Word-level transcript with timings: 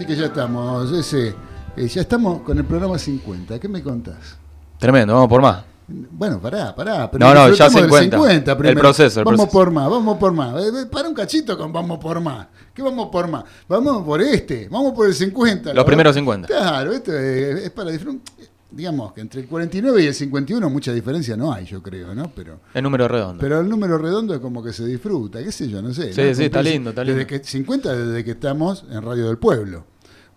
Así 0.00 0.06
que 0.06 0.16
ya 0.16 0.28
estamos, 0.28 0.90
ese, 0.92 1.34
eh, 1.76 1.86
ya 1.86 2.00
estamos 2.00 2.40
con 2.40 2.56
el 2.56 2.64
programa 2.64 2.98
50. 2.98 3.60
¿Qué 3.60 3.68
me 3.68 3.82
contás? 3.82 4.38
Tremendo, 4.78 5.12
vamos 5.12 5.28
por 5.28 5.42
más. 5.42 5.62
Bueno, 5.88 6.40
pará, 6.40 6.74
pará. 6.74 7.10
No, 7.18 7.34
no, 7.34 7.52
ya 7.52 7.66
disfrutemos 7.68 7.98
del 8.00 8.10
50. 8.10 8.16
50 8.16 8.68
El 8.70 8.78
proceso, 8.78 9.20
el 9.20 9.24
vamos 9.26 9.40
proceso. 9.40 9.58
por 9.58 9.70
más, 9.70 9.90
vamos 9.90 10.16
por 10.16 10.32
más. 10.32 10.54
Eh, 10.64 10.68
eh, 10.68 10.86
Para 10.90 11.06
un 11.06 11.14
cachito 11.14 11.58
con 11.58 11.70
vamos 11.70 11.98
por 11.98 12.18
más. 12.18 12.46
¿Qué 12.72 12.80
vamos 12.80 13.10
por 13.12 13.28
más? 13.28 13.44
Vamos 13.68 14.02
por 14.02 14.22
este, 14.22 14.70
vamos 14.70 14.94
por 14.94 15.06
el 15.06 15.12
50. 15.12 15.74
Los 15.74 15.84
primeros 15.84 16.14
50. 16.14 16.48
Claro, 16.48 16.92
esto 16.92 17.12
es, 17.12 17.64
es 17.64 17.70
para 17.70 17.90
disfrutar. 17.90 18.22
Digamos 18.70 19.12
que 19.12 19.20
entre 19.20 19.40
el 19.40 19.48
49 19.48 20.02
y 20.02 20.06
el 20.06 20.14
51 20.14 20.70
mucha 20.70 20.92
diferencia 20.92 21.36
no 21.36 21.52
hay, 21.52 21.64
yo 21.66 21.82
creo, 21.82 22.14
¿no? 22.14 22.30
Pero, 22.34 22.60
El 22.72 22.84
número 22.84 23.08
redondo. 23.08 23.40
pero 23.40 23.60
el 23.60 23.68
número 23.68 23.98
redondo 23.98 24.32
es 24.32 24.40
como 24.40 24.62
que 24.62 24.72
se 24.72 24.86
disfruta, 24.86 25.42
qué 25.42 25.50
sé 25.50 25.68
yo, 25.68 25.82
no 25.82 25.92
sé. 25.92 26.12
Sí, 26.12 26.22
¿no? 26.22 26.34
sí, 26.34 26.44
está 26.44 26.62
lindo, 26.62 26.90
está 26.90 27.02
desde 27.02 27.18
lindo. 27.18 27.28
que 27.28 27.44
50 27.44 27.92
desde 27.96 28.24
que 28.24 28.30
estamos 28.30 28.84
en 28.88 29.02
Radio 29.02 29.26
del 29.26 29.38
Pueblo, 29.38 29.84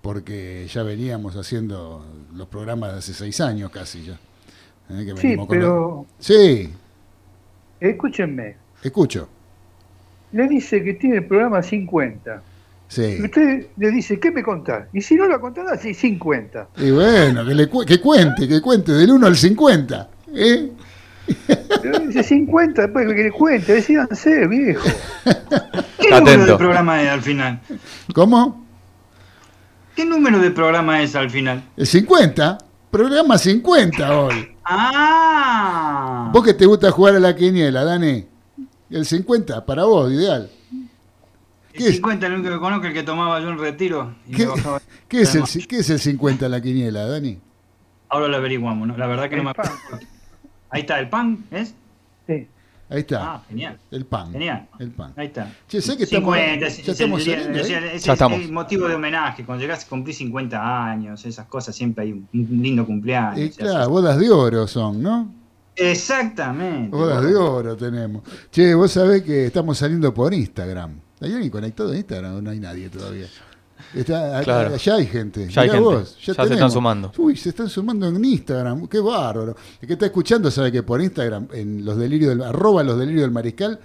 porque 0.04 0.68
ya 0.70 0.84
veníamos 0.84 1.38
haciendo 1.38 2.06
los 2.36 2.50
programas 2.50 2.92
de 2.92 3.00
hace 3.00 3.14
seis 3.14 3.40
años 3.40 3.72
casi 3.72 4.04
ya. 4.04 4.14
¿eh? 4.90 5.06
Que 5.06 5.16
Sí, 5.18 5.36
los- 5.38 5.48
pero 5.48 6.06
Sí, 6.20 6.70
escúchenme. 7.80 8.58
escucho. 8.84 9.30
Le 10.34 10.48
dice 10.50 10.84
que 10.84 10.96
tiene 10.96 11.18
el 11.18 11.26
programa 11.26 11.64
50. 11.64 12.42
Sí. 12.90 13.16
Y 13.18 13.24
usted 13.24 13.68
le 13.78 13.92
dice, 13.92 14.20
¿qué 14.20 14.30
me 14.30 14.44
contás? 14.44 14.88
Y 14.92 15.00
si 15.00 15.16
no 15.16 15.26
lo 15.26 15.40
contás, 15.40 15.80
sí, 15.82 15.94
50. 15.94 16.68
Y 16.78 16.92
bueno, 16.92 17.46
que, 17.46 17.54
le 17.56 17.70
cu- 17.70 17.86
que 17.86 18.02
cuente, 18.02 18.46
que 18.46 18.60
cuente 18.62 18.92
del 18.92 19.10
1 19.12 19.26
al 19.26 19.38
50. 19.38 20.10
¿eh? 20.36 20.70
Dice 22.08 22.24
50, 22.24 22.92
pues 22.92 23.08
que 23.08 23.24
le 23.24 23.32
cuente, 23.32 23.74
decídanse, 23.76 24.48
viejo. 24.48 24.84
¿Qué 25.24 26.10
Atento. 26.14 26.20
número 26.20 26.46
de 26.46 26.58
programa 26.58 27.02
es 27.02 27.08
al 27.10 27.22
final? 27.22 27.62
¿Cómo? 28.14 28.63
¿Qué 29.96 30.06
número 30.06 30.40
de 30.40 30.52
programa 30.52 31.02
es 31.02 31.16
al 31.16 31.30
final? 31.30 31.64
El 31.78 31.86
50. 31.88 32.58
Programa 32.90 33.38
50 33.38 34.20
hoy. 34.20 34.56
¡Ah! 34.66 36.30
¿Vos 36.34 36.44
que 36.44 36.54
te 36.54 36.66
gusta 36.66 36.92
jugar 36.92 37.16
a 37.16 37.20
la 37.20 37.36
quiniela, 37.36 37.84
Dani? 37.84 38.26
El 38.90 39.06
50, 39.06 39.66
para 39.66 39.86
vos, 39.86 40.12
ideal. 40.12 40.50
¿qué 41.74 41.80
el 41.86 41.90
es? 41.90 41.96
50 41.96 42.28
el 42.28 42.34
único 42.34 42.50
que 42.52 42.60
conozco 42.60 42.86
el 42.86 42.94
que 42.94 43.02
tomaba 43.04 43.40
yo 43.40 43.50
un 43.50 43.58
retiro 43.58 44.14
y 44.28 44.36
¿Qué, 44.36 44.46
me 44.46 44.52
bajaba. 44.52 44.82
qué 45.08 45.22
es 45.22 45.34
el, 45.34 45.68
qué 45.68 45.78
es 45.80 45.90
el 45.90 46.00
50 46.00 46.46
en 46.46 46.52
la 46.52 46.62
quiniela, 46.62 47.08
Dani? 47.08 47.40
Ahora 48.10 48.28
lo 48.28 48.38
averiguamos, 48.38 48.88
¿no? 48.88 48.96
La 48.96 49.08
verdad 49.08 49.28
que 49.30 49.38
no 49.38 49.44
me 49.44 49.50
acuerdo. 49.52 49.72
Ahí 50.70 50.82
está, 50.82 51.00
el 51.00 51.10
pan, 51.10 51.46
¿es? 51.50 51.74
Ahí 52.94 53.00
está. 53.00 53.34
Ah, 53.34 53.44
genial. 53.50 53.78
el 53.92 54.06
pan. 54.06 54.32
Genial. 54.32 54.68
El 54.80 54.92
pan. 54.92 55.14
Ahí 55.18 55.26
está. 55.28 55.52
Che, 55.68 55.82
sé 55.82 55.98
que 55.98 56.04
estamos, 56.04 56.36
50, 56.38 56.60
ya 56.62 56.68
es- 56.68 56.80
es 56.80 56.88
estamos 56.88 57.20
el 57.20 57.26
día- 57.26 57.36
saliendo, 57.38 57.60
es 57.60 57.70
¿eh? 57.70 57.78
el- 57.78 57.84
es 57.86 58.04
Ya 58.04 58.14
estamos. 58.14 58.40
el 58.40 58.52
motivo 58.52 58.88
de 58.88 58.96
homenaje. 58.96 59.44
Cuando 59.44 59.62
llegás 59.64 59.84
a 59.86 59.90
cumplir 59.90 60.16
50 60.16 60.86
años, 60.92 61.26
esas 61.26 61.48
cosas, 61.48 61.76
siempre 61.76 62.04
hay 62.06 62.12
un, 62.14 62.28
un 62.34 62.62
lindo 62.62 62.86
cumpleaños. 62.86 63.40
Y 63.40 63.52
se 63.52 63.62
claro, 63.62 63.90
bodas 63.90 64.18
de 64.20 64.30
oro 64.30 64.68
son, 64.68 65.02
¿no? 65.02 65.34
Exactamente. 65.76 66.96
Bodas 66.96 67.24
de 67.24 67.36
oro 67.36 67.76
tenemos. 67.76 68.24
Che, 68.52 68.74
vos 68.76 68.92
sabés 68.92 69.24
que 69.24 69.48
estamos 69.48 69.78
saliendo 69.78 70.14
por 70.14 70.34
Instagram. 70.34 70.92
¿Hay 71.22 71.32
alguien 71.34 71.50
conectado 71.50 71.92
en 71.92 71.98
Instagram 72.00 72.44
no 72.44 72.50
hay 72.52 72.60
nadie 72.60 72.90
todavía? 72.90 73.28
Está, 73.96 74.40
a- 74.40 74.44
Claro. 74.44 74.74
Allá 74.74 74.96
hay 74.96 75.06
gente. 75.08 75.48
Ya 75.50 75.62
hay 75.62 75.70
gente. 75.70 75.84
vos, 75.84 76.18
Ya 76.20 76.26
se 76.26 76.34
tenemos. 76.34 76.52
están 76.52 76.72
sumando. 76.72 77.12
Uy, 77.18 77.36
se 77.38 77.50
están 77.50 77.70
sumando 77.70 78.08
en 78.08 78.24
Instagram. 78.24 78.88
Qué 78.88 79.00
bárbaro. 79.00 79.56
El 79.82 79.88
que 79.88 79.94
está 79.94 80.06
escuchando 80.08 80.50
sabe 80.52 80.72
que 80.72 80.84
por 80.84 81.02
Instagram, 81.02 81.48
en 81.54 81.86
los 81.86 81.98
delirios 81.98 82.30
del, 82.38 82.44
arroba 82.44 82.84
los 82.84 82.98
delirios 82.98 83.22
del 83.24 83.32
mariscal, 83.32 83.80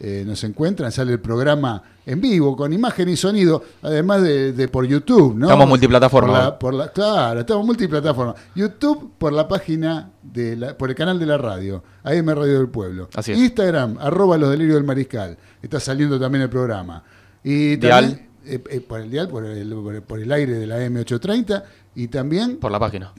eh, 0.00 0.24
nos 0.26 0.42
encuentran, 0.44 0.90
sale 0.92 1.12
el 1.12 1.20
programa 1.20 1.82
en 2.04 2.20
vivo, 2.20 2.56
con 2.56 2.72
imagen 2.72 3.08
y 3.08 3.16
sonido, 3.16 3.62
además 3.80 4.22
de, 4.22 4.52
de 4.52 4.68
por 4.68 4.84
YouTube, 4.84 5.36
¿no? 5.36 5.46
Estamos 5.46 5.68
multiplataforma, 5.68 6.32
Por 6.32 6.38
la- 6.38 6.44
¿no? 6.50 6.58
por 6.58 6.74
la- 6.74 6.88
claro, 6.92 7.40
estamos 7.40 7.64
multiplataforma. 7.64 8.34
YouTube 8.56 9.12
por 9.16 9.32
la 9.32 9.46
página, 9.48 10.10
de 10.20 10.56
la, 10.56 10.76
por 10.76 10.90
el 10.90 10.96
canal 10.96 11.18
de 11.18 11.26
la 11.26 11.38
radio, 11.38 11.82
AM 12.02 12.28
Radio 12.34 12.58
del 12.58 12.68
Pueblo. 12.68 13.08
Así 13.14 13.32
es. 13.32 13.38
Instagram, 13.38 13.96
arroba 14.00 14.36
los 14.36 14.50
delirios 14.50 14.74
del 14.74 14.84
mariscal. 14.84 15.38
Está 15.62 15.78
saliendo 15.80 16.18
también 16.20 16.42
el 16.42 16.50
programa. 16.50 17.02
Y 17.42 17.76
también, 17.78 18.28
eh, 18.46 18.62
eh, 18.70 18.80
por 18.80 19.00
el 19.00 19.10
dial, 19.10 19.28
por 19.28 19.44
el, 19.44 19.72
por 19.74 19.94
el- 19.94 20.02
por 20.02 20.20
el 20.20 20.32
aire 20.32 20.54
de 20.54 20.66
la 20.66 20.78
M830 20.86 21.64
y 21.94 22.08
también 22.08 22.56
Por 22.58 22.72
la 22.72 22.78
página. 22.80 23.12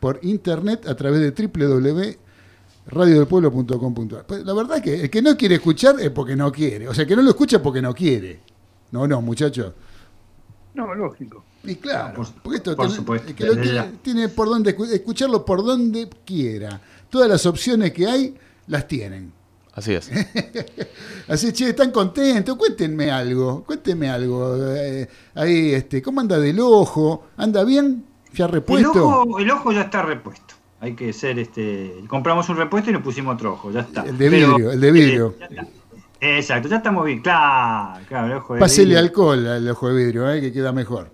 por 0.00 0.18
internet 0.22 0.86
a 0.88 0.94
través 0.96 1.20
de 1.20 1.30
www.radiodelpueblo.com.ar. 2.86 4.26
Pues 4.26 4.44
la 4.44 4.52
verdad 4.54 4.82
que 4.82 5.02
el 5.02 5.10
que 5.10 5.22
no 5.22 5.36
quiere 5.36 5.56
escuchar 5.56 6.00
es 6.00 6.10
porque 6.10 6.36
no 6.36 6.50
quiere. 6.52 6.88
O 6.88 6.94
sea, 6.94 7.02
el 7.02 7.08
que 7.08 7.16
no 7.16 7.22
lo 7.22 7.30
escucha 7.30 7.56
es 7.56 7.62
porque 7.62 7.82
no 7.82 7.94
quiere. 7.94 8.40
No, 8.90 9.06
no, 9.06 9.20
muchachos. 9.22 9.72
No, 10.74 10.94
lógico. 10.94 11.44
Y 11.64 11.76
claro, 11.76 12.16
por- 12.16 12.32
porque 12.42 12.56
esto 12.56 12.76
por 12.76 12.86
tiene- 12.86 12.96
supuesto, 12.96 13.28
el 13.28 13.34
que 13.34 13.44
lo 13.44 13.50
desde 13.54 13.62
quiere- 13.70 13.76
ya. 13.76 13.92
tiene 14.02 14.28
por 14.28 14.48
donde 14.48 14.76
escu- 14.76 14.90
escucharlo 14.90 15.44
por 15.44 15.64
donde 15.64 16.08
quiera. 16.24 16.80
Todas 17.10 17.28
las 17.28 17.44
opciones 17.46 17.92
que 17.92 18.06
hay 18.06 18.34
las 18.66 18.88
tienen. 18.88 19.32
Así 19.74 19.94
es. 19.94 20.10
Así, 21.28 21.52
che, 21.52 21.70
están 21.70 21.90
contentos, 21.90 22.56
cuéntenme 22.56 23.10
algo, 23.10 23.64
cuéntenme 23.64 24.10
algo. 24.10 24.54
eh, 24.74 25.08
ahí, 25.34 25.72
este, 25.72 26.02
¿cómo 26.02 26.20
anda 26.20 26.38
del 26.38 26.60
ojo? 26.60 27.28
¿Anda 27.36 27.64
bien? 27.64 28.04
¿Ya 28.34 28.46
El 28.46 28.52
repuesto? 28.52 29.06
ojo, 29.08 29.38
el 29.38 29.50
ojo 29.50 29.72
ya 29.72 29.82
está 29.82 30.02
repuesto. 30.02 30.54
Hay 30.80 30.94
que 30.94 31.12
ser 31.12 31.38
este. 31.38 31.94
Compramos 32.08 32.48
un 32.48 32.56
repuesto 32.56 32.90
y 32.90 32.92
nos 32.92 33.02
pusimos 33.02 33.34
otro 33.34 33.52
ojo, 33.54 33.70
ya 33.70 33.80
está. 33.80 34.02
El 34.02 34.18
de 34.18 34.30
Pero, 34.30 34.48
vidrio, 34.56 34.72
el 34.72 34.80
de 34.80 34.90
vidrio. 34.92 35.34
eh, 35.40 35.46
ya 35.54 35.62
está. 35.62 35.66
Exacto, 36.20 36.68
ya 36.68 36.76
estamos 36.76 37.04
bien. 37.04 37.20
Claro, 37.20 38.04
claro, 38.08 38.26
el 38.26 38.32
ojo 38.34 38.54
de 38.54 38.60
Pásele 38.60 38.84
vidrio. 38.86 38.98
alcohol 39.00 39.46
al 39.46 39.68
ojo 39.70 39.88
de 39.88 39.94
vidrio, 40.04 40.30
eh, 40.30 40.40
que 40.40 40.52
queda 40.52 40.72
mejor. 40.72 41.10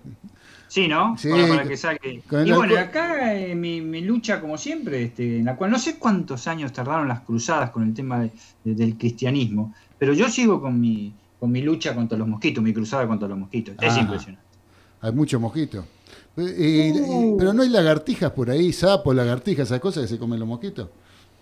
Sí, 0.69 0.87
¿no? 0.87 1.17
Sí, 1.17 1.29
para, 1.29 1.47
para 1.47 1.59
con- 1.61 1.67
que 1.67 1.77
saque. 1.77 2.21
con 2.29 2.47
Y 2.47 2.51
bueno, 2.51 2.77
acá 2.79 3.33
eh, 3.35 3.55
mi, 3.55 3.81
mi 3.81 4.01
lucha, 4.01 4.39
como 4.39 4.55
siempre, 4.57 5.01
este, 5.03 5.39
en 5.39 5.45
la 5.45 5.55
cual 5.55 5.71
no 5.71 5.79
sé 5.79 5.97
cuántos 5.97 6.47
años 6.47 6.71
tardaron 6.71 7.07
las 7.07 7.21
cruzadas 7.21 7.71
con 7.71 7.83
el 7.83 7.93
tema 7.93 8.19
de- 8.19 8.31
de- 8.63 8.75
del 8.75 8.95
cristianismo, 8.95 9.73
pero 9.97 10.13
yo 10.13 10.29
sigo 10.29 10.61
con 10.61 10.79
mi, 10.79 11.11
con 11.39 11.51
mi 11.51 11.61
lucha 11.63 11.95
contra 11.95 12.17
los 12.17 12.27
mosquitos, 12.27 12.63
mi 12.63 12.71
cruzada 12.71 13.07
contra 13.07 13.27
los 13.27 13.37
mosquitos. 13.39 13.75
Es 13.81 13.93
Ah. 13.95 13.99
impresionante. 14.01 14.45
Hay 15.01 15.11
mucho 15.11 15.39
mosquito. 15.39 15.85
Eh, 16.37 16.93
eh, 16.95 17.35
pero 17.37 17.51
no 17.53 17.63
hay 17.63 17.69
lagartijas 17.69 18.31
por 18.31 18.49
ahí, 18.51 18.71
sapos, 18.71 19.15
lagartijas, 19.15 19.67
esas 19.67 19.79
cosas 19.79 20.03
que 20.03 20.07
se 20.09 20.17
comen 20.19 20.39
los 20.39 20.47
mosquitos. 20.47 20.89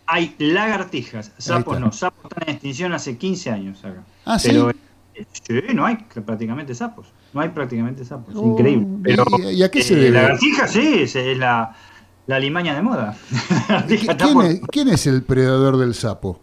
Hay 0.06 0.36
lagartijas, 0.38 1.34
sapos 1.38 1.80
no, 1.82 1.92
sapos 1.92 2.24
están 2.32 2.48
en 2.48 2.54
extinción 2.54 2.94
hace 2.94 3.18
15 3.18 3.50
años 3.52 3.84
acá. 3.84 4.04
Ah, 4.24 4.40
¿sí? 4.40 4.48
Pero, 4.50 4.70
eh, 4.70 5.26
sí, 5.34 5.54
no 5.76 5.86
hay 5.86 5.98
prácticamente 6.26 6.74
sapos. 6.74 7.08
No 7.34 7.42
hay 7.42 7.50
prácticamente 7.50 8.04
sapos. 8.06 8.34
Oh, 8.36 8.46
Increíble. 8.54 8.88
Pero, 9.04 9.24
¿y- 9.40 9.50
y 9.60 9.64
a 9.64 9.70
qué 9.72 9.82
se 9.84 9.94
eh, 9.94 9.98
debe? 9.98 10.12
Lagartija, 10.22 10.68
sí, 10.68 10.94
es, 11.02 11.16
es 11.16 11.38
la, 11.38 11.76
la 12.26 12.40
limaña 12.40 12.74
de 12.76 12.82
moda. 12.82 13.16
La 13.70 13.86
¿Quién 13.86 14.34
por- 14.34 14.46
es, 14.46 14.62
quién 14.72 14.88
es 14.90 15.06
el 15.08 15.24
predador 15.24 15.78
del 15.78 15.94
sapo? 15.94 16.40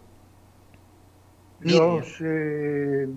Los, 1.61 2.05
eh, 2.21 3.07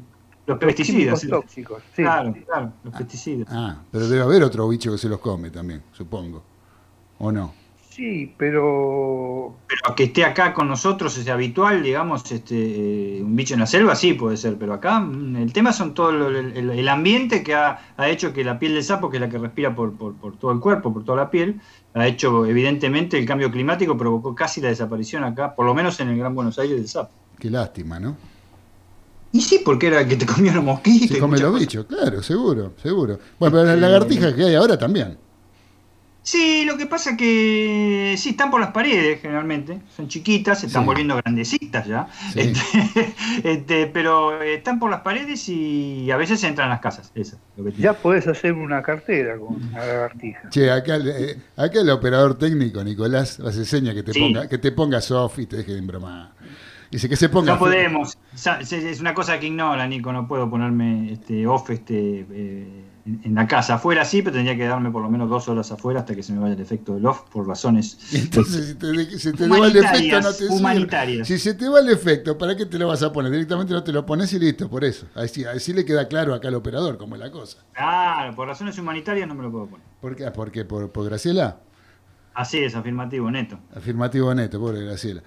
Los 0.47 0.59
pesticidas. 0.59 0.97
químicos 0.97 1.21
sí. 1.21 1.29
tóxicos. 1.29 1.83
Sí. 1.95 2.03
Claro, 2.03 2.35
claro, 2.47 2.73
los 2.83 2.95
pesticidas. 2.95 3.49
Ah, 3.51 3.83
pero 3.91 4.09
debe 4.09 4.23
haber 4.23 4.43
otro 4.43 4.67
bicho 4.69 4.91
que 4.93 4.99
se 4.99 5.09
los 5.09 5.19
come 5.21 5.51
también, 5.51 5.83
supongo. 5.93 6.43
¿O 7.19 7.31
no? 7.31 7.53
Sí, 7.99 8.33
pero 8.39 9.57
Pero 9.67 9.95
que 9.97 10.05
esté 10.05 10.25
acá 10.25 10.55
con 10.55 10.69
nosotros 10.69 11.19
es 11.19 11.27
habitual, 11.29 11.83
digamos, 11.83 12.31
este, 12.31 13.19
un 13.21 13.35
bicho 13.35 13.55
en 13.55 13.61
la 13.61 13.67
selva 13.67 13.97
sí 13.97 14.13
puede 14.13 14.37
ser, 14.37 14.57
pero 14.57 14.73
acá 14.75 15.01
mm, 15.01 15.35
el 15.35 15.53
tema 15.53 15.73
son 15.73 15.95
todo 15.95 16.13
lo- 16.13 16.29
el, 16.29 16.57
el- 16.57 16.71
el 16.71 16.89
ambiente 16.89 17.43
que 17.43 17.57
ha, 17.57 17.77
ha 17.97 18.09
hecho 18.09 18.33
que 18.33 18.45
la 18.45 18.57
piel 18.61 18.75
del 18.75 18.85
sapo, 18.85 19.11
que 19.11 19.17
es 19.17 19.21
la 19.21 19.29
que 19.29 19.39
respira 19.39 19.75
por, 19.75 19.95
por, 19.97 20.15
por 20.15 20.37
todo 20.37 20.53
el 20.53 20.61
cuerpo, 20.61 20.93
por 20.95 21.05
toda 21.05 21.19
la 21.19 21.29
piel, 21.31 21.61
ha 21.95 22.07
hecho 22.07 22.47
evidentemente 22.47 23.19
el 23.19 23.27
cambio 23.27 23.51
climático, 23.51 23.97
provocó 23.99 24.33
casi 24.33 24.61
la 24.61 24.69
desaparición 24.69 25.25
acá, 25.25 25.57
por 25.57 25.67
lo 25.67 25.75
menos 25.75 25.99
en 25.99 26.11
el 26.11 26.19
Gran 26.19 26.37
Buenos 26.37 26.57
Aires 26.61 26.77
del 26.77 26.87
sapo. 26.87 27.11
Qué 27.41 27.51
lástima, 27.51 27.99
¿no? 27.99 28.17
Y 29.33 29.41
sí, 29.41 29.61
porque 29.65 29.89
era 29.89 30.03
el 30.03 30.09
que 30.09 30.15
te 30.17 30.25
comían 30.25 30.55
los 30.55 30.65
mosquitos. 30.65 31.09
Se 31.09 31.19
come 31.19 31.39
los 31.41 31.59
bichos, 31.59 31.85
claro, 31.87 32.23
seguro, 32.23 32.75
seguro. 32.81 33.19
Bueno, 33.41 33.57
pero 33.57 33.65
las 33.65 33.79
lagartijas 33.79 34.35
que 34.35 34.45
hay 34.45 34.55
ahora 34.55 34.79
también. 34.79 35.19
Sí, 36.31 36.65
lo 36.67 36.77
que 36.77 36.85
pasa 36.85 37.17
que 37.17 38.15
sí, 38.19 38.31
están 38.31 38.51
por 38.51 38.61
las 38.61 38.73
paredes 38.73 39.23
generalmente, 39.23 39.81
son 39.97 40.09
chiquitas, 40.09 40.61
se 40.61 40.67
están 40.67 40.83
Sí. 40.83 40.87
volviendo 40.87 41.17
grandecitas 41.17 41.87
ya, 41.87 42.07
Sí. 42.35 42.41
Este, 42.41 43.15
este, 43.45 43.87
pero 43.87 44.43
están 44.43 44.79
por 44.79 44.91
las 44.91 45.01
paredes 45.01 45.49
y 45.49 46.11
a 46.11 46.19
veces 46.19 46.45
entran 46.45 46.69
a 46.69 46.73
las 46.73 46.81
casas. 46.81 47.11
Eso, 47.15 47.37
es 47.37 47.59
lo 47.59 47.65
que 47.65 47.71
te- 47.73 47.81
ya 47.81 47.95
podés 47.95 48.27
hacer 48.27 48.53
una 48.53 48.83
cartera 48.83 49.39
con 49.39 49.59
la 49.73 49.87
lagartija. 49.87 50.51
Che, 50.51 50.71
acá, 50.71 50.97
eh, 50.99 51.39
acá 51.57 51.81
el 51.81 51.89
operador 51.89 52.37
técnico, 52.37 52.85
Nicolás, 52.85 53.41
hace 53.41 53.65
seña 53.65 53.95
que 53.95 54.03
te 54.03 54.13
Sí. 54.13 54.21
ponga, 54.21 54.49
que 54.51 54.59
te 54.59 54.71
pongas 54.73 55.11
off 55.11 55.39
y 55.39 55.47
te 55.47 55.57
deje 55.57 55.73
de 55.73 55.79
embromar. 55.79 56.33
Dice 56.91 57.09
que 57.09 57.17
se 57.17 57.29
ponga. 57.31 57.53
No 57.55 57.59
podemos. 57.59 58.19
Es 58.35 59.01
una 59.01 59.15
cosa 59.15 59.39
que 59.41 59.47
ignora, 59.47 59.87
Nico. 59.87 60.13
No 60.13 60.27
puedo 60.29 60.49
ponerme 60.51 61.13
este, 61.13 61.47
off 61.47 61.71
este, 61.71 62.27
eh, 62.31 62.85
en 63.09 63.21
en 63.25 63.35
la 63.35 63.47
casa. 63.47 63.75
Afuera 63.75 64.05
sí, 64.05 64.23
pero 64.23 64.35
tendría 64.35 64.57
que 64.57 64.65
darme 64.67 64.91
por 64.91 65.03
lo 65.03 65.09
menos 65.11 65.29
dos 65.29 65.49
horas 65.49 65.71
afuera 65.73 66.01
hasta 66.01 66.15
que 66.15 66.23
se 66.23 66.33
me 66.33 66.41
vaya 66.41 66.55
el 66.55 66.61
efecto 66.61 66.95
del 66.95 67.07
off 67.07 67.23
por 67.33 67.47
razones. 67.47 67.99
Entonces, 68.13 68.67
si 68.69 68.75
te, 68.75 68.87
de- 68.89 69.19
si 69.19 69.33
te 69.33 69.49
va 69.49 69.67
el 69.67 69.77
efecto, 69.77 70.21
no 70.21 70.29
te 70.29 70.35
sirve. 70.35 70.55
Humanitarias. 70.55 71.27
Si 71.27 71.39
se 71.39 71.55
te 71.55 71.69
va 71.69 71.81
el 71.81 71.89
efecto, 71.89 72.37
¿para 72.37 72.57
qué 72.57 72.67
te 72.67 72.79
lo 72.79 72.89
vas 72.89 73.03
a 73.03 73.13
poner? 73.13 73.33
Directamente 73.33 73.73
no 73.73 73.83
te 73.83 73.93
lo 73.93 74.05
pones 74.07 74.33
y 74.33 74.39
listo, 74.39 74.69
por 74.69 74.85
eso. 74.85 75.07
Así, 75.15 75.45
así 75.45 75.73
le 75.73 75.85
queda 75.85 76.07
claro 76.09 76.35
acá 76.35 76.49
al 76.49 76.55
operador 76.55 76.99
cómo 76.99 77.15
es 77.17 77.21
la 77.21 77.31
cosa. 77.31 77.59
Claro, 77.73 78.35
por 78.37 78.47
razones 78.49 78.79
humanitarias 78.79 79.27
no 79.27 79.35
me 79.35 79.43
lo 79.43 79.51
puedo 79.51 79.67
poner. 79.67 79.87
¿Por 80.01 80.15
qué? 80.15 80.31
¿Por 80.31 80.51
qué? 80.53 80.65
¿Por, 80.65 80.91
por 80.93 81.05
Graciela? 81.07 81.61
Así 82.35 82.59
es, 82.59 82.77
afirmativo, 82.77 83.31
neto. 83.31 83.59
Afirmativo 83.75 84.33
neto, 84.35 84.61
pobre 84.61 84.85
Graciela. 84.85 85.23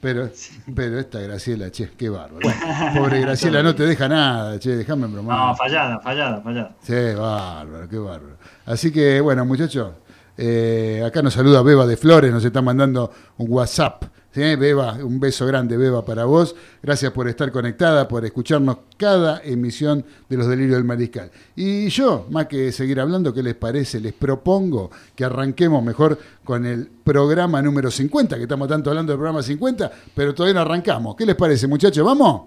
Pero, 0.00 0.30
pero 0.74 0.98
esta 0.98 1.20
Graciela, 1.20 1.70
che, 1.70 1.90
qué 1.90 2.08
bárbaro. 2.08 2.48
Pobre 2.94 3.20
Graciela, 3.22 3.62
no 3.62 3.74
te 3.74 3.84
deja 3.84 4.08
nada, 4.08 4.58
che, 4.58 4.76
déjame 4.76 5.06
bromar. 5.06 5.38
No, 5.38 5.54
fallada, 5.54 6.00
fallada, 6.00 6.40
fallada. 6.40 6.74
Sí, 6.82 6.94
bárbaro, 7.16 7.88
qué 7.88 7.98
bárbaro. 7.98 8.36
Así 8.64 8.90
que, 8.90 9.20
bueno, 9.20 9.44
muchachos, 9.44 9.92
eh, 10.38 11.02
acá 11.04 11.20
nos 11.20 11.34
saluda 11.34 11.62
Beba 11.62 11.86
de 11.86 11.98
Flores, 11.98 12.32
nos 12.32 12.44
está 12.44 12.62
mandando 12.62 13.12
un 13.36 13.46
WhatsApp. 13.50 14.04
¿Sí? 14.32 14.56
Beba, 14.56 14.94
un 14.94 15.20
beso 15.20 15.46
grande, 15.46 15.76
Beba, 15.76 16.04
para 16.04 16.24
vos. 16.24 16.54
Gracias 16.82 17.12
por 17.12 17.28
estar 17.28 17.50
conectada, 17.52 18.08
por 18.08 18.24
escucharnos 18.24 18.78
cada 18.96 19.40
emisión 19.42 20.04
de 20.28 20.36
Los 20.36 20.46
Delirios 20.46 20.76
del 20.76 20.84
Mariscal. 20.84 21.30
Y 21.56 21.88
yo, 21.88 22.26
más 22.30 22.46
que 22.46 22.72
seguir 22.72 23.00
hablando, 23.00 23.32
¿qué 23.32 23.42
les 23.42 23.54
parece? 23.54 24.00
Les 24.00 24.12
propongo 24.12 24.90
que 25.14 25.24
arranquemos 25.24 25.82
mejor 25.82 26.18
con 26.44 26.66
el 26.66 26.88
programa 27.04 27.60
número 27.62 27.90
50, 27.90 28.36
que 28.36 28.42
estamos 28.42 28.68
tanto 28.68 28.90
hablando 28.90 29.12
del 29.12 29.18
programa 29.18 29.42
50, 29.42 29.90
pero 30.14 30.34
todavía 30.34 30.54
no 30.54 30.60
arrancamos. 30.60 31.16
¿Qué 31.16 31.26
les 31.26 31.36
parece, 31.36 31.66
muchachos? 31.66 32.04
¿Vamos? 32.04 32.42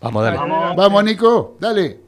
Vamos, 0.00 0.22
dale. 0.22 0.36
Vamos. 0.36 0.76
Vamos, 0.76 1.04
Nico, 1.04 1.56
dale. 1.60 2.07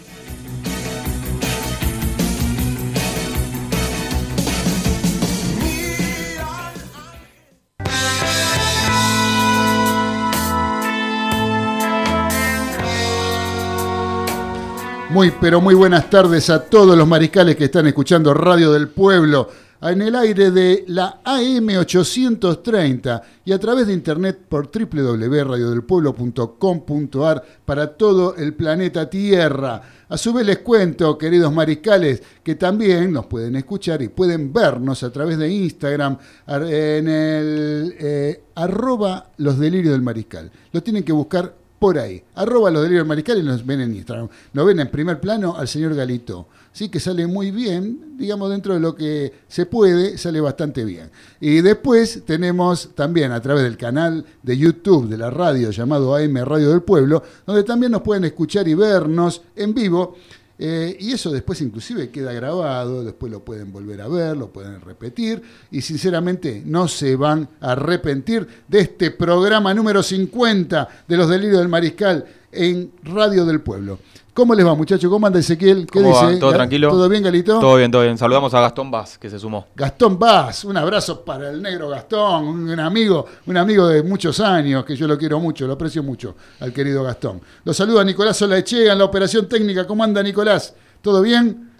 Muy, 15.11 15.31
pero 15.41 15.59
muy 15.59 15.75
buenas 15.75 16.09
tardes 16.09 16.49
a 16.49 16.63
todos 16.63 16.97
los 16.97 17.05
mariscales 17.05 17.57
que 17.57 17.65
están 17.65 17.85
escuchando 17.85 18.33
Radio 18.33 18.71
del 18.71 18.87
Pueblo 18.87 19.49
en 19.81 20.01
el 20.01 20.15
aire 20.15 20.51
de 20.51 20.85
la 20.87 21.21
AM830 21.25 23.21
y 23.43 23.51
a 23.51 23.59
través 23.59 23.87
de 23.87 23.93
internet 23.93 24.39
por 24.47 24.71
www.radiodelpueblo.com.ar 24.71 27.43
para 27.65 27.87
todo 27.87 28.37
el 28.37 28.53
planeta 28.53 29.09
Tierra. 29.09 29.81
A 30.07 30.17
su 30.17 30.31
vez 30.31 30.45
les 30.45 30.59
cuento, 30.59 31.17
queridos 31.17 31.51
mariscales, 31.51 32.23
que 32.41 32.55
también 32.55 33.11
nos 33.11 33.25
pueden 33.25 33.57
escuchar 33.57 34.01
y 34.01 34.07
pueden 34.07 34.53
vernos 34.53 35.03
a 35.03 35.11
través 35.11 35.37
de 35.37 35.49
Instagram 35.49 36.17
en 36.47 37.09
el 37.09 37.95
eh, 37.99 38.43
arroba 38.55 39.31
los 39.37 39.59
delirios 39.59 39.91
del 39.91 40.03
mariscal. 40.03 40.49
Lo 40.71 40.81
tienen 40.81 41.03
que 41.03 41.11
buscar 41.11 41.59
por 41.81 41.97
ahí. 41.97 42.23
Arroba 42.35 42.69
los 42.69 42.83
delirios 42.83 43.01
del 43.01 43.07
mariscal 43.07 43.39
y 43.39 43.41
nos 43.41 43.65
ven 43.65 43.81
en 43.81 43.95
Instagram. 43.95 44.29
Nos 44.53 44.65
ven 44.67 44.79
en 44.81 44.91
primer 44.91 45.19
plano 45.19 45.55
al 45.57 45.67
señor 45.67 45.95
Galito. 45.95 46.47
Sí, 46.71 46.89
que 46.89 46.99
sale 46.99 47.25
muy 47.25 47.49
bien, 47.49 48.17
digamos, 48.19 48.51
dentro 48.51 48.75
de 48.75 48.79
lo 48.79 48.93
que 48.93 49.33
se 49.47 49.65
puede, 49.65 50.19
sale 50.19 50.39
bastante 50.39 50.85
bien. 50.85 51.09
Y 51.39 51.61
después 51.61 52.21
tenemos 52.23 52.91
también 52.93 53.31
a 53.31 53.41
través 53.41 53.63
del 53.63 53.77
canal 53.77 54.23
de 54.43 54.55
YouTube 54.59 55.09
de 55.09 55.17
la 55.17 55.31
radio 55.31 55.71
llamado 55.71 56.15
AM 56.15 56.37
Radio 56.45 56.69
del 56.69 56.83
Pueblo, 56.83 57.23
donde 57.47 57.63
también 57.63 57.91
nos 57.91 58.03
pueden 58.03 58.25
escuchar 58.25 58.67
y 58.67 58.75
vernos 58.75 59.41
en 59.55 59.73
vivo. 59.73 60.17
Eh, 60.59 60.95
y 60.99 61.11
eso 61.11 61.31
después 61.31 61.59
inclusive 61.61 62.09
queda 62.09 62.33
grabado, 62.33 63.03
después 63.03 63.31
lo 63.31 63.43
pueden 63.43 63.71
volver 63.71 64.01
a 64.01 64.07
ver, 64.07 64.37
lo 64.37 64.51
pueden 64.51 64.79
repetir 64.81 65.41
y 65.71 65.81
sinceramente 65.81 66.61
no 66.65 66.87
se 66.87 67.15
van 67.15 67.49
a 67.59 67.71
arrepentir 67.71 68.47
de 68.67 68.81
este 68.81 69.11
programa 69.11 69.73
número 69.73 70.03
50 70.03 70.87
de 71.07 71.17
los 71.17 71.29
delirios 71.29 71.59
del 71.59 71.67
mariscal 71.67 72.25
en 72.51 72.91
Radio 73.03 73.45
del 73.45 73.61
Pueblo. 73.61 73.99
¿Cómo 74.33 74.55
les 74.55 74.65
va 74.65 74.73
muchachos? 74.75 75.09
¿Cómo 75.09 75.27
anda 75.27 75.39
Ezequiel? 75.39 75.85
¿Qué 75.85 75.99
¿Cómo 75.99 76.15
va? 76.15 76.27
dice? 76.29 76.39
¿Todo 76.39 76.53
tranquilo? 76.53 76.89
¿Todo 76.89 77.09
bien 77.09 77.21
Galito? 77.21 77.59
Todo 77.59 77.75
bien, 77.75 77.91
todo 77.91 78.03
bien. 78.03 78.17
Saludamos 78.17 78.53
a 78.53 78.61
Gastón 78.61 78.89
Vaz, 78.89 79.17
que 79.17 79.29
se 79.29 79.37
sumó. 79.37 79.67
Gastón 79.75 80.17
Vaz, 80.17 80.63
un 80.63 80.77
abrazo 80.77 81.25
para 81.25 81.49
el 81.49 81.61
negro 81.61 81.89
Gastón, 81.89 82.45
un 82.47 82.79
amigo, 82.79 83.25
un 83.45 83.57
amigo 83.57 83.87
de 83.89 84.03
muchos 84.03 84.39
años, 84.39 84.85
que 84.85 84.95
yo 84.95 85.05
lo 85.05 85.17
quiero 85.17 85.39
mucho, 85.41 85.67
lo 85.67 85.73
aprecio 85.73 86.01
mucho 86.01 86.35
al 86.61 86.71
querido 86.71 87.03
Gastón. 87.03 87.41
Lo 87.65 87.73
saluda 87.73 88.05
Nicolás 88.05 88.37
Solaechea 88.37 88.93
en 88.93 88.99
la 88.99 89.05
operación 89.05 89.49
técnica. 89.49 89.85
¿Cómo 89.85 90.01
anda 90.01 90.23
Nicolás? 90.23 90.75
¿Todo 91.01 91.21
bien? 91.21 91.70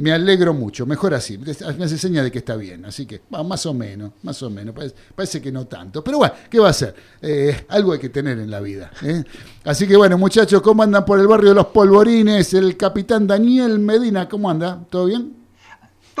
Me 0.00 0.12
alegro 0.12 0.54
mucho, 0.54 0.86
mejor 0.86 1.12
así. 1.12 1.36
Me 1.36 1.50
hace 1.84 1.98
seña 1.98 2.22
de 2.22 2.30
que 2.30 2.38
está 2.38 2.56
bien, 2.56 2.86
así 2.86 3.04
que 3.04 3.20
más 3.28 3.66
o 3.66 3.74
menos, 3.74 4.12
más 4.22 4.42
o 4.42 4.48
menos. 4.48 4.74
Parece, 5.14 5.42
que 5.42 5.52
no 5.52 5.66
tanto. 5.66 6.02
Pero 6.02 6.18
bueno, 6.18 6.32
¿qué 6.48 6.58
va 6.58 6.68
a 6.68 6.70
hacer? 6.70 6.94
Eh, 7.20 7.66
algo 7.68 7.92
hay 7.92 7.98
que 7.98 8.08
tener 8.08 8.38
en 8.38 8.50
la 8.50 8.60
vida. 8.60 8.90
¿eh? 9.02 9.22
Así 9.64 9.86
que 9.86 9.96
bueno, 9.96 10.16
muchachos, 10.16 10.62
¿cómo 10.62 10.82
andan 10.82 11.04
por 11.04 11.20
el 11.20 11.26
barrio 11.26 11.50
de 11.50 11.56
los 11.56 11.66
Polvorines? 11.66 12.54
El 12.54 12.78
capitán 12.78 13.26
Daniel 13.26 13.78
Medina, 13.78 14.26
¿cómo 14.26 14.48
anda? 14.48 14.82
¿Todo 14.88 15.04
bien? 15.04 15.39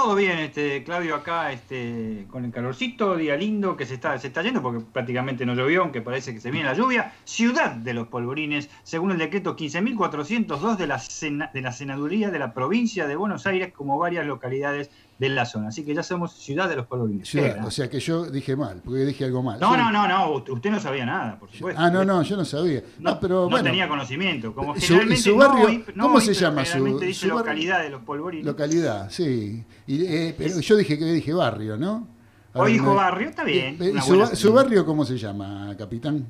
Todo 0.00 0.14
bien, 0.14 0.38
este, 0.38 0.82
Claudio, 0.82 1.14
acá 1.14 1.52
este, 1.52 2.24
con 2.30 2.46
el 2.46 2.50
calorcito, 2.50 3.16
día 3.16 3.36
lindo 3.36 3.76
que 3.76 3.84
se 3.84 3.92
está, 3.92 4.18
se 4.18 4.28
está 4.28 4.40
yendo 4.40 4.62
porque 4.62 4.80
prácticamente 4.80 5.44
no 5.44 5.54
llovió, 5.54 5.82
aunque 5.82 6.00
parece 6.00 6.32
que 6.32 6.40
se 6.40 6.50
viene 6.50 6.64
la 6.64 6.72
lluvia. 6.72 7.12
Ciudad 7.24 7.72
de 7.72 7.92
los 7.92 8.08
Polvorines, 8.08 8.70
según 8.82 9.10
el 9.10 9.18
decreto 9.18 9.54
15.402 9.54 10.76
de 10.78 10.86
la, 10.86 11.50
de 11.52 11.60
la 11.60 11.72
Senaduría 11.72 12.30
de 12.30 12.38
la 12.38 12.54
provincia 12.54 13.06
de 13.06 13.14
Buenos 13.14 13.46
Aires, 13.46 13.74
como 13.74 13.98
varias 13.98 14.24
localidades 14.24 14.90
de 15.20 15.28
la 15.28 15.44
zona. 15.44 15.68
Así 15.68 15.84
que 15.84 15.94
ya 15.94 16.02
somos 16.02 16.32
Ciudad 16.32 16.66
de 16.66 16.76
los 16.76 16.86
Polvorines. 16.86 17.30
Qué 17.30 17.40
Ciudad, 17.42 17.64
o 17.66 17.70
sea 17.70 17.90
que 17.90 18.00
yo 18.00 18.24
dije 18.24 18.56
mal, 18.56 18.80
porque 18.82 19.00
dije 19.04 19.26
algo 19.26 19.42
mal. 19.42 19.60
no, 19.60 19.72
Sí. 19.72 19.76
no, 19.78 19.92
no, 19.92 20.08
no, 20.08 20.32
usted 20.32 20.70
no 20.70 20.80
sabía 20.80 21.04
nada, 21.04 21.38
por 21.38 21.50
supuesto. 21.52 21.78
Ah, 21.80 21.90
no, 21.90 22.04
no, 22.06 22.22
yo 22.22 22.36
no 22.38 22.44
sabía. 22.46 22.82
No, 22.98 23.10
No, 23.12 23.20
pero 23.20 23.34
no 23.42 23.50
bueno, 23.50 23.64
tenía 23.64 23.86
conocimiento. 23.86 24.54
Como 24.54 24.74
¿Y 24.74 24.80
su- 24.80 24.84
y 24.94 24.96
generalmente 24.96 25.22
su 25.22 25.36
barrio? 25.36 25.84
no 25.94 26.04
¿Cómo 26.04 26.20
se 26.20 26.32
llama 26.34 26.64
su- 26.64 26.82
dice 26.98 27.12
su 27.14 27.26
barrio? 27.26 27.38
localidad 27.38 27.82
de 27.82 27.90
los 27.90 28.02
Polvorines. 28.02 28.46
localidad, 28.46 29.10
sí. 29.10 29.62
Y, 29.86 30.04
eh, 30.06 30.34
pero 30.36 30.58
yo 30.58 30.76
dije 30.76 30.98
que 30.98 31.04
dije 31.04 31.34
barrio, 31.34 31.76
¿no? 31.76 32.08
A 32.54 32.60
Hoy 32.60 32.72
ver, 32.72 32.80
dijo 32.80 32.94
barrio, 32.94 33.28
está 33.28 33.44
bien. 33.44 33.76
Eh, 33.78 33.86
¿Y 33.86 33.90
una 33.90 34.02
su, 34.02 34.18
ba- 34.18 34.34
su 34.34 34.52
barrio 34.54 34.84
cómo 34.86 35.04
se 35.04 35.18
llama, 35.18 35.72
capitán? 35.78 36.26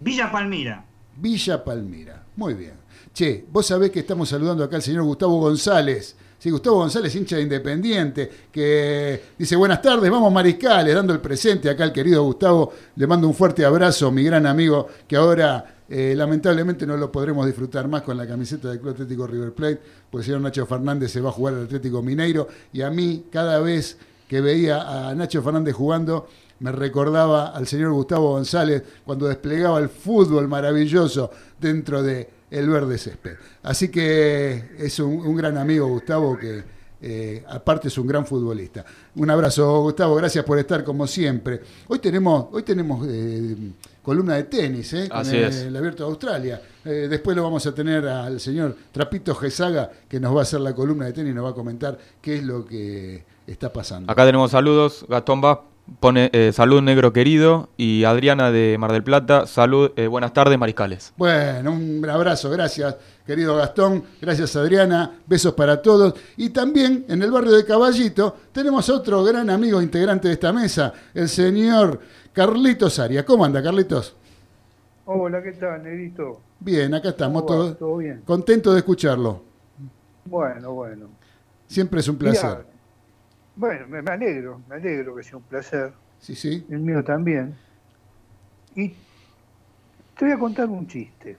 Villa 0.00 0.30
Palmira. 0.30 0.84
Villa 1.16 1.64
Palmira. 1.64 2.24
Muy 2.36 2.54
bien. 2.54 2.74
Che, 3.14 3.46
vos 3.50 3.64
sabés 3.66 3.90
que 3.90 4.00
estamos 4.00 4.28
saludando 4.28 4.62
acá 4.64 4.76
al 4.76 4.82
señor 4.82 5.04
Gustavo 5.04 5.38
González. 5.40 6.16
Sí, 6.38 6.50
Gustavo 6.50 6.76
González, 6.76 7.12
hincha 7.16 7.34
de 7.34 7.42
Independiente, 7.42 8.30
que 8.52 9.22
dice 9.36 9.56
buenas 9.56 9.82
tardes, 9.82 10.08
vamos 10.08 10.32
Mariscales, 10.32 10.94
dando 10.94 11.12
el 11.12 11.18
presente 11.18 11.68
acá 11.68 11.82
al 11.82 11.92
querido 11.92 12.22
Gustavo. 12.22 12.72
Le 12.94 13.08
mando 13.08 13.26
un 13.26 13.34
fuerte 13.34 13.64
abrazo, 13.64 14.12
mi 14.12 14.22
gran 14.22 14.46
amigo, 14.46 14.86
que 15.08 15.16
ahora 15.16 15.78
eh, 15.88 16.14
lamentablemente 16.16 16.86
no 16.86 16.96
lo 16.96 17.10
podremos 17.10 17.44
disfrutar 17.44 17.88
más 17.88 18.02
con 18.02 18.16
la 18.16 18.24
camiseta 18.24 18.68
del 18.68 18.78
Club 18.78 18.92
Atlético 18.92 19.26
River 19.26 19.52
Plate, 19.52 19.80
porque 20.08 20.22
el 20.22 20.24
señor 20.26 20.40
Nacho 20.42 20.64
Fernández 20.64 21.10
se 21.10 21.20
va 21.20 21.30
a 21.30 21.32
jugar 21.32 21.54
al 21.54 21.64
Atlético 21.64 22.02
Mineiro 22.02 22.46
y 22.72 22.82
a 22.82 22.90
mí 22.90 23.24
cada 23.32 23.58
vez 23.58 23.98
que 24.28 24.40
veía 24.40 25.08
a 25.08 25.14
Nacho 25.16 25.42
Fernández 25.42 25.74
jugando, 25.74 26.28
me 26.60 26.70
recordaba 26.70 27.48
al 27.48 27.66
señor 27.66 27.90
Gustavo 27.90 28.30
González 28.30 28.84
cuando 29.04 29.26
desplegaba 29.26 29.80
el 29.80 29.88
fútbol 29.88 30.46
maravilloso 30.46 31.32
dentro 31.58 32.00
de 32.00 32.37
el 32.50 32.68
verde 32.68 32.98
césped. 32.98 33.36
Así 33.62 33.88
que 33.88 34.70
es 34.78 34.98
un, 34.98 35.20
un 35.20 35.36
gran 35.36 35.56
amigo 35.56 35.88
Gustavo 35.88 36.36
que, 36.38 36.62
eh, 37.00 37.44
aparte 37.48 37.88
es 37.88 37.98
un 37.98 38.06
gran 38.06 38.26
futbolista. 38.26 38.84
Un 39.14 39.30
abrazo, 39.30 39.82
Gustavo, 39.82 40.16
gracias 40.16 40.44
por 40.44 40.58
estar 40.58 40.82
como 40.82 41.06
siempre. 41.06 41.60
Hoy 41.86 41.98
tenemos, 42.00 42.46
hoy 42.52 42.62
tenemos 42.62 43.06
eh, 43.08 43.56
columna 44.02 44.34
de 44.34 44.44
tenis, 44.44 44.92
¿eh? 44.94 45.08
con 45.08 45.26
el 45.26 45.76
Abierto 45.76 46.04
de 46.04 46.10
Australia. 46.10 46.62
Eh, 46.84 47.06
después 47.08 47.36
lo 47.36 47.44
vamos 47.44 47.64
a 47.66 47.74
tener 47.74 48.06
al 48.06 48.40
señor 48.40 48.76
Trapito 48.90 49.34
Gesaga, 49.34 49.90
que 50.08 50.18
nos 50.18 50.34
va 50.34 50.40
a 50.40 50.42
hacer 50.42 50.60
la 50.60 50.74
columna 50.74 51.06
de 51.06 51.12
tenis 51.12 51.32
y 51.32 51.34
nos 51.34 51.44
va 51.44 51.50
a 51.50 51.54
comentar 51.54 51.96
qué 52.20 52.38
es 52.38 52.42
lo 52.42 52.64
que 52.66 53.24
está 53.46 53.72
pasando. 53.72 54.10
Acá 54.10 54.26
tenemos 54.26 54.50
saludos. 54.50 55.06
Gastón 55.08 55.40
Vaz 55.40 55.58
pone 56.00 56.30
eh, 56.32 56.52
salud 56.52 56.82
negro 56.82 57.12
querido. 57.12 57.68
Y 57.76 58.04
Adriana 58.04 58.50
de 58.50 58.76
Mar 58.78 58.92
del 58.92 59.02
Plata, 59.02 59.46
salud, 59.46 59.92
eh, 59.96 60.06
buenas 60.06 60.32
tardes, 60.32 60.58
mariscales. 60.58 61.12
Bueno, 61.16 61.72
un 61.72 62.08
abrazo, 62.08 62.50
gracias, 62.50 62.96
querido 63.26 63.56
Gastón, 63.56 64.04
gracias 64.20 64.54
Adriana, 64.56 65.18
besos 65.26 65.54
para 65.54 65.80
todos. 65.82 66.14
Y 66.36 66.50
también 66.50 67.04
en 67.08 67.22
el 67.22 67.30
barrio 67.30 67.52
de 67.52 67.64
Caballito 67.64 68.36
tenemos 68.52 68.88
otro 68.88 69.22
gran 69.24 69.50
amigo 69.50 69.80
integrante 69.82 70.28
de 70.28 70.34
esta 70.34 70.52
mesa, 70.52 70.92
el 71.14 71.28
señor 71.28 72.00
Carlitos 72.32 72.98
Arias. 72.98 73.24
¿Cómo 73.24 73.44
anda, 73.44 73.62
Carlitos? 73.62 74.14
Hola, 75.06 75.42
¿qué 75.42 75.52
tal, 75.52 75.82
Negrito? 75.82 76.40
Bien, 76.60 76.92
acá 76.92 77.10
estamos 77.10 77.46
todos 77.46 77.78
¿Todo 77.78 77.96
bien? 77.96 78.22
contentos 78.24 78.74
de 78.74 78.80
escucharlo. 78.80 79.42
Bueno, 80.24 80.72
bueno. 80.72 81.06
Siempre 81.66 82.00
es 82.00 82.08
un 82.08 82.18
Mirá, 82.18 82.32
placer. 82.32 82.66
Bueno, 83.58 83.86
me, 83.88 84.00
me 84.00 84.10
alegro, 84.10 84.60
me 84.68 84.76
alegro 84.76 85.14
que 85.16 85.22
sea 85.22 85.36
un 85.36 85.42
placer. 85.42 85.92
Sí, 86.20 86.34
sí. 86.34 86.64
El 86.70 86.80
mío 86.80 87.04
también. 87.04 87.54
Y 88.74 88.88
te 90.16 90.24
voy 90.24 90.32
a 90.32 90.38
contar 90.38 90.68
un 90.68 90.86
chiste. 90.86 91.36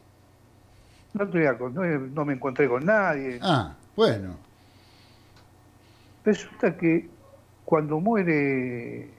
No, 1.13 1.27
te 1.27 1.37
voy 1.39 1.47
a 1.47 1.53
no, 1.53 1.83
no 2.13 2.25
me 2.25 2.33
encontré 2.33 2.67
con 2.67 2.85
nadie. 2.85 3.39
Ah, 3.41 3.75
bueno. 3.95 4.35
Resulta 6.23 6.75
que 6.77 7.09
cuando 7.65 7.99
muere 7.99 9.09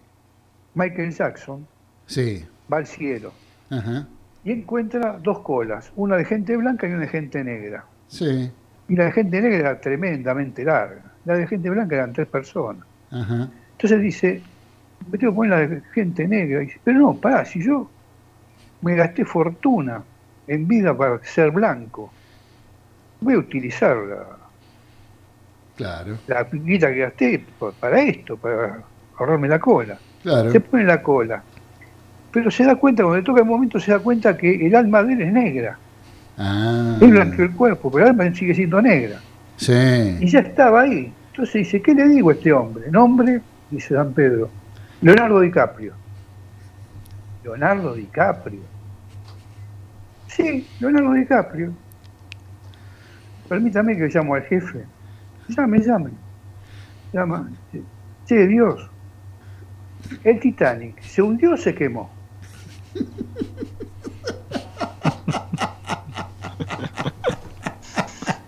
Michael 0.74 1.12
Jackson, 1.12 1.66
Sí. 2.06 2.44
va 2.72 2.78
al 2.78 2.86
cielo 2.86 3.32
Ajá. 3.70 4.06
y 4.44 4.52
encuentra 4.52 5.18
dos 5.22 5.40
colas, 5.40 5.92
una 5.96 6.16
de 6.16 6.24
gente 6.24 6.56
blanca 6.56 6.86
y 6.88 6.90
una 6.92 7.00
de 7.02 7.08
gente 7.08 7.42
negra. 7.44 7.84
Sí. 8.08 8.50
Y 8.88 8.96
la 8.96 9.04
de 9.04 9.12
gente 9.12 9.40
negra 9.40 9.58
era 9.58 9.80
tremendamente 9.80 10.64
larga. 10.64 11.02
La 11.24 11.34
de 11.34 11.46
gente 11.46 11.70
blanca 11.70 11.94
eran 11.96 12.12
tres 12.12 12.26
personas. 12.28 12.84
Ajá. 13.10 13.48
Entonces 13.72 14.00
dice, 14.00 14.42
me 15.10 15.18
tengo 15.18 15.32
que 15.32 15.36
poner 15.36 15.50
la 15.50 15.66
de 15.66 15.82
gente 15.92 16.26
negra. 16.28 16.62
Y 16.62 16.66
dice, 16.66 16.80
pero 16.84 16.98
no, 16.98 17.14
pará, 17.14 17.44
si 17.44 17.62
yo 17.62 17.90
me 18.82 18.94
gasté 18.94 19.24
fortuna 19.24 20.02
en 20.46 20.66
vida 20.68 20.96
para 20.96 21.22
ser 21.24 21.50
blanco, 21.50 22.12
voy 23.20 23.34
a 23.34 23.38
utilizar 23.38 23.96
la, 23.96 24.26
Claro. 25.76 26.18
la 26.26 26.44
guita 26.44 26.92
que 26.92 26.98
gasté 26.98 27.44
para 27.80 28.00
esto, 28.02 28.36
para 28.36 28.80
ahorrarme 29.18 29.48
la 29.48 29.58
cola. 29.58 29.98
Claro. 30.22 30.50
Se 30.52 30.60
pone 30.60 30.84
la 30.84 31.02
cola. 31.02 31.42
Pero 32.32 32.50
se 32.50 32.64
da 32.64 32.76
cuenta, 32.76 33.02
cuando 33.02 33.16
le 33.18 33.24
toca 33.24 33.40
el 33.40 33.46
momento, 33.46 33.80
se 33.80 33.90
da 33.90 33.98
cuenta 33.98 34.36
que 34.36 34.66
el 34.66 34.74
alma 34.74 35.02
de 35.02 35.14
él 35.14 35.20
es 35.22 35.32
negra. 35.32 35.78
Ah. 36.38 36.96
Es 37.00 37.10
blanco 37.10 37.42
el 37.42 37.50
cuerpo, 37.52 37.90
pero 37.90 38.04
el 38.04 38.10
alma 38.10 38.34
sigue 38.34 38.54
siendo 38.54 38.80
negra. 38.80 39.18
Y 39.58 39.64
Sí. 39.64 40.26
ya 40.28 40.40
estaba 40.40 40.82
ahí. 40.82 41.12
Entonces 41.40 41.64
dice, 41.64 41.80
¿qué 41.80 41.94
le 41.94 42.06
digo 42.06 42.28
a 42.28 42.34
este 42.34 42.52
hombre? 42.52 42.90
Nombre, 42.90 43.40
dice 43.70 43.94
San 43.94 44.12
Pedro, 44.12 44.50
Leonardo 45.00 45.40
DiCaprio. 45.40 45.94
Leonardo 47.42 47.94
DiCaprio. 47.94 48.60
Sí, 50.26 50.68
Leonardo 50.80 51.14
DiCaprio. 51.14 51.72
Permítame 53.48 53.96
que 53.96 54.08
llamo 54.08 54.34
al 54.34 54.42
jefe. 54.42 54.84
Llame, 55.48 55.78
llame. 55.78 56.10
Llama. 57.10 57.50
Che, 58.26 58.46
Dios. 58.46 58.90
El 60.22 60.40
Titanic, 60.40 61.00
¿se 61.00 61.22
hundió 61.22 61.54
o 61.54 61.56
se 61.56 61.74
quemó? 61.74 62.10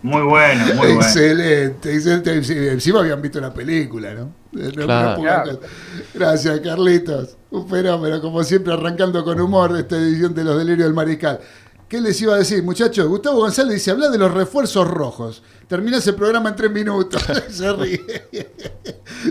Muy 0.02 0.23
bueno, 0.23 0.64
muy 0.66 0.75
bueno. 0.76 1.00
Excelente, 1.00 1.94
excelente. 1.94 2.42
Sí, 2.44 2.54
Encima 2.56 3.00
habían 3.00 3.23
visto 3.23 3.40
la 3.40 3.54
película, 3.54 4.12
¿no? 4.14 4.35
Claro. 4.75 5.61
Gracias, 6.12 6.61
Carlitos. 6.61 7.37
Un 7.50 7.68
fenómeno, 7.68 8.21
como 8.21 8.42
siempre, 8.42 8.73
arrancando 8.73 9.23
con 9.25 9.40
humor 9.40 9.73
de 9.73 9.80
esta 9.80 9.97
edición 9.97 10.35
de 10.35 10.44
Los 10.44 10.59
Delirios 10.59 10.87
del 10.87 10.94
Mariscal. 10.94 11.38
¿Qué 11.88 12.00
les 12.00 12.21
iba 12.23 12.35
a 12.35 12.38
decir, 12.38 12.62
muchachos? 12.62 13.06
Gustavo 13.06 13.37
González 13.40 13.75
dice, 13.75 13.90
habla 13.90 14.09
de 14.09 14.16
los 14.16 14.32
refuerzos 14.32 14.88
rojos. 14.88 15.42
Terminás 15.68 16.06
el 16.06 16.14
programa 16.14 16.49
en 16.49 16.56
tres 16.56 16.71
minutos. 16.71 17.23
Se 17.50 17.71
ríe. 17.73 18.00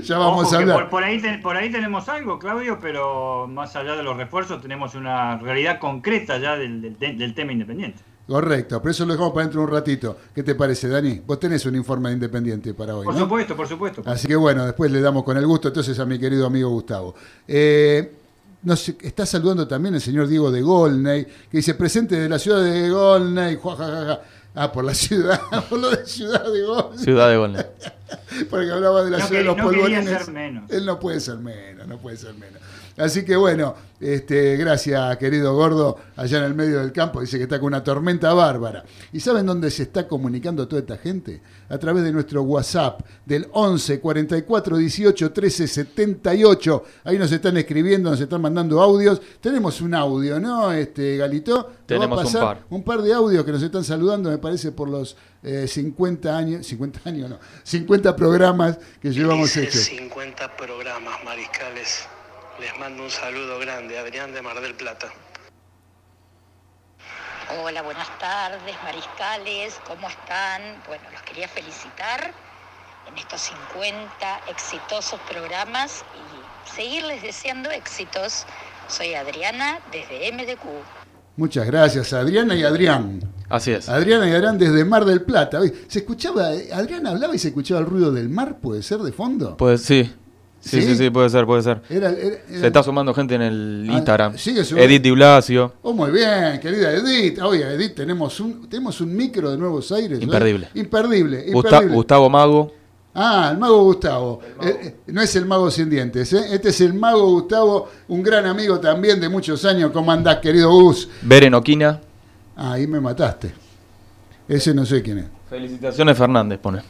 ya 0.03 0.17
vamos 0.19 0.45
Ojo 0.45 0.55
a 0.55 0.59
hablar. 0.59 0.79
Por, 0.81 0.89
por 0.89 1.03
ahí 1.03 1.19
ten- 1.19 1.41
por 1.41 1.55
ahí 1.57 1.71
tenemos 1.71 2.07
algo, 2.07 2.37
Claudio, 2.37 2.77
pero 2.79 3.47
más 3.47 3.75
allá 3.75 3.95
de 3.95 4.03
los 4.03 4.15
refuerzos 4.15 4.61
tenemos 4.61 4.93
una 4.95 5.37
realidad 5.39 5.79
concreta 5.79 6.37
ya 6.37 6.55
del, 6.55 6.97
del- 6.99 7.17
del 7.17 7.33
tema 7.33 7.51
independiente. 7.51 8.03
Correcto, 8.27 8.81
pero 8.81 8.91
eso 8.91 9.05
lo 9.05 9.13
dejamos 9.13 9.33
para 9.33 9.45
dentro 9.45 9.61
de 9.61 9.67
un 9.67 9.73
ratito. 9.73 10.17
¿Qué 10.33 10.43
te 10.43 10.55
parece, 10.55 10.87
Dani? 10.87 11.21
Vos 11.25 11.39
tenés 11.39 11.65
un 11.65 11.75
informe 11.75 12.09
de 12.09 12.15
Independiente 12.15 12.73
para 12.73 12.95
hoy, 12.95 13.05
Por 13.05 13.13
¿no? 13.15 13.19
supuesto, 13.21 13.55
por 13.57 13.67
supuesto. 13.67 14.01
Así 14.05 14.27
que 14.27 14.35
bueno, 14.35 14.65
después 14.65 14.89
le 14.91 15.01
damos 15.01 15.23
con 15.23 15.35
el 15.37 15.45
gusto 15.45 15.67
entonces 15.69 15.99
a 15.99 16.05
mi 16.05 16.17
querido 16.17 16.45
amigo 16.45 16.69
Gustavo. 16.69 17.13
Eh, 17.47 18.13
nos 18.63 18.87
está 18.87 19.25
saludando 19.25 19.67
también 19.67 19.95
el 19.95 20.01
señor 20.01 20.27
Diego 20.27 20.51
de 20.51 20.61
Golney, 20.61 21.25
que 21.25 21.57
dice 21.57 21.73
presente 21.73 22.15
de 22.19 22.29
la 22.29 22.37
ciudad 22.39 22.63
de 22.63 22.89
Golney. 22.89 23.57
Ah, 24.53 24.71
por 24.71 24.83
la 24.83 24.93
ciudad, 24.93 25.39
por 25.69 25.79
lo 25.79 25.89
de 25.89 26.05
ciudad 26.05 26.43
de 26.51 26.61
Golney, 26.63 26.99
Ciudad 26.99 27.29
de 27.29 27.37
Golden. 27.37 27.65
porque 28.49 28.69
hablaba 28.71 29.03
de 29.03 29.11
la 29.11 29.17
No 29.19 29.25
ciudad 29.25 29.39
de 29.41 29.45
los 29.45 29.57
no 29.57 29.63
polvorines. 29.63 30.05
ser 30.25 30.33
menos. 30.33 30.69
Él 30.69 30.85
no 30.85 30.99
puede 30.99 31.19
ser 31.21 31.37
menos, 31.37 31.87
no 31.87 31.97
puede 31.97 32.17
ser 32.17 32.33
menos. 32.35 32.61
Así 33.01 33.25
que 33.25 33.35
bueno, 33.35 33.73
este, 33.99 34.57
gracias 34.57 35.17
querido 35.17 35.55
gordo, 35.55 35.97
allá 36.15 36.37
en 36.37 36.43
el 36.43 36.53
medio 36.53 36.79
del 36.79 36.91
campo, 36.91 37.21
dice 37.21 37.37
que 37.37 37.43
está 37.43 37.59
con 37.59 37.67
una 37.67 37.83
tormenta 37.83 38.31
bárbara. 38.33 38.83
¿Y 39.11 39.19
saben 39.19 39.45
dónde 39.45 39.71
se 39.71 39.83
está 39.83 40.07
comunicando 40.07 40.67
toda 40.67 40.81
esta 40.81 40.97
gente? 40.97 41.41
A 41.69 41.79
través 41.79 42.03
de 42.03 42.11
nuestro 42.11 42.43
WhatsApp 42.43 43.01
del 43.25 43.47
11 43.53 43.99
44 43.99 44.77
18 44.77 45.31
13 45.31 45.67
78. 45.67 46.83
Ahí 47.03 47.17
nos 47.17 47.31
están 47.31 47.57
escribiendo, 47.57 48.11
nos 48.11 48.21
están 48.21 48.41
mandando 48.41 48.81
audios. 48.81 49.19
Tenemos 49.39 49.81
un 49.81 49.95
audio, 49.95 50.39
¿no, 50.39 50.71
este 50.71 51.17
Galito? 51.17 51.71
Te 51.85 51.97
va 51.97 52.05
a 52.05 52.07
Tenemos 52.07 52.19
un 52.19 52.25
pasar 52.25 52.41
par. 52.41 52.65
un 52.69 52.83
par 52.83 53.01
de 53.01 53.13
audios 53.13 53.43
que 53.43 53.51
nos 53.51 53.63
están 53.63 53.83
saludando, 53.83 54.29
me 54.29 54.37
parece, 54.37 54.71
por 54.71 54.89
los 54.89 55.17
eh, 55.41 55.67
50 55.67 56.37
años, 56.37 56.67
50 56.67 57.01
años 57.05 57.29
no, 57.31 57.39
50 57.63 58.15
programas 58.15 58.77
que 59.01 59.11
llevamos 59.11 59.57
hechos. 59.57 59.85
50 59.85 60.55
programas 60.55 61.23
mariscales. 61.23 62.07
Les 62.61 62.77
mando 62.77 63.01
un 63.01 63.09
saludo 63.09 63.57
grande, 63.57 63.97
Adrián 63.97 64.33
de 64.33 64.41
Mar 64.43 64.61
del 64.61 64.75
Plata. 64.75 65.07
Hola, 67.59 67.81
buenas 67.81 68.07
tardes, 68.19 68.75
mariscales, 68.83 69.81
¿cómo 69.87 70.07
están? 70.07 70.61
Bueno, 70.85 71.03
los 71.11 71.23
quería 71.23 71.47
felicitar 71.47 72.31
en 73.09 73.17
estos 73.17 73.41
50 73.73 74.41
exitosos 74.47 75.19
programas 75.21 76.05
y 76.13 76.75
seguirles 76.75 77.23
deseando 77.23 77.71
éxitos. 77.71 78.45
Soy 78.87 79.15
Adriana 79.15 79.79
desde 79.91 80.31
MDQ. 80.31 80.61
Muchas 81.37 81.65
gracias, 81.65 82.13
Adriana 82.13 82.53
y 82.53 82.63
Adrián. 82.63 83.21
Así 83.49 83.71
es. 83.71 83.89
Adriana 83.89 84.29
y 84.29 84.33
Adrián 84.33 84.59
desde 84.59 84.85
Mar 84.85 85.05
del 85.05 85.23
Plata. 85.23 85.61
¿Se 85.87 85.99
escuchaba, 85.99 86.53
eh, 86.53 86.69
Adrián 86.71 87.07
hablaba 87.07 87.33
y 87.33 87.39
se 87.39 87.47
escuchaba 87.47 87.79
el 87.79 87.87
ruido 87.87 88.11
del 88.11 88.29
mar, 88.29 88.59
puede 88.61 88.83
ser, 88.83 88.99
de 88.99 89.11
fondo? 89.11 89.57
Pues 89.57 89.81
sí. 89.81 90.13
Sí, 90.61 90.79
¿Sí? 90.81 90.87
sí, 90.89 90.95
sí, 90.95 91.09
puede 91.09 91.27
ser, 91.29 91.45
puede 91.45 91.63
ser. 91.63 91.81
Era, 91.89 92.09
era- 92.11 92.19
era- 92.47 92.59
Se 92.59 92.67
está 92.67 92.83
sumando 92.83 93.13
gente 93.15 93.33
en 93.35 93.41
el 93.41 93.87
Ah, 93.89 93.93
Instagram. 93.93 94.37
sigue. 94.37 94.61
Edith 94.61 95.01
Di 95.01 95.09
Blasio. 95.11 95.73
Oh, 95.81 95.91
muy 95.91 96.11
bien, 96.11 96.59
querida 96.61 96.91
Edith. 96.93 97.39
Oye, 97.41 97.63
Edith, 97.73 97.95
tenemos 97.95 98.39
un, 98.39 98.69
tenemos 98.69 99.01
un 99.01 99.15
micro 99.15 99.49
de 99.51 99.57
Nuevos 99.57 99.91
Aires. 99.91 100.19
¿no? 100.19 100.23
Imperdible. 100.25 100.69
Imperdible. 100.75 101.45
Gustavo 101.51 102.29
Mago. 102.29 102.73
Ah, 103.13 103.49
el 103.51 103.57
mago 103.57 103.83
Gustavo. 103.83 104.39
Eh, 104.61 104.79
eh, 104.83 104.95
no 105.07 105.21
es 105.21 105.35
el 105.35 105.45
mago 105.45 105.69
sin 105.69 105.89
dientes, 105.89 106.31
¿eh? 106.31 106.45
Este 106.51 106.69
es 106.69 106.79
el 106.79 106.93
mago 106.93 107.25
Gustavo, 107.31 107.89
un 108.07 108.23
gran 108.23 108.45
amigo 108.45 108.79
también 108.79 109.19
de 109.19 109.27
muchos 109.27 109.65
años. 109.65 109.91
¿Cómo 109.91 110.11
andás, 110.13 110.37
querido 110.37 110.71
Gus? 110.71 111.09
Beren 111.21 111.53
Oquina. 111.53 111.99
Ah, 112.55 112.73
ahí 112.73 112.87
me 112.87 113.01
mataste. 113.01 113.51
Ese 114.47 114.73
no 114.73 114.85
sé 114.85 115.01
quién 115.01 115.17
es. 115.17 115.25
Felicitaciones 115.49 116.17
Fernández, 116.17 116.59
pone. 116.59 116.81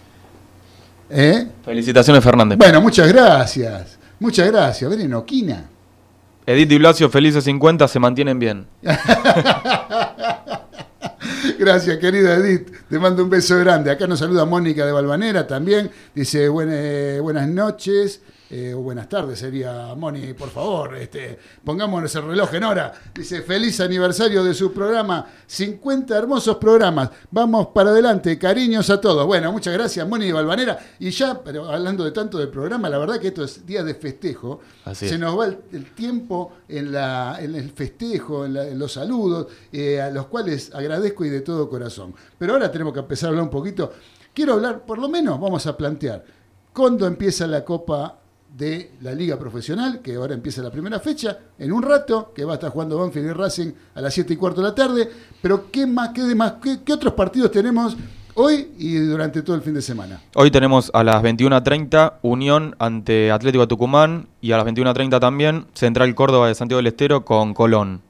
¿Eh? 1.13 1.47
Felicitaciones 1.65 2.23
Fernández. 2.23 2.57
Bueno, 2.57 2.79
muchas 2.81 3.07
gracias. 3.11 3.97
Muchas 4.19 4.47
gracias. 4.49 4.89
Ven 4.89 5.01
en 5.01 5.13
Oquina. 5.13 5.65
Edith 6.45 6.69
Di 6.69 6.77
Blasio, 6.77 7.09
felices 7.09 7.43
50, 7.43 7.87
se 7.87 7.99
mantienen 7.99 8.39
bien. 8.39 8.65
Gracias, 11.59 11.97
querida 11.97 12.35
Edith. 12.35 12.69
Te 12.89 12.97
mando 12.99 13.23
un 13.23 13.29
beso 13.29 13.57
grande. 13.59 13.91
Acá 13.91 14.07
nos 14.07 14.19
saluda 14.19 14.45
Mónica 14.45 14.85
de 14.85 14.91
Balvanera 14.91 15.45
también. 15.47 15.91
Dice 16.15 16.49
"Buen- 16.49 16.69
eh, 16.71 17.19
buenas 17.21 17.47
noches. 17.47 18.21
Eh, 18.53 18.73
o 18.73 18.79
buenas 18.81 19.07
tardes 19.07 19.39
sería, 19.39 19.95
Moni, 19.95 20.33
por 20.33 20.49
favor, 20.49 20.97
este, 20.97 21.39
pongámonos 21.63 22.13
el 22.15 22.23
reloj 22.23 22.53
en 22.53 22.63
hora. 22.65 22.91
Dice, 23.15 23.41
feliz 23.43 23.79
aniversario 23.79 24.43
de 24.43 24.53
su 24.53 24.73
programa, 24.73 25.25
50 25.47 26.17
hermosos 26.17 26.57
programas, 26.57 27.09
vamos 27.31 27.67
para 27.67 27.91
adelante, 27.91 28.37
cariños 28.37 28.89
a 28.89 28.99
todos. 28.99 29.25
Bueno, 29.25 29.53
muchas 29.53 29.73
gracias, 29.73 30.05
Moni 30.05 30.31
Balvanera. 30.33 30.77
Y 30.99 31.11
ya, 31.11 31.41
pero 31.41 31.69
hablando 31.71 32.03
de 32.03 32.11
tanto 32.11 32.37
del 32.39 32.49
programa, 32.49 32.89
la 32.89 32.97
verdad 32.97 33.19
que 33.21 33.29
esto 33.29 33.45
es 33.45 33.65
día 33.65 33.83
de 33.85 33.95
festejo, 33.95 34.59
Así 34.83 35.07
se 35.07 35.15
es. 35.15 35.19
nos 35.21 35.39
va 35.39 35.45
el, 35.45 35.57
el 35.71 35.93
tiempo 35.95 36.51
en, 36.67 36.91
la, 36.91 37.37
en 37.39 37.55
el 37.55 37.69
festejo, 37.71 38.45
en, 38.45 38.53
la- 38.55 38.67
en 38.67 38.77
los 38.77 38.91
saludos, 38.91 39.47
eh, 39.71 40.01
a 40.01 40.09
los 40.11 40.25
cuales 40.27 40.73
agradezco 40.75 41.23
y 41.23 41.29
de 41.29 41.39
todo 41.39 41.69
corazón. 41.69 42.13
Pero 42.37 42.51
ahora 42.53 42.69
tenemos 42.69 42.91
que 42.93 42.99
empezar 42.99 43.27
a 43.27 43.29
hablar 43.29 43.43
un 43.45 43.49
poquito. 43.49 43.93
Quiero 44.33 44.53
hablar, 44.53 44.85
por 44.85 44.97
lo 44.97 45.07
menos 45.07 45.39
vamos 45.39 45.65
a 45.67 45.77
plantear, 45.77 46.23
¿cuándo 46.73 47.05
empieza 47.07 47.47
la 47.47 47.63
Copa 47.65 48.17
de 48.55 48.91
la 49.01 49.13
Liga 49.13 49.37
Profesional? 49.37 50.01
Que 50.01 50.15
ahora 50.15 50.33
empieza 50.33 50.61
la 50.61 50.71
primera 50.71 50.99
fecha, 50.99 51.37
en 51.57 51.71
un 51.71 51.81
rato, 51.81 52.31
que 52.35 52.45
va 52.45 52.53
a 52.53 52.55
estar 52.55 52.71
jugando 52.71 52.97
Banfield 52.97 53.29
y 53.29 53.33
Racing 53.33 53.71
a 53.95 54.01
las 54.01 54.13
7 54.13 54.33
y 54.33 54.37
cuarto 54.37 54.61
de 54.61 54.67
la 54.67 54.75
tarde. 54.75 55.09
Pero 55.41 55.71
¿qué 55.71 55.85
más, 55.85 56.09
qué 56.09 56.23
demás, 56.23 56.55
qué, 56.61 56.93
otros 56.93 57.13
partidos 57.13 57.51
tenemos 57.51 57.97
hoy 58.35 58.71
y 58.77 58.95
durante 58.95 59.41
todo 59.41 59.55
el 59.55 59.61
fin 59.61 59.73
de 59.73 59.81
semana? 59.81 60.21
Hoy 60.35 60.51
tenemos 60.51 60.91
a 60.93 61.03
las 61.03 61.21
21.30 61.23 62.13
Unión 62.21 62.75
ante 62.79 63.31
Atlético 63.31 63.63
de 63.63 63.67
Tucumán 63.67 64.27
y 64.41 64.51
a 64.51 64.57
las 64.57 64.65
21.30 64.65 65.19
también 65.19 65.67
Central 65.73 66.13
Córdoba 66.15 66.47
de 66.47 66.55
Santiago 66.55 66.77
del 66.77 66.87
Estero 66.87 67.25
con 67.25 67.53
Colón. 67.53 68.01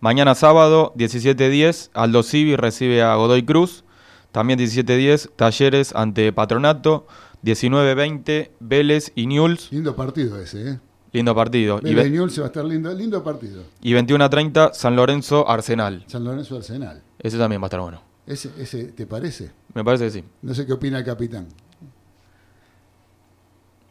Mañana 0.00 0.34
sábado 0.34 0.92
17.10 0.96 1.90
Aldo 1.94 2.22
Civi 2.22 2.56
recibe 2.56 3.02
a 3.02 3.14
Godoy 3.14 3.44
Cruz. 3.44 3.84
También 4.32 4.58
17.10 4.58 5.30
Talleres 5.36 5.94
ante 5.94 6.32
Patronato. 6.32 7.06
19.20 7.44 8.50
Vélez 8.60 9.12
y 9.14 9.26
Newell's. 9.26 9.70
Lindo 9.72 9.96
partido 9.96 10.40
ese, 10.40 10.70
¿eh? 10.72 10.78
Lindo 11.12 11.34
partido. 11.34 11.78
Y, 11.80 11.94
Vélez 11.94 12.04
ve- 12.04 12.08
y 12.08 12.12
Newell's 12.12 12.38
va 12.40 12.44
a 12.44 12.46
estar 12.46 12.64
lindo, 12.64 12.92
lindo 12.94 13.22
partido. 13.22 13.64
y 13.82 13.92
21.30 13.94 14.72
San 14.72 14.96
Lorenzo 14.96 15.48
Arsenal. 15.48 16.04
San 16.06 16.24
Lorenzo 16.24 16.56
Arsenal. 16.56 17.02
Ese 17.18 17.36
también 17.38 17.60
va 17.60 17.66
a 17.66 17.68
estar 17.68 17.80
bueno. 17.80 18.00
¿Ese, 18.26 18.50
ese 18.58 18.84
te 18.92 19.06
parece? 19.06 19.50
Me 19.74 19.82
parece 19.84 20.04
que 20.04 20.10
sí. 20.10 20.24
No 20.42 20.54
sé 20.54 20.64
qué 20.64 20.72
opina 20.72 20.98
el 20.98 21.04
capitán. 21.04 21.48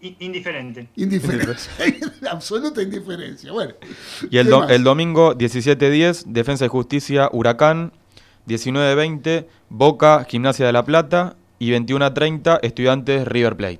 Indiferente. 0.01 0.89
Indiferencia. 0.95 1.71
Absoluta 2.31 2.81
indiferencia. 2.81 3.51
Bueno. 3.51 3.73
Y 4.31 4.37
el, 4.37 4.45
¿qué 4.45 4.49
do- 4.51 4.59
más? 4.61 4.71
el 4.71 4.83
domingo 4.83 5.35
17.10, 5.35 6.23
Defensa 6.27 6.65
y 6.65 6.69
Justicia, 6.69 7.29
Huracán. 7.31 7.91
19.20, 8.47 9.45
Boca, 9.69 10.25
Gimnasia 10.27 10.65
de 10.65 10.73
la 10.73 10.83
Plata. 10.83 11.35
Y 11.61 11.69
21.30, 11.69 12.57
Estudiantes, 12.63 13.27
River 13.27 13.55
Plate. 13.55 13.79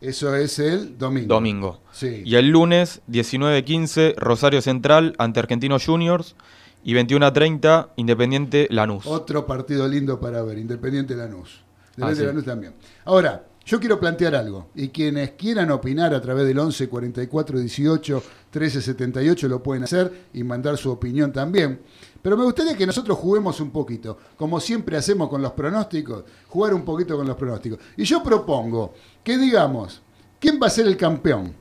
Eso 0.00 0.32
es 0.36 0.60
el 0.60 0.96
domingo. 0.96 1.26
Domingo. 1.26 1.80
Sí. 1.90 2.22
Y 2.24 2.36
el 2.36 2.50
lunes 2.50 3.02
19.15, 3.10 4.14
Rosario 4.16 4.62
Central 4.62 5.16
ante 5.18 5.40
Argentinos 5.40 5.84
Juniors. 5.84 6.36
Y 6.84 6.94
21.30, 6.94 7.88
Independiente 7.96 8.68
Lanús. 8.70 9.06
Otro 9.06 9.44
partido 9.44 9.88
lindo 9.88 10.20
para 10.20 10.44
ver. 10.44 10.56
Independiente 10.56 11.16
Lanús. 11.16 11.64
Independiente 11.96 12.02
Ah, 12.02 12.14
sí. 12.14 12.26
Lanús 12.26 12.44
también. 12.44 12.74
Ahora, 13.06 13.44
yo 13.66 13.80
quiero 13.80 13.98
plantear 13.98 14.36
algo. 14.36 14.68
Y 14.76 14.90
quienes 14.90 15.32
quieran 15.32 15.72
opinar 15.72 16.14
a 16.14 16.20
través 16.20 16.46
del 16.46 16.60
11 16.60 16.88
44 16.88 17.58
18 17.58 18.22
13 18.52 18.82
78 18.82 19.48
lo 19.48 19.60
pueden 19.64 19.82
hacer 19.82 20.12
y 20.32 20.44
mandar 20.44 20.76
su 20.76 20.92
opinión 20.92 21.32
también. 21.32 21.80
Pero 22.24 22.38
me 22.38 22.44
gustaría 22.44 22.74
que 22.74 22.86
nosotros 22.86 23.18
juguemos 23.18 23.60
un 23.60 23.70
poquito, 23.70 24.16
como 24.38 24.58
siempre 24.58 24.96
hacemos 24.96 25.28
con 25.28 25.42
los 25.42 25.52
pronósticos, 25.52 26.24
jugar 26.48 26.72
un 26.72 26.82
poquito 26.82 27.18
con 27.18 27.26
los 27.26 27.36
pronósticos. 27.36 27.78
Y 27.98 28.04
yo 28.04 28.22
propongo 28.22 28.94
que 29.22 29.36
digamos, 29.36 30.00
¿quién 30.40 30.58
va 30.58 30.68
a 30.68 30.70
ser 30.70 30.86
el 30.86 30.96
campeón? 30.96 31.54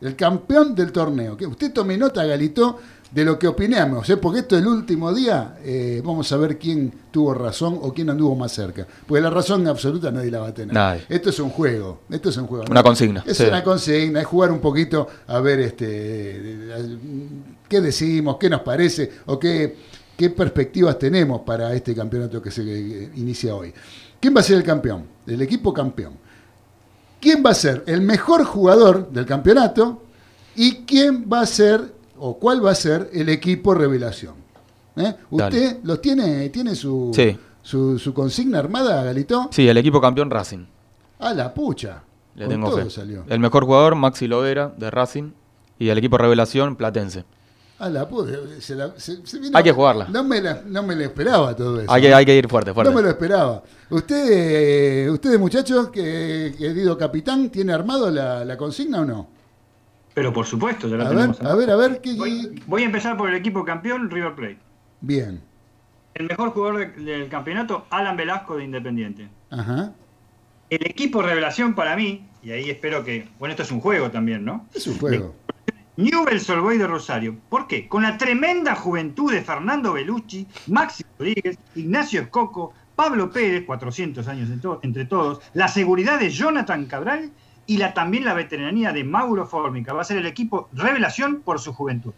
El 0.00 0.16
campeón 0.16 0.74
del 0.74 0.90
torneo. 0.90 1.36
Que 1.36 1.46
usted 1.46 1.70
tome 1.70 1.98
nota, 1.98 2.24
Galito, 2.24 2.78
de 3.14 3.24
lo 3.24 3.38
que 3.38 3.46
opinamos, 3.46 4.10
¿eh? 4.10 4.16
porque 4.16 4.40
esto 4.40 4.56
es 4.56 4.62
el 4.62 4.66
último 4.68 5.14
día. 5.14 5.56
eh, 5.62 6.02
vamos 6.04 6.32
a 6.32 6.36
ver 6.36 6.58
quién 6.58 6.92
tuvo 7.12 7.32
razón 7.32 7.78
o 7.80 7.94
quién 7.94 8.10
anduvo 8.10 8.34
más 8.34 8.50
cerca. 8.50 8.84
Porque 9.06 9.20
la 9.22 9.30
razón 9.30 9.68
absoluta 9.68 10.10
nadie 10.10 10.32
la 10.32 10.40
va 10.40 10.48
a 10.48 10.54
tener. 10.54 10.74
Nadie. 10.74 11.02
Esto 11.08 11.30
es 11.30 11.38
un 11.38 11.50
juego. 11.50 12.00
Esto 12.10 12.30
es 12.30 12.36
un 12.38 12.48
juego. 12.48 12.64
Una 12.68 12.82
consigna, 12.82 13.22
Es 13.24 13.36
sí. 13.36 13.44
una 13.44 13.62
consigna, 13.62 14.20
es 14.20 14.26
jugar 14.26 14.50
un 14.50 14.58
poquito 14.58 15.06
a 15.28 15.38
ver 15.38 15.60
este 15.60 16.66
qué 17.68 17.80
decimos, 17.80 18.36
qué 18.38 18.50
nos 18.50 18.62
parece 18.62 19.08
o 19.26 19.38
qué, 19.38 19.76
qué 20.16 20.30
perspectivas 20.30 20.98
tenemos 20.98 21.42
para 21.42 21.72
este 21.72 21.94
campeonato 21.94 22.42
que 22.42 22.50
se 22.50 22.62
inicia 23.14 23.54
hoy. 23.54 23.72
¿Quién 24.18 24.34
va 24.34 24.40
a 24.40 24.42
ser 24.42 24.56
el 24.56 24.64
campeón? 24.64 25.04
El 25.24 25.40
equipo 25.40 25.72
campeón. 25.72 26.14
¿Quién 27.20 27.44
va 27.46 27.50
a 27.50 27.54
ser 27.54 27.84
el 27.86 28.00
mejor 28.00 28.42
jugador 28.44 29.08
del 29.10 29.24
campeonato? 29.24 30.02
¿Y 30.56 30.84
quién 30.84 31.26
va 31.32 31.42
a 31.42 31.46
ser 31.46 31.94
o 32.26 32.38
cuál 32.38 32.64
va 32.64 32.70
a 32.70 32.74
ser 32.74 33.10
el 33.12 33.28
equipo 33.28 33.74
revelación? 33.74 34.34
¿Eh? 34.96 35.12
¿Usted 35.30 35.78
los 35.82 36.00
tiene, 36.00 36.48
tiene 36.48 36.74
su, 36.74 37.10
Sí. 37.14 37.36
su, 37.62 37.98
su 37.98 38.14
consigna 38.14 38.60
armada, 38.60 39.02
Galito? 39.02 39.48
Sí, 39.50 39.68
el 39.68 39.76
equipo 39.76 40.00
campeón 40.00 40.30
Racing. 40.30 40.64
A 41.18 41.34
la 41.34 41.52
pucha. 41.52 42.02
Le 42.34 42.46
Con 42.46 42.54
tengo 42.54 42.70
todo 42.70 42.78
fe. 42.84 42.90
salió. 42.90 43.24
El 43.28 43.40
mejor 43.40 43.64
jugador, 43.64 43.94
Maxi 43.94 44.26
Lovera, 44.26 44.72
de 44.76 44.90
Racing. 44.90 45.32
Y 45.78 45.88
el 45.88 45.98
equipo 45.98 46.16
revelación, 46.16 46.76
Platense. 46.76 47.24
A 47.78 47.88
la 47.90 48.08
puta. 48.08 48.32
se 48.60 48.74
la- 48.76 48.94
se- 48.96 49.26
se 49.26 49.38
vino- 49.40 49.56
Hay 49.58 49.64
que 49.64 49.72
jugarla. 49.72 50.06
No 50.08 50.22
me, 50.24 50.40
la, 50.40 50.62
no 50.64 50.82
me 50.84 50.94
lo 50.96 51.02
esperaba 51.02 51.54
todo 51.56 51.80
eso. 51.80 51.92
Hay 51.92 52.00
que, 52.02 52.14
hay 52.14 52.24
que 52.24 52.36
ir 52.36 52.48
fuerte, 52.48 52.72
fuerte. 52.72 52.90
No 52.90 52.96
me 52.96 53.02
lo 53.02 53.08
esperaba. 53.10 53.62
Usted, 53.90 54.26
eh, 55.06 55.10
ustedes 55.10 55.38
muchachos, 55.38 55.88
que, 55.90 56.54
querido 56.56 56.96
capitán, 56.96 57.50
¿tiene 57.50 57.72
armado 57.72 58.10
la, 58.10 58.44
la 58.44 58.56
consigna 58.56 59.00
o 59.00 59.04
no? 59.04 59.26
Pero 60.14 60.32
por 60.32 60.46
supuesto, 60.46 60.86
ya 60.88 60.96
lo 60.96 61.02
A 61.02 61.08
ver, 61.08 61.16
tenemos. 61.16 61.40
a 61.42 61.54
ver, 61.56 61.70
a 61.70 61.76
ver. 61.76 62.00
¿qué, 62.00 62.14
Voy, 62.14 62.62
voy 62.66 62.82
a 62.82 62.86
empezar 62.86 63.16
por 63.16 63.28
el 63.28 63.34
equipo 63.34 63.64
campeón, 63.64 64.08
River 64.10 64.34
Plate. 64.34 64.58
Bien. 65.00 65.40
El 66.14 66.26
mejor 66.28 66.50
jugador 66.50 66.78
de- 66.96 67.02
del 67.04 67.28
campeonato, 67.28 67.86
Alan 67.90 68.16
Velasco 68.16 68.56
de 68.56 68.64
Independiente. 68.64 69.28
Ajá. 69.50 69.92
El 70.70 70.86
equipo 70.86 71.20
revelación 71.20 71.74
para 71.74 71.96
mí, 71.96 72.24
y 72.42 72.52
ahí 72.52 72.70
espero 72.70 73.04
que. 73.04 73.28
Bueno, 73.38 73.50
esto 73.52 73.64
es 73.64 73.72
un 73.72 73.80
juego 73.80 74.10
también, 74.10 74.44
¿no? 74.44 74.66
Es 74.72 74.86
un 74.86 74.98
juego. 74.98 75.34
Newell's 75.96 76.48
Old 76.50 76.62
Boys 76.62 76.78
de 76.78 76.86
Rosario. 76.86 77.36
¿Por 77.48 77.66
qué? 77.68 77.86
Con 77.88 78.02
la 78.02 78.16
tremenda 78.18 78.74
juventud 78.74 79.32
de 79.32 79.42
Fernando 79.42 79.92
Belucci, 79.92 80.46
Maxi 80.68 81.04
Rodríguez, 81.18 81.58
Ignacio 81.76 82.22
Escoco, 82.22 82.72
Pablo 82.96 83.30
Pérez, 83.30 83.64
400 83.64 84.26
años 84.28 84.50
en 84.50 84.60
to- 84.60 84.80
entre 84.82 85.04
todos, 85.04 85.40
la 85.52 85.68
seguridad 85.68 86.18
de 86.18 86.30
Jonathan 86.30 86.86
Cabral 86.86 87.30
y 87.66 87.76
la, 87.78 87.94
también 87.94 88.24
la 88.24 88.34
veteranía 88.34 88.92
de 88.92 89.04
Mauro 89.04 89.46
Formica. 89.46 89.92
Va 89.92 90.02
a 90.02 90.04
ser 90.04 90.18
el 90.18 90.26
equipo 90.26 90.68
revelación 90.72 91.40
por 91.42 91.60
su 91.60 91.72
juventud. 91.72 92.12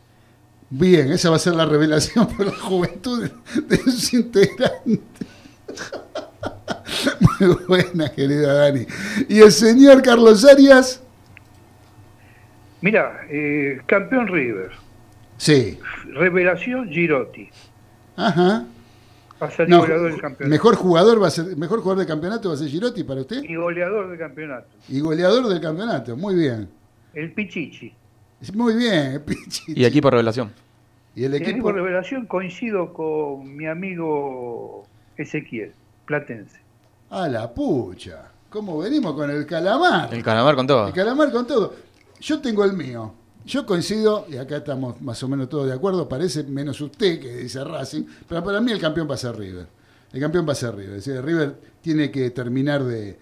Bien, 0.70 1.12
esa 1.12 1.30
va 1.30 1.36
a 1.36 1.38
ser 1.38 1.54
la 1.54 1.66
revelación 1.66 2.26
por 2.26 2.46
la 2.46 2.52
juventud 2.58 3.22
de, 3.22 3.30
de 3.62 3.76
sus 3.84 4.12
integrantes. 4.14 4.80
Muy 7.40 7.56
buena, 7.68 8.10
querida 8.12 8.52
Dani. 8.54 8.86
Y 9.28 9.40
el 9.40 9.52
señor 9.52 10.02
Carlos 10.02 10.44
Arias. 10.44 11.02
Mira, 12.80 13.20
eh, 13.30 13.80
campeón 13.86 14.28
River, 14.28 14.70
Sí. 15.38 15.78
revelación 16.12 16.88
Girotti, 16.88 17.48
Ajá. 18.16 18.64
Va 19.40 19.46
a 19.46 19.50
ser 19.50 19.68
No, 19.68 19.80
goleador 19.80 20.10
del 20.12 20.20
campeonato. 20.20 20.50
mejor 20.50 20.74
jugador 20.76 21.22
va 21.22 21.26
a 21.28 21.30
ser, 21.30 21.56
mejor 21.56 21.80
jugador 21.80 21.98
del 21.98 22.06
campeonato 22.06 22.48
va 22.48 22.54
a 22.54 22.58
ser 22.58 22.68
Girotti 22.68 23.04
para 23.04 23.20
usted. 23.20 23.42
Y 23.42 23.54
goleador 23.56 24.08
del 24.08 24.18
campeonato. 24.18 24.68
Y 24.88 25.00
goleador 25.00 25.48
del 25.48 25.60
campeonato, 25.60 26.16
muy 26.16 26.34
bien. 26.34 26.68
El 27.14 27.32
Pichichi. 27.32 27.92
Muy 28.54 28.74
bien, 28.76 29.22
Pichichi. 29.26 29.72
Y 29.80 29.84
equipo 29.84 30.10
revelación. 30.10 30.52
Y 31.14 31.24
el 31.24 31.32
El 31.34 31.40
equipo. 31.42 31.50
equipo 31.52 31.72
revelación 31.72 32.26
coincido 32.26 32.92
con 32.92 33.56
mi 33.56 33.66
amigo 33.66 34.84
Ezequiel, 35.16 35.72
Platense. 36.04 36.58
A 37.10 37.28
la 37.28 37.52
pucha. 37.52 38.30
¿Cómo 38.50 38.78
venimos 38.78 39.14
con 39.14 39.30
el 39.30 39.46
calamar? 39.46 40.12
El 40.12 40.22
calamar 40.22 40.54
con 40.56 40.66
todo. 40.66 40.88
El 40.88 40.92
calamar 40.94 41.30
con 41.32 41.46
todo. 41.46 41.74
Yo 42.20 42.40
tengo 42.40 42.64
el 42.64 42.72
mío. 42.74 43.12
Yo 43.46 43.64
coincido, 43.64 44.26
y 44.28 44.38
acá 44.38 44.56
estamos 44.56 45.00
más 45.00 45.22
o 45.22 45.28
menos 45.28 45.48
todos 45.48 45.68
de 45.68 45.72
acuerdo, 45.72 46.08
parece 46.08 46.42
menos 46.42 46.80
usted 46.80 47.20
que 47.20 47.36
dice 47.36 47.62
Racing, 47.62 48.02
pero 48.28 48.42
para 48.42 48.60
mí 48.60 48.72
el 48.72 48.80
campeón 48.80 49.08
va 49.08 49.14
a 49.14 49.32
River. 49.32 49.68
El 50.12 50.20
campeón 50.20 50.44
va 50.48 50.52
a 50.52 50.70
River. 50.72 50.96
Es 50.96 51.04
decir, 51.04 51.22
River 51.22 51.54
tiene 51.80 52.10
que 52.10 52.30
terminar 52.30 52.82
de, 52.82 53.16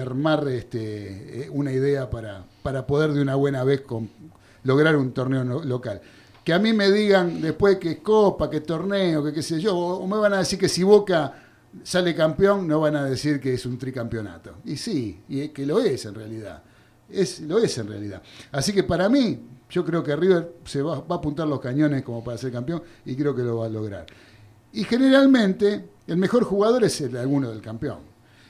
armar 0.00 0.48
este, 0.48 1.42
eh, 1.42 1.50
una 1.50 1.72
idea 1.72 2.08
para, 2.08 2.46
para 2.62 2.86
poder 2.86 3.12
de 3.12 3.20
una 3.20 3.34
buena 3.34 3.64
vez 3.64 3.82
lograr 4.64 4.96
un 4.96 5.12
torneo 5.12 5.44
local. 5.44 6.00
Que 6.42 6.54
a 6.54 6.58
mí 6.58 6.72
me 6.72 6.90
digan 6.90 7.42
después 7.42 7.76
que 7.76 7.90
es 7.90 7.98
copa, 7.98 8.48
que 8.48 8.62
torneo, 8.62 9.22
que 9.22 9.34
qué 9.34 9.42
sé 9.42 9.60
yo, 9.60 9.76
o, 9.76 9.96
o 9.98 10.06
me 10.06 10.16
van 10.16 10.32
a 10.32 10.38
decir 10.38 10.58
que 10.58 10.70
si 10.70 10.82
Boca 10.82 11.34
sale 11.82 12.14
campeón, 12.14 12.66
no 12.66 12.80
van 12.80 12.96
a 12.96 13.04
decir 13.04 13.40
que 13.40 13.52
es 13.52 13.66
un 13.66 13.76
tricampeonato. 13.76 14.54
Y 14.64 14.78
sí, 14.78 15.20
y 15.28 15.40
es 15.42 15.50
que 15.50 15.66
lo 15.66 15.80
es 15.80 16.06
en 16.06 16.14
realidad. 16.14 16.62
Es, 17.10 17.40
lo 17.40 17.58
es 17.58 17.76
en 17.78 17.88
realidad. 17.88 18.22
Así 18.52 18.72
que 18.72 18.82
para 18.82 19.08
mí, 19.08 19.38
yo 19.70 19.84
creo 19.84 20.02
que 20.02 20.14
River 20.16 20.56
se 20.64 20.82
va, 20.82 21.00
va 21.00 21.16
a 21.16 21.18
apuntar 21.18 21.46
los 21.46 21.60
cañones 21.60 22.02
como 22.02 22.22
para 22.22 22.38
ser 22.38 22.52
campeón 22.52 22.82
y 23.04 23.14
creo 23.14 23.34
que 23.34 23.42
lo 23.42 23.58
va 23.58 23.66
a 23.66 23.68
lograr. 23.68 24.06
Y 24.72 24.84
generalmente 24.84 25.84
el 26.06 26.16
mejor 26.16 26.44
jugador 26.44 26.84
es 26.84 27.00
el 27.00 27.16
alguno 27.16 27.50
del 27.50 27.62
campeón. 27.62 27.98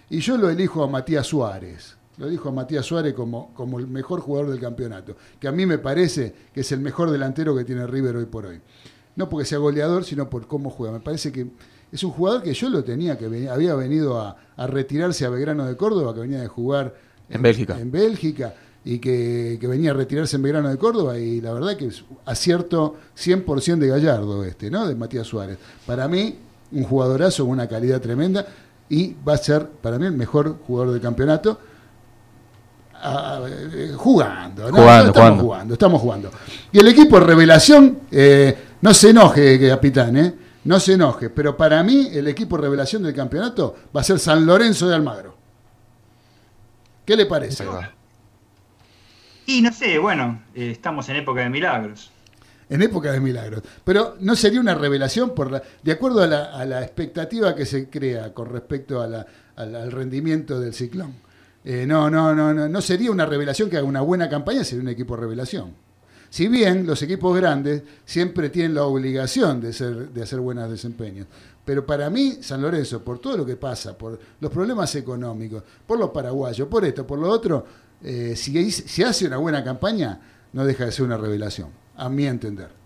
Y 0.09 0.21
yo 0.21 0.37
lo 0.37 0.51
elijo 0.51 0.83
a 0.83 0.89
Matías 0.89 1.27
Suárez. 1.27 1.97
Lo 2.19 2.29
dijo 2.29 2.51
Matías 2.51 2.87
Suárez 2.87 3.13
como, 3.15 3.53
como 3.53 3.79
el 3.79 3.87
mejor 3.87 4.21
jugador 4.21 4.51
del 4.51 4.61
campeonato, 4.61 5.17
que 5.39 5.49
a 5.49 5.53
mí 5.53 5.67
me 5.67 5.79
parece 5.79 6.35
que 6.53 6.61
es 6.61 6.73
el 6.73 6.81
mejor 6.81 7.11
delantero 7.11 7.55
que 7.55 7.65
tiene 7.65 7.87
River 7.87 8.17
hoy 8.17 8.25
por 8.25 8.47
hoy. 8.47 8.61
No 9.17 9.29
porque 9.29 9.47
sea 9.47 9.59
goleador, 9.59 10.05
sino 10.05 10.31
por 10.31 10.47
cómo 10.47 10.71
juega. 10.71 10.95
Me 10.95 11.01
parece 11.01 11.31
que 11.31 11.47
es 11.93 12.03
un 12.03 12.11
jugador 12.11 12.43
que 12.43 12.55
yo 12.55 12.69
lo 12.69 12.85
tenía, 12.85 13.19
que 13.19 13.49
había 13.49 13.75
venido 13.75 14.21
a, 14.21 14.37
retirarse 14.67 15.27
a 15.27 15.31
Belgrano 15.31 15.67
de 15.67 15.77
Córdoba, 15.77 16.15
que 16.15 16.21
venía 16.21 16.41
de 16.41 16.49
jugar 16.49 16.95
en, 17.29 17.43
Bélgica. 17.43 17.79
En 17.79 17.91
Bélgica 17.91 18.55
y 18.85 18.99
que, 18.99 19.59
venía 19.63 19.91
a 19.91 19.95
retirarse 19.95 20.37
en 20.37 20.43
Belgrano 20.43 20.69
de 20.69 20.79
Córdoba 20.79 21.19
y 21.19 21.41
la 21.41 21.53
verdad 21.53 21.77
que 21.77 21.87
es 21.87 22.05
acierto 22.25 22.97
100% 23.17 23.79
de 23.79 23.89
Gallardo 23.89 24.45
este, 24.45 24.71
¿no? 24.71 24.87
De 24.87 24.95
Matías 24.95 25.27
Suárez. 25.27 25.59
Para 25.85 26.07
mí, 26.07 26.39
un 26.71 26.85
jugadorazo 26.85 27.45
con 27.45 27.53
una 27.53 27.67
calidad 27.67 28.01
tremenda 28.01 28.47
y 28.89 29.17
va 29.27 29.35
a 29.35 29.39
ser 29.39 29.67
para 29.67 29.99
mí 29.99 30.07
el 30.07 30.13
mejor 30.13 30.59
jugador 30.67 30.93
del 30.93 31.03
campeonato 31.03 31.59
jugando, 33.97 34.71
¿no? 34.71 35.07
estamos 35.07 35.43
jugando, 35.43 35.75
estamos 35.75 36.01
jugando. 36.01 36.31
Y 36.73 36.79
el 36.79 36.89
equipo 36.89 37.21
revelación, 37.21 37.99
eh, 38.11 38.57
no 38.81 38.95
se 38.95 39.11
enoje, 39.11 39.69
capitán, 39.69 40.17
¿eh? 40.17 40.35
no 40.65 40.81
se 40.81 40.95
enoje, 40.95 41.31
pero 41.31 41.57
para 41.57 41.83
mí 41.83 42.09
el 42.13 42.29
equipo 42.29 42.57
revelación 42.57 43.03
del 43.03 43.15
campeonato 43.15 43.75
va 43.95 44.01
a 44.01 44.05
ser 44.05 44.19
San 44.19 44.47
Lorenzo 44.47 44.89
de 44.89 44.95
Almagro. 44.95 45.36
¿Qué 47.07 47.17
le 47.17 47.25
parece? 47.25 47.65
Y 49.47 49.63
no 49.63 49.73
sé, 49.73 49.97
bueno, 49.99 50.43
eh, 50.55 50.73
estamos 50.73 51.09
en 51.09 51.17
época 51.17 51.41
de 51.41 51.49
milagros. 51.49 52.11
En 52.69 52.83
época 52.83 53.13
de 53.13 53.21
milagros. 53.21 53.63
Pero 53.85 54.17
no 54.19 54.35
sería 54.35 54.61
una 54.61 54.75
revelación 54.75 55.33
por 55.33 55.63
de 55.83 55.93
acuerdo 55.93 56.23
a 56.23 56.27
la, 56.27 56.83
expectativa 56.83 57.55
que 57.55 57.65
se 57.65 57.89
crea 57.89 58.35
con 58.35 58.51
respecto 58.51 59.01
al 59.01 59.93
rendimiento 59.93 60.59
del 60.59 60.75
ciclón. 60.75 61.15
Eh, 61.65 61.85
no, 61.87 62.11
no, 62.11 62.35
no, 62.35 62.53
no, 62.53 62.69
no 62.69 62.81
sería 62.81 63.11
una 63.11 63.27
revelación 63.27 63.71
que 63.71 63.77
haga 63.77 63.87
una 63.87 64.01
buena 64.01 64.29
campaña, 64.29 64.65
sería 64.65 64.83
un 64.83 64.89
equipo 64.89 65.17
revelación. 65.17 65.75
Si 66.31 66.49
bien 66.49 66.87
los 66.87 67.03
equipos 67.03 67.37
grandes 67.37 67.83
siempre 68.05 68.51
tienen 68.51 68.75
la 68.75 68.85
obligación 68.85 69.61
de, 69.61 69.73
ser, 69.73 70.11
de 70.11 70.23
hacer 70.23 70.41
buenos 70.41 70.71
desempeños. 70.71 71.27
Pero 71.67 71.85
para 71.85 72.09
mí, 72.09 72.39
San 72.41 72.63
Lorenzo, 72.63 73.03
por 73.05 73.19
todo 73.19 73.37
lo 73.37 73.45
que 73.45 73.57
pasa, 73.57 73.99
por 73.99 74.19
los 74.41 74.51
problemas 74.51 74.95
económicos, 74.95 75.63
por 75.87 75.99
los 75.99 76.11
paraguayos, 76.11 76.67
por 76.69 76.85
esto, 76.85 77.07
por 77.07 77.19
lo 77.19 77.29
otro, 77.29 77.67
eh, 78.03 78.35
si, 78.37 78.71
si 78.71 79.03
hace 79.03 79.27
una 79.27 79.37
buena 79.37 79.63
campaña, 79.63 80.19
no 80.55 80.65
deja 80.65 80.87
de 80.87 80.93
ser 80.93 81.05
una 81.05 81.19
revelación, 81.19 81.69
a 81.97 82.09
mi 82.09 82.27
entender 82.27 82.86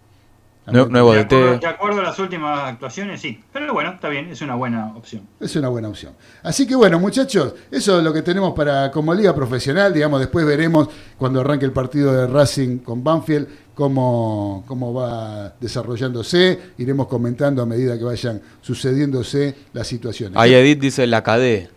nuevo 0.72 1.12
de, 1.12 1.20
acuerdo, 1.20 1.58
de 1.58 1.66
acuerdo 1.66 2.00
a 2.00 2.04
las 2.04 2.18
últimas 2.18 2.68
actuaciones, 2.68 3.20
sí. 3.20 3.40
Pero 3.52 3.72
bueno, 3.72 3.90
está 3.90 4.08
bien, 4.08 4.30
es 4.30 4.40
una 4.42 4.54
buena 4.54 4.94
opción. 4.96 5.26
Es 5.38 5.54
una 5.56 5.68
buena 5.68 5.88
opción. 5.88 6.12
Así 6.42 6.66
que 6.66 6.74
bueno, 6.74 6.98
muchachos, 6.98 7.54
eso 7.70 7.98
es 7.98 8.04
lo 8.04 8.12
que 8.12 8.22
tenemos 8.22 8.52
para 8.54 8.90
como 8.90 9.14
liga 9.14 9.34
profesional. 9.34 9.92
Digamos, 9.92 10.20
después 10.20 10.46
veremos 10.46 10.88
cuando 11.18 11.40
arranque 11.40 11.64
el 11.64 11.72
partido 11.72 12.12
de 12.12 12.26
Racing 12.26 12.78
con 12.78 13.02
Banfield 13.02 13.48
cómo, 13.74 14.64
cómo 14.66 14.92
va 14.92 15.54
desarrollándose. 15.60 16.58
Iremos 16.78 17.06
comentando 17.06 17.62
a 17.62 17.66
medida 17.66 17.96
que 17.98 18.04
vayan 18.04 18.40
sucediéndose 18.60 19.54
las 19.72 19.86
situaciones. 19.86 20.36
Ahí 20.38 20.54
Edith 20.54 20.80
dice 20.80 21.06
la 21.06 21.22
cadena 21.22 21.70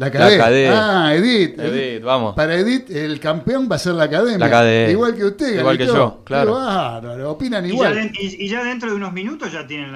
la 0.00 0.10
cadena. 0.10 1.06
Ah, 1.06 1.14
Edith. 1.14 1.58
Edith, 1.58 2.02
vamos. 2.02 2.34
Para 2.34 2.54
Edith, 2.54 2.90
el 2.90 3.20
campeón 3.20 3.68
va 3.70 3.76
a 3.76 3.78
ser 3.78 3.92
la 3.92 4.04
academia. 4.04 4.38
La 4.38 4.50
cadena. 4.50 4.90
Igual 4.90 5.14
que 5.14 5.24
usted, 5.26 5.58
Igual 5.60 5.76
que 5.76 5.86
yo, 5.86 6.22
claro. 6.24 7.30
opinan 7.30 7.66
igual. 7.66 8.10
Y 8.18 8.48
ya, 8.48 8.64
dentro 8.64 8.88
de 8.88 8.96
unos 8.96 9.12
minutos 9.12 9.52
ya 9.52 9.66
tienen 9.66 9.94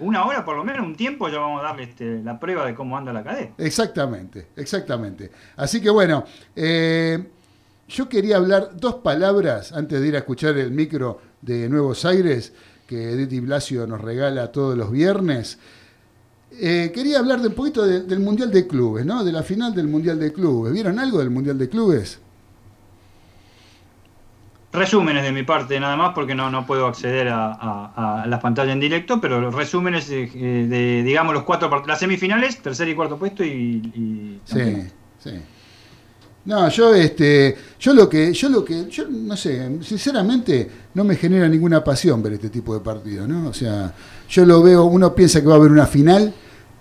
una 0.00 0.26
hora, 0.26 0.44
por 0.44 0.56
lo 0.56 0.64
menos, 0.64 0.84
un 0.84 0.96
tiempo, 0.96 1.28
ya 1.28 1.38
vamos 1.38 1.60
a 1.60 1.68
darle 1.68 1.84
este, 1.84 2.20
la 2.24 2.40
prueba 2.40 2.66
de 2.66 2.74
cómo 2.74 2.98
anda 2.98 3.12
la 3.12 3.22
cadena. 3.22 3.52
Exactamente, 3.56 4.48
exactamente. 4.56 5.30
Así 5.56 5.80
que 5.80 5.90
bueno, 5.90 6.24
eh, 6.56 7.22
yo 7.88 8.08
quería 8.08 8.36
hablar 8.36 8.70
dos 8.74 8.96
palabras 8.96 9.72
antes 9.72 10.00
de 10.00 10.08
ir 10.08 10.16
a 10.16 10.18
escuchar 10.18 10.58
el 10.58 10.72
micro 10.72 11.20
de 11.40 11.68
Nuevos 11.68 12.04
Aires 12.04 12.52
que 12.88 13.12
Edith 13.12 13.32
y 13.32 13.38
Blasio 13.38 13.86
nos 13.86 14.00
regala 14.00 14.50
todos 14.50 14.76
los 14.76 14.90
viernes. 14.90 15.60
Eh, 16.62 16.92
quería 16.94 17.18
hablar 17.18 17.40
de 17.40 17.48
un 17.48 17.54
poquito 17.54 17.86
del 17.86 18.20
Mundial 18.20 18.50
de 18.50 18.66
Clubes, 18.66 19.06
¿no? 19.06 19.24
De 19.24 19.32
la 19.32 19.42
final 19.42 19.74
del 19.74 19.88
Mundial 19.88 20.20
de 20.20 20.30
Clubes. 20.30 20.74
¿Vieron 20.74 20.98
algo 20.98 21.18
del 21.18 21.30
Mundial 21.30 21.56
de 21.56 21.70
Clubes? 21.70 22.20
Resúmenes 24.70 25.22
de 25.22 25.32
mi 25.32 25.42
parte, 25.42 25.80
nada 25.80 25.96
más, 25.96 26.12
porque 26.14 26.34
no, 26.34 26.50
no 26.50 26.66
puedo 26.66 26.86
acceder 26.86 27.28
a, 27.32 28.24
las 28.26 28.40
pantallas 28.40 28.74
en 28.74 28.80
directo, 28.80 29.22
pero 29.22 29.40
los 29.40 29.54
resúmenes 29.54 30.08
de, 30.08 31.02
digamos, 31.02 31.32
los 31.32 31.44
cuatro 31.44 31.70
las 31.86 31.98
semifinales, 31.98 32.60
tercer 32.60 32.88
y 32.90 32.94
cuarto 32.94 33.18
puesto 33.18 33.42
y. 33.42 34.40
sí, 34.44 34.86
sí. 35.18 35.30
No, 36.44 36.68
yo 36.68 36.94
este, 36.94 37.56
yo 37.78 37.92
lo 37.92 38.08
que, 38.08 38.32
yo 38.32 38.48
lo 38.48 38.64
que, 38.64 38.88
yo 38.88 39.06
no 39.08 39.36
sé, 39.36 39.78
sinceramente 39.82 40.70
no 40.94 41.04
me 41.04 41.16
genera 41.16 41.48
ninguna 41.48 41.84
pasión 41.84 42.22
ver 42.22 42.34
este 42.34 42.48
tipo 42.48 42.74
de 42.74 42.80
partidos, 42.80 43.28
¿no? 43.28 43.48
O 43.48 43.52
sea, 43.52 43.92
yo 44.28 44.46
lo 44.46 44.62
veo, 44.62 44.84
uno 44.84 45.14
piensa 45.14 45.40
que 45.40 45.46
va 45.46 45.54
a 45.54 45.56
haber 45.56 45.70
una 45.70 45.86
final 45.86 46.32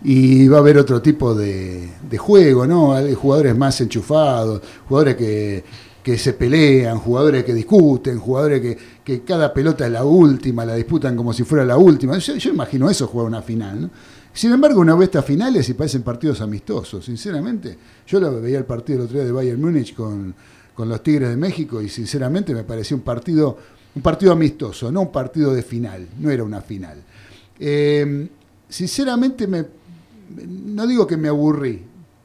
y 0.03 0.47
va 0.47 0.57
a 0.57 0.59
haber 0.61 0.77
otro 0.77 1.01
tipo 1.01 1.35
de, 1.35 1.89
juego, 2.17 2.65
¿no? 2.65 2.93
Hay 2.93 3.13
jugadores 3.13 3.57
más 3.57 3.79
enchufados, 3.81 4.61
jugadores 4.87 5.15
que, 5.15 5.63
se 6.17 6.33
pelean, 6.33 6.97
jugadores 6.97 7.43
que 7.43 7.53
discuten, 7.53 8.17
jugadores 8.17 8.61
que, 8.61 8.77
que, 9.03 9.21
cada 9.21 9.53
pelota 9.53 9.85
es 9.85 9.91
la 9.91 10.03
última, 10.03 10.65
la 10.65 10.73
disputan 10.73 11.15
como 11.15 11.33
si 11.33 11.43
fuera 11.43 11.63
la 11.63 11.77
última. 11.77 12.17
Yo, 12.17 12.49
imagino 12.49 12.89
eso 12.89 13.05
jugar 13.05 13.27
una 13.27 13.43
final, 13.43 13.81
¿no? 13.81 13.89
Sin 14.33 14.51
embargo, 14.51 14.79
una 14.79 14.95
vez 14.95 15.09
estas 15.09 15.25
finales 15.25 15.67
y 15.69 15.73
parecen 15.73 16.01
partidos 16.01 16.41
amistosos, 16.41 17.05
sinceramente. 17.05 17.77
Yo 18.07 18.19
lo 18.19 18.41
veía 18.41 18.57
el 18.57 18.65
partido 18.65 18.99
el 18.99 19.05
otro 19.05 19.17
día 19.17 19.25
de 19.25 19.31
Bayern 19.31 19.61
Múnich 19.61 19.93
con, 19.93 20.33
los 20.77 21.03
Tigres 21.03 21.29
de 21.29 21.35
México 21.35 21.81
y 21.81 21.89
sinceramente 21.89 22.53
me 22.53 22.63
pareció 22.63 22.95
un 22.95 23.03
partido, 23.03 23.57
un 23.93 24.01
partido 24.01 24.31
amistoso, 24.31 24.89
no 24.91 25.01
un 25.01 25.11
partido 25.11 25.53
de 25.53 25.61
final, 25.61 26.07
no 26.19 26.31
era 26.31 26.43
una 26.43 26.61
final. 26.61 27.03
Eh, 27.59 28.29
sinceramente, 28.69 29.45
me, 29.45 29.65
no 30.47 30.87
digo 30.87 31.07
que 31.07 31.17
me 31.17 31.27
aburrí, 31.27 31.83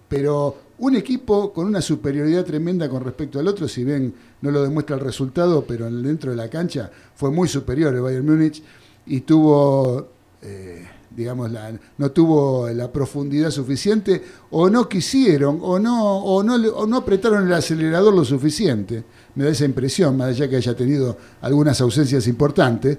pero 0.08 0.56
un 0.78 0.96
equipo 0.96 1.52
con 1.52 1.66
una 1.66 1.80
superioridad 1.80 2.44
tremenda 2.44 2.88
con 2.88 3.02
respecto 3.02 3.38
al 3.38 3.48
otro, 3.48 3.68
si 3.68 3.84
bien 3.84 4.14
no 4.42 4.50
lo 4.50 4.62
demuestra 4.62 4.96
el 4.96 5.02
resultado, 5.02 5.64
pero 5.66 5.90
dentro 5.90 6.30
de 6.30 6.36
la 6.36 6.48
cancha 6.50 6.90
fue 7.14 7.30
muy 7.30 7.48
superior 7.48 7.94
el 7.94 8.00
Bayern 8.00 8.26
Múnich 8.26 8.62
y 9.06 9.20
tuvo... 9.20 10.08
Eh, 10.42 10.88
digamos, 11.16 11.50
la, 11.50 11.72
no 11.98 12.10
tuvo 12.10 12.68
la 12.70 12.90
profundidad 12.90 13.50
suficiente 13.50 14.22
o 14.50 14.68
no 14.68 14.88
quisieron 14.88 15.58
o 15.62 15.78
no, 15.78 16.18
o 16.18 16.42
no, 16.42 16.54
o 16.54 16.86
no 16.86 16.96
apretaron 16.96 17.46
el 17.46 17.52
acelerador 17.52 18.14
lo 18.14 18.24
suficiente. 18.24 19.04
Me 19.34 19.44
da 19.44 19.50
esa 19.50 19.64
impresión, 19.64 20.16
más 20.16 20.28
allá 20.30 20.48
que 20.48 20.56
haya 20.56 20.74
tenido 20.74 21.16
algunas 21.40 21.80
ausencias 21.80 22.26
importantes. 22.26 22.98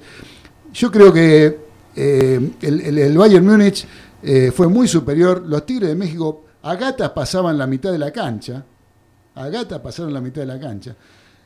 Yo 0.74 0.91
creo 0.91 1.12
que 1.12 1.60
eh, 1.96 2.52
el, 2.62 3.18
Bayern 3.18 3.46
Múnich 3.46 3.86
eh, 4.26 4.52
fue 4.52 4.68
muy 4.68 4.88
superior. 4.88 5.44
Los 5.46 5.66
Tigres 5.66 5.90
de 5.90 5.96
México 5.96 6.46
a 6.64 6.76
gatas 6.76 7.12
pasaban 7.12 7.58
la 7.58 7.68
mitad 7.68 7.92
de 7.92 8.00
la 8.00 8.12
cancha. 8.12 8.66
A 9.36 9.50
gatas 9.50 9.80
pasaron 9.82 10.12
la 10.14 10.20
mitad 10.22 10.42
de 10.42 10.48
la 10.48 10.60
cancha. 10.60 10.96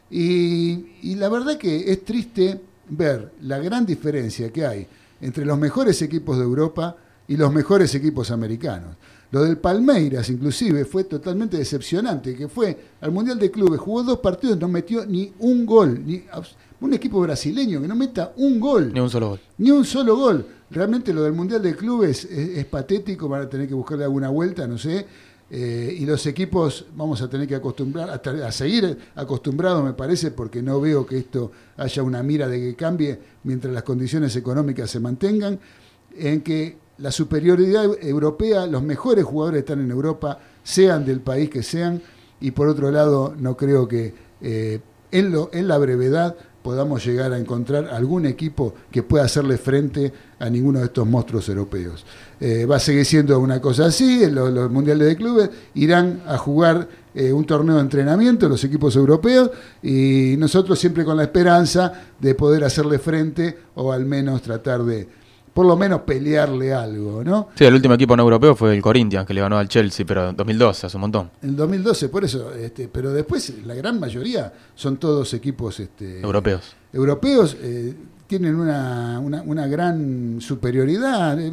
Y, 0.10 0.94
y 1.04 1.16
la 1.16 1.28
verdad 1.28 1.58
que 1.58 1.92
es 1.92 2.06
triste 2.06 2.62
ver 2.88 3.34
la 3.42 3.60
gran 3.60 3.86
diferencia 3.86 4.50
que 4.52 4.66
hay 4.66 4.88
entre 5.20 5.46
los 5.46 5.58
mejores 5.58 6.02
equipos 6.02 6.38
de 6.38 6.44
Europa 6.44 6.96
y 7.28 7.36
los 7.36 7.52
mejores 7.52 7.94
equipos 7.96 8.32
americanos. 8.32 8.96
Lo 9.32 9.44
del 9.44 9.58
Palmeiras, 9.58 10.30
inclusive, 10.30 10.86
fue 10.86 11.04
totalmente 11.04 11.58
decepcionante, 11.58 12.34
que 12.34 12.48
fue 12.48 12.76
al 13.02 13.12
Mundial 13.12 13.38
de 13.38 13.52
Clubes, 13.52 13.80
jugó 13.80 14.04
dos 14.04 14.20
partidos, 14.20 14.58
no 14.58 14.68
metió 14.68 15.06
ni 15.06 15.32
un 15.40 15.66
gol, 15.66 16.02
ni 16.06 16.24
un 16.82 16.94
equipo 16.94 17.20
brasileño 17.20 17.82
que 17.82 17.88
no 17.88 17.96
meta 17.96 18.34
un 18.38 18.60
gol. 18.60 18.94
Ni 18.94 19.00
un 19.00 19.10
solo 19.10 19.30
gol. 19.30 19.40
Ni 19.58 19.72
un 19.72 19.86
solo 19.86 20.16
gol. 20.16 20.46
Realmente 20.72 21.14
lo 21.14 21.24
del 21.24 21.34
Mundial 21.34 21.62
de 21.62 21.76
Clubes 21.76 22.26
es, 22.26 22.66
patético, 22.66 23.28
van 23.28 23.44
a 23.44 23.50
tener 23.50 23.68
que 23.68 23.74
buscarle 23.74 24.04
alguna 24.04 24.30
vuelta, 24.30 24.68
no 24.68 24.78
sé. 24.78 25.06
Eh, 25.52 25.98
y 26.00 26.06
los 26.06 26.26
equipos 26.28 26.86
vamos 26.96 27.24
a 27.24 27.30
tener 27.30 27.48
que 27.48 27.56
acostumbrar, 27.56 28.10
a, 28.10 28.46
a, 28.46 28.52
seguir 28.52 28.96
acostumbrados, 29.16 29.84
me 29.84 29.94
parece, 29.94 30.30
porque 30.30 30.62
no 30.62 30.80
veo 30.80 31.08
que 31.08 31.18
esto 31.18 31.52
haya 31.76 32.04
una 32.04 32.22
mira 32.22 32.48
de 32.48 32.60
que 32.60 32.76
cambie 32.76 33.20
mientras 33.44 33.74
las 33.74 33.82
condiciones 33.82 34.36
económicas 34.36 34.92
se 34.92 35.00
mantengan, 35.00 35.60
en 36.16 36.42
que 36.42 36.78
la 37.00 37.12
superioridad 37.12 37.86
europea, 38.02 38.68
los 38.68 38.84
mejores 38.84 39.26
jugadores 39.26 39.60
están 39.60 39.80
en 39.80 39.90
Europa, 39.90 40.38
sean 40.64 41.04
del 41.04 41.22
país 41.22 41.50
que 41.50 41.64
sean, 41.64 42.00
y 42.40 42.52
por 42.52 42.68
otro 42.68 42.92
lado, 42.92 43.34
no 43.38 43.58
creo 43.58 43.88
que 43.88 44.14
eh, 44.42 44.82
en, 45.12 45.32
lo, 45.32 45.50
en 45.52 45.68
la 45.68 45.78
brevedad 45.78 46.36
podamos 46.62 47.06
llegar 47.06 47.34
a 47.34 47.38
encontrar 47.38 47.88
algún 47.88 48.26
equipo 48.26 48.74
que 48.92 49.04
pueda 49.04 49.26
hacerle 49.26 49.58
frente 49.58 50.12
a 50.40 50.50
ninguno 50.50 50.80
de 50.80 50.86
estos 50.86 51.08
monstruos 51.08 51.48
europeos. 51.50 52.06
Eh, 52.40 52.66
va 52.66 52.78
a 52.78 52.80
seguir 52.80 53.06
siendo 53.06 53.40
una 53.40 53.62
cosa 53.62 53.86
así, 53.86 54.26
los, 54.30 54.70
mundiales 54.72 55.08
de 55.08 55.16
clubes 55.16 55.50
irán 55.74 56.22
a 56.28 56.38
jugar 56.38 56.88
eh, 57.16 57.34
un 57.34 57.46
torneo 57.46 57.76
de 57.76 57.82
entrenamiento 57.82 58.48
los 58.48 58.64
equipos 58.64 58.96
europeos 58.96 59.50
y 59.82 60.36
nosotros 60.38 60.78
siempre 60.78 61.04
con 61.04 61.18
la 61.18 61.24
esperanza 61.24 61.92
de 62.20 62.36
poder 62.36 62.64
hacerle 62.64 63.00
frente 63.00 63.58
o 63.76 63.92
al 63.92 64.06
menos 64.06 64.42
tratar 64.42 64.84
de 64.84 65.08
por 65.60 65.66
lo 65.68 65.76
menos 65.76 66.04
pelearle 66.04 66.74
algo, 66.74 67.22
¿no? 67.22 67.50
Sí, 67.54 67.66
el 67.66 67.74
último 67.74 67.94
equipo 67.94 68.16
no 68.16 68.24
europeo 68.24 68.56
fue 68.56 68.74
el 68.74 68.82
Corinthians, 68.82 69.28
que 69.28 69.34
le 69.34 69.42
ganó 69.42 69.58
al 69.58 69.68
Chelsea, 69.68 70.06
pero 70.06 70.30
en 70.30 70.36
2012, 70.38 70.88
hace 70.88 70.96
un 70.96 71.02
montón. 71.02 71.30
En 71.42 71.54
2012, 71.58 72.08
por 72.08 72.24
eso, 72.24 72.54
este, 72.54 72.88
pero 72.88 73.12
después 73.12 73.54
la 73.66 73.76
gran 73.76 74.00
mayoría 74.00 74.54
son 74.74 74.96
todos 74.96 75.34
equipos 75.34 75.78
este, 75.82 76.22
Europeos. 76.22 76.62
europeos, 76.94 77.58
eh, 77.62 77.94
tienen 78.26 78.56
una, 78.56 79.20
una- 79.20 79.42
una 79.42 79.68
gran 79.68 80.38
superioridad, 80.40 81.38
eh, 81.42 81.52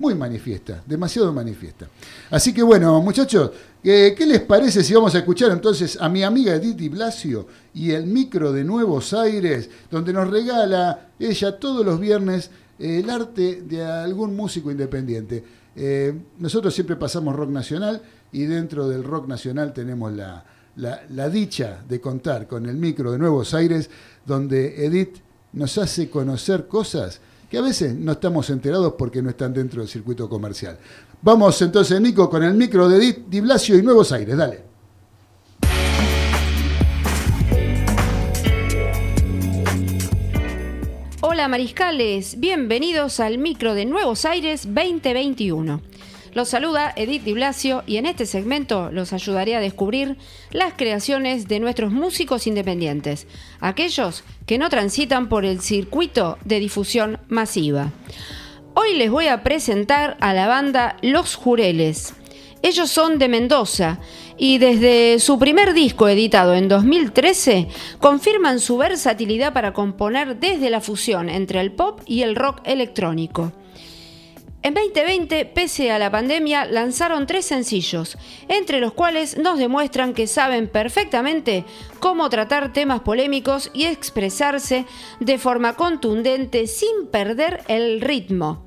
muy 0.00 0.16
manifiesta, 0.16 0.82
demasiado 0.84 1.32
manifiesta. 1.32 1.86
Así 2.32 2.52
que 2.52 2.64
bueno, 2.64 3.00
muchachos, 3.00 3.52
eh, 3.84 4.12
¿qué 4.18 4.26
les 4.26 4.40
parece 4.40 4.82
si 4.82 4.92
vamos 4.92 5.14
a 5.14 5.18
escuchar 5.18 5.52
entonces 5.52 5.96
a 6.00 6.08
mi 6.08 6.24
amiga 6.24 6.52
Edith 6.56 6.76
Di 6.76 6.88
Blasio 6.88 7.46
y 7.74 7.92
el 7.92 8.06
micro 8.08 8.52
de 8.52 8.64
Nuevos 8.64 9.14
Aires, 9.14 9.70
donde 9.88 10.12
nos 10.12 10.28
regala 10.28 11.10
ella 11.20 11.60
todos 11.60 11.86
los 11.86 12.00
viernes 12.00 12.50
el 12.78 13.08
arte 13.10 13.62
de 13.62 13.84
algún 13.84 14.34
músico 14.36 14.70
independiente? 14.70 15.42
Eh, 15.74 16.14
nosotros 16.38 16.74
siempre 16.74 16.96
pasamos 16.96 17.34
rock 17.36 17.50
nacional 17.50 18.00
y 18.32 18.44
dentro 18.44 18.88
del 18.88 19.04
rock 19.04 19.26
nacional 19.28 19.72
tenemos 19.72 20.12
la, 20.12 20.44
la- 20.76 21.02
la 21.10 21.28
dicha 21.28 21.82
de 21.88 22.00
contar 22.00 22.46
con 22.46 22.66
el 22.66 22.76
micro 22.76 23.12
de 23.12 23.18
Nuevos 23.18 23.52
Aires, 23.54 23.90
donde 24.24 24.84
Edith 24.86 25.16
nos 25.52 25.76
hace 25.78 26.08
conocer 26.10 26.66
cosas 26.66 27.20
que 27.50 27.58
a 27.58 27.62
veces 27.62 27.94
no 27.94 28.12
estamos 28.12 28.50
enterados 28.50 28.94
porque 28.98 29.22
no 29.22 29.30
están 29.30 29.54
dentro 29.54 29.80
del 29.80 29.88
circuito 29.88 30.28
comercial. 30.28 30.76
Vamos 31.22 31.60
entonces, 31.62 32.00
Nico, 32.00 32.28
con 32.28 32.42
el 32.42 32.54
micro 32.54 32.88
de 32.88 32.96
Edith 32.96 33.26
Di 33.28 33.40
Blasio 33.40 33.76
y 33.78 33.82
Nuevos 33.82 34.12
Aires. 34.12 34.36
Dale. 34.36 34.75
Hola 41.22 41.48
mariscales, 41.48 42.38
bienvenidos 42.40 43.20
al 43.20 43.38
micro 43.38 43.72
de 43.72 43.86
Nuevos 43.86 44.26
Aires 44.26 44.66
2021. 44.66 45.80
Los 46.34 46.50
saluda 46.50 46.92
Edith 46.94 47.22
Di 47.22 47.32
Blasio 47.32 47.82
y 47.86 47.96
en 47.96 48.04
este 48.04 48.26
segmento 48.26 48.90
los 48.92 49.14
ayudaré 49.14 49.56
a 49.56 49.60
descubrir 49.60 50.18
las 50.50 50.74
creaciones 50.74 51.48
de 51.48 51.58
nuestros 51.58 51.90
músicos 51.90 52.46
independientes, 52.46 53.26
aquellos 53.60 54.24
que 54.44 54.58
no 54.58 54.68
transitan 54.68 55.30
por 55.30 55.46
el 55.46 55.62
circuito 55.62 56.36
de 56.44 56.60
difusión 56.60 57.18
masiva. 57.28 57.92
Hoy 58.74 58.94
les 58.94 59.10
voy 59.10 59.28
a 59.28 59.42
presentar 59.42 60.18
a 60.20 60.34
la 60.34 60.46
banda 60.46 60.98
Los 61.00 61.34
Jureles. 61.34 62.12
Ellos 62.60 62.90
son 62.90 63.18
de 63.18 63.28
Mendoza 63.28 64.00
y 64.38 64.58
desde 64.58 65.18
su 65.18 65.38
primer 65.38 65.72
disco 65.72 66.08
editado 66.08 66.54
en 66.54 66.68
2013 66.68 67.68
confirman 68.00 68.60
su 68.60 68.76
versatilidad 68.76 69.52
para 69.52 69.72
componer 69.72 70.38
desde 70.38 70.70
la 70.70 70.80
fusión 70.80 71.28
entre 71.28 71.60
el 71.60 71.72
pop 71.72 72.00
y 72.06 72.22
el 72.22 72.36
rock 72.36 72.60
electrónico. 72.64 73.52
En 74.62 74.74
2020, 74.74 75.44
pese 75.44 75.92
a 75.92 75.98
la 76.00 76.10
pandemia, 76.10 76.64
lanzaron 76.64 77.28
tres 77.28 77.46
sencillos, 77.46 78.18
entre 78.48 78.80
los 78.80 78.92
cuales 78.92 79.38
nos 79.38 79.60
demuestran 79.60 80.12
que 80.12 80.26
saben 80.26 80.66
perfectamente 80.66 81.64
cómo 82.00 82.28
tratar 82.30 82.72
temas 82.72 83.00
polémicos 83.02 83.70
y 83.72 83.84
expresarse 83.84 84.84
de 85.20 85.38
forma 85.38 85.74
contundente 85.74 86.66
sin 86.66 87.06
perder 87.12 87.62
el 87.68 88.00
ritmo. 88.00 88.66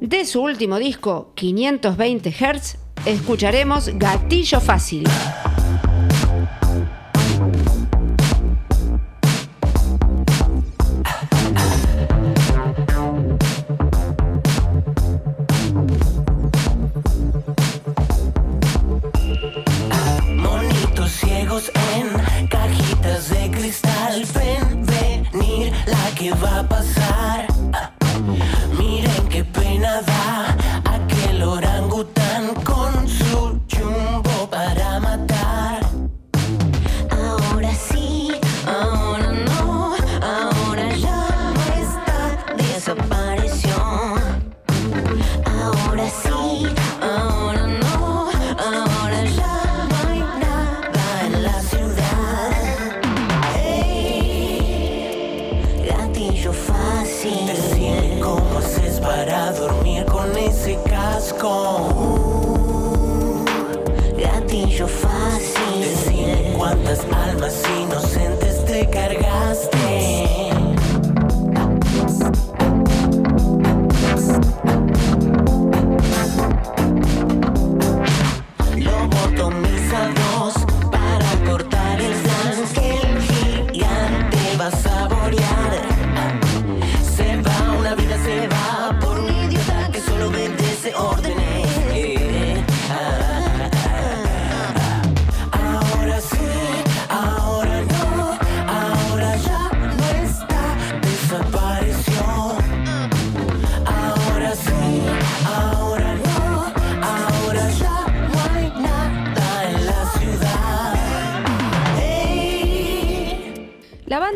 De 0.00 0.24
su 0.24 0.42
último 0.42 0.80
disco, 0.80 1.30
520 1.36 2.32
Hz, 2.32 2.81
escucharemos 3.04 3.90
Gatillo 3.94 4.60
Fácil. 4.60 5.04
Monitos 20.36 21.10
ciegos 21.12 21.70
en 21.98 22.46
cajitas 22.48 23.30
de 23.30 23.50
cristal. 23.50 24.24
Ven, 24.34 24.86
venir 24.86 25.72
la 25.86 26.14
que 26.16 26.30
va 26.32 26.60
a 26.60 26.68
pasar. 26.68 27.46
Miren 28.78 29.28
qué 29.28 29.44
pena 29.44 30.02
da 30.02 30.51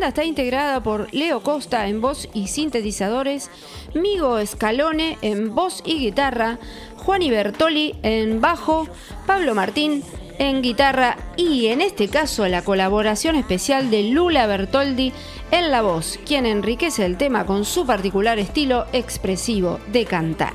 está 0.09 0.25
integrada 0.25 0.83
por 0.83 1.13
Leo 1.13 1.43
Costa 1.43 1.89
en 1.89 2.01
voz 2.01 2.29
y 2.33 2.49
sintetizadores, 2.49 3.51
Migo 3.95 4.45
Scalone 4.45 5.19
en 5.23 5.55
voz 5.55 5.83
y 5.85 5.99
guitarra, 5.99 6.59
Juani 6.97 7.31
Bertoli 7.31 7.95
en 8.03 8.41
bajo, 8.41 8.89
Pablo 9.27 9.55
Martín 9.55 10.03
en 10.39 10.63
guitarra 10.63 11.17
y 11.37 11.67
en 11.67 11.81
este 11.81 12.09
caso 12.09 12.47
la 12.49 12.63
colaboración 12.63 13.37
especial 13.37 13.91
de 13.91 14.05
Lula 14.05 14.47
Bertoldi 14.47 15.13
en 15.51 15.71
la 15.71 15.83
voz, 15.83 16.19
quien 16.27 16.47
enriquece 16.47 17.05
el 17.05 17.17
tema 17.17 17.47
con 17.47 17.65
su 17.65 17.87
particular 17.87 18.39
estilo 18.39 18.87
expresivo 18.93 19.81
de 19.93 20.05
cantar. 20.05 20.55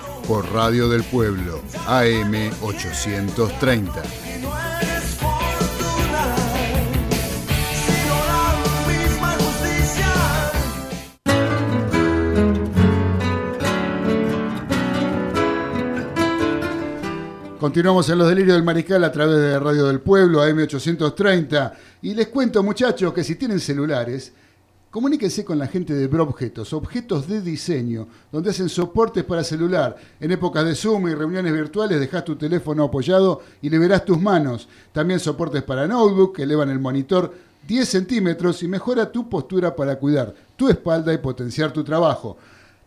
por 0.31 0.49
Radio 0.53 0.87
del 0.87 1.03
Pueblo, 1.03 1.61
AM 1.87 2.33
830. 2.61 4.01
Y 4.23 4.39
no 4.41 4.57
es 4.79 5.17
fortuna, 5.19 6.35
sino 7.85 8.15
la 8.29 8.55
misma 8.87 9.31
justicia. 9.33 10.07
Continuamos 17.59 18.07
en 18.07 18.17
Los 18.17 18.29
Delirios 18.29 18.55
del 18.55 18.63
Mariscal 18.63 19.03
a 19.03 19.11
través 19.11 19.35
de 19.35 19.59
Radio 19.59 19.87
del 19.87 19.99
Pueblo, 19.99 20.41
AM 20.41 20.59
830. 20.59 21.73
Y 22.03 22.13
les 22.13 22.29
cuento, 22.29 22.63
muchachos, 22.63 23.13
que 23.13 23.25
si 23.25 23.35
tienen 23.35 23.59
celulares, 23.59 24.31
comuníquense 24.91 25.45
con 25.45 25.57
la 25.57 25.67
gente 25.67 25.93
de 25.93 26.07
Brobjetos, 26.07 26.73
objetos 26.73 27.27
de 27.27 27.41
diseño, 27.41 28.07
donde 28.31 28.51
hacen 28.51 28.69
soportes 28.69 29.23
para 29.23 29.43
celular. 29.43 29.95
En 30.19 30.31
épocas 30.31 30.65
de 30.65 30.75
Zoom 30.75 31.07
y 31.07 31.15
reuniones 31.15 31.53
virtuales, 31.53 31.99
dejas 31.99 32.25
tu 32.25 32.35
teléfono 32.35 32.83
apoyado 32.83 33.41
y 33.61 33.69
le 33.69 33.79
verás 33.79 34.05
tus 34.05 34.19
manos. 34.19 34.67
También 34.91 35.21
soportes 35.21 35.63
para 35.63 35.87
notebook, 35.87 36.35
que 36.35 36.43
elevan 36.43 36.69
el 36.69 36.79
monitor 36.79 37.33
10 37.67 37.87
centímetros 37.87 38.61
y 38.63 38.67
mejora 38.67 39.11
tu 39.11 39.29
postura 39.29 39.75
para 39.75 39.97
cuidar 39.97 40.35
tu 40.57 40.69
espalda 40.69 41.13
y 41.13 41.19
potenciar 41.19 41.71
tu 41.71 41.83
trabajo. 41.83 42.37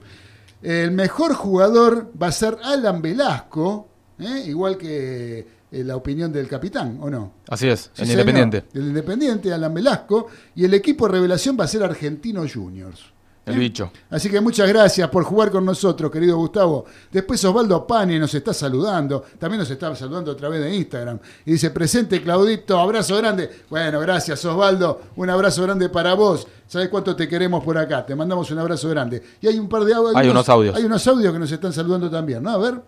El 0.62 0.92
mejor 0.92 1.34
jugador 1.34 2.10
va 2.20 2.28
a 2.28 2.32
ser 2.32 2.56
Alan 2.64 3.02
Velasco, 3.02 3.88
¿eh? 4.18 4.44
igual 4.46 4.76
que 4.76 5.46
eh, 5.70 5.84
la 5.84 5.96
opinión 5.96 6.32
del 6.32 6.48
capitán, 6.48 6.98
¿o 7.00 7.10
no? 7.10 7.32
Así 7.48 7.68
es, 7.68 7.90
Sí, 7.92 8.06
señor. 8.06 8.20
Independiente. 8.20 8.64
El 8.74 8.86
Independiente, 8.88 9.52
Alan 9.52 9.74
Velasco. 9.74 10.28
Y 10.54 10.64
el 10.64 10.74
equipo 10.74 11.08
revelación 11.08 11.56
va 11.58 11.64
a 11.64 11.68
ser 11.68 11.82
Argentino 11.82 12.44
Juniors. 12.52 13.16
El 13.46 13.58
bicho. 13.60 13.92
Así 14.10 14.28
que 14.28 14.40
muchas 14.40 14.68
gracias 14.68 15.08
por 15.08 15.22
jugar 15.22 15.52
con 15.52 15.64
nosotros, 15.64 16.10
querido 16.10 16.36
Gustavo. 16.36 16.84
Después 17.12 17.44
Osvaldo 17.44 17.86
Pani 17.86 18.18
nos 18.18 18.34
está 18.34 18.52
saludando, 18.52 19.24
también 19.38 19.60
nos 19.60 19.70
está 19.70 19.94
saludando 19.94 20.32
a 20.32 20.36
través 20.36 20.60
de 20.60 20.74
Instagram. 20.74 21.20
Y 21.44 21.52
dice, 21.52 21.70
presente 21.70 22.20
Claudito, 22.20 22.76
abrazo 22.76 23.16
grande. 23.16 23.48
Bueno, 23.70 24.00
gracias 24.00 24.44
Osvaldo, 24.44 25.00
un 25.14 25.30
abrazo 25.30 25.62
grande 25.62 25.88
para 25.88 26.14
vos. 26.14 26.44
¿Sabes 26.66 26.88
cuánto 26.88 27.14
te 27.14 27.28
queremos 27.28 27.62
por 27.62 27.78
acá? 27.78 28.04
Te 28.04 28.16
mandamos 28.16 28.50
un 28.50 28.58
abrazo 28.58 28.88
grande. 28.88 29.22
Y 29.40 29.46
hay 29.46 29.60
un 29.60 29.68
par 29.68 29.84
de 29.84 29.94
audios. 29.94 30.16
Hay 30.16 30.28
unos 30.28 30.48
audios. 30.48 30.74
Hay 30.74 30.84
unos 30.84 31.06
audios 31.06 31.32
que 31.32 31.38
nos 31.38 31.52
están 31.52 31.72
saludando 31.72 32.10
también, 32.10 32.42
¿no? 32.42 32.50
A 32.50 32.58
ver. 32.58 32.82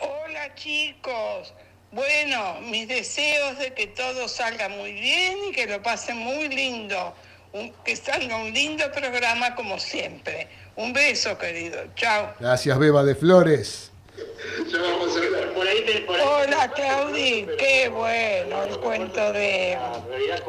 Hola 0.00 0.51
chicos, 0.62 1.52
bueno, 1.90 2.60
mis 2.62 2.88
deseos 2.88 3.58
de 3.58 3.72
que 3.74 3.86
todo 3.88 4.28
salga 4.28 4.68
muy 4.68 4.92
bien 4.92 5.36
y 5.50 5.52
que 5.52 5.66
lo 5.66 5.82
pasen 5.82 6.18
muy 6.18 6.48
lindo, 6.48 7.14
Un- 7.52 7.70
que 7.84 7.96
salga 7.96 8.36
un 8.36 8.52
lindo 8.52 8.90
programa 8.92 9.54
como 9.54 9.78
siempre. 9.78 10.48
Un 10.74 10.94
beso 10.94 11.36
querido, 11.36 11.78
chao. 11.96 12.32
Gracias 12.40 12.78
Beba 12.78 13.04
de 13.04 13.14
Flores. 13.14 13.91
Hola 16.24 16.70
Claudi, 16.74 17.46
qué 17.58 17.88
bueno 17.88 18.62
el 18.64 18.78
cuento 18.78 19.32
de, 19.32 19.78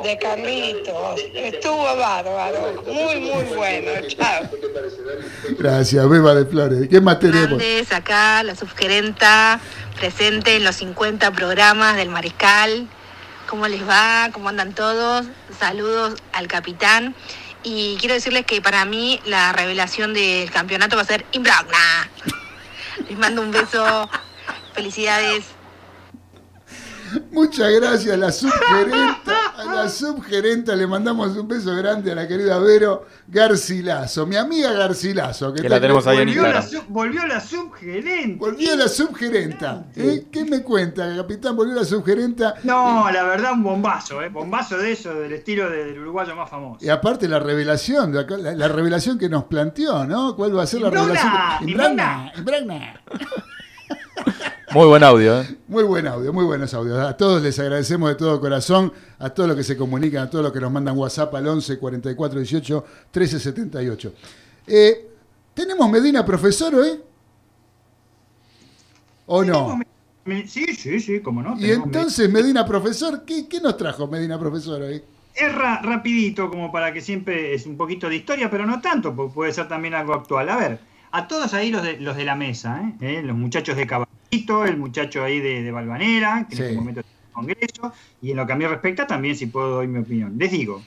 de 0.04 0.18
Carlitos, 0.18 1.22
estuvo 1.34 1.84
bárbaro, 1.84 2.84
muy 2.86 3.22
muy 3.22 3.44
bueno, 3.56 3.92
chao. 4.08 4.50
Gracias 5.58 6.10
Beba 6.10 6.36
de 6.36 6.46
Flores. 6.46 6.88
¿Qué 6.90 7.00
más 7.00 7.20
tenemos? 7.20 7.62
Acá 7.92 8.44
la 8.44 8.56
subgerenta, 8.56 9.60
presente 9.96 10.58
en 10.58 10.64
los 10.66 10.76
50 10.78 11.32
programas 11.32 11.96
del 11.96 12.10
Mariscal. 12.10 12.88
¿Cómo 13.48 13.68
les 13.68 13.88
va? 13.88 14.30
¿Cómo 14.34 14.50
andan 14.50 14.74
todos? 14.74 15.26
Saludos 15.60 16.16
al 16.34 16.48
capitán. 16.48 17.16
Y 17.64 17.96
quiero 18.00 18.16
decirles 18.16 18.46
que 18.46 18.62
para 18.62 18.84
mí 18.86 19.22
la 19.26 19.54
revelación 19.54 20.14
del 20.14 20.52
campeonato 20.52 20.96
va 20.98 21.04
a 21.04 21.06
ser 21.06 21.26
Imbragna. 21.32 22.10
Les 23.10 23.18
mando 23.18 23.42
un 23.42 23.52
beso. 23.52 24.10
Felicidades. 24.74 25.46
Muchas 27.32 27.72
gracias 27.74 28.14
a 28.14 28.18
la 28.18 28.32
subgerenta. 28.32 29.34
A 29.58 29.66
la 29.66 29.90
subgerenta 29.90 30.76
le 30.76 30.88
mandamos 30.88 31.36
un 31.38 31.48
beso 31.48 31.76
grande 31.76 32.12
a 32.12 32.16
la 32.16 32.28
querida 32.28 32.58
Vero 32.60 33.06
Garcilaso, 33.28 34.26
mi 34.26 34.36
amiga 34.36 34.72
Garcilaso. 34.74 35.54
Que 35.54 35.68
la 35.70 35.80
tenemos 35.80 36.06
ahí 36.08 36.18
en 36.20 36.26
Volvió 36.28 36.42
la, 36.44 36.50
Instagram. 36.60 36.82
sub- 36.86 36.94
volvió 36.94 37.28
la 37.28 37.40
subgerente. 37.40 38.36
Volvió 38.40 38.76
la 38.76 38.88
subgerenta. 38.88 39.86
¿Eh? 39.96 40.26
¿Qué 40.32 40.44
me 40.46 40.64
cuenta, 40.64 41.16
capitán? 41.16 41.56
Volvió 41.56 41.76
la 41.76 41.86
subgerenta. 41.86 42.56
No, 42.64 43.10
la 43.12 43.24
verdad, 43.24 43.54
un 43.54 43.64
bombazo, 43.64 44.22
¿eh? 44.22 44.30
Bombazo 44.30 44.78
de 44.78 44.92
eso, 44.92 45.14
del 45.14 45.34
estilo 45.34 45.70
de- 45.70 45.86
del 45.86 46.00
uruguayo 46.00 46.36
más 46.36 46.50
famoso. 46.50 46.84
Y 46.84 46.90
aparte 46.90 47.28
la 47.28 47.40
revelación, 47.40 48.14
la, 48.14 48.24
la 48.56 48.68
revelación 48.68 49.18
que 49.18 49.30
nos 49.30 49.44
planteó, 49.46 50.06
¿no? 50.06 50.36
¿Cuál 50.36 50.58
va 50.58 50.64
a 50.64 50.68
ser 50.68 50.82
la 50.82 50.88
Imbrogna, 50.88 51.14
revelación? 51.14 51.70
Imbrogna, 51.70 52.32
Imbrogna. 52.38 53.02
Muy 54.74 54.88
buen 54.88 55.04
audio, 55.04 55.42
¿eh? 55.42 55.58
Muy 55.68 55.84
buen 55.84 56.08
audio, 56.08 56.34
muy 56.34 56.46
buenos 56.46 56.74
audios. 56.74 56.98
A 57.00 57.16
todos 57.16 57.42
les 57.44 57.58
agradecemos 57.60 58.10
de 58.10 58.16
todo 58.16 58.40
corazón, 58.40 58.92
a 59.20 59.30
todos 59.30 59.50
los 59.50 59.58
que 59.58 59.64
se 59.64 59.78
comunican, 59.78 60.24
a 60.24 60.30
todos 60.30 60.44
los 60.44 60.52
que 60.54 60.60
nos 60.60 60.72
mandan 60.72 60.98
WhatsApp 60.98 61.34
al 61.36 61.48
11 61.48 61.78
44 61.78 62.40
18 62.40 62.86
13 63.12 63.40
78. 63.40 64.14
Eh, 64.68 65.08
¿Tenemos 65.54 65.90
Medina 65.90 66.26
profesor 66.26 66.74
hoy? 66.74 67.00
¿O 69.28 69.44
no? 69.44 69.80
Sí, 70.48 70.66
sí, 70.74 71.00
sí, 71.00 71.20
cómo 71.22 71.42
no. 71.44 71.60
Y 71.60 71.70
entonces, 71.72 72.30
Medina 72.32 72.66
profesor, 72.66 73.24
¿qué, 73.26 73.48
qué 73.48 73.60
nos 73.62 73.78
trajo 73.78 74.08
Medina 74.08 74.40
profesor 74.40 74.82
hoy? 74.82 75.04
Es 75.36 75.54
ra- 75.54 75.82
rapidito, 75.84 76.50
como 76.50 76.72
para 76.72 76.94
que 76.94 77.02
siempre 77.02 77.54
es 77.54 77.66
un 77.66 77.78
poquito 77.78 78.08
de 78.10 78.16
historia, 78.16 78.50
pero 78.50 78.66
no 78.66 78.82
tanto, 78.82 79.16
porque 79.16 79.34
puede 79.34 79.52
ser 79.54 79.68
también 79.68 79.94
algo 79.94 80.14
actual. 80.14 80.50
A 80.50 80.56
ver, 80.58 80.80
a 81.12 81.28
todos 81.28 81.54
ahí 81.54 81.70
los 81.72 81.84
de, 81.84 82.00
los 82.00 82.16
de 82.16 82.24
la 82.24 82.36
mesa, 82.36 82.82
¿eh? 82.82 83.18
¿Eh? 83.20 83.22
los 83.24 83.36
muchachos 83.36 83.76
de 83.76 83.86
Caballito, 83.86 84.14
el 84.66 84.78
muchacho 84.78 85.24
ahí 85.24 85.40
de, 85.40 85.62
de 85.64 85.72
Balvanera, 85.72 86.48
que 86.50 86.56
Sí. 86.56 86.62
en 86.62 86.68
este 86.68 86.78
momento 86.80 87.00
está 87.02 87.12
en 87.12 87.26
el 87.28 87.34
Congreso, 87.34 87.94
y 88.22 88.32
en 88.32 88.38
lo 88.38 88.46
que 88.48 88.54
a 88.54 88.56
mí 88.56 88.66
respecta 88.66 89.06
también, 89.08 89.36
si 89.36 89.46
puedo 89.48 89.76
doy 89.76 89.88
mi 89.88 90.00
opinión. 90.00 90.36
Les 90.38 90.52
digo, 90.52 90.82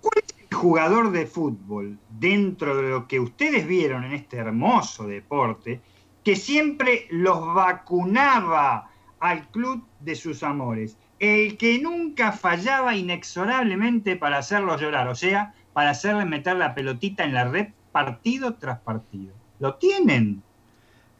¿cuál 0.00 0.22
es 0.26 0.34
el 0.50 0.56
jugador 0.56 1.10
de 1.12 1.26
fútbol 1.26 1.98
dentro 2.10 2.76
de 2.76 2.90
lo 2.90 3.06
que 3.08 3.20
ustedes 3.20 3.66
vieron 3.66 4.04
en 4.04 4.12
este 4.12 4.36
hermoso 4.38 5.06
deporte 5.06 5.80
que 6.24 6.36
siempre 6.36 7.06
los 7.10 7.54
vacunaba 7.54 8.90
al 9.20 9.48
club 9.50 9.84
de 10.00 10.14
sus 10.14 10.42
amores? 10.42 10.96
El 11.18 11.56
que 11.56 11.78
nunca 11.78 12.32
fallaba 12.32 12.96
inexorablemente 12.96 14.16
para 14.16 14.38
hacerlos 14.38 14.80
llorar, 14.80 15.08
o 15.08 15.14
sea, 15.14 15.54
para 15.72 15.90
hacerles 15.90 16.26
meter 16.26 16.56
la 16.56 16.74
pelotita 16.74 17.24
en 17.24 17.34
la 17.34 17.44
red 17.44 17.68
partido 17.92 18.54
tras 18.54 18.80
partido. 18.80 19.32
¿Lo 19.60 19.74
tienen? 19.76 20.42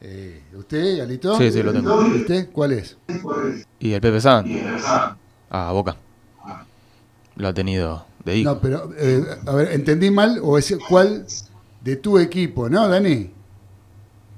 Eh, 0.04 0.42
¿Usted, 0.54 0.98
Galito? 0.98 1.38
Sí, 1.38 1.52
sí, 1.52 1.62
lo 1.62 1.72
tengo. 1.72 1.94
¿Usted? 1.94 2.48
¿Cuál 2.50 2.72
es? 2.72 2.98
Y 3.78 3.92
el 3.92 4.00
Pepe 4.00 4.20
San. 4.20 4.44
Ah, 5.48 5.70
Boca. 5.72 5.96
Lo 7.36 7.48
ha 7.48 7.54
tenido 7.54 8.04
de 8.24 8.38
hijo. 8.38 8.50
No, 8.50 8.60
pero, 8.60 8.90
eh, 8.98 9.22
a 9.46 9.54
ver, 9.54 9.72
¿entendí 9.72 10.10
mal? 10.10 10.40
¿O 10.42 10.58
es 10.58 10.76
cuál 10.88 11.24
de 11.82 11.96
tu 11.96 12.18
equipo, 12.18 12.68
no, 12.68 12.88
Dani? 12.88 13.30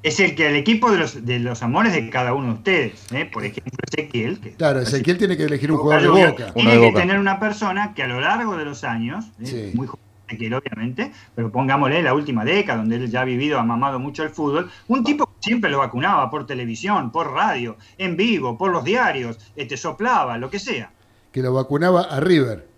Es 0.03 0.21
el 0.21 0.35
que 0.35 0.49
el 0.49 0.57
equipo 0.57 0.91
de 0.93 0.99
los, 0.99 1.25
de 1.25 1.39
los 1.39 1.63
amores 1.63 1.95
de 1.95 2.11
cada 2.11 2.35
uno 2.35 2.49
de 2.49 2.53
ustedes. 2.55 3.13
¿eh? 3.13 3.25
Por 3.33 3.47
ejemplo, 3.47 3.73
Ezequiel. 3.91 4.39
Que 4.41 4.53
Claro, 4.53 4.81
Ezequiel 4.81 5.17
tiene 5.17 5.35
que 5.35 5.45
elegir 5.45 5.73
un 5.73 5.79
jugador 5.79 6.15
de 6.15 6.27
boca. 6.27 6.53
Tiene 6.53 6.77
de 6.77 6.81
que 6.81 6.93
tener 6.93 7.19
una 7.19 7.41
persona 7.41 7.95
que 7.95 8.03
a 8.03 8.07
lo 8.07 8.21
largo 8.21 8.59
de 8.59 8.67
los 8.67 8.85
años, 8.85 9.25
¿eh? 9.41 9.47
Sí. 9.47 9.71
muy 9.75 9.87
Ezequiel, 10.27 10.55
obviamente, 10.55 11.13
pero 11.35 11.51
pongámosle 11.53 12.03
la 12.03 12.15
última 12.15 12.45
década, 12.45 12.79
donde 12.79 12.97
él 12.97 13.11
ya 13.11 13.21
ha 13.21 13.25
vivido, 13.25 13.59
ha 13.59 13.65
mamado 13.65 13.99
mucho 13.99 14.23
el 14.23 14.31
fútbol, 14.31 14.71
un 14.89 15.05
tipo 15.05 15.27
que 15.27 15.33
siempre 15.41 15.71
lo 15.71 15.79
vacunaba 15.79 16.31
por 16.31 16.47
televisión, 16.47 17.11
por 17.11 17.33
radio, 17.33 17.77
en 17.99 18.17
vivo, 18.17 18.57
por 18.57 18.71
los 18.73 18.85
diarios, 18.85 19.39
este, 19.57 19.77
soplaba, 19.77 20.39
lo 20.39 20.49
que 20.51 20.59
sea. 20.59 20.91
Que 21.33 21.43
lo 21.43 21.53
vacunaba 21.53 22.03
a 22.03 22.21
River. 22.21 22.69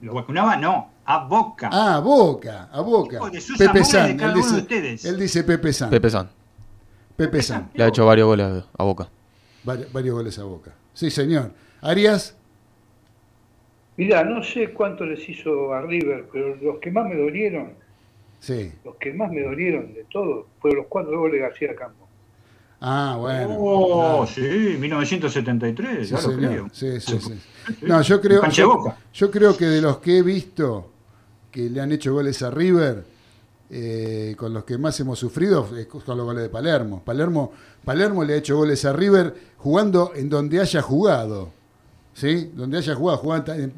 Lo 0.00 0.14
vacunaba, 0.14 0.56
no, 0.56 0.90
a 1.04 1.18
Boca. 1.26 1.70
Ah, 1.72 1.96
a 1.96 2.00
Boca, 2.00 2.68
a 2.72 2.80
Boca. 2.80 3.20
De 3.30 3.40
sus 3.40 3.56
Pepe 3.56 3.70
amores 3.70 3.92
de 3.92 3.98
San. 3.98 4.16
cada 4.16 4.32
Él 4.32 4.38
uno 4.38 4.46
de 4.46 4.52
dice, 4.52 4.62
ustedes. 4.62 5.04
él 5.04 5.18
dice 5.18 5.44
Pepe 5.44 5.72
San. 5.72 5.90
Pepe 5.90 6.10
San. 6.10 6.30
Pepe 7.16 7.42
San. 7.42 7.70
Le 7.74 7.84
ha 7.84 7.88
hecho 7.88 8.04
varios 8.06 8.26
goles 8.26 8.64
a 8.76 8.82
Boca. 8.84 9.08
Vari- 9.64 9.86
varios 9.92 10.14
goles 10.16 10.38
a 10.38 10.44
Boca. 10.44 10.72
Sí, 10.94 11.10
señor. 11.10 11.52
Arias. 11.80 12.34
Mirá, 13.98 14.24
no 14.24 14.42
sé 14.42 14.70
cuánto 14.72 15.04
les 15.04 15.28
hizo 15.28 15.74
a 15.74 15.82
River, 15.82 16.24
pero 16.32 16.56
los 16.56 16.78
que 16.78 16.90
más 16.90 17.06
me 17.08 17.16
dolieron, 17.16 17.72
Sí. 18.40 18.72
los 18.84 18.94
que 18.96 19.12
más 19.12 19.30
me 19.30 19.42
dolieron 19.42 19.92
de 19.92 20.04
todo, 20.10 20.46
fueron 20.60 20.78
los 20.78 20.86
cuatro 20.86 21.18
goles 21.18 21.34
de 21.34 21.40
García 21.40 21.74
Campo. 21.74 22.06
Ah, 22.80 23.16
bueno. 23.18 23.56
Oh, 23.58 24.24
claro. 24.24 24.26
sí, 24.28 24.76
1973, 24.78 26.08
Sí, 26.08 26.14
ya 26.14 26.22
lo 26.22 26.36
creo. 26.36 26.68
Sí, 26.72 27.00
sí, 27.00 27.18
sí. 27.20 27.34
No, 27.82 28.00
yo 28.02 28.20
creo, 28.20 28.42
yo 29.12 29.30
creo 29.30 29.56
que 29.56 29.64
de 29.66 29.82
los 29.82 29.98
que 29.98 30.18
he 30.18 30.22
visto 30.22 30.90
que 31.50 31.68
le 31.68 31.80
han 31.80 31.90
hecho 31.90 32.12
goles 32.12 32.40
a 32.42 32.50
River, 32.52 33.02
eh, 33.70 34.34
con 34.38 34.54
los 34.54 34.62
que 34.64 34.78
más 34.78 34.98
hemos 35.00 35.18
sufrido 35.18 35.68
es 35.76 35.86
con 35.88 36.02
los 36.16 36.24
goles 36.24 36.44
de 36.44 36.48
Palermo. 36.48 37.02
Palermo. 37.04 37.52
Palermo 37.84 38.22
le 38.24 38.34
ha 38.34 38.36
hecho 38.36 38.56
goles 38.56 38.84
a 38.84 38.92
River 38.92 39.34
jugando 39.56 40.12
en 40.14 40.28
donde 40.28 40.60
haya 40.60 40.80
jugado. 40.80 41.50
¿Sí? 42.18 42.50
Donde 42.52 42.78
haya 42.78 42.96
jugado, 42.96 43.18
jugando 43.18 43.54
en, 43.54 43.72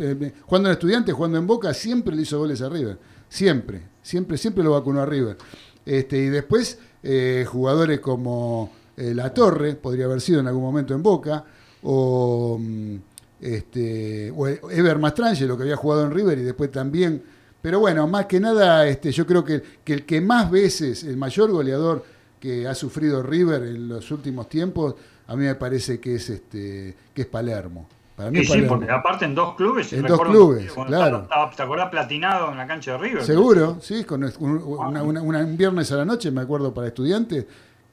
jugando 0.46 0.70
en 0.70 0.72
estudiantes, 0.72 1.14
jugando 1.14 1.36
en 1.36 1.46
Boca, 1.46 1.74
siempre 1.74 2.16
le 2.16 2.22
hizo 2.22 2.38
goles 2.38 2.62
a 2.62 2.70
River. 2.70 2.96
Siempre, 3.28 3.82
siempre, 4.02 4.38
siempre 4.38 4.64
lo 4.64 4.70
vacunó 4.70 5.02
a 5.02 5.06
River. 5.06 5.36
Este, 5.84 6.16
y 6.16 6.30
después, 6.30 6.78
eh, 7.02 7.44
jugadores 7.46 8.00
como 8.00 8.72
eh, 8.96 9.12
La 9.14 9.34
Torre, 9.34 9.74
podría 9.74 10.06
haber 10.06 10.22
sido 10.22 10.40
en 10.40 10.46
algún 10.46 10.62
momento 10.62 10.94
en 10.94 11.02
Boca, 11.02 11.44
o, 11.82 12.56
mm, 12.58 12.96
este, 13.42 14.30
o 14.34 14.48
Ever 14.48 14.98
Mastrangelo, 14.98 15.54
que 15.58 15.64
había 15.64 15.76
jugado 15.76 16.06
en 16.06 16.10
River 16.10 16.38
y 16.38 16.42
después 16.42 16.70
también. 16.70 17.22
Pero 17.60 17.78
bueno, 17.80 18.06
más 18.06 18.24
que 18.24 18.40
nada, 18.40 18.86
este, 18.86 19.12
yo 19.12 19.26
creo 19.26 19.44
que, 19.44 19.62
que 19.84 19.92
el 19.92 20.06
que 20.06 20.22
más 20.22 20.50
veces, 20.50 21.04
el 21.04 21.18
mayor 21.18 21.50
goleador 21.50 22.02
que 22.40 22.66
ha 22.66 22.74
sufrido 22.74 23.22
River 23.22 23.64
en 23.64 23.86
los 23.86 24.10
últimos 24.10 24.48
tiempos, 24.48 24.94
a 25.26 25.36
mí 25.36 25.44
me 25.44 25.56
parece 25.56 26.00
que 26.00 26.14
es 26.14 26.30
este 26.30 26.96
que 27.12 27.20
es 27.20 27.28
Palermo. 27.28 27.99
Para 28.20 28.30
mí 28.32 28.44
Sí, 28.44 28.52
sí, 28.52 28.62
porque 28.68 28.90
aparte 28.90 29.24
en 29.24 29.34
dos 29.34 29.54
clubes. 29.54 29.90
En 29.94 30.02
dos 30.02 30.20
clubes, 30.20 30.70
claro. 30.86 31.22
estaba- 31.22 31.50
¿Te 31.50 31.62
acordás 31.62 31.88
platinado 31.88 32.50
en 32.52 32.58
la 32.58 32.66
cancha 32.66 32.92
de 32.92 32.98
River? 32.98 33.24
Seguro, 33.24 33.78
sí, 33.80 34.04
con 34.04 34.22
un, 34.24 34.62
una- 34.62 35.02
una- 35.02 35.22
una- 35.22 35.38
un 35.38 35.56
viernes 35.56 35.90
a 35.90 35.96
la 35.96 36.04
noche, 36.04 36.30
me 36.30 36.42
acuerdo, 36.42 36.74
para 36.74 36.88
estudiantes, 36.88 37.46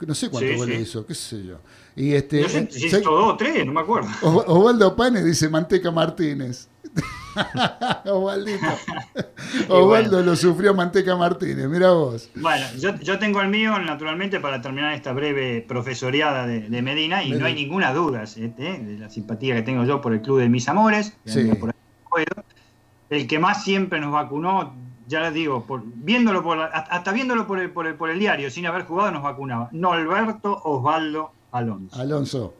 no 0.05 0.13
sé 0.13 0.29
cuántos 0.29 0.51
Sí, 0.51 0.57
goles 0.57 0.75
sí. 0.75 0.81
hizo, 0.81 1.05
qué 1.05 1.15
sé 1.15 1.43
yo. 1.45 1.59
Y 1.95 2.13
este, 2.13 2.41
No 2.41 2.49
sé 2.49 2.59
eh, 2.59 2.67
si 2.69 2.85
hizo 2.87 2.99
dos 2.99 3.33
o 3.33 3.37
tres, 3.37 3.65
no 3.65 3.71
me 3.71 3.79
acuerdo. 3.79 4.09
Os- 4.21 4.43
Osvaldo 4.47 4.95
Pane 4.97 5.23
dice 5.23 5.47
Manteca 5.47 5.91
Martínez. 5.91 6.67
Osvaldito. 8.05 8.65
Osvaldo 9.69 10.21
lo 10.23 10.35
sufrió 10.35 10.73
Manteca 10.73 11.15
Martínez, 11.15 11.67
mira 11.67 11.91
vos. 11.91 12.29
Bueno, 12.35 12.65
yo, 12.79 12.95
yo 12.99 13.19
tengo 13.19 13.41
el 13.41 13.49
mío, 13.49 13.77
naturalmente, 13.79 14.39
para 14.39 14.61
terminar 14.61 14.93
esta 14.93 15.13
breve 15.13 15.65
profesoreada 15.67 16.45
de, 16.47 16.61
de 16.69 16.81
Medina, 16.81 17.23
y 17.23 17.31
no 17.31 17.45
hay 17.45 17.53
ninguna 17.55 17.93
duda 17.93 18.23
¿eh? 18.35 18.53
de 18.57 18.97
la 18.99 19.09
simpatía 19.09 19.55
que 19.55 19.61
tengo 19.61 19.83
yo 19.85 20.01
por 20.01 20.13
el 20.13 20.21
Club 20.21 20.39
de 20.39 20.49
Mis 20.49 20.67
Amores, 20.69 21.17
Sí. 21.25 21.49
por 21.59 21.73
el 23.09 23.27
que 23.27 23.39
más 23.39 23.63
siempre 23.63 23.99
nos 24.01 24.11
vacunó, 24.11 24.73
ya 25.07 25.21
les 25.21 25.33
digo, 25.33 25.63
por, 25.65 25.81
viéndolo 25.85 26.43
por 26.43 26.57
la- 26.57 26.65
hasta 26.65 27.11
viéndolo 27.13 27.47
por 27.47 27.59
el, 27.59 27.69
por, 27.71 27.87
el, 27.87 27.95
por 27.95 28.09
el 28.09 28.19
diario, 28.19 28.51
sin 28.51 28.65
haber 28.65 28.83
jugado, 28.83 29.11
nos 29.11 29.23
vacunaba. 29.23 29.69
Norberto 29.71 30.59
Osvaldo 30.63 31.31
Alonso. 31.51 31.99
Alonso. 31.99 32.53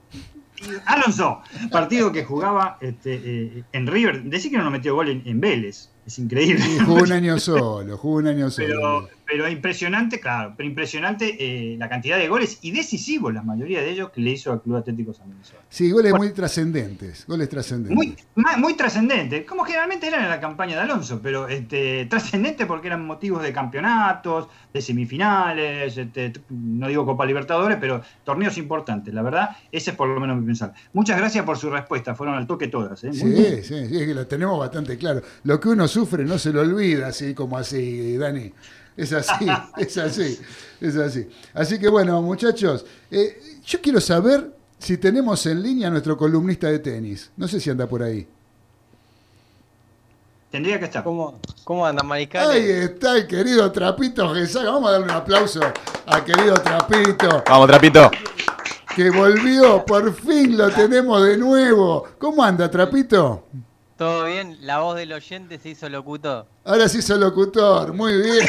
Alonso, 0.86 1.41
partido 1.72 2.12
que 2.12 2.24
jugaba 2.24 2.78
este, 2.82 3.22
eh, 3.24 3.64
en 3.72 3.88
River. 3.88 4.24
Decir 4.24 4.51
que 4.51 4.58
no 4.58 4.64
nos 4.64 4.72
metió 4.72 4.95
gol 4.95 5.10
en, 5.10 5.24
en 5.26 5.39
Vélez, 5.39 5.89
es 6.05 6.20
increíble. 6.20 6.64
Jugó 6.86 7.03
un 7.03 7.12
año 7.14 7.39
solo, 7.39 7.97
jugó 7.97 8.18
un 8.18 8.28
año 8.28 8.49
solo. 8.49 8.68
Pero, 8.68 9.16
pero 9.28 9.49
impresionante, 9.49 10.19
claro, 10.21 10.53
pero 10.55 10.69
impresionante 10.69 11.36
eh, 11.38 11.75
la 11.78 11.89
cantidad 11.89 12.17
de 12.17 12.30
goles 12.30 12.59
y 12.61 12.71
decisivos, 12.71 13.34
la 13.34 13.41
mayoría 13.41 13.82
de 13.82 13.91
ellos, 13.91 14.09
que 14.11 14.21
le 14.21 14.32
hizo 14.32 14.53
al 14.53 14.61
Club 14.61 14.78
Atlético 14.78 15.13
San 15.13 15.28
Lorenzo. 15.28 15.55
Sí, 15.69 15.91
goles 15.91 16.13
muy 16.13 16.32
trascendentes, 16.32 17.25
goles 17.28 17.49
trascendentes. 17.49 17.95
Muy, 17.95 18.15
muy 18.57 18.73
trascendente, 18.75 19.45
como 19.45 19.65
generalmente 19.65 20.07
eran 20.07 20.23
en 20.23 20.30
la 20.30 20.39
campaña 20.39 20.75
de 20.78 20.82
Alonso, 20.84 21.19
pero 21.21 21.49
este, 21.49 22.05
trascendente 22.05 22.65
porque 22.65 22.88
eran 22.88 23.05
motivos 23.05 23.43
de 23.43 23.51
campeonatos, 23.51 24.47
de 24.73 24.82
semifinales, 24.82 25.97
este, 25.97 26.32
no 26.49 26.88
digo 26.88 27.05
Copa 27.05 27.25
Libertadores, 27.25 27.78
pero 27.82 28.01
torneos 28.23 28.57
importantes. 28.57 29.13
La 29.13 29.23
verdad, 29.23 29.57
ese 29.71 29.91
es 29.91 29.97
por 29.97 30.07
lo 30.07 30.19
menos 30.21 30.38
mi 30.38 30.45
pensar. 30.45 30.73
Muchas 30.93 31.17
gracias 31.17 31.43
por 31.43 31.57
su 31.57 31.69
respuesta, 31.69 32.15
fueron 32.15 32.36
al 32.36 32.47
toque 32.47 32.69
todas. 32.69 33.03
¿eh? 33.03 33.11
Muy 33.11 33.32
bien. 33.32 33.63
Sí, 33.63 33.88
sí, 33.88 33.88
sí, 33.88 34.13
lo 34.13 34.25
tenemos 34.25 34.57
bastante 34.57 34.97
claro. 34.97 35.21
Lo 35.43 35.59
que 35.59 35.67
uno 35.67 35.86
sufre 35.88 36.23
no 36.23 36.38
se 36.38 36.53
lo 36.53 36.61
olvida, 36.61 37.07
así 37.07 37.34
como 37.34 37.57
así, 37.57 38.15
Dani. 38.15 38.53
Es 38.98 39.14
así, 39.14 39.45
es 39.78 39.98
así, 39.98 40.39
es 40.82 40.95
así. 40.98 41.30
Así 41.54 41.80
que 41.80 41.88
bueno, 41.88 42.20
muchachos, 42.22 42.84
eh, 43.12 43.39
yo 43.64 43.80
quiero 43.80 44.02
saber 44.02 44.52
si 44.80 44.98
tenemos 44.98 45.45
en 45.45 45.62
línea 45.62 45.88
a 45.88 45.91
nuestro 45.91 46.18
columnista 46.18 46.68
de 46.68 46.80
tenis. 46.80 47.32
No 47.38 47.48
sé 47.48 47.60
si 47.60 47.70
anda 47.70 47.88
por 47.88 48.02
ahí. 48.02 48.28
Tendría 50.50 50.80
que 50.80 50.86
estar. 50.86 51.04
¿Cómo, 51.04 51.39
cómo 51.64 51.86
andan, 51.86 52.08
Mariscal? 52.08 52.50
Ahí 52.50 52.70
está 52.70 53.18
el 53.18 53.28
querido 53.28 53.72
Trapito 53.72 54.34
Gesaga. 54.34 54.72
Vamos 54.72 54.89
a 54.89 54.91
darle 54.93 55.06
un 55.06 55.12
aplauso 55.12 55.60
al 56.06 56.24
querido 56.24 56.56
Trapito. 56.56 57.43
Vamos, 57.48 57.68
Trapito. 57.68 58.10
Que 58.95 59.12
volvió, 59.12 59.86
por 59.86 60.12
fin 60.16 60.58
lo 60.58 60.72
tenemos 60.72 61.24
de 61.24 61.38
nuevo. 61.38 62.08
¿Cómo 62.18 62.43
anda, 62.43 62.72
Trapito? 62.72 63.43
¿Todo 63.98 64.26
bien? 64.26 64.58
La 64.62 64.80
voz 64.80 64.95
del 64.95 65.12
oyente 65.12 65.60
se 65.60 65.70
hizo 65.70 65.89
locutor. 65.89 66.48
Ahora 66.64 66.88
sí 66.88 67.02
soy 67.02 67.20
locutor, 67.20 67.93
muy 67.93 68.20
bien. 68.22 68.48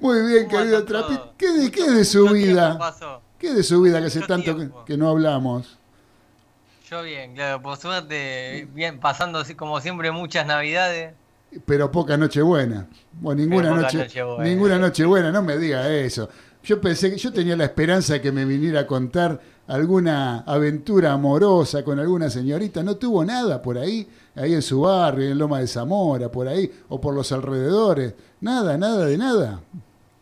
Muy 0.00 0.26
bien, 0.26 0.48
querido 0.48 0.84
Trapito. 0.84 1.34
¿Qué 1.36 1.50
de, 1.52 1.70
qué 1.70 1.90
de 1.90 2.04
su 2.04 2.28
vida? 2.28 2.78
pasó? 2.78 3.22
¿Qué 3.38 3.52
de 3.52 3.62
su 3.62 3.80
vida 3.82 4.00
que 4.00 4.06
hace 4.06 4.18
Mucho 4.20 4.28
tanto 4.28 4.52
que, 4.52 4.56
tiempo. 4.56 4.84
que 4.84 4.96
no 4.96 5.08
hablamos? 5.08 5.78
Yo 6.88 7.02
bien, 7.02 7.34
claro, 7.34 7.60
por 7.60 7.76
suerte, 7.76 8.68
bien, 8.72 9.00
pasando 9.00 9.40
así 9.40 9.54
como 9.54 9.80
siempre 9.80 10.10
muchas 10.10 10.46
navidades. 10.46 11.14
Pero 11.64 11.90
poca 11.90 12.16
noche 12.16 12.42
buena. 12.42 12.86
Bueno, 13.12 13.40
ninguna 13.42 13.70
poca 13.70 13.82
noche, 13.82 13.98
Nochebuena. 13.98 14.44
ninguna 14.44 14.78
noche 14.78 15.04
buena, 15.04 15.32
no 15.32 15.42
me 15.42 15.58
diga 15.58 15.88
eso. 15.92 16.28
Yo 16.62 16.80
pensé 16.80 17.10
que 17.10 17.16
yo 17.16 17.32
tenía 17.32 17.56
la 17.56 17.64
esperanza 17.64 18.14
de 18.14 18.20
que 18.20 18.32
me 18.32 18.44
viniera 18.44 18.80
a 18.80 18.86
contar 18.86 19.40
alguna 19.68 20.40
aventura 20.40 21.12
amorosa 21.12 21.84
con 21.84 21.98
alguna 22.00 22.28
señorita. 22.30 22.82
No 22.82 22.96
tuvo 22.96 23.24
nada 23.24 23.62
por 23.62 23.78
ahí, 23.78 24.08
ahí 24.34 24.52
en 24.54 24.62
su 24.62 24.80
barrio, 24.80 25.28
en 25.30 25.38
Loma 25.38 25.60
de 25.60 25.66
Zamora, 25.68 26.30
por 26.30 26.48
ahí, 26.48 26.70
o 26.88 27.00
por 27.00 27.14
los 27.14 27.30
alrededores. 27.32 28.14
Nada, 28.40 28.76
nada 28.76 29.06
de 29.06 29.16
nada. 29.16 29.60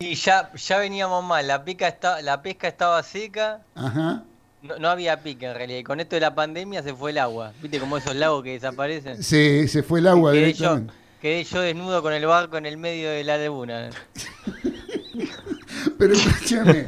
Y 0.05 0.17
ya, 0.17 0.51
ya 0.55 0.79
veníamos 0.79 1.25
mal, 1.25 1.47
la, 1.47 1.65
pica 1.65 1.89
está, 1.89 2.21
la 2.21 2.43
pesca 2.43 2.69
estaba 2.69 3.03
seca, 3.03 3.63
Ajá. 3.75 4.23
no, 4.63 4.79
no 4.79 4.89
había 4.89 5.23
pica 5.23 5.51
en 5.51 5.57
realidad. 5.57 5.79
Y 5.79 5.83
con 5.83 5.99
esto 5.99 6.17
de 6.17 6.21
la 6.21 6.35
pandemia 6.35 6.83
se 6.83 6.93
fue 6.93 7.13
el 7.13 7.19
agua. 7.19 7.53
¿Viste 7.63 7.81
como 7.81 7.97
esos 7.97 8.15
lagos 8.15 8.45
que 8.45 8.51
desaparecen? 8.51 9.23
Sí, 9.23 9.67
se 9.67 9.83
fue 9.83 10.01
el 10.01 10.09
agua 10.09 10.33
quedé, 10.33 10.53
yo, 10.53 10.81
quedé 11.23 11.45
yo 11.45 11.63
desnudo 11.63 12.03
con 12.03 12.13
el 12.13 12.27
barco 12.27 12.59
en 12.59 12.67
el 12.67 12.77
medio 12.77 13.09
de 13.09 13.25
la 13.25 13.39
laguna. 13.39 13.89
Pero 15.99 16.13
escúcheme, 16.13 16.85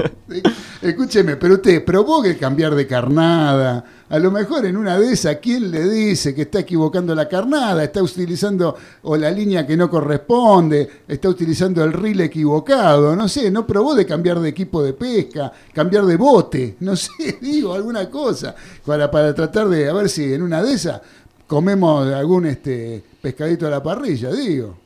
escúcheme, 0.83 1.37
pero 1.37 1.55
usted 1.55 1.85
provoque 1.85 2.37
cambiar 2.37 2.75
de 2.75 2.87
carnada. 2.87 3.85
A 4.09 4.21
lo 4.21 4.31
mejor 4.31 4.65
en 4.65 4.77
una 4.77 4.97
de 5.01 5.13
esas, 5.13 5.39
¿quién 5.39 5.69
le 5.69 5.89
dice 5.89 6.33
que 6.33 6.43
está 6.43 6.61
equivocando 6.61 7.13
la 7.13 7.29
carnada? 7.29 7.83
Está 7.83 8.01
utilizando 8.01 8.77
o 9.03 9.17
la 9.17 9.33
línea 9.33 9.67
que 9.67 9.77
no 9.77 9.91
corresponde, 9.91 10.89
está 11.09 11.29
utilizando 11.29 11.83
el 11.83 11.93
reel 11.93 12.21
equivocado, 12.21 13.17
no 13.17 13.29
sé, 13.29 13.51
no 13.51 13.67
probó 13.67 13.97
de 13.97 14.07
cambiar 14.07 14.39
de 14.39 14.51
equipo 14.51 14.81
de 14.81 14.93
pesca, 14.93 15.51
cambiar 15.73 16.07
de 16.07 16.17
bote, 16.17 16.77
no 16.81 16.95
sé, 16.95 17.39
digo, 17.41 17.75
alguna 17.75 18.09
cosa, 18.09 18.55
para, 18.85 19.11
para 19.11 19.35
tratar 19.35 19.69
de, 19.69 19.89
a 19.89 19.93
ver 19.93 20.09
si 20.09 20.33
en 20.33 20.43
una 20.43 20.63
de 20.63 20.75
esas 20.75 21.01
comemos 21.49 22.07
algún 22.13 22.47
este 22.47 23.03
pescadito 23.21 23.67
a 23.67 23.71
la 23.71 23.83
parrilla, 23.83 24.31
digo. 24.31 24.86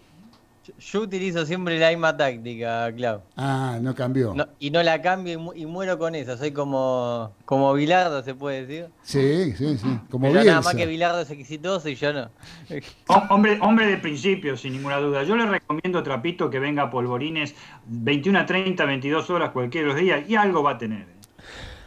Yo, 0.78 1.00
utilizo 1.02 1.44
siempre 1.46 1.78
la 1.78 1.90
misma 1.90 2.16
táctica, 2.16 2.92
Clau. 2.94 3.20
Ah, 3.36 3.78
no 3.80 3.94
cambió. 3.94 4.32
No- 4.34 4.46
y 4.58 4.70
no 4.70 4.82
la 4.82 5.00
cambio 5.02 5.32
y, 5.34 5.36
mu- 5.36 5.52
y 5.54 5.66
muero 5.66 5.98
con 5.98 6.14
eso. 6.14 6.36
Soy 6.36 6.52
como, 6.52 7.32
como 7.44 7.72
Bilardo, 7.74 8.22
se 8.22 8.34
puede 8.34 8.66
decir. 8.66 8.86
Sí, 9.02 9.52
sí, 9.56 9.78
sí, 9.78 9.98
como 10.10 10.28
Pero 10.30 10.44
nada 10.44 10.60
más 10.60 10.74
que 10.74 10.86
Bilardo 10.86 11.20
es 11.20 11.30
exitoso 11.30 11.88
y 11.88 11.94
yo 11.94 12.12
no. 12.12 12.30
Hom- 13.08 13.26
Hombre, 13.30 13.58
hombre 13.60 13.86
de 13.86 13.96
principio, 13.98 14.56
sin 14.56 14.72
ninguna 14.72 14.98
duda. 14.98 15.22
Yo 15.24 15.36
le 15.36 15.46
recomiendo 15.46 16.02
Trapito 16.02 16.48
que 16.50 16.58
venga 16.58 16.84
a 16.84 16.90
Polvorines 16.90 17.54
21 17.86 18.38
a 18.40 18.46
30, 18.46 18.84
22 18.84 19.30
horas 19.30 19.50
cualquier 19.50 19.84
de 19.84 19.90
los 19.92 20.00
días 20.00 20.28
y 20.28 20.36
algo 20.36 20.62
va 20.62 20.72
a 20.72 20.78
tener. 20.78 21.02
¿eh? 21.02 21.42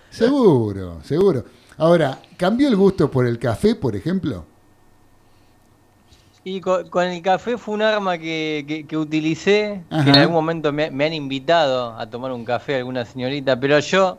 Seguro, 0.09 1.01
seguro. 1.03 1.43
Ahora, 1.77 2.19
¿cambió 2.38 2.67
el 2.67 2.75
gusto 2.75 3.09
por 3.09 3.25
el 3.25 3.39
café, 3.39 3.75
por 3.75 3.95
ejemplo? 3.95 4.45
Y 6.45 6.59
con, 6.59 6.89
con 6.89 7.05
el 7.05 7.21
café 7.21 7.57
fue 7.57 7.73
un 7.75 7.81
arma 7.81 8.17
que, 8.17 8.65
que- 8.67 8.85
que 8.85 8.97
utilicé, 8.97 9.81
que 10.03 10.09
en 10.09 10.15
algún 10.15 10.35
momento 10.35 10.73
me, 10.73 10.91
me 10.91 11.05
han 11.05 11.13
invitado 11.13 11.97
a 11.97 12.09
tomar 12.09 12.31
un 12.33 12.43
café 12.43 12.75
alguna 12.75 13.05
señorita, 13.05 13.57
pero 13.57 13.79
yo, 13.79 14.17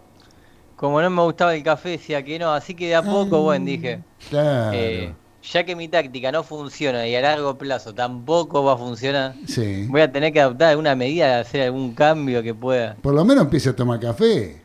como 0.76 1.02
no 1.02 1.10
me 1.10 1.22
gustaba 1.22 1.54
el 1.54 1.62
café, 1.62 1.90
decía 1.90 2.22
que 2.24 2.38
no, 2.38 2.52
así 2.52 2.74
que 2.74 2.88
de 2.88 2.94
a 2.94 3.02
poco, 3.02 3.42
bueno, 3.42 3.66
dije, 3.66 4.00
Claro. 4.30 4.70
eh, 4.72 5.12
ya 5.42 5.64
que 5.64 5.76
mi 5.76 5.86
táctica 5.88 6.32
no 6.32 6.42
funciona 6.42 7.06
y 7.06 7.14
a 7.14 7.20
largo 7.20 7.58
plazo 7.58 7.94
tampoco 7.94 8.64
va 8.64 8.72
a 8.72 8.78
funcionar, 8.78 9.34
Sí. 9.46 9.86
voy 9.90 10.00
a 10.00 10.10
tener 10.10 10.32
que 10.32 10.40
adoptar 10.40 10.70
alguna 10.70 10.94
medida, 10.96 11.40
hacer 11.40 11.60
algún 11.60 11.94
cambio 11.94 12.42
que 12.42 12.54
pueda. 12.54 12.96
Por 13.02 13.12
lo 13.12 13.22
menos 13.26 13.44
empiece 13.44 13.68
a 13.68 13.76
tomar 13.76 14.00
café. 14.00 14.63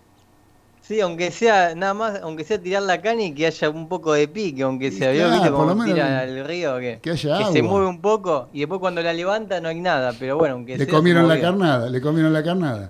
Sí, 0.89 0.99
aunque 1.01 1.29
sea 1.29 1.75
nada 1.75 1.93
más, 1.93 2.19
aunque 2.23 2.43
sea 2.43 2.59
tirar 2.59 2.81
la 2.81 2.99
caña 2.99 3.23
y 3.25 3.31
que 3.35 3.45
haya 3.45 3.69
un 3.69 3.87
poco 3.87 4.13
de 4.13 4.27
pique, 4.27 4.63
aunque 4.63 4.89
sea, 4.91 5.13
claro, 5.13 5.33
¿viste? 5.33 5.51
Como 5.51 5.85
tira 5.85 6.21
al 6.21 6.43
río, 6.47 6.79
que, 6.79 6.97
que 6.99 7.11
haya 7.11 7.37
se 7.51 7.59
agua. 7.59 7.61
mueve 7.69 7.85
un 7.85 8.01
poco 8.01 8.49
y 8.53 8.61
después 8.61 8.79
cuando 8.79 8.99
la 9.03 9.13
levanta 9.13 9.61
no 9.61 9.69
hay 9.69 9.79
nada, 9.81 10.13
pero 10.17 10.35
bueno, 10.37 10.55
aunque 10.55 10.79
Le 10.79 10.85
sea, 10.85 10.91
comieron 10.95 11.27
se 11.29 11.35
la 11.35 11.39
carnada, 11.39 11.89
le 11.91 12.01
comieron 12.01 12.33
la 12.33 12.43
carnada. 12.43 12.89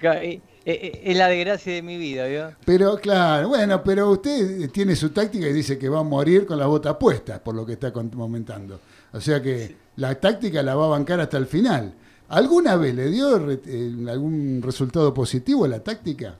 Eh, 0.00 0.40
eh, 0.64 1.00
Es 1.04 1.16
la 1.18 1.28
desgracia 1.28 1.74
de 1.74 1.82
mi 1.82 1.98
vida, 1.98 2.24
¿vio? 2.28 2.52
Pero 2.64 2.96
claro, 2.96 3.50
bueno, 3.50 3.82
pero 3.84 4.10
usted 4.10 4.70
tiene 4.70 4.96
su 4.96 5.10
táctica 5.10 5.46
y 5.46 5.52
dice 5.52 5.76
que 5.78 5.90
va 5.90 6.00
a 6.00 6.02
morir 6.02 6.46
con 6.46 6.58
las 6.58 6.66
botas 6.66 6.96
puestas, 6.96 7.40
por 7.40 7.54
lo 7.54 7.66
que 7.66 7.74
está 7.74 7.92
comentando. 7.92 8.80
O 9.12 9.20
sea 9.20 9.42
que 9.42 9.76
la 9.96 10.14
táctica 10.14 10.62
la 10.62 10.74
va 10.76 10.86
a 10.86 10.88
bancar 10.88 11.20
hasta 11.20 11.36
el 11.36 11.44
final. 11.46 11.92
¿Alguna 12.30 12.76
vez 12.76 12.94
le 12.94 13.10
dio 13.10 13.38
re- 13.38 13.60
eh, 13.66 13.92
algún 14.08 14.62
resultado 14.62 15.12
positivo 15.12 15.66
a 15.66 15.68
la 15.68 15.80
táctica? 15.80 16.36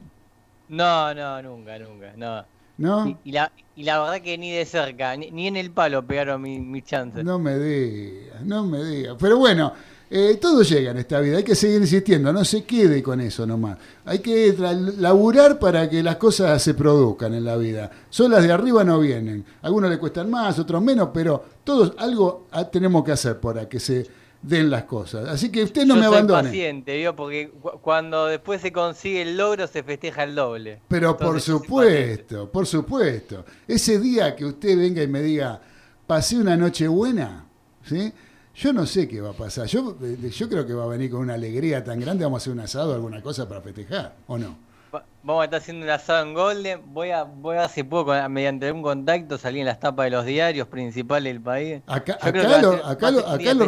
No, 0.69 1.15
no, 1.15 1.43
nunca, 1.43 1.79
nunca, 1.79 2.12
no. 2.17 2.45
¿No? 2.77 3.07
Y, 3.09 3.17
y 3.29 3.33
la, 3.33 3.53
y 3.77 3.85
la 3.85 4.01
verdad 4.01 4.21
que 4.21 4.37
ni 4.37 4.51
de 4.51 4.65
cerca, 4.65 5.17
ni, 5.17 5.31
ni 5.31 5.47
en 5.47 5.57
el 5.57 5.71
palo 5.71 6.05
pegaron 6.05 6.43
mi- 6.43 6.59
mis 6.59 6.85
chances. 6.85 7.25
No 7.25 7.39
me 7.39 7.57
diga, 7.59 8.41
no 8.43 8.65
me 8.67 8.83
diga. 8.83 9.17
Pero 9.17 9.39
bueno, 9.39 9.73
eh, 10.11 10.39
todo 10.41 10.62
llega 10.62 10.91
en 10.91 10.99
esta 10.99 11.21
vida, 11.21 11.37
hay 11.37 11.45
que 11.45 11.55
seguir 11.55 11.81
insistiendo, 11.81 12.33
no 12.33 12.45
se 12.45 12.65
quede 12.65 13.01
con 13.01 13.21
eso 13.21 13.47
nomás. 13.47 13.79
Hay 14.05 14.19
que 14.19 14.57
laburar 14.99 15.59
para 15.61 15.89
que 15.89 16.03
las 16.03 16.17
cosas 16.17 16.61
se 16.61 16.75
produzcan 16.75 17.35
en 17.35 17.45
la 17.45 17.57
vida. 17.57 17.91
Solas 18.11 18.43
de 18.43 18.51
arriba 18.53 18.83
no 18.83 18.99
vienen. 18.99 19.45
Algunos 19.62 19.89
le 19.91 19.99
cuestan 19.99 20.29
más, 20.29 20.59
otros 20.59 20.83
menos, 20.83 21.11
pero 21.15 21.45
todos 21.62 21.93
algo 21.99 22.49
ah, 22.51 22.65
tenemos 22.69 23.05
que 23.05 23.12
hacer 23.12 23.39
para 23.39 23.69
que 23.69 23.79
se 23.79 24.05
den 24.47 24.71
las 24.71 24.85
cosas. 24.85 25.29
Así 25.29 25.51
que 25.51 25.63
usted 25.65 25.87
no 25.87 25.95
Yo 25.95 26.01
me 26.01 26.07
soy 26.07 26.15
abandone. 26.15 26.49
paciente, 26.49 26.97
¿vio? 26.99 27.17
Porque 27.17 27.51
cu- 27.51 27.79
cuando 27.81 28.27
después 28.27 28.61
se 28.61 28.73
consigue 28.73 29.23
el 29.23 29.37
logro 29.37 29.67
se 29.67 29.83
festeja 29.83 30.25
el 30.25 30.35
doble. 30.35 30.81
Pero 30.89 31.17
por 31.17 31.27
Entonces, 31.27 31.45
supuesto, 31.45 32.51
por 32.53 32.67
supuesto. 32.67 33.45
Ese 33.67 33.99
día 33.99 34.37
que 34.37 34.45
usted 34.45 34.77
venga 34.77 35.03
y 35.03 35.09
me 35.09 35.23
diga, 35.23 35.61
pasé 36.07 36.37
una 36.39 36.57
noche 36.57 36.87
buena, 36.89 37.47
¿sí? 37.85 38.13
Yo 38.57 38.73
no 38.73 38.87
sé 38.87 39.09
qué 39.09 39.21
va 39.21 39.31
a 39.31 39.33
pasar. 39.33 39.67
Yo, 39.67 39.97
eh, 40.03 40.31
yo 40.31 40.49
creo 40.49 40.65
que 40.67 40.75
va 40.75 40.85
a 40.85 40.89
venir 40.89 41.11
con 41.11 41.21
una 41.21 41.35
alegría 41.35 41.83
tan 41.83 41.99
grande, 41.99 42.25
vamos 42.25 42.41
a 42.41 42.43
hacer 42.43 42.53
un 42.53 42.61
asado, 42.61 42.95
alguna 42.95 43.21
cosa 43.23 43.49
para 43.49 43.61
festejar, 43.63 44.15
¿o 44.27 44.39
no? 44.39 44.57
Va- 44.95 45.05
Vamos 45.23 45.41
a 45.41 45.45
estar 45.47 45.61
haciendo 45.61 45.85
un 45.85 45.91
asado 45.91 46.23
en 46.23 46.35
Golden. 46.35 46.81
Voy 46.93 47.11
a, 47.11 47.25
voy 47.25 47.57
a 47.57 47.69
si 47.69 47.83
puedo, 47.83 48.05
con- 48.05 48.33
mediante 48.33 48.67
algún 48.67 48.83
contacto, 48.83 49.39
salir 49.39 49.61
en 49.61 49.67
las 49.67 49.81
tapas 49.81 50.05
de 50.05 50.11
los 50.11 50.25
diarios 50.27 50.69
principales 50.69 51.33
del 51.33 51.43
país. 51.43 51.83
Acá, 51.87 52.19
acá 52.21 52.61
lo, 52.61 52.73
ser- 52.73 52.83
acá 52.85 53.11
lo- 53.11 53.19
un 53.27 53.33
acá 53.33 53.55
lo 53.55 53.65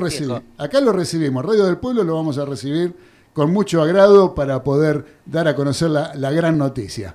acá 0.59 0.81
recibimos. 0.93 1.45
Radio 1.45 1.65
del 1.65 1.79
Pueblo 1.79 2.05
lo 2.05 2.15
vamos 2.15 2.37
a 2.39 2.45
recibir 2.45 2.95
con 3.33 3.53
mucho 3.53 3.83
agrado 3.83 4.35
para 4.35 4.63
poder 4.63 5.05
dar 5.25 5.49
a 5.49 5.55
conocer 5.55 5.91
la, 5.91 6.15
la 6.15 6.31
gran 6.31 6.57
noticia. 6.59 7.15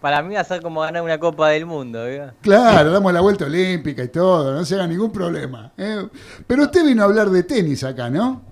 Para 0.00 0.22
mí 0.22 0.34
va 0.34 0.40
a 0.40 0.44
ser 0.44 0.62
como 0.62 0.80
ganar 0.80 1.02
una 1.02 1.18
Copa 1.18 1.48
del 1.48 1.66
Mundo, 1.66 2.04
¿vio? 2.06 2.32
Claro, 2.40 2.90
damos 2.92 3.12
la 3.12 3.20
vuelta 3.20 3.46
olímpica 3.46 4.02
y 4.04 4.08
todo, 4.08 4.52
no 4.54 4.64
se 4.64 4.74
haga 4.74 4.86
ningún 4.86 5.10
problema. 5.10 5.72
¿eh? 5.76 6.06
Pero 6.46 6.62
usted 6.64 6.84
vino 6.84 7.02
a 7.02 7.06
hablar 7.06 7.30
de 7.30 7.42
tenis 7.42 7.82
acá, 7.84 8.08
¿no? 8.10 8.42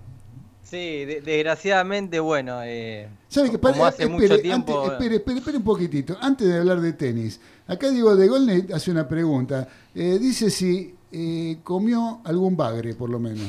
Sí, 0.68 1.04
de- 1.04 1.20
desgraciadamente, 1.20 2.18
bueno, 2.18 2.60
eh, 2.64 3.08
¿Sabe 3.28 3.50
que 3.50 3.58
como 3.58 3.86
hace 3.86 4.06
mucho 4.08 4.40
tiempo... 4.40 4.72
antes- 4.82 4.92
espere, 4.94 5.16
espere, 5.16 5.38
espere 5.38 5.56
un 5.58 5.64
poquitito. 5.64 6.16
Antes 6.20 6.48
de 6.48 6.58
hablar 6.58 6.80
de 6.80 6.92
tenis, 6.92 7.40
acá 7.68 7.88
Diego 7.90 8.16
de 8.16 8.26
Golne 8.26 8.66
hace 8.74 8.90
una 8.90 9.06
pregunta. 9.06 9.68
Eh, 9.94 10.18
dice 10.20 10.50
si 10.50 10.92
eh, 11.12 11.58
comió 11.62 12.20
algún 12.24 12.56
bagre, 12.56 12.94
por 12.94 13.10
lo 13.10 13.20
menos. 13.20 13.46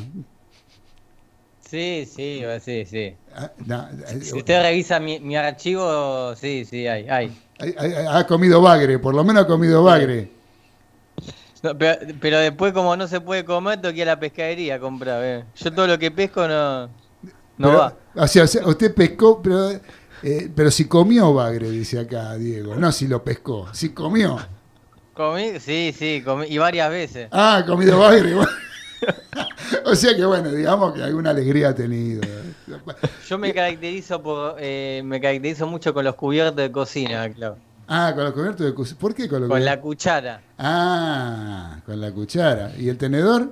Sí, 1.67 2.07
sí, 2.09 2.41
sí, 2.61 2.85
sí. 2.85 3.13
Ah, 3.35 3.51
no, 3.65 3.89
eh, 3.89 4.21
Si 4.21 4.37
usted 4.37 4.61
revisa 4.61 4.99
mi, 4.99 5.19
mi 5.19 5.35
archivo, 5.35 6.35
sí, 6.35 6.65
sí, 6.65 6.87
hay, 6.87 7.09
hay. 7.09 7.37
ha, 8.07 8.19
ha 8.19 8.27
comido 8.27 8.61
bagre, 8.61 8.99
por 8.99 9.13
lo 9.15 9.23
menos 9.23 9.43
ha 9.43 9.47
comido 9.47 9.83
bagre. 9.83 10.31
No, 11.63 11.75
pero, 11.77 11.99
pero 12.21 12.37
después, 12.39 12.71
como 12.71 12.95
no 12.95 13.07
se 13.07 13.19
puede 13.19 13.43
comer, 13.43 13.81
tengo 13.81 13.93
que 13.93 14.01
ir 14.01 14.07
a 14.07 14.13
la 14.13 14.19
pescadería 14.19 14.75
a 14.75 14.79
comprar. 14.79 15.21
¿eh? 15.23 15.43
Yo 15.55 15.73
todo 15.73 15.87
lo 15.87 15.97
que 15.97 16.11
pesco 16.11 16.47
no, 16.47 16.87
no 17.57 17.67
Pero, 17.67 17.79
va. 17.79 17.93
O 18.15 18.27
sea, 18.27 18.43
o 18.43 18.47
sea, 18.47 18.65
usted 18.67 18.93
pescó, 18.93 19.41
pero, 19.41 19.71
eh, 20.23 20.51
pero 20.55 20.71
si 20.71 20.85
comió 20.85 21.33
bagre, 21.33 21.69
dice 21.69 21.99
acá 21.99 22.35
Diego. 22.35 22.75
No 22.75 22.91
si 22.91 23.07
lo 23.07 23.23
pescó, 23.23 23.67
si 23.73 23.89
comió. 23.89 24.37
¿Comí? 25.13 25.59
Sí, 25.59 25.93
sí, 25.97 26.21
comí, 26.23 26.45
y 26.47 26.57
varias 26.57 26.89
veces. 26.89 27.27
Ah, 27.31 27.63
comido 27.65 27.99
bagre. 27.99 28.35
o 29.85 29.95
sea 29.95 30.15
que 30.15 30.25
bueno, 30.25 30.51
digamos 30.51 30.93
que 30.93 31.03
alguna 31.03 31.31
alegría 31.31 31.69
ha 31.69 31.75
tenido. 31.75 32.21
Yo 33.27 33.37
me 33.37 33.53
caracterizo 33.53 34.21
por, 34.21 34.55
eh, 34.59 35.01
me 35.03 35.19
caracterizo 35.21 35.65
mucho 35.67 35.93
con 35.93 36.05
los 36.05 36.15
cubiertos 36.15 36.55
de 36.57 36.71
cocina, 36.71 37.29
claro. 37.31 37.57
Ah, 37.87 38.11
con 38.13 38.25
los 38.25 38.33
cubiertos 38.33 38.65
de 38.65 38.73
cu- 38.73 38.85
¿Por 38.99 39.15
qué 39.15 39.29
con 39.29 39.41
los 39.41 39.49
Con 39.49 39.63
la 39.63 39.79
cuchara. 39.79 40.41
Ah, 40.57 41.79
con 41.85 41.99
la 42.01 42.11
cuchara. 42.11 42.73
¿Y 42.77 42.89
el 42.89 42.97
tenedor? 42.97 43.51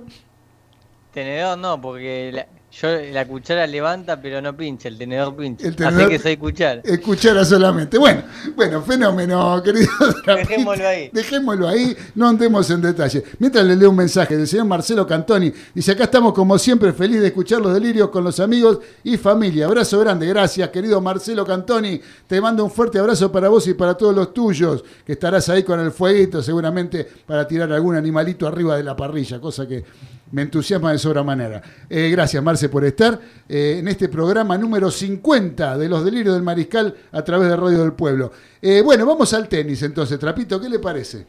Tenedor 1.12 1.56
no, 1.58 1.80
porque 1.80 2.30
la, 2.32 2.46
yo 2.80 2.88
la 3.12 3.26
cuchara 3.26 3.66
levanta 3.66 4.20
pero 4.20 4.40
no 4.42 4.56
pincha, 4.56 4.88
el 4.88 4.98
tenedor 4.98 5.34
pincha. 5.36 5.66
El 5.66 5.76
tenedor- 5.76 6.02
Así 6.02 6.10
que 6.10 6.18
soy 6.18 6.36
cuchara. 6.36 6.80
Es 6.84 7.00
cuchara 7.00 7.44
solamente. 7.44 7.96
Bueno, 7.98 8.22
bueno, 8.54 8.82
fenómeno, 8.82 9.62
querido. 9.62 9.88
Dejémoslo 10.26 10.86
ahí. 10.86 11.10
Dejémoslo 11.12 11.68
ahí, 11.68 11.96
no 12.14 12.28
andemos 12.28 12.68
en 12.70 12.80
detalle. 12.82 13.22
Mientras 13.38 13.64
le 13.64 13.76
leo 13.76 13.90
un 13.90 13.96
mensaje 13.96 14.36
del 14.36 14.46
señor 14.46 14.66
Marcelo 14.66 15.06
Cantoni, 15.06 15.52
dice, 15.74 15.92
acá 15.92 16.04
estamos 16.04 16.32
como 16.34 16.58
siempre, 16.58 16.92
feliz 16.92 17.20
de 17.20 17.28
escuchar 17.28 17.60
los 17.60 17.72
delirios 17.72 18.10
con 18.10 18.24
los 18.24 18.38
amigos 18.40 18.78
y 19.04 19.16
familia. 19.16 19.66
Abrazo 19.66 19.98
grande, 20.00 20.26
gracias, 20.26 20.68
querido 20.70 21.00
Marcelo 21.00 21.44
Cantoni. 21.46 22.00
Te 22.26 22.40
mando 22.40 22.64
un 22.64 22.70
fuerte 22.70 22.98
abrazo 22.98 23.30
para 23.32 23.48
vos 23.48 23.66
y 23.68 23.74
para 23.74 23.94
todos 23.94 24.14
los 24.14 24.34
tuyos, 24.34 24.84
que 25.04 25.12
estarás 25.12 25.48
ahí 25.48 25.62
con 25.62 25.80
el 25.80 25.90
fueguito 25.92 26.42
seguramente 26.42 27.06
para 27.26 27.46
tirar 27.46 27.72
algún 27.72 27.96
animalito 27.96 28.46
arriba 28.46 28.76
de 28.76 28.82
la 28.84 28.96
parrilla, 28.96 29.40
cosa 29.40 29.66
que 29.66 29.84
me 30.32 30.42
entusiasma 30.42 30.90
de 30.90 30.98
sobremanera. 30.98 31.62
Eh, 31.88 32.10
gracias, 32.10 32.42
Marce, 32.66 32.68
por 32.68 32.84
estar 32.84 33.20
eh, 33.48 33.76
en 33.78 33.88
este 33.88 34.08
programa 34.08 34.58
número 34.58 34.90
50 34.90 35.78
de 35.78 35.88
Los 35.88 36.04
Delirios 36.04 36.34
del 36.34 36.42
Mariscal 36.42 36.94
a 37.12 37.22
través 37.22 37.48
de 37.48 37.56
Radio 37.56 37.78
del 37.82 37.92
Pueblo. 37.92 38.32
Eh, 38.60 38.82
bueno, 38.82 39.06
vamos 39.06 39.32
al 39.32 39.48
tenis 39.48 39.82
entonces. 39.82 40.18
Trapito, 40.18 40.60
¿qué 40.60 40.68
le 40.68 40.78
parece? 40.78 41.26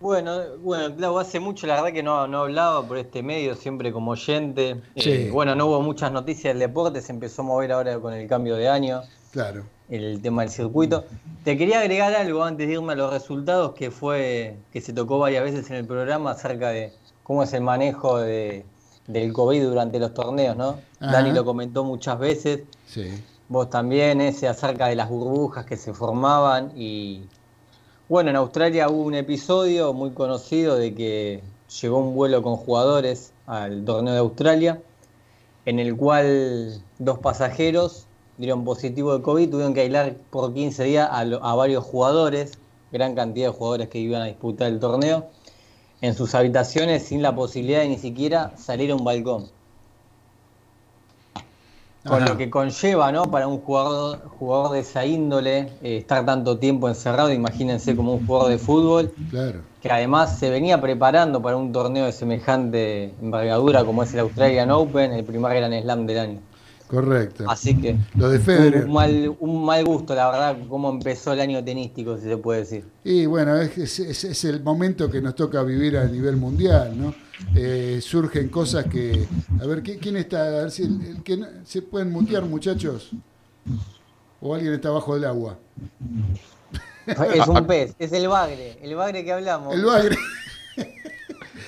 Bueno, 0.00 0.38
bueno, 0.62 1.18
hace 1.18 1.40
mucho 1.40 1.66
la 1.66 1.74
verdad 1.76 1.92
que 1.92 2.02
no, 2.02 2.26
no 2.28 2.42
hablaba 2.42 2.86
por 2.86 2.98
este 2.98 3.22
medio, 3.22 3.54
siempre 3.54 3.92
como 3.92 4.12
oyente. 4.12 4.80
Sí. 4.96 5.10
Eh, 5.10 5.30
bueno, 5.32 5.54
no 5.54 5.66
hubo 5.66 5.82
muchas 5.82 6.12
noticias 6.12 6.54
del 6.54 6.60
deporte, 6.60 7.00
se 7.00 7.12
empezó 7.12 7.42
a 7.42 7.46
mover 7.46 7.72
ahora 7.72 7.98
con 7.98 8.14
el 8.14 8.28
cambio 8.28 8.56
de 8.56 8.68
año, 8.68 9.02
Claro. 9.32 9.64
el 9.88 10.22
tema 10.22 10.42
del 10.42 10.50
circuito. 10.50 11.04
Te 11.44 11.58
quería 11.58 11.80
agregar 11.80 12.14
algo 12.14 12.44
antes 12.44 12.68
de 12.68 12.74
irme 12.74 12.92
a 12.92 12.96
los 12.96 13.12
resultados, 13.12 13.74
que 13.74 13.90
fue 13.90 14.56
que 14.72 14.80
se 14.80 14.92
tocó 14.92 15.18
varias 15.18 15.42
veces 15.42 15.68
en 15.70 15.76
el 15.76 15.86
programa 15.86 16.30
acerca 16.30 16.68
de 16.68 16.92
cómo 17.24 17.42
es 17.42 17.52
el 17.52 17.62
manejo 17.62 18.18
de, 18.18 18.64
del 19.08 19.32
COVID 19.32 19.64
durante 19.64 19.98
los 19.98 20.14
torneos, 20.14 20.56
¿no? 20.56 20.76
Ajá. 21.00 21.12
Dani 21.12 21.32
lo 21.32 21.44
comentó 21.44 21.82
muchas 21.82 22.18
veces. 22.20 22.60
Sí. 22.86 23.10
Vos 23.48 23.68
también, 23.70 24.20
ese 24.20 24.46
acerca 24.46 24.86
de 24.86 24.94
las 24.94 25.08
burbujas 25.08 25.64
que 25.66 25.76
se 25.76 25.92
formaban 25.94 26.72
y 26.76 27.22
bueno, 28.08 28.30
en 28.30 28.36
Australia 28.36 28.88
hubo 28.88 29.02
un 29.02 29.14
episodio 29.14 29.92
muy 29.92 30.10
conocido 30.12 30.76
de 30.76 30.94
que 30.94 31.42
llegó 31.80 31.98
un 31.98 32.14
vuelo 32.14 32.42
con 32.42 32.56
jugadores 32.56 33.32
al 33.46 33.84
torneo 33.84 34.12
de 34.14 34.20
Australia, 34.20 34.80
en 35.66 35.78
el 35.78 35.94
cual 35.96 36.80
dos 36.98 37.18
pasajeros 37.18 38.06
dieron 38.38 38.64
positivo 38.64 39.16
de 39.16 39.22
COVID, 39.22 39.50
tuvieron 39.50 39.74
que 39.74 39.80
aislar 39.80 40.14
por 40.30 40.54
15 40.54 40.84
días 40.84 41.08
a, 41.10 41.24
lo- 41.24 41.44
a 41.44 41.54
varios 41.54 41.84
jugadores, 41.84 42.52
gran 42.92 43.14
cantidad 43.14 43.48
de 43.48 43.52
jugadores 43.52 43.88
que 43.88 43.98
iban 43.98 44.22
a 44.22 44.26
disputar 44.26 44.68
el 44.68 44.78
torneo, 44.80 45.26
en 46.00 46.14
sus 46.14 46.34
habitaciones 46.34 47.04
sin 47.04 47.22
la 47.22 47.34
posibilidad 47.34 47.80
de 47.80 47.88
ni 47.88 47.98
siquiera 47.98 48.52
salir 48.56 48.90
a 48.90 48.94
un 48.96 49.04
balcón 49.04 49.46
con 52.04 52.22
Ajá. 52.22 52.32
lo 52.32 52.38
que 52.38 52.48
conlleva, 52.48 53.12
¿no? 53.12 53.30
Para 53.30 53.48
un 53.48 53.58
jugador, 53.60 54.20
jugador 54.38 54.72
de 54.72 54.78
esa 54.80 55.04
índole, 55.04 55.72
eh, 55.82 55.98
estar 55.98 56.24
tanto 56.24 56.58
tiempo 56.58 56.88
encerrado, 56.88 57.32
imagínense 57.32 57.94
como 57.96 58.14
un 58.14 58.26
jugador 58.26 58.50
de 58.50 58.58
fútbol, 58.58 59.12
Claro. 59.30 59.60
que 59.82 59.90
además 59.90 60.38
se 60.38 60.48
venía 60.48 60.80
preparando 60.80 61.42
para 61.42 61.56
un 61.56 61.70
torneo 61.72 62.06
de 62.06 62.12
semejante 62.12 63.14
envergadura 63.20 63.84
como 63.84 64.04
es 64.04 64.14
el 64.14 64.20
Australian 64.20 64.70
Open, 64.70 65.12
el 65.12 65.24
primer 65.24 65.54
Grand 65.54 65.82
Slam 65.82 66.06
del 66.06 66.18
año. 66.18 66.40
Correcto. 66.88 67.44
Así 67.48 67.78
que 67.78 67.96
Lo 68.16 68.30
de 68.30 68.38
Federer. 68.40 68.86
un 68.86 68.92
mal, 68.94 69.36
un 69.40 69.64
mal 69.64 69.84
gusto, 69.84 70.14
la 70.14 70.30
verdad, 70.30 70.56
cómo 70.68 70.88
empezó 70.90 71.34
el 71.34 71.40
año 71.40 71.62
tenístico, 71.62 72.16
si 72.16 72.24
se 72.24 72.36
puede 72.38 72.60
decir. 72.60 72.84
Y 73.04 73.26
bueno, 73.26 73.56
es, 73.58 73.76
es- 73.76 74.24
es- 74.24 74.44
el 74.44 74.62
momento 74.62 75.10
que 75.10 75.20
nos 75.20 75.34
toca 75.34 75.62
vivir 75.62 75.98
a 75.98 76.04
nivel 76.06 76.36
mundial, 76.36 76.94
¿no? 76.98 77.14
Eh, 77.54 78.00
surgen 78.02 78.48
cosas 78.48 78.86
que... 78.86 79.26
A 79.62 79.66
ver, 79.66 79.82
¿qui- 79.82 79.98
¿quién 80.00 80.16
está? 80.16 80.40
A 80.46 80.50
ver 80.62 80.70
si 80.70 80.84
el- 80.84 81.00
el 81.06 81.22
que 81.22 81.36
no- 81.36 81.46
¿Se 81.64 81.82
pueden 81.82 82.10
mutear, 82.10 82.44
muchachos? 82.46 83.10
¿O 84.40 84.54
alguien 84.54 84.72
está 84.72 84.90
bajo 84.90 85.14
del 85.14 85.24
agua? 85.26 85.58
Es 87.06 87.46
un 87.48 87.66
pez, 87.66 87.94
es 87.98 88.12
el 88.12 88.28
bagre, 88.28 88.78
el 88.82 88.94
bagre 88.94 89.24
que 89.24 89.32
hablamos. 89.32 89.74
El 89.74 89.84
bagre. 89.84 90.16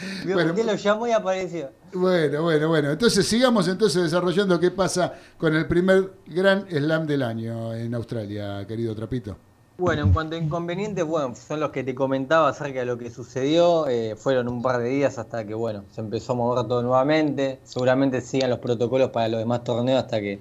Bueno, 0.24 0.52
lo 0.52 0.74
llamó 0.74 1.06
y 1.06 1.12
apareció. 1.12 1.70
Bueno, 1.92 2.42
bueno, 2.42 2.68
bueno. 2.68 2.90
Entonces 2.90 3.26
sigamos 3.26 3.68
entonces 3.68 4.02
desarrollando 4.02 4.58
qué 4.60 4.70
pasa 4.70 5.14
con 5.38 5.54
el 5.54 5.66
primer 5.66 6.12
gran 6.26 6.66
slam 6.70 7.06
del 7.06 7.22
año 7.22 7.74
en 7.74 7.94
Australia, 7.94 8.66
querido 8.66 8.94
Trapito. 8.94 9.36
Bueno, 9.78 10.02
en 10.02 10.12
cuanto 10.12 10.36
a 10.36 10.38
inconvenientes, 10.38 11.04
bueno, 11.06 11.34
son 11.34 11.58
los 11.58 11.70
que 11.70 11.82
te 11.82 11.94
comentaba 11.94 12.50
acerca 12.50 12.80
de 12.80 12.86
lo 12.86 12.98
que 12.98 13.10
sucedió. 13.10 13.88
eh, 13.88 14.14
fueron 14.14 14.46
un 14.48 14.60
par 14.60 14.78
de 14.78 14.90
días 14.90 15.18
hasta 15.18 15.46
que, 15.46 15.54
bueno, 15.54 15.84
se 15.90 16.02
empezó 16.02 16.34
a 16.34 16.36
mover 16.36 16.68
todo 16.68 16.82
nuevamente. 16.82 17.60
Seguramente 17.64 18.20
sigan 18.20 18.50
los 18.50 18.58
protocolos 18.58 19.08
para 19.08 19.28
los 19.28 19.40
demás 19.40 19.64
torneos 19.64 20.02
hasta 20.02 20.20
que 20.20 20.38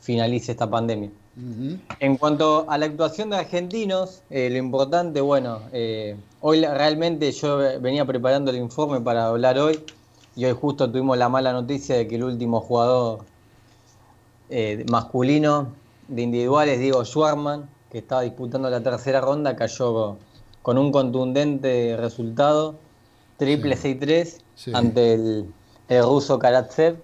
finalice 0.00 0.52
esta 0.52 0.68
pandemia. 0.68 1.10
En 2.00 2.16
cuanto 2.16 2.66
a 2.68 2.76
la 2.76 2.86
actuación 2.86 3.30
de 3.30 3.36
argentinos, 3.36 4.22
eh, 4.30 4.50
lo 4.50 4.58
importante, 4.58 5.20
bueno, 5.20 5.60
eh, 5.72 6.16
hoy 6.40 6.60
realmente 6.64 7.30
yo 7.32 7.58
venía 7.80 8.04
preparando 8.04 8.50
el 8.50 8.58
informe 8.58 9.00
para 9.00 9.26
hablar 9.26 9.58
hoy 9.58 9.80
y 10.36 10.44
hoy 10.44 10.56
justo 10.60 10.90
tuvimos 10.90 11.16
la 11.16 11.28
mala 11.28 11.52
noticia 11.52 11.96
de 11.96 12.08
que 12.08 12.16
el 12.16 12.24
último 12.24 12.60
jugador 12.60 13.20
eh, 14.48 14.84
masculino 14.90 15.68
de 16.08 16.22
individuales, 16.22 16.80
Diego 16.80 17.04
Schwarman, 17.04 17.68
que 17.90 17.98
estaba 17.98 18.22
disputando 18.22 18.68
la 18.68 18.82
tercera 18.82 19.20
ronda, 19.20 19.56
cayó 19.56 20.16
con 20.62 20.78
un 20.78 20.92
contundente 20.92 21.96
resultado, 21.96 22.74
triple 23.36 23.76
6-3 23.76 24.38
Sí. 24.56 24.72
ante 24.74 25.14
el, 25.14 25.46
el 25.88 26.02
ruso 26.04 26.38
Karatsev. 26.38 26.96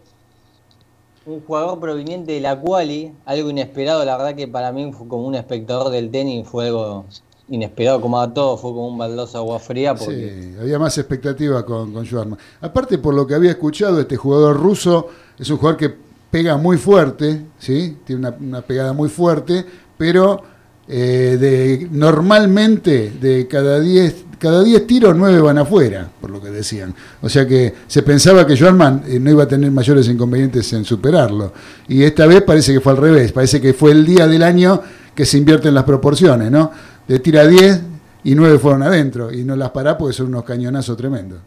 Un 1.26 1.40
jugador 1.40 1.80
proveniente 1.80 2.32
de 2.32 2.40
la 2.40 2.60
quali, 2.60 3.12
algo 3.24 3.50
inesperado, 3.50 4.04
la 4.04 4.16
verdad 4.16 4.36
que 4.36 4.46
para 4.46 4.70
mí 4.70 4.92
fue 4.92 5.08
como 5.08 5.26
un 5.26 5.34
espectador 5.34 5.90
del 5.90 6.08
tenis, 6.08 6.46
fue 6.46 6.66
algo 6.68 7.04
inesperado, 7.48 8.00
como 8.00 8.20
a 8.20 8.32
todos, 8.32 8.60
fue 8.60 8.70
como 8.70 8.86
un 8.86 8.96
baldoso 8.96 9.38
agua 9.38 9.58
fría, 9.58 9.94
porque 9.94 10.52
Sí, 10.54 10.60
había 10.60 10.78
más 10.78 10.96
expectativa 10.98 11.64
con, 11.64 11.92
con 11.92 12.04
Schwarman. 12.06 12.38
Aparte, 12.60 12.98
por 12.98 13.12
lo 13.12 13.26
que 13.26 13.34
había 13.34 13.50
escuchado, 13.50 14.00
este 14.00 14.16
jugador 14.16 14.56
ruso 14.56 15.08
es 15.36 15.50
un 15.50 15.56
jugador 15.56 15.76
que 15.76 15.94
pega 16.30 16.56
muy 16.56 16.76
fuerte, 16.76 17.44
¿sí? 17.58 17.98
Tiene 18.04 18.28
una, 18.28 18.36
una 18.40 18.62
pegada 18.62 18.92
muy 18.92 19.08
fuerte, 19.08 19.64
pero 19.98 20.42
eh, 20.88 21.36
de, 21.40 21.88
normalmente 21.90 23.10
de 23.20 23.48
cada 23.48 23.80
10 23.80 24.26
cada 24.38 24.62
10 24.62 24.86
tiros, 24.86 25.16
9 25.16 25.40
van 25.40 25.58
afuera, 25.58 26.10
por 26.20 26.30
lo 26.30 26.42
que 26.42 26.50
decían. 26.50 26.94
O 27.22 27.28
sea 27.28 27.46
que 27.46 27.72
se 27.86 28.02
pensaba 28.02 28.46
que 28.46 28.54
Schwarman 28.54 29.02
eh, 29.06 29.18
no 29.18 29.30
iba 29.30 29.44
a 29.44 29.48
tener 29.48 29.70
mayores 29.70 30.08
inconvenientes 30.08 30.72
en 30.72 30.84
superarlo. 30.84 31.52
Y 31.88 32.02
esta 32.02 32.26
vez 32.26 32.42
parece 32.42 32.74
que 32.74 32.80
fue 32.80 32.92
al 32.92 32.98
revés, 32.98 33.32
parece 33.32 33.60
que 33.60 33.72
fue 33.72 33.92
el 33.92 34.04
día 34.04 34.26
del 34.26 34.42
año 34.42 34.82
que 35.14 35.24
se 35.24 35.38
invierten 35.38 35.74
las 35.74 35.84
proporciones, 35.84 36.50
¿no? 36.50 36.70
De 37.08 37.18
tira 37.18 37.46
10 37.46 37.80
y 38.24 38.34
9 38.34 38.58
fueron 38.58 38.82
adentro 38.82 39.32
y 39.32 39.44
no 39.44 39.56
las 39.56 39.70
pará 39.70 39.96
porque 39.96 40.12
son 40.12 40.26
unos 40.26 40.44
cañonazos 40.44 40.96
tremendos. 40.96 41.40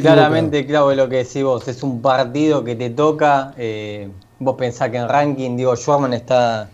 Claramente, 0.00 0.64
claro, 0.66 0.90
es 0.92 0.96
lo 0.96 1.08
que 1.08 1.16
decís 1.16 1.42
vos, 1.42 1.66
es 1.66 1.82
un 1.82 2.00
partido 2.00 2.62
que 2.62 2.76
te 2.76 2.90
toca. 2.90 3.52
eh, 3.58 4.08
vos 4.38 4.56
pensás 4.56 4.90
que 4.90 4.96
en 4.96 5.08
ranking, 5.08 5.56
digo, 5.56 5.76
Schwarman 5.76 6.14
está 6.14 6.70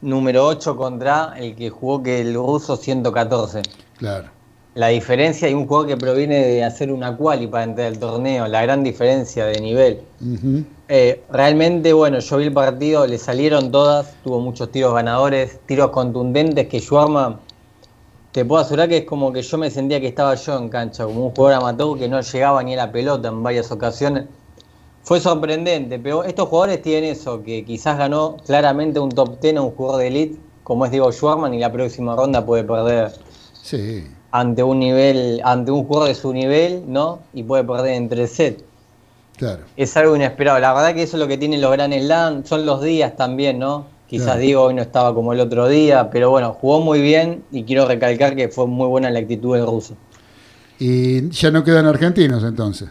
número 0.00 0.46
8 0.46 0.76
contra 0.76 1.34
el 1.36 1.54
que 1.54 1.70
jugó 1.70 2.02
que 2.02 2.20
el 2.20 2.34
ruso 2.34 2.76
114. 2.76 3.62
Claro. 3.96 4.28
La 4.74 4.88
diferencia 4.88 5.48
y 5.48 5.54
un 5.54 5.66
jugador 5.66 5.88
que 5.88 5.96
proviene 5.96 6.46
de 6.46 6.62
hacer 6.62 6.92
una 6.92 7.16
quali 7.16 7.48
para 7.48 7.64
entrar 7.64 7.88
al 7.88 7.98
torneo, 7.98 8.46
la 8.46 8.62
gran 8.62 8.84
diferencia 8.84 9.44
de 9.46 9.60
nivel. 9.60 10.00
Eh, 10.88 11.22
realmente, 11.30 11.92
bueno, 11.92 12.20
yo 12.20 12.36
vi 12.36 12.44
el 12.44 12.52
partido, 12.52 13.06
le 13.06 13.18
salieron 13.18 13.72
todas, 13.72 14.14
tuvo 14.22 14.40
muchos 14.40 14.70
tiros 14.70 14.94
ganadores, 14.94 15.58
tiros 15.66 15.90
contundentes 15.90 16.68
que 16.68 16.80
Schwarman, 16.80 17.38
te 18.30 18.44
puedo 18.44 18.62
asegurar 18.62 18.88
que 18.88 18.98
es 18.98 19.04
como 19.04 19.32
que 19.32 19.42
yo 19.42 19.58
me 19.58 19.68
sentía 19.68 20.00
que 20.00 20.06
estaba 20.06 20.34
yo 20.36 20.56
en 20.56 20.68
cancha, 20.68 21.04
como 21.04 21.26
un 21.26 21.34
jugador 21.34 21.60
amateur 21.60 21.98
que 21.98 22.08
no 22.08 22.20
llegaba 22.20 22.62
ni 22.62 22.74
a 22.74 22.76
la 22.76 22.92
pelota 22.92 23.28
en 23.28 23.42
varias 23.42 23.72
ocasiones. 23.72 24.26
Fue 25.08 25.20
sorprendente, 25.20 25.98
pero 25.98 26.22
estos 26.22 26.50
jugadores 26.50 26.82
tienen 26.82 27.12
eso, 27.12 27.42
que 27.42 27.64
quizás 27.64 27.96
ganó 27.96 28.36
claramente 28.44 29.00
un 29.00 29.08
top 29.08 29.40
10 29.40 29.56
a 29.56 29.62
un 29.62 29.70
jugador 29.70 30.02
de 30.02 30.08
elite, 30.08 30.38
como 30.62 30.84
es 30.84 30.90
Diego 30.90 31.10
Schwarman, 31.10 31.54
y 31.54 31.58
la 31.58 31.72
próxima 31.72 32.14
ronda 32.14 32.44
puede 32.44 32.62
perder 32.62 33.12
Sí, 33.62 34.06
ante 34.32 34.62
un 34.62 34.78
nivel, 34.78 35.40
ante 35.44 35.70
un 35.70 35.84
jugador 35.86 36.08
de 36.08 36.14
su 36.14 36.30
nivel, 36.34 36.82
¿no? 36.86 37.20
Y 37.32 37.42
puede 37.42 37.64
perder 37.64 37.94
en 37.94 38.10
tres 38.10 38.32
sets. 38.32 38.62
claro. 39.38 39.62
Es 39.78 39.96
algo 39.96 40.14
inesperado. 40.14 40.58
La 40.58 40.74
verdad 40.74 40.94
que 40.94 41.04
eso 41.04 41.16
es 41.16 41.20
lo 41.22 41.26
que 41.26 41.38
tienen 41.38 41.62
los 41.62 41.72
Grand 41.72 41.94
Slam. 41.94 42.44
Son 42.44 42.66
los 42.66 42.82
días 42.82 43.16
también, 43.16 43.58
¿no? 43.58 43.86
Quizás 44.08 44.26
Claro. 44.26 44.40
Diego 44.40 44.62
hoy 44.64 44.74
no 44.74 44.82
estaba 44.82 45.14
como 45.14 45.32
el 45.32 45.40
otro 45.40 45.68
día, 45.68 46.10
pero 46.10 46.28
bueno, 46.28 46.52
jugó 46.60 46.80
muy 46.80 47.00
bien 47.00 47.44
y 47.50 47.64
quiero 47.64 47.88
recalcar 47.88 48.36
que 48.36 48.50
fue 48.50 48.66
muy 48.66 48.88
buena 48.88 49.08
la 49.08 49.20
actitud 49.20 49.56
del 49.56 49.64
ruso. 49.64 49.94
Y 50.78 51.30
ya 51.30 51.50
no 51.50 51.64
quedan 51.64 51.86
argentinos 51.86 52.44
entonces. 52.44 52.90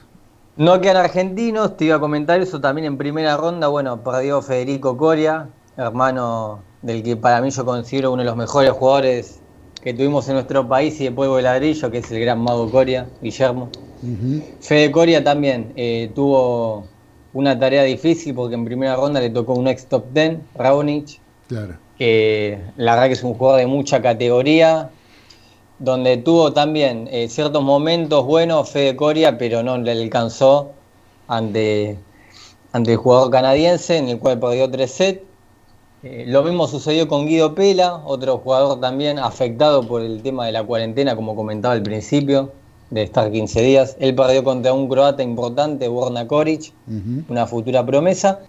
No 0.57 0.81
quedan 0.81 0.97
argentinos, 0.97 1.77
te 1.77 1.85
iba 1.85 1.97
a 1.97 1.99
comentar 1.99 2.41
eso 2.41 2.59
también 2.59 2.85
en 2.85 2.97
primera 2.97 3.37
ronda. 3.37 3.67
Bueno, 3.67 4.03
perdió 4.03 4.41
Federico 4.41 4.97
Coria, 4.97 5.49
hermano 5.75 6.63
del 6.81 7.03
que 7.03 7.15
para 7.15 7.41
mí 7.41 7.51
yo 7.51 7.63
considero 7.63 8.11
uno 8.11 8.23
de 8.23 8.25
los 8.25 8.35
mejores 8.35 8.71
jugadores 8.71 9.43
que 9.83 9.93
tuvimos 9.93 10.27
en 10.27 10.33
nuestro 10.33 10.67
país 10.67 10.99
y 10.99 11.05
de 11.05 11.11
Polvo 11.11 11.37
de 11.37 11.43
Ladrillo, 11.43 11.91
que 11.91 11.99
es 11.99 12.11
el 12.11 12.19
gran 12.21 12.39
mago 12.39 12.71
Coria, 12.71 13.07
Guillermo. 13.21 13.69
Ujú. 14.01 14.41
Fede 14.59 14.91
Coria 14.91 15.23
también 15.23 15.73
eh, 15.75 16.11
tuvo 16.15 16.87
una 17.33 17.57
tarea 17.59 17.83
difícil 17.83 18.33
porque 18.33 18.55
en 18.55 18.65
primera 18.65 18.95
ronda 18.95 19.19
le 19.19 19.29
tocó 19.29 19.53
un 19.53 19.67
ex 19.67 19.87
top 19.87 20.11
10, 20.11 20.39
Raonic, 20.55 21.21
Claro. 21.47 21.77
que 21.95 22.59
la 22.75 22.93
verdad 22.95 23.07
que 23.07 23.13
es 23.13 23.23
un 23.23 23.35
jugador 23.35 23.59
de 23.61 23.67
mucha 23.67 24.01
categoría, 24.01 24.89
donde 25.79 26.17
tuvo 26.17 26.53
también 26.53 27.07
eh, 27.11 27.29
ciertos 27.29 27.63
momentos 27.63 28.25
buenos 28.25 28.69
Fede 28.69 28.95
Coria, 28.95 29.37
pero 29.37 29.63
no 29.63 29.77
le 29.77 29.91
alcanzó 29.91 30.71
ante, 31.27 31.97
ante 32.71 32.93
el 32.93 32.97
jugador 32.97 33.31
canadiense, 33.31 33.97
en 33.97 34.09
el 34.09 34.19
cual 34.19 34.39
perdió 34.39 34.69
tres 34.69 34.91
sets. 34.91 35.21
Eh, 36.03 36.25
lo 36.27 36.43
mismo 36.43 36.67
sucedió 36.67 37.07
con 37.07 37.25
Guido 37.25 37.53
Pela, 37.53 38.01
otro 38.05 38.37
jugador 38.39 38.79
también 38.79 39.19
afectado 39.19 39.87
por 39.87 40.01
el 40.01 40.21
tema 40.21 40.45
de 40.45 40.51
la 40.51 40.63
cuarentena, 40.63 41.15
como 41.15 41.35
comentaba 41.35 41.73
al 41.73 41.83
principio, 41.83 42.51
de 42.89 43.03
estar 43.03 43.31
15 43.31 43.61
días. 43.61 43.97
Él 43.99 44.15
perdió 44.15 44.43
contra 44.43 44.73
un 44.73 44.87
croata 44.87 45.21
importante, 45.21 45.87
Borna 45.87 46.27
Koric, 46.27 46.71
una 47.29 47.45
futura 47.45 47.85
promesa. 47.85 48.39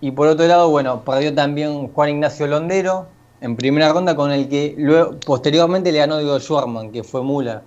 Y 0.00 0.10
por 0.12 0.26
otro 0.28 0.46
lado, 0.46 0.70
bueno, 0.70 1.04
perdió 1.04 1.34
también 1.34 1.88
Juan 1.88 2.10
Ignacio 2.10 2.46
Londero 2.46 3.06
en 3.44 3.56
primera 3.56 3.92
ronda 3.92 4.16
con 4.16 4.32
el 4.32 4.48
que 4.48 4.74
luego, 4.78 5.16
posteriormente 5.24 5.92
le 5.92 5.98
ganó 5.98 6.16
Diego 6.18 6.40
Schwarman, 6.40 6.90
que 6.90 7.04
fue 7.04 7.22
Mula, 7.22 7.62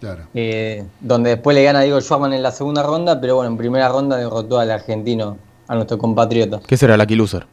Claro. 0.00 0.22
eh, 0.34 0.84
donde 1.00 1.30
después 1.30 1.54
le 1.54 1.62
gana 1.62 1.82
Diego 1.82 2.00
Schwarman 2.00 2.32
en 2.32 2.42
la 2.42 2.50
segunda 2.50 2.82
ronda, 2.82 3.20
pero 3.20 3.36
bueno, 3.36 3.50
en 3.50 3.58
primera 3.58 3.88
ronda 3.88 4.16
derrotó 4.16 4.58
al 4.58 4.70
argentino, 4.70 5.36
a 5.68 5.74
nuestro 5.74 5.98
compatriota. 5.98 6.60
¿Qué 6.66 6.76
será 6.76 6.96
Lucky 6.96 7.14
Loser? 7.14 7.46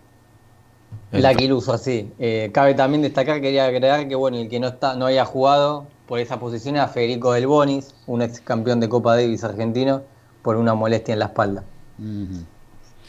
La 1.11 1.33
Quiluso, 1.33 1.77
sí. 1.77 2.11
Eh, 2.19 2.49
cabe 2.53 2.75
también 2.75 3.01
destacar, 3.01 3.41
quería 3.41 3.65
agregar 3.65 4.07
que 4.07 4.15
bueno, 4.15 4.37
el 4.37 4.47
que 4.47 4.59
no 4.59 4.67
está, 4.67 4.95
no 4.95 5.05
haya 5.07 5.25
jugado 5.25 5.85
por 6.07 6.19
esa 6.19 6.39
posición 6.39 6.75
era 6.75 6.87
Federico 6.87 7.33
Del 7.33 7.45
Bonis, 7.47 7.93
un 8.07 8.21
ex 8.21 8.39
campeón 8.41 8.79
de 8.79 8.89
Copa 8.89 9.15
Davis 9.15 9.43
argentino, 9.43 10.01
por 10.43 10.55
una 10.55 10.75
molestia 10.75 11.13
en 11.13 11.19
la 11.19 11.25
espalda. 11.25 11.63
Ujú. 11.99 12.43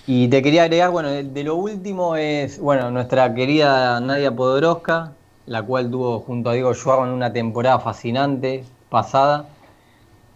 Y 0.07 0.29
te 0.29 0.43
quería 0.43 0.65
agregar, 0.65 0.91
bueno, 0.91 1.11
de, 1.11 1.25
de 1.25 1.45
lo 1.45 1.57
último 1.57 2.17
es, 2.17 2.59
bueno, 2.59 2.91
nuestra 2.91 3.33
querida 3.35 4.01
Nadia 4.01 4.35
Podoroska, 4.35 5.13
la 5.47 5.63
cual 5.63 5.91
tuvo 5.91 6.21
junto 6.21 6.51
a 6.51 6.55
Diego 6.55 6.75
Schwarman 6.75 7.11
una 7.11 7.33
temporada 7.33 7.79
fascinante 7.79 8.65
pasada. 8.89 9.47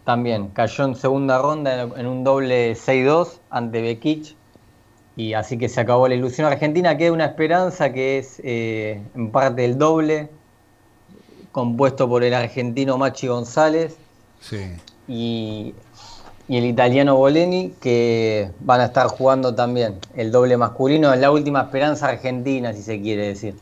También 0.05 0.49
cayó 0.49 0.85
en 0.85 0.95
segunda 0.95 1.39
ronda 1.39 1.81
en, 1.81 1.99
en 1.99 2.05
un 2.05 2.23
doble 2.23 2.73
6-2 2.73 3.39
ante 3.49 3.81
Bekic. 3.81 4.35
Y 5.17 5.33
así 5.33 5.57
que 5.57 5.69
se 5.69 5.79
acabó 5.81 6.07
la 6.07 6.15
ilusión 6.15 6.45
argentina. 6.47 6.97
Queda 6.97 7.11
una 7.11 7.25
esperanza 7.25 7.91
que 7.91 8.19
es 8.19 8.39
eh, 8.43 9.01
en 9.15 9.31
parte 9.31 9.63
el 9.65 9.77
doble, 9.77 10.29
compuesto 11.51 12.07
por 12.07 12.23
el 12.23 12.33
argentino 12.33 12.97
Machi 12.97 13.27
González 13.27 13.95
Sí. 14.41 14.73
y, 15.07 15.73
y 16.47 16.57
el 16.57 16.65
italiano 16.65 17.15
Boleni, 17.15 17.73
que 17.81 18.51
van 18.59 18.81
a 18.81 18.85
estar 18.85 19.07
jugando 19.07 19.55
también 19.55 19.95
el 20.15 20.31
doble 20.31 20.57
masculino. 20.57 21.11
Es 21.13 21.19
la 21.19 21.31
última 21.31 21.61
esperanza 21.61 22.07
argentina, 22.07 22.73
si 22.73 22.81
se 22.83 23.01
quiere 23.01 23.27
decir. 23.29 23.55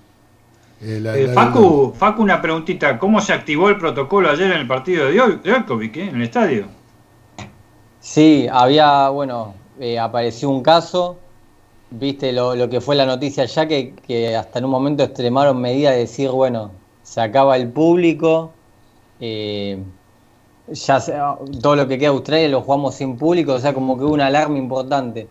Eh, 0.81 0.99
la- 1.01 1.17
Eh, 1.17 1.27
la- 1.27 1.34
Facu, 1.34 1.93
Facu, 1.95 2.21
una 2.21 2.41
preguntita. 2.41 2.99
¿Cómo 2.99 3.21
se 3.21 3.31
activó 3.34 3.69
el 3.69 3.77
protocolo 3.77 4.29
ayer 4.29 4.51
en 4.51 4.59
el 4.59 4.67
partido 4.67 5.05
de 5.05 5.13
Djo- 5.15 5.41
Djokovic, 5.41 5.95
eh, 5.97 6.09
en 6.09 6.15
el 6.15 6.21
estadio? 6.23 6.65
Sí, 8.01 8.47
había, 8.51 9.07
bueno, 9.09 9.53
eh, 9.79 9.97
apareció 9.99 10.49
un 10.49 10.61
caso 10.61 11.17
viste 11.95 12.31
lo, 12.31 12.55
lo 12.55 12.69
que 12.69 12.81
fue 12.81 12.95
la 12.95 13.05
noticia 13.05 13.45
ya, 13.45 13.67
que, 13.67 13.93
que 14.07 14.36
hasta 14.36 14.57
en 14.57 14.65
un 14.65 14.71
momento 14.71 15.03
extremaron 15.03 15.61
medidas 15.61 15.93
de 15.93 15.99
decir, 15.99 16.29
bueno, 16.31 16.71
se 17.03 17.21
acaba 17.21 17.55
el 17.55 17.67
público, 17.69 18.51
eh, 19.19 19.77
ya 20.68 20.99
se- 20.99 21.14
todo 21.61 21.76
lo 21.76 21.88
que 21.88 21.97
queda 21.97 22.09
Australia 22.09 22.47
lo 22.49 22.61
jugamos 22.61 22.95
sin 22.95 23.18
público, 23.18 23.53
o 23.53 23.59
sea, 23.59 23.74
como 23.74 23.97
que 23.97 24.03
hubo 24.05 24.14
una 24.14 24.28
alarma 24.28 24.57
importante. 24.57 25.28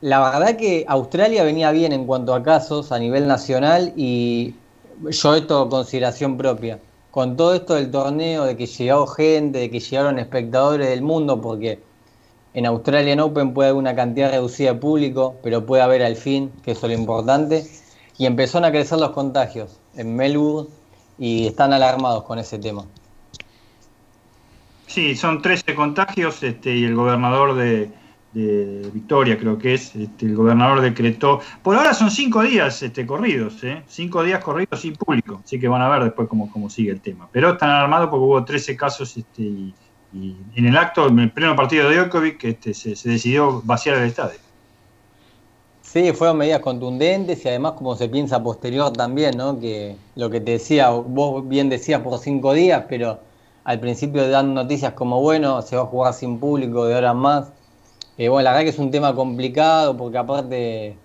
La 0.00 0.20
verdad 0.30 0.56
que 0.56 0.84
Australia 0.88 1.44
venía 1.44 1.70
bien 1.72 1.92
en 1.92 2.06
cuanto 2.06 2.34
a 2.34 2.42
casos 2.42 2.92
a 2.92 2.98
nivel 2.98 3.26
nacional 3.26 3.92
y 3.96 4.54
yo 5.10 5.34
esto 5.34 5.68
consideración 5.68 6.36
propia. 6.36 6.78
Con 7.10 7.36
todo 7.36 7.54
esto 7.54 7.74
del 7.74 7.90
torneo, 7.90 8.44
de 8.44 8.56
que 8.56 8.66
llegó 8.66 9.06
gente, 9.06 9.58
de 9.60 9.70
que 9.70 9.80
llegaron 9.80 10.18
espectadores 10.18 10.88
del 10.88 11.02
mundo, 11.02 11.40
porque 11.40 11.80
en 12.54 12.66
Australian 12.66 13.20
Open 13.20 13.54
puede 13.54 13.70
haber 13.70 13.78
una 13.80 13.94
cantidad 13.96 14.30
reducida 14.30 14.72
de 14.74 14.78
público, 14.80 15.36
pero 15.42 15.64
puede 15.66 15.82
haber 15.82 16.02
al 16.02 16.16
fin, 16.16 16.52
que 16.62 16.72
eso 16.72 16.86
es 16.86 16.92
lo 16.92 16.98
importante. 16.98 17.66
Y 18.18 18.26
empezaron 18.26 18.64
a 18.64 18.70
crecer 18.72 18.98
los 18.98 19.10
contagios 19.10 19.80
en 19.94 20.14
Melbourne 20.16 20.68
y 21.18 21.46
están 21.46 21.72
alarmados 21.72 22.24
con 22.24 22.38
ese 22.38 22.58
tema. 22.58 22.84
Sí, 24.86 25.16
son 25.16 25.42
13 25.42 25.74
contagios 25.74 26.42
este, 26.42 26.74
y 26.74 26.84
el 26.84 26.94
gobernador 26.94 27.54
de, 27.54 27.90
Victoria, 28.92 29.38
creo 29.38 29.56
que 29.56 29.74
es, 29.74 29.94
este, 29.94 30.26
el 30.26 30.34
gobernador 30.34 30.80
decretó. 30.80 31.40
Por 31.62 31.76
ahora 31.76 31.94
son 31.94 32.10
cinco 32.10 32.42
días 32.42 32.82
este, 32.82 33.06
corridos, 33.06 33.62
¿eh? 33.62 33.84
cinco 33.86 34.24
días 34.24 34.42
corridos 34.42 34.80
sin 34.80 34.94
público, 34.96 35.40
así 35.44 35.60
que 35.60 35.68
van 35.68 35.82
a 35.82 35.88
ver 35.88 36.02
después 36.02 36.28
cómo, 36.28 36.50
cómo 36.50 36.68
sigue 36.68 36.90
el 36.90 37.00
tema. 37.00 37.28
Pero 37.30 37.52
están 37.52 37.70
alarmados 37.70 38.08
porque 38.10 38.24
hubo 38.24 38.44
13 38.44 38.76
casos 38.76 39.16
este, 39.16 39.42
y, 39.42 39.74
y 40.12 40.36
en 40.56 40.66
el 40.66 40.76
acto, 40.76 41.06
en 41.06 41.20
el 41.20 41.30
pleno 41.30 41.54
partido 41.54 41.88
de 41.88 41.96
Djokovic, 41.96 42.42
este, 42.44 42.74
se, 42.74 42.96
se 42.96 43.08
decidió 43.08 43.62
vaciar 43.62 43.98
el 43.98 44.08
estadio. 44.08 44.38
Sí, 45.94 46.12
fueron 46.12 46.38
medidas 46.38 46.58
contundentes 46.58 47.44
y 47.44 47.48
además 47.48 47.74
como 47.74 47.94
se 47.94 48.08
piensa 48.08 48.42
posterior 48.42 48.92
también, 48.92 49.36
¿no? 49.36 49.60
Que 49.60 49.94
lo 50.16 50.28
que 50.28 50.40
te 50.40 50.50
decía, 50.50 50.90
vos 50.90 51.46
bien 51.46 51.68
decías 51.68 52.00
por 52.00 52.18
cinco 52.18 52.52
días, 52.52 52.86
pero 52.88 53.20
al 53.64 53.80
principio 53.80 54.28
dan 54.28 54.54
noticias 54.54 54.92
como, 54.92 55.20
bueno, 55.20 55.62
se 55.62 55.76
va 55.76 55.82
a 55.82 55.86
jugar 55.86 56.12
sin 56.14 56.38
público 56.38 56.84
de 56.84 56.94
ahora 56.94 57.12
en 57.12 57.16
más. 57.16 57.48
Eh, 58.18 58.28
bueno, 58.28 58.44
la 58.44 58.50
verdad 58.50 58.64
que 58.64 58.70
es 58.70 58.78
un 58.78 58.90
tema 58.90 59.14
complicado 59.14 59.96
porque 59.96 60.18
aparte, 60.18 60.96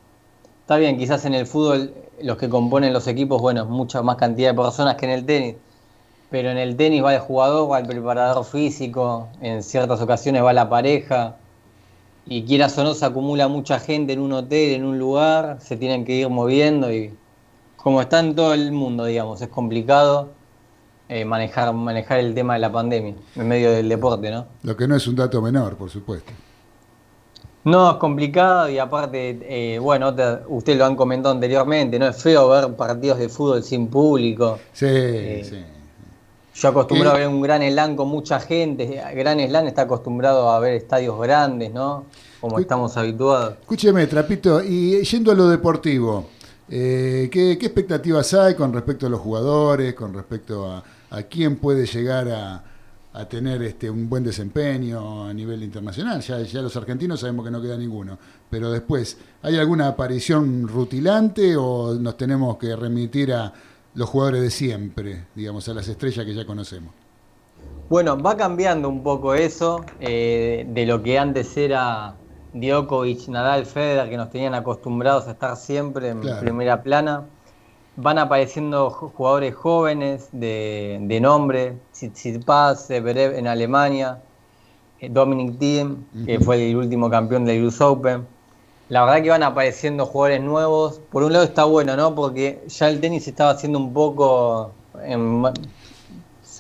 está 0.62 0.78
bien, 0.78 0.98
quizás 0.98 1.26
en 1.26 1.34
el 1.34 1.48
fútbol 1.48 1.94
los 2.22 2.38
que 2.38 2.50
componen 2.50 2.92
los 2.92 3.08
equipos, 3.08 3.42
bueno, 3.42 3.66
mucha 3.66 4.02
más 4.02 4.18
cantidad 4.18 4.52
de 4.52 4.56
personas 4.62 4.96
que 4.96 5.06
en 5.06 5.12
el 5.12 5.26
tenis. 5.26 5.56
Pero 6.30 6.52
en 6.52 6.58
el 6.58 6.76
tenis 6.76 7.04
va 7.04 7.16
el 7.16 7.22
jugador, 7.22 7.72
va 7.72 7.80
el 7.80 7.88
preparador 7.88 8.46
físico, 8.46 9.30
en 9.42 9.64
ciertas 9.64 10.02
ocasiones 10.02 10.44
va 10.44 10.54
la 10.54 10.70
pareja. 10.70 11.38
Y 12.26 12.44
quieras 12.44 12.78
o 12.78 12.84
no, 12.84 12.94
se 12.94 13.06
acumula 13.06 13.48
mucha 13.48 13.80
gente 13.80 14.14
en 14.14 14.20
un 14.20 14.34
hotel, 14.34 14.74
en 14.76 14.86
un 14.86 15.00
lugar, 15.00 15.58
se 15.62 15.78
tienen 15.78 16.06
que 16.06 16.14
ir 16.14 16.30
moviendo 16.30 16.94
y 16.94 17.18
como 17.78 18.02
está 18.02 18.20
en 18.20 18.36
todo 18.36 18.54
el 18.54 18.72
mundo, 18.74 19.06
digamos, 19.06 19.42
es 19.42 19.48
complicado 19.48 20.39
eh, 21.10 21.26
manejar, 21.26 21.74
manejar 21.74 22.20
el 22.20 22.34
tema 22.34 22.54
de 22.54 22.60
la 22.60 22.72
pandemia 22.72 23.16
en 23.36 23.48
medio 23.48 23.72
del 23.72 23.90
deporte, 23.90 24.30
¿no? 24.32 24.46
Lo 24.64 24.78
que 24.78 24.88
no 24.88 24.96
es 24.96 25.06
un 25.08 25.16
dato 25.16 25.42
menor, 25.42 25.76
por 25.76 25.90
supuesto. 25.90 26.32
No, 27.66 27.92
es 27.92 27.98
complicado 27.98 28.70
y 28.70 28.78
aparte, 28.80 29.38
eh, 29.42 29.80
bueno, 29.80 30.16
te- 30.16 30.40
ustedes 30.48 30.80
lo 30.80 30.86
han 30.86 30.96
comentado 30.96 31.36
anteriormente, 31.36 32.00
¿no? 32.00 32.08
Es 32.08 32.22
feo 32.24 32.48
ver 32.48 32.74
partidos 32.76 33.20
de 33.20 33.28
fútbol 33.28 33.62
sin 33.64 33.88
público. 33.88 34.58
Sí, 34.72 34.86
Eh, 34.88 35.46
sí. 35.48 35.58
Yo 36.56 36.70
acostumbrado 36.70 37.16
Eh, 37.16 37.18
a 37.18 37.20
ver 37.20 37.28
un 37.36 37.42
gran 37.42 37.62
slam 37.62 37.96
con 37.96 38.08
mucha 38.10 38.40
gente. 38.40 39.02
Gran 39.16 39.40
slam 39.40 39.68
está 39.68 39.84
acostumbrado 39.84 40.50
a 40.50 40.60
ver 40.60 40.74
estadios 40.74 41.20
grandes, 41.20 41.72
¿no? 41.74 42.06
Como 42.42 42.60
estamos 42.60 42.96
habituados. 42.98 43.56
Escúcheme, 43.62 44.08
Trapito, 44.08 44.62
y 44.64 45.02
yendo 45.04 45.32
a 45.32 45.36
lo 45.36 45.48
deportivo, 45.50 46.26
¿qué, 46.70 47.30
qué 47.32 47.66
expectativas 47.66 48.34
hay 48.34 48.56
con 48.56 48.72
respecto 48.74 49.08
a 49.08 49.10
los 49.10 49.20
jugadores, 49.22 49.94
con 49.94 50.14
respecto 50.14 50.66
a, 50.70 50.84
a 51.10 51.24
quién 51.24 51.58
puede 51.58 51.86
llegar 51.86 52.30
a, 52.30 52.64
a 53.14 53.26
tener 53.28 53.62
este, 53.64 53.90
un 53.90 54.10
buen 54.10 54.24
desempeño 54.24 55.26
a 55.28 55.34
nivel 55.34 55.64
internacional? 55.64 56.22
Ya, 56.22 56.40
ya 56.42 56.62
los 56.62 56.76
argentinos 56.76 57.20
sabemos 57.22 57.46
que 57.46 57.52
no 57.52 57.62
queda 57.62 57.78
ninguno, 57.78 58.18
pero 58.50 58.72
después, 58.72 59.18
¿hay 59.42 59.58
alguna 59.58 59.88
aparición 59.88 60.68
rutilante 60.68 61.56
o 61.58 61.96
nos 61.96 62.18
tenemos 62.18 62.58
que 62.58 62.76
remitir 62.76 63.34
a 63.34 63.52
los 63.96 64.08
jugadores 64.10 64.42
de 64.42 64.52
siempre, 64.52 65.26
digamos, 65.36 65.68
a 65.68 65.74
las 65.74 65.88
estrellas 65.88 66.26
que 66.26 66.34
ya 66.36 66.46
conocemos? 66.46 66.94
Bueno, 67.90 68.18
va 68.22 68.38
cambiando 68.38 68.88
un 68.88 69.02
poco 69.04 69.34
eso 69.34 69.84
eh, 70.00 70.66
de 70.70 70.86
lo 70.86 71.02
que 71.02 71.18
antes 71.18 71.58
era 71.58 72.14
Djokovic, 72.54 73.28
Nadal, 73.30 73.66
Federer, 73.66 74.10
que 74.10 74.18
nos 74.18 74.30
tenían 74.30 74.54
acostumbrados 74.54 75.28
a 75.28 75.32
estar 75.32 75.56
siempre 75.58 76.10
en 76.10 76.20
Claro. 76.22 76.40
primera 76.42 76.84
plana. 76.84 77.26
Van 78.02 78.18
apareciendo 78.18 78.90
ju- 78.92 79.12
jugadores 79.14 79.56
jóvenes 79.56 80.30
de, 80.32 81.00
de 81.02 81.20
nombre, 81.20 81.74
Tsitsipas, 81.92 82.88
Zverev 82.88 83.36
en 83.38 83.48
Alemania, 83.48 84.20
eh, 85.02 85.10
Dominic 85.10 85.58
Thiem, 85.60 85.98
que 86.26 86.40
fue 86.40 86.70
el 86.70 86.78
último 86.78 87.10
campeón 87.10 87.44
del 87.46 87.66
US 87.66 87.82
Open. 87.82 88.26
La 88.88 89.04
verdad 89.06 89.22
que 89.22 89.30
van 89.30 89.44
apareciendo 89.44 90.06
jugadores 90.06 90.42
nuevos. 90.42 91.02
Por 91.12 91.24
un 91.24 91.34
lado 91.34 91.44
está 91.46 91.66
bueno, 91.66 91.96
¿no? 91.98 92.16
Porque 92.16 92.64
ya 92.68 92.90
el 92.90 93.00
tenis 93.02 93.28
estaba 93.28 93.52
haciendo 93.52 93.78
un 93.80 93.94
poco, 93.94 94.72
en 95.04 95.44
de 95.44 95.52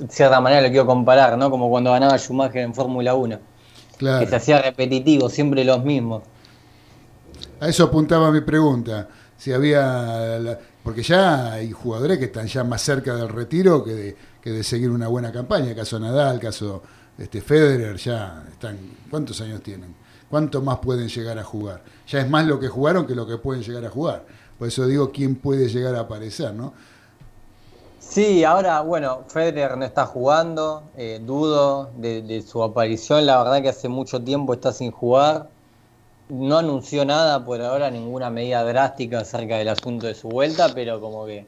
cierta 0.09 0.39
manera 0.41 0.61
lo 0.61 0.69
quiero 0.69 0.85
comparar, 0.85 1.37
¿no? 1.37 1.49
Como 1.49 1.69
cuando 1.69 1.91
ganaba 1.91 2.17
Schumacher 2.17 2.61
en 2.61 2.73
Fórmula 2.73 3.15
1, 3.15 3.39
Claro. 3.97 4.19
que 4.19 4.27
se 4.27 4.35
hacía 4.35 4.61
repetitivo, 4.61 5.29
siempre 5.29 5.63
los 5.63 5.83
mismos. 5.83 6.23
A 7.59 7.67
eso 7.67 7.83
apuntaba 7.85 8.29
mi 8.31 8.41
pregunta. 8.41 9.07
Si 9.37 9.51
había. 9.53 10.37
la- 10.39 10.59
porque 10.89 11.03
ya 11.03 11.53
hay 11.53 11.71
jugadores 11.71 12.17
que 12.17 12.25
están 12.25 12.47
ya 12.47 12.63
más 12.63 12.81
cerca 12.81 13.13
del 13.13 13.29
retiro 13.29 13.83
que 13.83 13.93
de, 13.93 14.15
que 14.41 14.49
de 14.49 14.63
seguir 14.63 14.89
una 14.89 15.07
buena 15.07 15.31
campaña. 15.31 15.75
Caso 15.75 15.99
Nadal, 15.99 16.39
caso 16.39 16.81
este 17.15 17.41
Federer, 17.41 17.95
ya 17.97 18.43
están. 18.51 18.79
¿Cuántos 19.07 19.39
años 19.41 19.61
tienen? 19.61 19.93
¿Cuánto 20.31 20.63
más 20.63 20.79
pueden 20.79 21.07
llegar 21.07 21.37
a 21.37 21.43
jugar? 21.43 21.83
Ya 22.07 22.21
es 22.21 22.27
más 22.27 22.47
lo 22.47 22.59
que 22.59 22.69
jugaron 22.69 23.05
que 23.05 23.13
lo 23.13 23.27
que 23.27 23.37
pueden 23.37 23.61
llegar 23.61 23.85
a 23.85 23.91
jugar. 23.91 24.25
Por 24.57 24.67
eso 24.67 24.87
digo 24.87 25.11
quién 25.11 25.35
puede 25.35 25.69
llegar 25.69 25.93
a 25.93 25.99
aparecer, 25.99 26.55
¿no? 26.55 26.73
Sí, 27.99 28.43
ahora, 28.43 28.81
bueno, 28.81 29.25
Federer 29.27 29.77
no 29.77 29.85
está 29.85 30.07
jugando, 30.07 30.89
eh, 30.97 31.21
dudo 31.23 31.91
de 31.97 32.41
su 32.41 32.63
aparición, 32.63 33.27
la 33.27 33.37
verdad 33.43 33.61
que 33.61 33.69
hace 33.69 33.89
mucho 33.89 34.23
tiempo 34.23 34.55
está 34.55 34.73
sin 34.73 34.89
jugar. 34.89 35.49
No 36.29 36.57
anunció 36.59 37.05
nada 37.05 37.43
por 37.43 37.61
ahora, 37.61 37.89
ninguna 37.89 38.29
medida 38.29 38.63
drástica 38.63 39.21
acerca 39.21 39.57
del 39.57 39.69
asunto 39.69 40.05
de 40.07 40.13
su 40.13 40.29
vuelta, 40.29 40.73
pero 40.73 41.01
como 41.01 41.25
que 41.25 41.45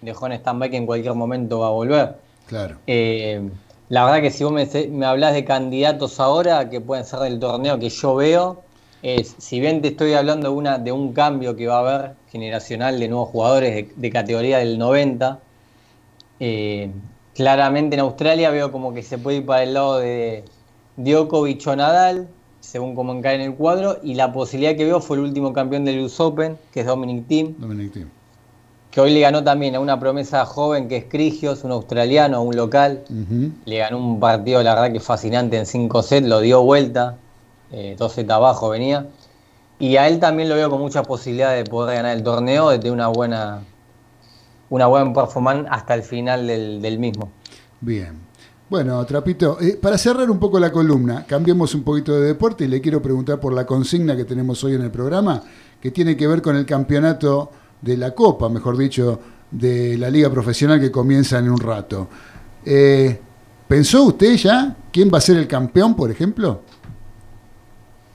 dejó 0.00 0.26
en 0.26 0.32
stand-by 0.32 0.70
que 0.70 0.76
en 0.76 0.86
cualquier 0.86 1.14
momento 1.14 1.60
va 1.60 1.68
a 1.68 1.70
volver. 1.70 2.16
Claro. 2.46 2.78
Eh, 2.86 3.40
la 3.88 4.04
verdad 4.04 4.20
que 4.20 4.30
si 4.30 4.44
vos 4.44 4.52
me, 4.52 4.66
me 4.88 5.06
hablas 5.06 5.34
de 5.34 5.44
candidatos 5.44 6.18
ahora 6.18 6.68
que 6.68 6.80
pueden 6.80 7.04
ser 7.04 7.20
del 7.20 7.38
torneo 7.38 7.78
que 7.78 7.88
yo 7.88 8.16
veo, 8.16 8.64
es, 9.02 9.36
si 9.38 9.60
bien 9.60 9.80
te 9.82 9.88
estoy 9.88 10.14
hablando 10.14 10.48
de, 10.50 10.54
una, 10.56 10.78
de 10.78 10.90
un 10.92 11.12
cambio 11.12 11.54
que 11.54 11.68
va 11.68 11.76
a 11.76 11.78
haber 11.80 12.16
generacional 12.26 12.98
de 12.98 13.08
nuevos 13.08 13.28
jugadores 13.28 13.74
de, 13.74 13.92
de 13.94 14.10
categoría 14.10 14.58
del 14.58 14.78
90, 14.78 15.40
eh, 16.40 16.90
claramente 17.34 17.94
en 17.96 18.00
Australia 18.00 18.50
veo 18.50 18.72
como 18.72 18.92
que 18.94 19.02
se 19.02 19.18
puede 19.18 19.38
ir 19.38 19.46
para 19.46 19.62
el 19.62 19.74
lado 19.74 19.98
de 19.98 20.44
Djokovic 20.96 21.66
o 21.68 21.76
Nadal, 21.76 22.35
según 22.66 22.96
como 22.96 23.12
encae 23.12 23.36
en 23.36 23.42
el 23.42 23.54
cuadro, 23.54 23.98
y 24.02 24.14
la 24.14 24.32
posibilidad 24.32 24.76
que 24.76 24.84
veo 24.84 25.00
fue 25.00 25.16
el 25.18 25.22
último 25.22 25.52
campeón 25.52 25.84
del 25.84 26.00
US 26.00 26.18
Open, 26.18 26.58
que 26.72 26.80
es 26.80 26.86
Dominic 26.86 27.26
Thiem, 27.28 27.54
Dominic 27.58 27.92
Thiem. 27.92 28.08
que 28.90 29.00
hoy 29.00 29.14
le 29.14 29.20
ganó 29.20 29.44
también 29.44 29.76
a 29.76 29.80
una 29.80 30.00
promesa 30.00 30.44
joven 30.44 30.88
que 30.88 30.96
es 30.96 31.04
Crigios, 31.04 31.62
un 31.62 31.70
australiano, 31.70 32.42
un 32.42 32.56
local. 32.56 33.04
Le 33.64 33.78
ganó 33.78 33.98
un 33.98 34.18
partido, 34.18 34.62
la 34.64 34.74
verdad 34.74 34.92
que 34.92 35.00
fascinante 35.00 35.56
en 35.56 35.66
5 35.66 36.02
sets, 36.02 36.26
lo 36.26 36.40
dio 36.40 36.62
vuelta, 36.62 37.16
eh, 37.70 37.94
dos 37.96 38.12
sets 38.12 38.30
abajo 38.30 38.68
venía. 38.70 39.06
Y 39.78 39.96
a 39.96 40.08
él 40.08 40.18
también 40.18 40.48
lo 40.48 40.56
veo 40.56 40.68
con 40.68 40.80
mucha 40.80 41.02
posibilidad 41.02 41.54
de 41.54 41.64
poder 41.64 41.96
ganar 41.96 42.16
el 42.16 42.22
torneo, 42.24 42.70
de 42.70 42.78
tener 42.78 42.92
una 42.92 43.08
buena, 43.08 43.60
una 44.70 44.86
buena 44.86 45.12
performance 45.12 45.68
hasta 45.70 45.94
el 45.94 46.02
final 46.02 46.46
del, 46.46 46.82
del 46.82 46.98
mismo. 46.98 47.30
Bien. 47.80 48.25
Bueno, 48.68 49.04
Trapito, 49.06 49.58
eh, 49.60 49.78
para 49.80 49.96
cerrar 49.96 50.28
un 50.28 50.40
poco 50.40 50.58
la 50.58 50.72
columna, 50.72 51.24
cambiemos 51.24 51.72
un 51.76 51.84
poquito 51.84 52.18
de 52.18 52.26
deporte 52.26 52.64
y 52.64 52.68
le 52.68 52.80
quiero 52.80 53.00
preguntar 53.00 53.38
por 53.38 53.52
la 53.52 53.64
consigna 53.64 54.16
que 54.16 54.24
tenemos 54.24 54.64
hoy 54.64 54.74
en 54.74 54.82
el 54.82 54.90
programa, 54.90 55.40
que 55.80 55.92
tiene 55.92 56.16
que 56.16 56.26
ver 56.26 56.42
con 56.42 56.56
el 56.56 56.66
campeonato 56.66 57.52
de 57.80 57.96
la 57.96 58.12
Copa, 58.12 58.48
mejor 58.48 58.76
dicho, 58.76 59.20
de 59.52 59.96
la 59.96 60.10
Liga 60.10 60.30
Profesional 60.30 60.80
que 60.80 60.90
comienza 60.90 61.38
en 61.38 61.48
un 61.48 61.60
rato. 61.60 62.08
Eh, 62.64 63.20
¿Pensó 63.68 64.02
usted 64.02 64.34
ya 64.34 64.76
quién 64.90 65.10
va 65.14 65.18
a 65.18 65.20
ser 65.20 65.36
el 65.36 65.46
campeón, 65.46 65.94
por 65.94 66.10
ejemplo? 66.10 66.62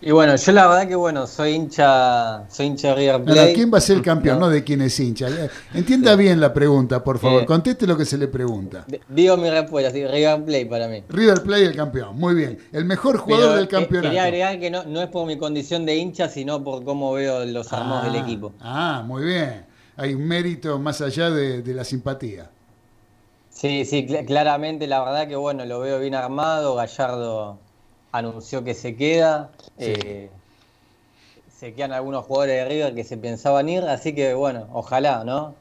Y 0.04 0.10
bueno, 0.10 0.36
yo 0.36 0.52
la 0.52 0.68
verdad 0.68 0.88
que 0.88 0.96
bueno, 0.96 1.28
soy 1.28 1.52
hincha, 1.52 2.50
soy 2.50 2.66
hincha 2.66 2.88
de 2.90 2.96
River 2.96 3.12
Ahora, 3.14 3.24
Plate. 3.26 3.54
¿quién 3.54 3.72
va 3.72 3.78
a 3.78 3.82
ser 3.82 3.98
el 3.98 4.02
campeón? 4.02 4.40
No, 4.40 4.50
de 4.50 4.64
quién 4.64 4.82
es 4.82 5.00
hincha. 5.00 5.28
Eh, 5.30 5.50
Entienda 5.76 6.16
bien 6.16 6.40
la 6.40 6.52
pregunta, 6.54 7.04
por 7.04 7.20
favor. 7.20 7.44
Eh. 7.44 7.46
Conteste 7.46 7.86
lo 7.86 7.96
que 7.96 8.06
se 8.06 8.18
le 8.18 8.28
pregunta. 8.28 8.84
Digo 9.10 9.38
mi 9.38 9.50
respuesta, 9.52 9.92
sí, 9.92 10.06
River 10.08 10.44
Plate 10.44 10.66
para 10.66 10.88
mí. 10.88 11.04
River 11.08 11.44
Plate 11.44 11.66
el 11.66 11.76
campeón. 11.76 12.18
Muy 12.18 12.34
bien. 12.34 12.58
El 12.72 12.86
mejor 12.86 13.18
jugador 13.18 13.46
Pero, 13.50 13.56
del 13.58 13.66
eh, 13.66 13.68
campeonato. 13.68 14.08
Quería 14.10 14.24
agregar 14.24 14.60
que 14.60 14.72
no, 14.72 14.84
no 14.86 15.02
es 15.02 15.08
por 15.10 15.28
mi 15.28 15.38
condición 15.38 15.86
de 15.86 15.96
hincha, 15.96 16.28
sino 16.30 16.64
por 16.64 16.84
cómo 16.84 17.14
veo 17.14 17.46
los 17.46 17.72
armados 17.72 18.06
del 18.12 18.16
Ah, 18.16 18.26
equipo. 18.26 18.54
Ah, 18.60 19.04
muy 19.06 19.24
bien. 19.24 19.66
Hay 19.98 20.16
un 20.16 20.28
mérito 20.28 20.80
más 20.80 21.00
allá 21.02 21.30
de, 21.30 21.62
de 21.62 21.74
la 21.76 21.84
simpatía. 21.84 22.50
Sí, 23.50 23.86
sí, 23.86 24.08
cl- 24.08 24.26
claramente 24.26 24.88
la 24.88 25.04
verdad 25.04 25.28
que 25.28 25.36
bueno, 25.36 25.64
lo 25.66 25.80
veo 25.80 26.00
bien 26.00 26.16
armado. 26.16 26.74
Gallardo 26.76 27.60
anunció 28.12 28.64
que 28.64 28.74
se 28.74 28.96
queda. 28.96 29.52
Eh, 29.88 30.30
se 31.58 31.74
quedan 31.74 31.92
algunos 31.94 32.26
jugadores 32.26 32.56
de 32.56 32.66
River 32.70 32.96
que 32.96 33.04
se 33.04 33.18
pensaban 33.18 33.70
ir, 33.70 33.84
así 33.84 34.14
que 34.16 34.34
bueno, 34.34 34.68
ojalá, 34.74 35.24
¿no? 35.24 35.56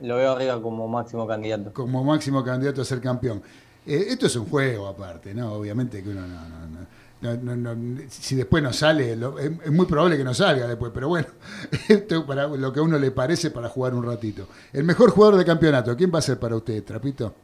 Lo 0.00 0.16
veo 0.16 0.32
a 0.32 0.38
River 0.38 0.60
como 0.60 0.86
máximo 0.88 1.26
candidato. 1.26 1.72
Como 1.72 2.04
máximo 2.04 2.44
candidato 2.44 2.82
a 2.82 2.84
ser 2.84 3.00
campeón. 3.00 3.42
Eh, 3.86 4.06
esto 4.08 4.26
es 4.26 4.36
un 4.36 4.46
juego 4.46 4.86
aparte, 4.88 5.32
¿no? 5.34 5.54
Obviamente 5.54 6.02
que 6.02 6.10
uno 6.10 6.26
no. 6.26 6.48
no, 6.48 6.66
no- 6.66 6.86
no- 7.22 7.56
no- 7.56 7.74
no- 7.74 8.00
si 8.10 8.34
después 8.36 8.62
no 8.62 8.72
sale, 8.74 9.16
lo- 9.16 9.38
es, 9.38 9.50
es 9.64 9.72
muy 9.72 9.86
probable 9.86 10.18
que 10.18 10.24
no 10.24 10.34
salga 10.34 10.66
después, 10.66 10.92
pero 10.94 11.08
bueno, 11.08 11.28
esto 11.88 12.26
para 12.26 12.46
lo 12.46 12.72
que 12.72 12.80
a 12.80 12.82
uno 12.82 12.98
le 12.98 13.10
parece 13.10 13.50
para 13.50 13.68
jugar 13.70 13.94
un 13.94 14.04
ratito. 14.04 14.46
El 14.72 14.84
mejor 14.84 15.10
jugador 15.10 15.36
del 15.36 15.46
campeonato, 15.46 15.96
¿quién 15.96 16.10
va 16.14 16.18
a 16.18 16.22
ser 16.22 16.38
para 16.38 16.56
usted, 16.56 16.84
Trapito? 16.84 17.34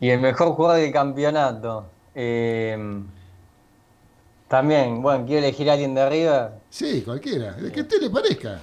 Y 0.00 0.10
el 0.10 0.20
mejor 0.20 0.48
jugador 0.54 0.80
del 0.80 0.92
campeonato. 0.92 1.86
eh, 2.14 2.76
también, 4.48 5.02
bueno, 5.02 5.26
quiero 5.26 5.46
elegir 5.46 5.68
a 5.68 5.74
alguien 5.74 5.94
de 5.94 6.08
River. 6.08 6.50
Sí, 6.70 7.02
cualquiera, 7.02 7.56
el 7.58 7.70
que 7.70 7.80
a 7.80 7.82
usted 7.82 8.00
le 8.00 8.10
parezca. 8.10 8.62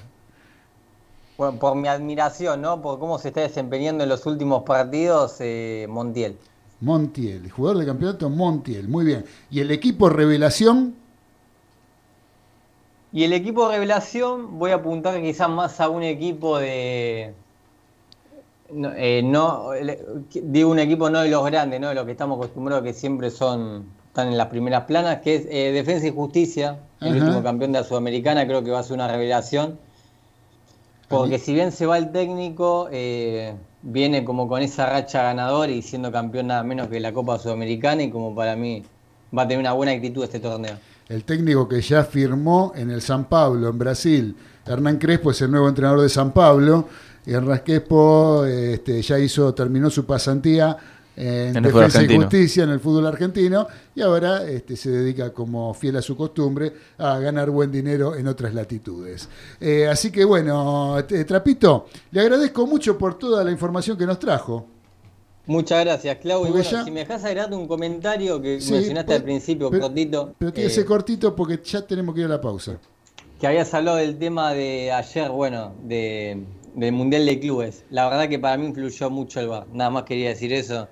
Bueno, 1.38 1.60
por 1.60 1.76
mi 1.76 1.88
admiración, 1.88 2.62
¿no? 2.62 2.82
Por 2.82 2.98
cómo 2.98 3.20
se 3.20 3.28
está 3.28 3.42
desempeñando 3.42 4.04
en 4.04 4.10
los 4.10 4.26
últimos 4.26 4.64
partidos, 4.64 5.36
eh, 5.40 5.86
Montiel. 5.88 6.38
Montiel, 6.82 7.46
el 7.46 7.52
jugador 7.52 7.78
del 7.78 7.88
campeonato 7.88 8.30
Montiel, 8.30 8.88
muy 8.88 9.06
bien. 9.06 9.26
¿Y 9.52 9.60
el 9.60 9.70
equipo 9.70 10.10
revelación? 10.10 10.96
Y 13.12 13.24
el 13.24 13.34
equipo 13.34 13.70
revelación, 13.70 14.58
voy 14.58 14.72
a 14.72 14.76
apuntar 14.76 15.22
quizás 15.22 15.50
más 15.50 15.80
a 15.80 15.90
un 15.90 16.04
equipo 16.04 16.58
de. 16.58 17.34
No, 18.72 18.92
eh, 18.96 19.22
no, 19.24 19.70
digo 20.34 20.72
un 20.72 20.80
equipo 20.80 21.10
no 21.10 21.22
de 21.22 21.30
los 21.30 21.46
grandes, 21.46 21.80
no 21.80 21.90
de 21.90 21.96
los 21.96 22.06
que 22.06 22.12
estamos 22.12 22.38
acostumbrados 22.40 22.84
que 22.84 22.94
siempre 22.94 23.30
son 23.30 23.86
están 24.16 24.30
en 24.30 24.38
las 24.38 24.48
primeras 24.48 24.86
planas, 24.86 25.20
que 25.20 25.36
es 25.36 25.48
eh, 25.50 25.74
Defensa 25.74 26.08
y 26.08 26.12
Justicia, 26.12 26.80
el 27.02 27.10
Ajá. 27.10 27.18
último 27.18 27.44
campeón 27.44 27.74
de 27.74 27.80
la 27.80 27.86
Sudamericana, 27.86 28.48
creo 28.48 28.64
que 28.64 28.72
va 28.72 28.80
a 28.80 28.84
ser 28.84 28.94
una 28.94 29.10
revelación. 29.10 29.78
Porque 31.10 31.38
si 31.38 31.54
bien 31.54 31.74
se 31.74 31.86
va 31.86 31.98
el 31.98 32.14
técnico, 32.14 32.88
eh, 32.94 33.56
viene 33.82 34.24
como 34.24 34.48
con 34.48 34.62
esa 34.62 34.86
racha 34.86 35.22
ganadora 35.22 35.70
y 35.70 35.82
siendo 35.82 36.14
campeón 36.14 36.48
nada 36.48 36.64
menos 36.64 36.88
que 36.88 37.02
la 37.02 37.12
Copa 37.12 37.38
Sudamericana 37.38 38.04
y 38.04 38.10
como 38.10 38.34
para 38.34 38.56
mí 38.56 38.84
va 39.38 39.42
a 39.42 39.48
tener 39.50 39.60
una 39.60 39.74
buena 39.74 39.92
actitud 39.92 40.24
este 40.24 40.40
torneo. 40.40 40.78
El 41.10 41.26
técnico 41.26 41.68
que 41.68 41.82
ya 41.82 42.06
firmó 42.06 42.72
en 42.74 42.92
el 42.92 43.02
San 43.02 43.26
Pablo, 43.26 43.68
en 43.68 43.78
Brasil. 43.78 44.36
Hernán 44.66 44.98
Crespo 44.98 45.32
es 45.32 45.42
el 45.42 45.52
nuevo 45.52 45.68
entrenador 45.68 46.00
de 46.00 46.08
San 46.08 46.32
Pablo. 46.32 46.88
Y 47.26 47.34
Hernán 47.34 47.64
Crespo 47.66 48.46
este, 48.46 49.02
ya 49.02 49.20
hizo, 49.20 49.54
terminó 49.54 49.90
su 49.90 50.06
pasantía 50.06 50.78
en, 51.18 51.56
En 51.58 51.64
Defensa 51.64 52.04
y. 52.04 52.16
Justicia 52.16 52.64
en 52.64 52.70
el 52.72 52.80
fútbol 52.80 53.08
argentino 53.08 53.68
y 53.96 54.02
ahora 54.02 54.44
este, 54.48 54.76
se 54.76 54.90
dedica, 54.92 55.32
como 55.34 55.74
fiel 55.74 55.96
a 55.98 56.02
su 56.02 56.16
costumbre, 56.18 56.74
a 56.98 57.20
ganar 57.20 57.50
buen 57.50 57.72
dinero 57.72 58.16
en 58.16 58.28
otras 58.28 58.54
latitudes. 58.54 59.30
Eh, 59.60 59.88
así 59.88 60.12
que 60.12 60.26
bueno, 60.26 60.98
eh, 61.00 61.24
Trapito, 61.26 61.88
le 62.12 62.22
agradezco 62.22 62.68
mucho 62.68 62.98
por 62.98 63.18
toda 63.18 63.44
la 63.44 63.52
información 63.52 63.98
que 63.98 64.06
nos 64.06 64.20
trajo. 64.20 64.68
Muchas 65.48 65.86
gracias, 65.86 66.18
Clau. 66.18 66.46
Y 66.48 66.50
bueno, 66.50 66.64
ya- 66.64 66.84
si 66.84 66.92
me 66.92 67.02
dejas 67.02 67.24
agregarte 67.24 67.56
un 67.56 67.68
comentario 67.68 68.42
que 68.42 68.60
Sí, 68.60 68.72
mencionaste 68.74 69.06
pues, 69.08 69.18
al 69.20 69.24
principio, 69.24 69.70
pero- 69.70 69.84
cortito, 69.84 70.34
Pero 70.40 70.52
tiene 70.52 70.66
eh, 70.66 70.70
que 70.70 70.76
ser 70.76 70.86
cortito 70.86 71.36
porque 71.36 71.60
ya 71.64 71.82
tenemos 71.86 72.16
que 72.16 72.22
ir 72.22 72.26
a 72.28 72.30
la 72.30 72.42
pausa. 72.42 72.78
que 73.40 73.46
habías 73.48 73.72
hablado 73.74 73.98
del 73.98 74.18
tema 74.18 74.54
de 74.54 74.92
ayer, 74.92 75.30
bueno, 75.30 75.74
de, 75.84 76.42
del 76.74 76.92
Mundial 76.94 77.26
de 77.26 77.40
Clubes. 77.40 77.84
La 77.92 78.10
verdad 78.10 78.28
que 78.30 78.40
para 78.40 78.58
mí 78.58 78.66
influyó 78.68 79.10
mucho 79.10 79.40
el 79.40 79.50
VAR. 79.50 79.68
Nada 79.74 79.90
más 79.92 80.04
quería 80.04 80.30
decir 80.30 80.52
eso. 80.54 80.88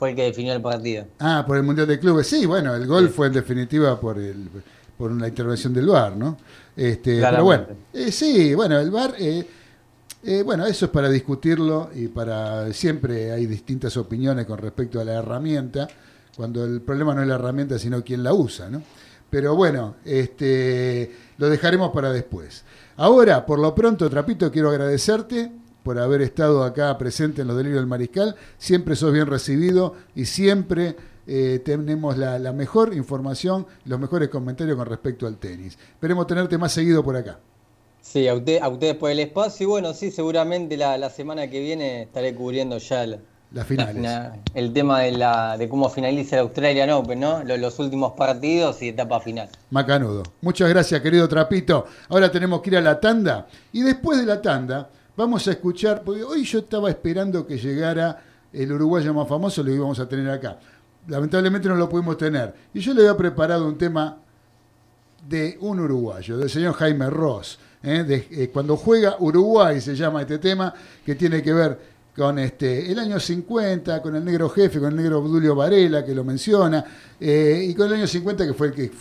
Fue 0.00 0.10
el 0.10 0.16
que 0.16 0.22
definió 0.22 0.54
el 0.54 0.62
partido. 0.62 1.06
Ah, 1.18 1.44
por 1.46 1.58
el 1.58 1.62
Mundial 1.62 1.86
de 1.86 2.00
Clubes. 2.00 2.26
Sí, 2.26 2.46
bueno, 2.46 2.74
el 2.74 2.86
gol 2.86 3.10
fue 3.10 3.26
en 3.26 3.34
definitiva 3.34 4.00
por 4.00 4.18
el 4.18 4.48
por 4.96 5.12
una 5.12 5.28
intervención 5.28 5.74
del 5.74 5.86
VAR, 5.86 6.16
¿no? 6.16 6.38
Este, 6.74 7.20
pero 7.20 7.44
bueno, 7.44 7.66
eh, 7.92 8.10
sí, 8.10 8.54
bueno, 8.54 8.78
el 8.78 8.90
VAR, 8.90 9.14
eh, 9.18 9.46
eh, 10.22 10.42
bueno, 10.42 10.64
eso 10.64 10.86
es 10.86 10.90
para 10.90 11.10
discutirlo 11.10 11.90
y 11.94 12.08
para 12.08 12.70
siempre 12.72 13.30
hay 13.30 13.44
distintas 13.44 13.96
opiniones 13.98 14.46
con 14.46 14.58
respecto 14.58 15.00
a 15.00 15.04
la 15.04 15.14
herramienta, 15.14 15.86
cuando 16.34 16.64
el 16.64 16.80
problema 16.80 17.14
no 17.14 17.20
es 17.20 17.28
la 17.28 17.36
herramienta, 17.36 17.78
sino 17.78 18.02
quién 18.02 18.22
la 18.22 18.32
usa, 18.32 18.70
¿no? 18.70 18.82
Pero 19.28 19.54
bueno, 19.54 19.96
este, 20.04 21.14
lo 21.36 21.50
dejaremos 21.50 21.92
para 21.92 22.10
después. 22.10 22.64
Ahora, 22.96 23.44
por 23.44 23.58
lo 23.58 23.74
pronto, 23.74 24.08
Trapito, 24.08 24.50
quiero 24.50 24.70
agradecerte 24.70 25.50
por 25.82 25.98
haber 25.98 26.22
estado 26.22 26.64
acá 26.64 26.96
presente 26.98 27.42
en 27.42 27.48
los 27.48 27.56
delirios 27.56 27.80
del 27.80 27.86
mariscal. 27.86 28.36
Siempre 28.58 28.96
sos 28.96 29.12
bien 29.12 29.26
recibido 29.26 29.94
y 30.14 30.24
siempre 30.26 30.96
eh, 31.26 31.60
tenemos 31.64 32.16
la, 32.18 32.38
la 32.38 32.52
mejor 32.52 32.94
información, 32.94 33.66
los 33.84 33.98
mejores 34.00 34.28
comentarios 34.28 34.76
con 34.76 34.86
respecto 34.86 35.26
al 35.26 35.36
tenis. 35.38 35.78
Esperemos 35.92 36.26
tenerte 36.26 36.58
más 36.58 36.72
seguido 36.72 37.02
por 37.04 37.16
acá. 37.16 37.38
Sí, 38.02 38.26
a, 38.28 38.34
usted, 38.34 38.60
a 38.62 38.68
ustedes 38.68 38.94
por 38.96 39.10
el 39.10 39.20
espacio. 39.20 39.64
Y 39.64 39.70
bueno, 39.70 39.92
sí, 39.94 40.10
seguramente 40.10 40.76
la, 40.76 40.96
la 40.98 41.10
semana 41.10 41.48
que 41.48 41.60
viene 41.60 42.02
estaré 42.02 42.34
cubriendo 42.34 42.78
ya 42.78 43.04
el, 43.04 43.20
Las 43.52 43.66
finales. 43.66 43.96
la- 44.02 44.36
el 44.54 44.72
tema 44.72 45.00
de, 45.00 45.12
la, 45.12 45.56
de 45.58 45.68
cómo 45.68 45.88
finaliza 45.90 46.36
el 46.36 46.42
Australian 46.42 46.90
Open, 46.90 47.20
¿no? 47.20 47.44
Los, 47.44 47.58
los 47.60 47.78
últimos 47.78 48.12
partidos 48.14 48.80
y 48.82 48.88
etapa 48.88 49.20
final. 49.20 49.50
Macanudo. 49.70 50.22
Muchas 50.40 50.68
gracias, 50.70 51.00
querido 51.02 51.28
Trapito. 51.28 51.86
Ahora 52.08 52.30
tenemos 52.32 52.62
que 52.62 52.70
ir 52.70 52.76
a 52.78 52.80
la 52.80 52.98
tanda. 52.98 53.46
Y 53.72 53.82
después 53.82 54.18
de 54.18 54.24
la 54.26 54.40
tanda, 54.40 54.88
vamos 55.20 55.46
a 55.48 55.50
escuchar, 55.50 56.02
porque 56.02 56.24
hoy 56.24 56.44
yo 56.44 56.60
estaba 56.60 56.88
esperando 56.88 57.46
que 57.46 57.58
llegara 57.58 58.22
el 58.52 58.72
uruguayo 58.72 59.12
más 59.12 59.28
famoso, 59.28 59.62
lo 59.62 59.70
íbamos 59.70 60.00
a 60.00 60.08
tener 60.08 60.30
acá. 60.30 60.58
Lamentablemente 61.06 61.68
no 61.68 61.74
lo 61.74 61.88
pudimos 61.88 62.16
tener. 62.16 62.54
Y 62.72 62.80
yo 62.80 62.94
le 62.94 63.02
había 63.02 63.16
preparado 63.16 63.66
un 63.66 63.76
tema 63.76 64.16
de 65.28 65.58
un 65.60 65.78
uruguayo, 65.80 66.38
del 66.38 66.48
señor 66.48 66.72
Jaime 66.72 67.10
Ross. 67.10 67.58
¿eh? 67.82 68.26
Eh, 68.30 68.50
cuando 68.50 68.78
juega 68.78 69.16
Uruguay 69.18 69.80
se 69.82 69.94
llama 69.94 70.22
este 70.22 70.38
tema, 70.38 70.72
que 71.04 71.14
tiene 71.14 71.42
que 71.42 71.52
ver 71.52 71.78
con 72.20 72.38
este, 72.38 72.92
el 72.92 72.98
año 72.98 73.18
50, 73.18 74.02
con 74.02 74.14
el 74.14 74.22
negro 74.22 74.50
jefe, 74.50 74.78
con 74.78 74.90
el 74.90 74.96
negro 74.96 75.20
Obdulio 75.20 75.54
Varela, 75.54 76.04
que 76.04 76.14
lo 76.14 76.22
menciona, 76.22 76.84
eh, 77.18 77.64
y 77.66 77.72
con 77.74 77.86
el 77.86 77.94
año 77.94 78.06
50, 78.06 78.46
que 78.46 78.52
fue 78.52 78.66
el, 78.66 78.72
que, 78.74 78.92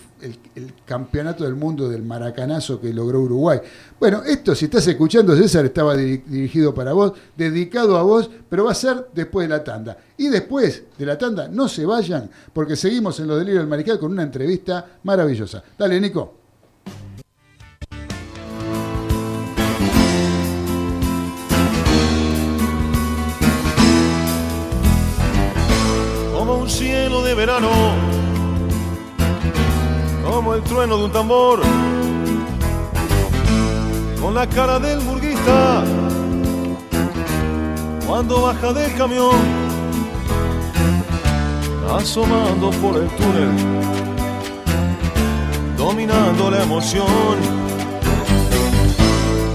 el, 0.56 0.74
campeonato 0.86 1.44
del 1.44 1.56
mundo 1.56 1.90
del 1.90 2.02
maracanazo 2.04 2.80
que 2.80 2.94
logró 2.94 3.20
Uruguay. 3.20 3.60
Bueno, 4.00 4.24
esto, 4.26 4.56
si 4.56 4.66
estás 4.66 4.88
escuchando, 4.88 5.36
César, 5.36 5.66
estaba 5.66 5.98
diri- 5.98 6.24
dirigido 6.28 6.74
para 6.74 6.94
vos, 6.94 7.12
dedicado 7.36 7.98
a 7.98 8.04
vos, 8.04 8.30
pero 8.48 8.64
va 8.64 8.72
a 8.72 8.76
ser 8.76 9.08
después 9.14 9.50
de 9.50 9.54
la 9.54 9.66
tanda. 9.66 9.98
Y 10.16 10.30
después 10.30 10.84
de 10.98 11.06
la 11.06 11.18
tanda, 11.18 11.50
no 11.50 11.68
se 11.68 11.86
vayan, 11.86 12.30
porque 12.54 12.78
seguimos 12.78 13.20
en 13.20 13.28
los 13.28 13.38
delirios 13.38 13.64
del 13.64 13.70
Mariscal 13.70 14.00
con 14.00 14.14
una 14.14 14.24
entrevista 14.24 15.00
maravillosa. 15.04 15.62
Dale, 15.78 16.00
Nico. 16.00 16.39
Como 30.26 30.56
el 30.56 30.62
trueno 30.64 30.98
de 30.98 31.04
un 31.06 31.12
tambor, 31.12 31.62
con 34.22 34.34
la 34.34 34.46
cara 34.46 34.78
del 34.78 35.00
burguista, 35.00 35.86
cuando 38.06 38.42
baja 38.42 38.74
del 38.74 38.94
camión, 38.96 39.38
asomando 41.98 42.72
por 42.72 42.98
el 42.98 43.08
túnel, 43.12 43.52
dominando 45.78 46.52
la 46.52 46.64
emoción. 46.64 47.38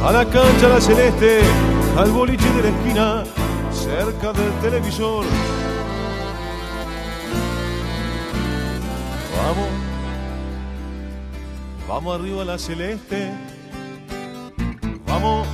A 0.03 0.11
la 0.11 0.25
cancha 0.25 0.69
la 0.71 0.81
celeste, 0.81 1.41
al 1.99 2.11
boliche 2.11 2.49
de 2.55 2.63
la 2.63 2.69
esquina, 2.71 3.25
cerca 3.71 4.33
del 4.33 4.53
televisor. 4.63 5.27
Vamos, 9.37 9.69
vamos 11.89 12.21
arriba 12.21 12.43
a 12.43 12.45
la 12.45 12.59
celeste. 12.59 13.33
Vamos, 15.07 15.47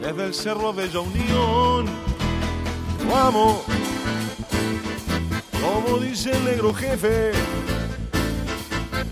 desde 0.00 0.24
el 0.26 0.34
cerro 0.34 0.72
Bella 0.72 1.00
Unión. 1.00 1.86
Vamos, 3.10 3.62
como 5.60 5.98
dice 5.98 6.32
el 6.32 6.44
negro 6.44 6.74
jefe. 6.74 7.32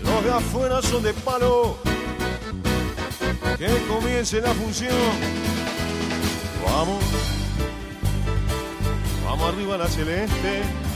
Los 0.03 0.23
de 0.23 0.31
afuera 0.31 0.81
son 0.81 1.03
de 1.03 1.13
palo. 1.13 1.77
Que 3.57 3.67
comience 3.87 4.39
la 4.39 4.53
función. 4.53 4.93
Vamos. 6.63 7.03
Vamos 9.25 9.53
arriba 9.53 9.77
la 9.77 9.87
celeste. 9.87 10.86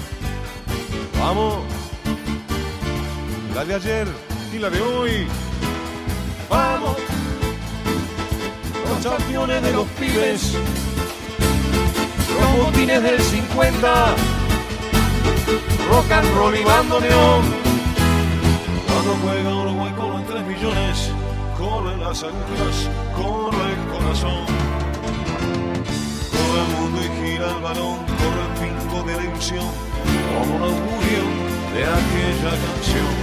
Vamos. 1.21 1.59
La 3.53 3.63
de 3.63 3.75
ayer 3.75 4.07
y 4.53 4.57
la 4.57 4.71
de 4.71 4.81
hoy. 4.81 5.27
Vamos. 6.49 6.97
Los 8.89 9.05
campeones 9.05 9.61
de 9.61 9.71
los 9.71 9.87
pibes. 9.99 10.55
Los 12.39 12.65
botines 12.65 13.03
del 13.03 13.21
50. 13.21 14.15
Rock 15.91 16.11
and 16.11 16.35
roll 16.35 16.55
y 16.55 16.63
bandoneón. 16.63 17.41
Cuando 18.87 19.15
juega 19.21 19.55
Uruguay 19.55 19.93
con 19.95 20.09
los 20.13 20.25
3 20.25 20.43
millones, 20.47 21.11
corren 21.55 21.99
las 21.99 22.23
agujas, 22.23 22.89
corre 23.15 23.73
el 23.73 23.83
corazón. 23.93 24.45
Corre 26.31 26.61
el 26.61 26.67
mundo 26.77 26.99
y 27.05 27.09
gira 27.21 27.51
el 27.51 27.61
balón, 27.61 27.97
corre 28.05 28.40
como 29.49 30.55
un 30.55 30.61
augurio 30.61 31.23
de 31.73 31.83
aquella 31.83 32.51
canción. 32.61 33.13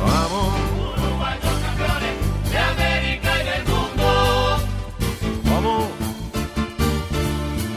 Vamos. 0.00 0.54
Uruguay 0.96 1.38
son 1.42 1.60
campeones 1.60 2.14
de 2.50 3.12
y 3.12 3.18
del 3.44 3.64
mundo. 3.66 4.08
Vamos. 5.44 5.84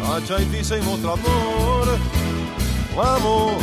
A 0.08 0.26
Chaitiza 0.26 0.78
y 0.78 0.82
mostrador. 0.84 1.98
Vamos. 2.96 3.62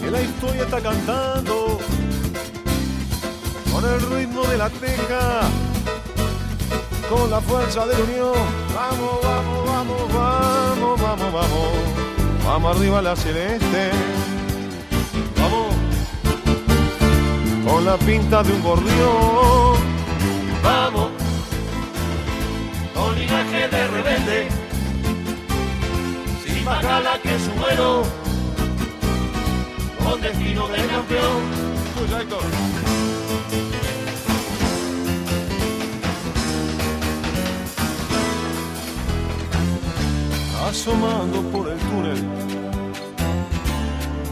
Que 0.00 0.10
la 0.12 0.22
historia 0.22 0.62
está 0.62 0.80
cantando. 0.80 1.80
Con 3.72 3.84
el 3.84 4.00
ritmo 4.12 4.44
de 4.44 4.58
la 4.58 4.70
teja. 4.70 5.40
Con 7.08 7.30
la 7.32 7.40
fuerza 7.40 7.84
de 7.86 7.94
la 7.94 8.04
unión. 8.04 8.34
Vamos, 8.72 9.18
vamos, 9.24 9.66
vamos, 9.66 10.12
vamos, 10.14 11.00
vamos, 11.00 11.32
vamos. 11.32 12.09
Vamos 12.44 12.76
arriba 12.76 13.02
la 13.02 13.16
celeste. 13.16 13.90
Vamos. 15.36 15.74
Con 17.64 17.84
la 17.84 17.96
pinta 17.96 18.42
de 18.42 18.52
un 18.52 18.62
gorrión. 18.62 19.76
Vamos. 20.62 21.10
Con 22.94 23.18
linaje 23.18 23.68
de 23.68 23.88
rebelde. 23.88 24.48
Sin 26.44 26.64
más 26.64 26.82
gala 26.82 27.18
que 27.22 27.38
su 27.38 27.50
vuelo. 27.52 28.02
Con 30.02 30.20
destino 30.20 30.68
de 30.68 30.86
campeón. 30.86 31.70
Asomando 40.70 41.42
por 41.50 41.68
el 41.68 41.76
túnel, 41.78 42.24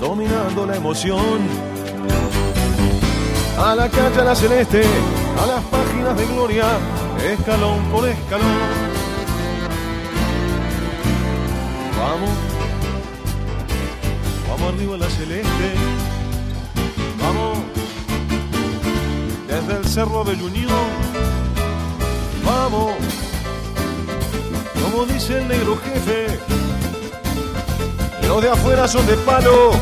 dominando 0.01 0.67
la 0.67 0.77
emoción. 0.77 1.41
A 3.59 3.75
la 3.75 3.89
cancha 3.89 4.23
la 4.23 4.37
celeste, 4.37 4.85
a 5.43 5.47
las 5.47 5.65
páginas 5.65 6.17
de 6.17 6.27
gloria, 6.27 6.65
escalón 7.29 7.83
por 7.91 8.09
escalón. 8.09 8.47
Vamos, 11.99 12.31
vamos 14.49 14.75
arriba 14.75 14.97
la 14.97 15.11
celeste. 15.11 15.69
Vamos, 17.21 17.59
desde 19.49 19.77
el 19.77 19.89
cerro 19.89 20.23
del 20.23 20.41
Unión. 20.41 20.87
Vamos, 22.45 22.93
dice 25.07 25.39
el 25.39 25.49
negro 25.49 25.79
jefe, 25.79 26.39
los 28.27 28.43
de 28.43 28.51
afuera 28.51 28.87
son 28.87 29.07
de 29.07 29.15
palo. 29.19 29.73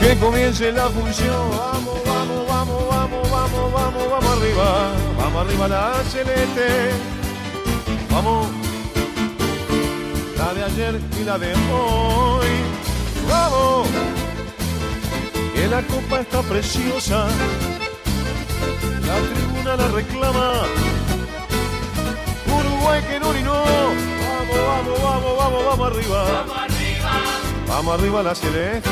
Que 0.00 0.16
comience 0.18 0.72
la 0.72 0.88
función. 0.88 1.50
Vamos, 1.50 1.98
vamos, 2.04 2.48
vamos, 2.48 2.88
vamos, 2.88 3.30
vamos, 3.30 3.72
vamos, 3.72 4.10
vamos 4.10 4.38
arriba. 4.38 4.92
Vamos 5.18 5.46
arriba 5.46 5.68
la 5.68 5.94
celeste. 6.10 6.90
Vamos. 8.10 8.46
La 10.36 10.54
de 10.54 10.64
ayer 10.64 11.00
y 11.20 11.24
la 11.24 11.38
de 11.38 11.52
hoy. 11.54 12.48
Vamos. 13.28 13.88
Que 15.54 15.66
la 15.66 15.82
copa 15.82 16.20
está 16.20 16.42
preciosa. 16.42 17.26
La 19.06 19.16
tribuna 19.34 19.76
la 19.76 19.88
reclama. 19.88 20.52
Que 22.86 23.18
no. 23.20 23.26
Vamos, 23.28 24.58
vamos, 24.66 25.02
vamos, 25.02 25.36
vamos, 25.36 25.64
vamos 25.66 25.86
arriba. 25.90 26.24
Vamos 26.24 26.56
arriba. 26.56 27.10
Vamos 27.66 27.98
arriba 27.98 28.22
la 28.22 28.34
celeste. 28.34 28.90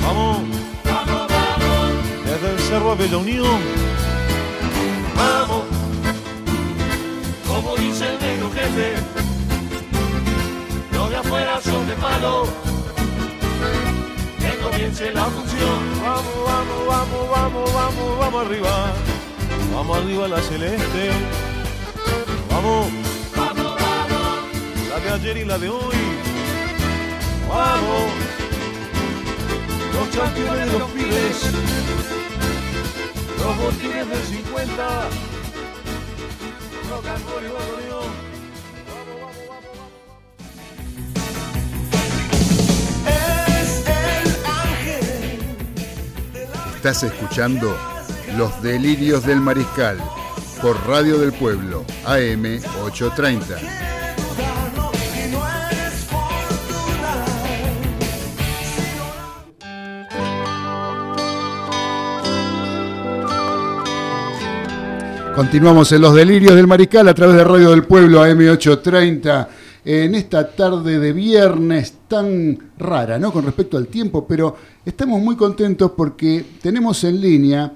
Vamos. 0.00 0.38
Vamos, 0.84 1.28
vamos. 1.28 1.92
Desde 2.24 2.50
el 2.52 2.58
cerro 2.60 2.94
de 2.94 3.08
la 3.08 3.16
Unión. 3.18 3.60
Vamos. 5.16 5.64
Como 7.48 7.76
dice 7.76 8.14
el 8.14 8.20
negro 8.20 8.50
jefe. 8.52 8.94
Los 10.92 11.10
de 11.10 11.16
afuera 11.16 11.60
son 11.60 11.86
de 11.88 11.94
palo. 11.94 12.46
Que 14.38 14.56
comience 14.62 15.12
la 15.12 15.24
función. 15.24 16.00
Vamos, 16.00 16.24
vamos, 16.46 16.86
vamos, 16.88 17.30
vamos, 17.30 17.74
vamos, 17.74 18.18
vamos 18.20 18.46
arriba. 18.46 18.92
Vamos 19.74 19.98
arriba 19.98 20.28
la 20.28 20.40
celeste. 20.40 21.10
Vamos. 22.62 22.92
Vamos, 23.34 23.74
vamos. 23.80 24.90
La 24.90 25.00
de 25.00 25.10
ayer 25.12 25.36
y 25.38 25.44
la 25.46 25.58
de 25.58 25.70
hoy. 25.70 25.96
Vamos. 27.48 28.12
Los 29.94 30.08
campeones 30.14 30.70
de 30.70 30.78
los 30.78 30.90
pibes. 30.90 31.52
Los 33.38 33.56
botines 33.56 34.08
del 34.10 34.22
50. 34.22 35.08
Rock 36.90 37.06
and 37.06 37.24
roll 37.30 37.44
vamos, 37.48 37.72
vamos, 39.48 39.72
vamos. 39.72 39.78
Es 43.06 43.70
el 43.86 44.28
ángel. 44.44 45.40
Estás 46.74 47.02
escuchando 47.04 47.74
Los 48.36 48.62
Delirios 48.62 49.24
del 49.24 49.40
Mariscal 49.40 49.98
por 50.60 50.76
Radio 50.86 51.18
del 51.18 51.32
Pueblo, 51.32 51.84
AM 52.04 52.60
830. 52.84 53.58
Y 53.60 55.30
no 55.30 55.48
eres 55.48 56.04
fortuna. 56.04 57.24
Continuamos 65.34 65.92
en 65.92 66.02
Los 66.02 66.14
Delirios 66.14 66.54
del 66.54 66.66
Mariscal 66.66 67.08
a 67.08 67.14
través 67.14 67.36
de 67.36 67.44
Radio 67.44 67.70
del 67.70 67.84
Pueblo, 67.84 68.22
AM 68.22 68.40
830. 68.40 69.48
En 69.84 70.14
esta 70.14 70.50
tarde 70.50 70.98
de 70.98 71.12
viernes 71.14 71.94
tan 72.06 72.72
rara, 72.76 73.18
¿no? 73.18 73.32
Con 73.32 73.46
respecto 73.46 73.78
al 73.78 73.86
tiempo, 73.86 74.26
pero 74.26 74.56
estamos 74.84 75.22
muy 75.22 75.36
contentos 75.36 75.92
porque 75.96 76.44
tenemos 76.60 77.02
en 77.04 77.18
línea 77.18 77.72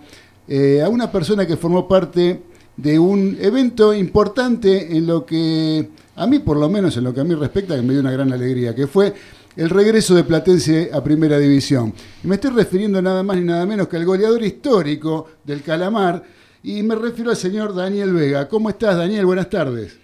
eh, 0.46 0.82
a 0.84 0.88
una 0.90 1.10
persona 1.10 1.46
que 1.46 1.56
formó 1.56 1.88
parte 1.88 2.53
de 2.76 2.98
un 2.98 3.36
evento 3.40 3.94
importante 3.94 4.96
en 4.96 5.06
lo 5.06 5.24
que, 5.24 5.88
a 6.16 6.26
mí 6.26 6.40
por 6.40 6.56
lo 6.56 6.68
menos 6.68 6.96
en 6.96 7.04
lo 7.04 7.14
que 7.14 7.20
a 7.20 7.24
mí 7.24 7.34
respecta, 7.34 7.76
que 7.76 7.82
me 7.82 7.92
dio 7.92 8.00
una 8.00 8.12
gran 8.12 8.32
alegría, 8.32 8.74
que 8.74 8.86
fue 8.86 9.14
el 9.56 9.70
regreso 9.70 10.14
de 10.14 10.24
Platense 10.24 10.90
a 10.92 11.02
Primera 11.02 11.38
División. 11.38 11.94
Y 12.22 12.26
me 12.26 12.34
estoy 12.34 12.50
refiriendo 12.50 13.00
nada 13.00 13.22
más 13.22 13.36
ni 13.36 13.44
nada 13.44 13.64
menos 13.66 13.88
que 13.88 13.96
al 13.96 14.04
goleador 14.04 14.42
histórico 14.42 15.28
del 15.44 15.62
Calamar, 15.62 16.22
y 16.62 16.82
me 16.82 16.94
refiero 16.94 17.30
al 17.30 17.36
señor 17.36 17.74
Daniel 17.74 18.12
Vega. 18.12 18.48
¿Cómo 18.48 18.70
estás, 18.70 18.96
Daniel? 18.96 19.26
Buenas 19.26 19.50
tardes. 19.50 20.03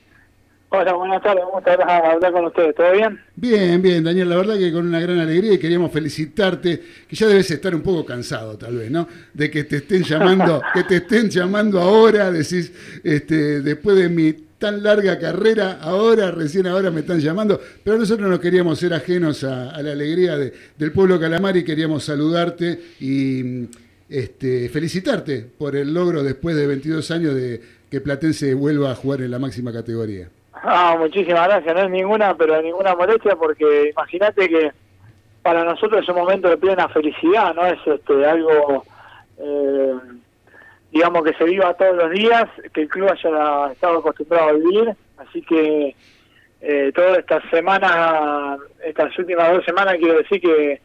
Hola, 0.73 0.93
buenas 0.95 1.21
tardes. 1.21 1.43
¿Cómo 1.45 1.59
estás? 1.59 1.79
A 1.81 2.13
hablar 2.13 2.33
con 2.33 2.45
ustedes. 2.47 2.75
¿Todo 2.77 2.93
bien? 2.93 3.19
Bien, 3.35 3.83
bien, 3.83 4.05
Daniel, 4.05 4.29
la 4.29 4.37
verdad 4.37 4.57
que 4.57 4.73
con 4.73 4.87
una 4.87 5.01
gran 5.01 5.19
alegría 5.19 5.55
y 5.55 5.59
queríamos 5.59 5.91
felicitarte, 5.91 6.81
que 7.09 7.17
ya 7.17 7.27
debes 7.27 7.51
estar 7.51 7.75
un 7.75 7.81
poco 7.83 8.05
cansado 8.07 8.57
tal 8.57 8.77
vez, 8.77 8.89
¿no? 8.91 9.09
De 9.35 9.51
que 9.51 9.65
te 9.65 9.79
estén 9.79 10.05
llamando, 10.05 10.63
que 10.75 10.85
te 10.85 10.97
estén 10.97 11.29
llamando 11.29 11.81
ahora, 11.81 12.31
decís, 12.31 12.73
este, 13.03 13.63
después 13.63 13.97
de 13.97 14.09
mi 14.09 14.33
tan 14.61 14.83
larga 14.83 15.19
carrera, 15.19 15.79
ahora, 15.81 16.31
recién 16.31 16.67
ahora 16.69 16.91
me 16.93 17.01
están 17.01 17.19
llamando, 17.19 17.61
pero 17.83 17.99
nosotros 17.99 18.29
no 18.31 18.39
queríamos 18.39 18.79
ser 18.79 18.95
ajenos 18.95 19.43
a, 19.43 19.71
a 19.71 19.83
la 19.83 19.91
alegría 19.93 20.37
de- 20.37 20.53
del 20.79 20.93
pueblo 20.93 21.19
calamar 21.19 21.57
y 21.57 21.65
queríamos 21.65 22.05
saludarte 22.05 22.79
y 23.01 23.67
este, 24.09 24.69
felicitarte 24.69 25.47
por 25.59 25.75
el 25.75 25.93
logro 25.95 26.23
después 26.23 26.55
de 26.55 26.67
22 26.67 27.11
años 27.11 27.35
de 27.35 27.61
que 27.91 28.01
Platense 28.01 28.55
vuelva 28.55 28.93
a 28.93 28.95
jugar 28.95 29.23
en 29.23 29.31
la 29.33 29.39
máxima 29.41 29.73
categoría. 29.73 30.29
Ah, 30.63 30.97
muchísimas 30.99 31.49
gracias. 31.49 31.75
No 31.75 31.83
es 31.83 31.91
ninguna, 31.91 32.35
pero 32.37 32.61
ninguna 32.61 32.95
molestia 32.95 33.37
porque 33.37 33.91
imagínate 33.91 34.49
que 34.49 34.73
para 35.43 35.65
nosotros 35.65 36.03
es 36.03 36.09
un 36.09 36.17
momento 36.17 36.49
de 36.49 36.59
plena 36.59 36.89
felicidad, 36.89 37.55
no 37.55 37.67
es 37.67 37.79
este 37.87 38.27
algo, 38.27 38.85
eh, 39.39 39.95
digamos, 40.93 41.25
que 41.25 41.33
se 41.35 41.45
viva 41.45 41.73
todos 41.75 41.97
los 41.97 42.11
días, 42.11 42.45
que 42.75 42.83
el 42.83 42.89
club 42.89 43.11
haya 43.11 43.73
estado 43.73 43.99
acostumbrado 43.99 44.51
a 44.51 44.53
vivir, 44.53 44.95
así 45.17 45.41
que 45.43 45.97
eh, 46.61 46.93
todas 46.95 47.19
estas 47.19 47.43
semanas, 47.49 48.61
estas 48.85 49.19
últimas 49.19 49.51
dos 49.51 49.65
semanas, 49.65 49.97
quiero 49.99 50.19
decir 50.19 50.43
que, 50.43 50.81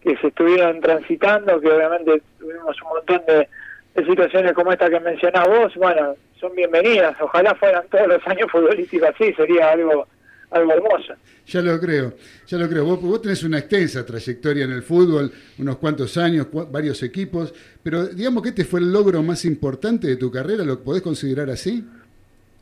que 0.00 0.16
se 0.16 0.28
estuvieron 0.28 0.80
transitando, 0.80 1.60
que 1.60 1.70
obviamente 1.70 2.22
tuvimos 2.38 2.80
un 2.82 2.88
montón 2.88 3.22
de, 3.26 3.46
de 3.94 4.04
situaciones 4.04 4.52
como 4.52 4.72
esta 4.72 4.88
que 4.88 5.00
mencionás 5.00 5.46
vos, 5.48 5.74
bueno, 5.76 6.14
son 6.40 6.54
bienvenidas, 6.54 7.16
ojalá 7.20 7.54
fueran 7.56 7.84
todos 7.90 8.06
los 8.06 8.26
años 8.26 8.50
futbolísticos 8.50 9.08
así, 9.08 9.32
sería 9.34 9.72
algo 9.72 10.06
algo 10.50 10.72
hermoso. 10.72 11.12
Ya 11.46 11.60
lo 11.60 11.78
creo, 11.78 12.14
ya 12.46 12.56
lo 12.56 12.66
creo. 12.70 12.82
Vos, 12.84 13.02
vos 13.02 13.20
tenés 13.20 13.42
una 13.42 13.58
extensa 13.58 14.06
trayectoria 14.06 14.64
en 14.64 14.72
el 14.72 14.82
fútbol, 14.82 15.30
unos 15.58 15.76
cuantos 15.76 16.16
años, 16.16 16.46
cua- 16.50 16.70
varios 16.70 17.02
equipos, 17.02 17.52
pero 17.82 18.06
digamos 18.06 18.42
que 18.42 18.48
este 18.50 18.64
fue 18.64 18.80
el 18.80 18.90
logro 18.90 19.22
más 19.22 19.44
importante 19.44 20.06
de 20.06 20.16
tu 20.16 20.30
carrera, 20.30 20.64
¿lo 20.64 20.80
podés 20.82 21.02
considerar 21.02 21.50
así? 21.50 21.84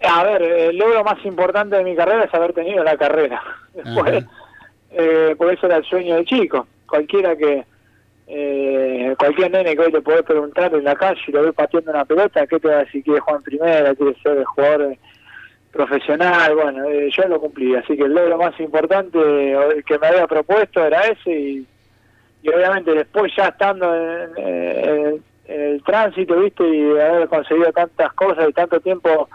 A 0.03 0.25
ver, 0.25 0.43
el 0.43 0.77
logro 0.77 1.05
más 1.05 1.25
importante 1.25 1.77
de 1.77 1.85
mi 1.85 1.95
carrera 1.95 2.25
es 2.25 2.35
haber 2.35 2.53
tenido 2.53 2.83
la 2.83 2.97
carrera. 2.97 3.41
Después, 3.73 4.25
eh, 4.91 5.35
porque 5.39 5.55
ese 5.55 5.67
era 5.67 5.77
el 5.77 5.85
sueño 5.85 6.17
de 6.17 6.25
chico. 6.25 6.67
Cualquiera 6.89 7.37
que, 7.37 7.65
eh, 8.29 9.15
cualquier 9.19 9.51
nene 9.53 9.75
que 9.77 9.83
hoy 9.83 9.93
le 9.93 10.01
podés 10.01 10.23
preguntar 10.23 10.75
en 10.75 10.85
la 10.85 10.95
calle 10.97 11.21
y 11.27 11.33
lo 11.33 11.43
ve 11.43 11.53
pateando 11.53 11.91
una 11.93 12.05
pelota, 12.05 12.47
¿qué 12.47 12.59
te 12.59 12.69
va 12.69 12.75
a 12.77 12.85
decir? 12.85 13.03
¿Quiere 13.05 13.21
jugar 13.21 13.37
en 13.39 13.43
primera? 13.45 13.95
¿Quiere 13.95 14.15
ser 14.23 14.45
jugador 14.45 14.83
eh, 14.93 14.99
profesional? 15.73 16.55
Bueno, 16.55 16.85
eh, 16.87 17.09
yo 17.11 17.29
lo 17.29 17.41
cumplí. 17.41 17.75
Así 17.77 17.97
que 17.97 18.05
el 18.05 18.15
logro 18.15 18.39
más 18.39 18.59
importante 18.61 19.19
eh, 19.21 19.83
que 19.87 19.99
me 19.99 20.07
había 20.09 20.27
propuesto 20.27 20.85
era 20.85 21.01
ese 21.03 21.31
y, 21.31 21.67
obviamente 22.49 22.93
después 22.93 23.33
ya 23.37 23.49
estando 23.49 23.95
en, 23.95 24.31
en- 24.39 25.23
el 25.49 25.81
tránsito, 25.85 26.41
¿viste? 26.41 26.67
Y 26.69 26.91
haber 26.99 27.29
conseguido 27.29 27.71
tantas 27.73 28.13
cosas 28.15 28.49
y 28.49 28.53
tanto 28.53 28.81
tiempo 28.81 29.29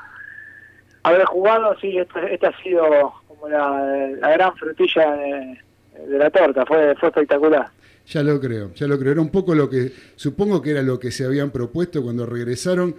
haber 1.04 1.24
jugado, 1.26 1.74
sí, 1.80 1.98
esta, 1.98 2.20
ha 2.50 2.62
sido 2.62 3.14
como 3.30 3.48
la, 3.48 4.10
la 4.20 4.32
gran 4.32 4.54
frutilla 4.58 5.10
de, 5.16 5.58
de 6.06 6.18
la 6.18 6.30
torta, 6.30 6.66
fue, 6.66 6.94
fue 6.96 7.08
espectacular. 7.10 7.68
Ya 8.08 8.24
lo 8.24 8.39
creo, 8.39 8.74
ya 8.74 8.88
lo 8.88 8.97
creo. 8.99 9.14
Era 9.14 9.22
un 9.22 9.30
poco 9.30 9.56
lo 9.56 9.70
que, 9.70 9.91
supongo 10.16 10.62
que 10.62 10.72
era 10.72 10.82
lo 10.82 10.99
que 10.99 11.12
se 11.12 11.26
habían 11.26 11.52
propuesto 11.52 12.02
cuando 12.04 12.26
regresaron 12.26 12.95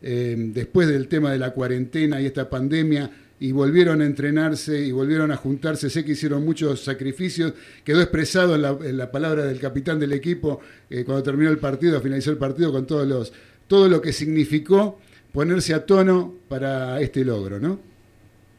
eh, 0.00 0.34
después 0.38 0.88
del 0.88 1.08
tema 1.08 1.32
de 1.32 1.38
la 1.38 1.52
cuarentena 1.52 2.20
y 2.20 2.26
esta 2.26 2.48
pandemia 2.48 3.10
y 3.40 3.52
volvieron 3.52 4.00
a 4.00 4.06
entrenarse 4.06 4.78
y 4.78 4.92
volvieron 4.92 5.30
a 5.30 5.36
juntarse. 5.36 5.90
Sé 5.90 6.04
que 6.04 6.12
hicieron 6.12 6.44
muchos 6.44 6.82
sacrificios. 6.82 7.52
Quedó 7.84 8.00
expresado 8.00 8.54
en 8.54 8.62
la, 8.62 8.70
en 8.70 8.96
la 8.96 9.10
palabra 9.10 9.44
del 9.44 9.60
capitán 9.60 9.98
del 9.98 10.12
equipo 10.12 10.60
eh, 10.88 11.04
cuando 11.04 11.22
terminó 11.22 11.50
el 11.50 11.58
partido, 11.58 12.00
finalizó 12.00 12.30
el 12.30 12.38
partido 12.38 12.72
con 12.72 12.86
todos 12.86 13.06
los, 13.06 13.32
todo 13.66 13.88
lo 13.88 14.00
que 14.00 14.12
significó 14.12 14.98
ponerse 15.32 15.74
a 15.74 15.84
tono 15.84 16.32
para 16.48 17.00
este 17.00 17.24
logro, 17.24 17.58
¿no? 17.58 17.80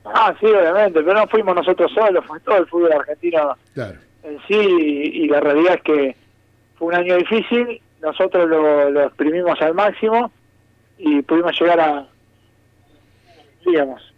Ah, 0.04 0.36
sí, 0.39 0.46
obviamente, 0.46 1.02
pero 1.02 1.16
no 1.16 1.28
fuimos 1.28 1.56
nosotros 1.56 1.91
solos, 1.91 2.24
fue 2.28 2.39
todo 2.41 2.58
el 2.58 2.68
fútbol 2.68 2.91
argentino 2.91 3.58
Claro. 3.74 4.05
En 4.26 4.39
sí 4.47 4.55
y, 4.55 5.28
la 5.28 5.39
realidad 5.39 5.76
es 5.76 5.82
que 5.82 6.15
fue 6.76 6.89
un 6.89 6.95
año 6.95 7.17
difícil, 7.17 7.82
nosotros 8.01 8.49
lo, 8.49 8.89
lo 8.89 9.03
exprimimos 9.03 9.61
al 9.61 9.73
máximo 9.73 10.32
y 10.97 11.21
pudimos 11.21 11.59
llegar 11.59 11.80
a, 11.80 12.07
digamos, 13.65 14.15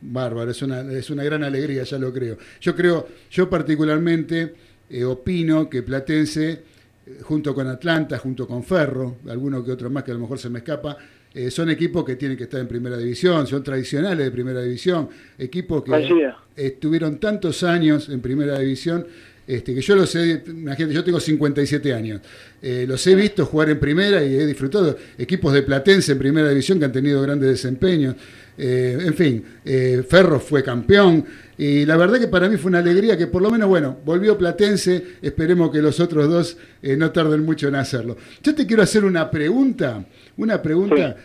Bárbaro, 0.00 0.50
es 0.50 0.62
una, 0.62 0.80
es 0.92 1.10
una 1.10 1.24
gran 1.24 1.42
alegría, 1.42 1.82
ya 1.82 1.98
lo 1.98 2.12
creo. 2.12 2.36
Yo 2.60 2.76
creo, 2.76 3.06
yo 3.30 3.48
particularmente 3.48 4.54
eh, 4.88 5.04
opino 5.04 5.68
que 5.68 5.82
Platense, 5.82 6.50
eh, 6.50 7.18
junto 7.22 7.54
con 7.54 7.66
Atlanta, 7.66 8.18
junto 8.18 8.46
con 8.46 8.62
Ferro, 8.62 9.16
alguno 9.28 9.64
que 9.64 9.72
otro 9.72 9.90
más 9.90 10.04
que 10.04 10.12
a 10.12 10.14
lo 10.14 10.20
mejor 10.20 10.38
se 10.38 10.50
me 10.50 10.58
escapa, 10.58 10.96
eh, 11.36 11.50
son 11.50 11.68
equipos 11.68 12.02
que 12.02 12.16
tienen 12.16 12.34
que 12.34 12.44
estar 12.44 12.58
en 12.58 12.66
primera 12.66 12.96
división, 12.96 13.46
son 13.46 13.62
tradicionales 13.62 14.24
de 14.24 14.30
primera 14.30 14.62
división, 14.62 15.10
equipos 15.38 15.84
que 15.84 16.32
estuvieron 16.56 17.18
tantos 17.18 17.62
años 17.62 18.08
en 18.08 18.22
primera 18.22 18.58
división. 18.58 19.06
Este, 19.46 19.74
que 19.74 19.82
yo 19.82 19.94
los 19.94 20.12
he, 20.16 20.42
imagínate, 20.46 20.94
yo 20.94 21.04
tengo 21.04 21.20
57 21.20 21.92
años, 21.92 22.22
eh, 22.62 22.86
los 22.88 23.06
he 23.06 23.14
visto 23.14 23.44
jugar 23.44 23.68
en 23.68 23.78
primera 23.78 24.24
y 24.24 24.34
he 24.34 24.46
disfrutado 24.46 24.96
equipos 25.18 25.52
de 25.52 25.62
Platense 25.62 26.12
en 26.12 26.18
primera 26.18 26.48
división 26.48 26.78
que 26.78 26.86
han 26.86 26.92
tenido 26.92 27.20
grandes 27.20 27.50
desempeños. 27.50 28.16
Eh, 28.58 28.98
en 29.04 29.14
fin, 29.14 29.44
eh, 29.64 30.02
Ferro 30.08 30.40
fue 30.40 30.62
campeón 30.62 31.24
y 31.58 31.84
la 31.84 31.96
verdad 31.96 32.18
que 32.18 32.28
para 32.28 32.48
mí 32.48 32.56
fue 32.56 32.70
una 32.70 32.78
alegría 32.78 33.16
que 33.16 33.26
por 33.26 33.42
lo 33.42 33.50
menos, 33.50 33.68
bueno, 33.68 33.98
volvió 34.04 34.38
Platense, 34.38 35.04
esperemos 35.20 35.70
que 35.70 35.82
los 35.82 36.00
otros 36.00 36.28
dos 36.28 36.56
eh, 36.82 36.96
no 36.96 37.10
tarden 37.12 37.44
mucho 37.44 37.68
en 37.68 37.74
hacerlo. 37.74 38.16
Yo 38.42 38.54
te 38.54 38.66
quiero 38.66 38.82
hacer 38.82 39.04
una 39.04 39.30
pregunta, 39.30 40.06
una 40.38 40.62
pregunta 40.62 41.16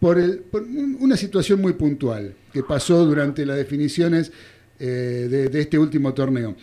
por, 0.00 0.18
el- 0.18 0.38
por 0.38 0.62
un- 0.62 0.96
una 1.00 1.16
situación 1.16 1.60
muy 1.60 1.72
puntual 1.72 2.34
que 2.52 2.62
pasó 2.62 3.04
durante 3.04 3.44
las 3.46 3.56
definiciones 3.56 4.30
de, 4.78 5.48
de 5.48 5.60
este 5.60 5.78
último 5.78 6.12
torneo. 6.14 6.54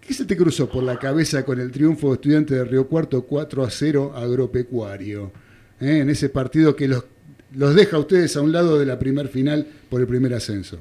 ¿Qué 0.00 0.12
se 0.14 0.24
te 0.24 0.36
cruzó 0.36 0.68
por 0.68 0.82
la 0.82 0.98
cabeza 0.98 1.44
con 1.44 1.58
el 1.60 1.70
triunfo 1.70 2.08
de 2.08 2.14
estudiantes 2.14 2.56
de 2.58 2.64
Río 2.64 2.86
Cuarto 2.88 3.22
4 3.22 3.64
a 3.64 3.70
0 3.70 4.12
agropecuario? 4.14 5.32
¿Eh? 5.80 5.98
En 5.98 6.10
ese 6.10 6.28
partido 6.28 6.74
que 6.76 6.88
los, 6.88 7.04
los 7.54 7.74
deja 7.74 7.96
a 7.96 8.00
ustedes 8.00 8.36
a 8.36 8.40
un 8.40 8.52
lado 8.52 8.78
de 8.78 8.86
la 8.86 8.98
primer 8.98 9.28
final 9.28 9.66
por 9.90 10.00
el 10.00 10.06
primer 10.06 10.34
ascenso. 10.34 10.78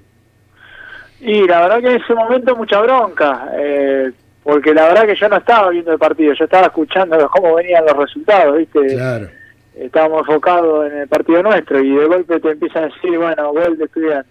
Y 1.19 1.47
la 1.47 1.61
verdad 1.61 1.81
que 1.81 1.95
en 1.95 2.01
ese 2.01 2.13
momento 2.15 2.55
mucha 2.55 2.81
bronca, 2.81 3.49
eh, 3.53 4.11
porque 4.43 4.73
la 4.73 4.87
verdad 4.87 5.05
que 5.05 5.15
yo 5.15 5.29
no 5.29 5.37
estaba 5.37 5.69
viendo 5.69 5.91
el 5.93 5.99
partido, 5.99 6.33
yo 6.33 6.45
estaba 6.45 6.67
escuchando 6.67 7.29
cómo 7.31 7.55
venían 7.55 7.85
los 7.85 7.95
resultados, 7.95 8.57
¿viste? 8.57 8.95
Claro. 8.95 9.29
Estábamos 9.75 10.21
enfocados 10.21 10.91
en 10.91 10.97
el 10.99 11.07
partido 11.07 11.43
nuestro 11.43 11.79
y 11.79 11.95
de 11.95 12.05
golpe 12.05 12.39
te 12.39 12.51
empiezan 12.51 12.83
a 12.83 12.87
decir, 12.87 13.17
bueno, 13.17 13.53
gol 13.53 13.77
de 13.77 13.85
estudiante. 13.85 14.29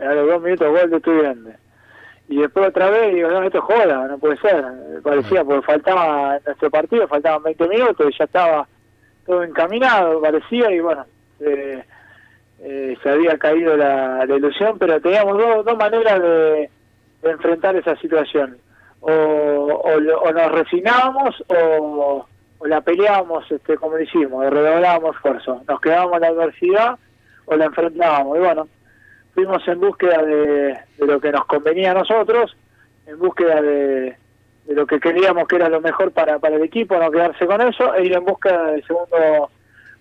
A 0.00 0.12
los 0.12 0.28
dos 0.28 0.42
minutos, 0.42 0.68
gol 0.68 0.90
de 0.90 0.96
estudiante. 0.96 1.50
Y 2.28 2.38
después 2.38 2.68
otra 2.68 2.90
vez 2.90 3.14
digo, 3.14 3.28
no, 3.30 3.42
esto 3.42 3.58
es 3.58 3.64
joda, 3.64 4.08
no 4.08 4.18
puede 4.18 4.36
ser. 4.38 4.64
Parecía, 5.02 5.44
porque 5.44 5.66
faltaba 5.66 6.38
nuestro 6.44 6.70
partido, 6.70 7.06
faltaban 7.06 7.42
20 7.42 7.68
minutos 7.68 8.06
y 8.10 8.18
ya 8.18 8.24
estaba 8.24 8.66
todo 9.24 9.42
encaminado, 9.42 10.20
parecía, 10.20 10.70
y 10.70 10.80
bueno, 10.80 11.06
eh, 11.40 11.84
eh, 12.60 12.96
se 13.02 13.10
había 13.10 13.36
caído 13.38 13.76
la, 13.76 14.24
ilusión, 14.24 14.78
pero 14.78 15.00
teníamos 15.00 15.38
dos, 15.38 15.64
dos 15.64 15.76
maneras 15.76 16.20
de, 16.20 16.70
enfrentar 17.22 17.74
esa 17.76 17.96
situación. 17.96 18.58
O, 19.00 19.10
o, 19.10 19.92
o 19.96 20.32
nos 20.32 20.52
resignábamos 20.52 21.42
o, 21.48 22.26
o 22.58 22.66
la 22.66 22.80
peleábamos 22.80 23.50
este, 23.50 23.76
como 23.76 23.96
lo 23.96 24.02
hicimos, 24.02 24.48
redoblábamos 24.48 25.16
esfuerzo. 25.16 25.62
Nos 25.68 25.80
quedábamos 25.80 26.14
en 26.16 26.20
la 26.22 26.28
adversidad 26.28 26.98
o 27.46 27.56
la 27.56 27.66
enfrentábamos. 27.66 28.36
Y 28.36 28.40
bueno, 28.40 28.68
fuimos 29.34 29.66
en 29.68 29.80
búsqueda 29.80 30.22
de, 30.22 30.78
de 30.98 31.06
lo 31.06 31.20
que 31.20 31.32
nos 31.32 31.44
convenía 31.46 31.90
a 31.90 31.94
nosotros, 31.94 32.56
en 33.06 33.18
búsqueda 33.18 33.60
de, 33.60 34.16
de 34.64 34.74
lo 34.74 34.86
que 34.86 35.00
queríamos 35.00 35.46
que 35.46 35.56
era 35.56 35.68
lo 35.68 35.80
mejor 35.80 36.12
para, 36.12 36.38
para 36.38 36.56
el 36.56 36.62
equipo, 36.62 36.96
no 36.96 37.10
quedarse 37.10 37.46
con 37.46 37.60
eso, 37.60 37.94
e 37.94 38.06
ir 38.06 38.14
en 38.14 38.24
búsqueda 38.24 38.72
del 38.72 38.84
segundo 38.86 39.50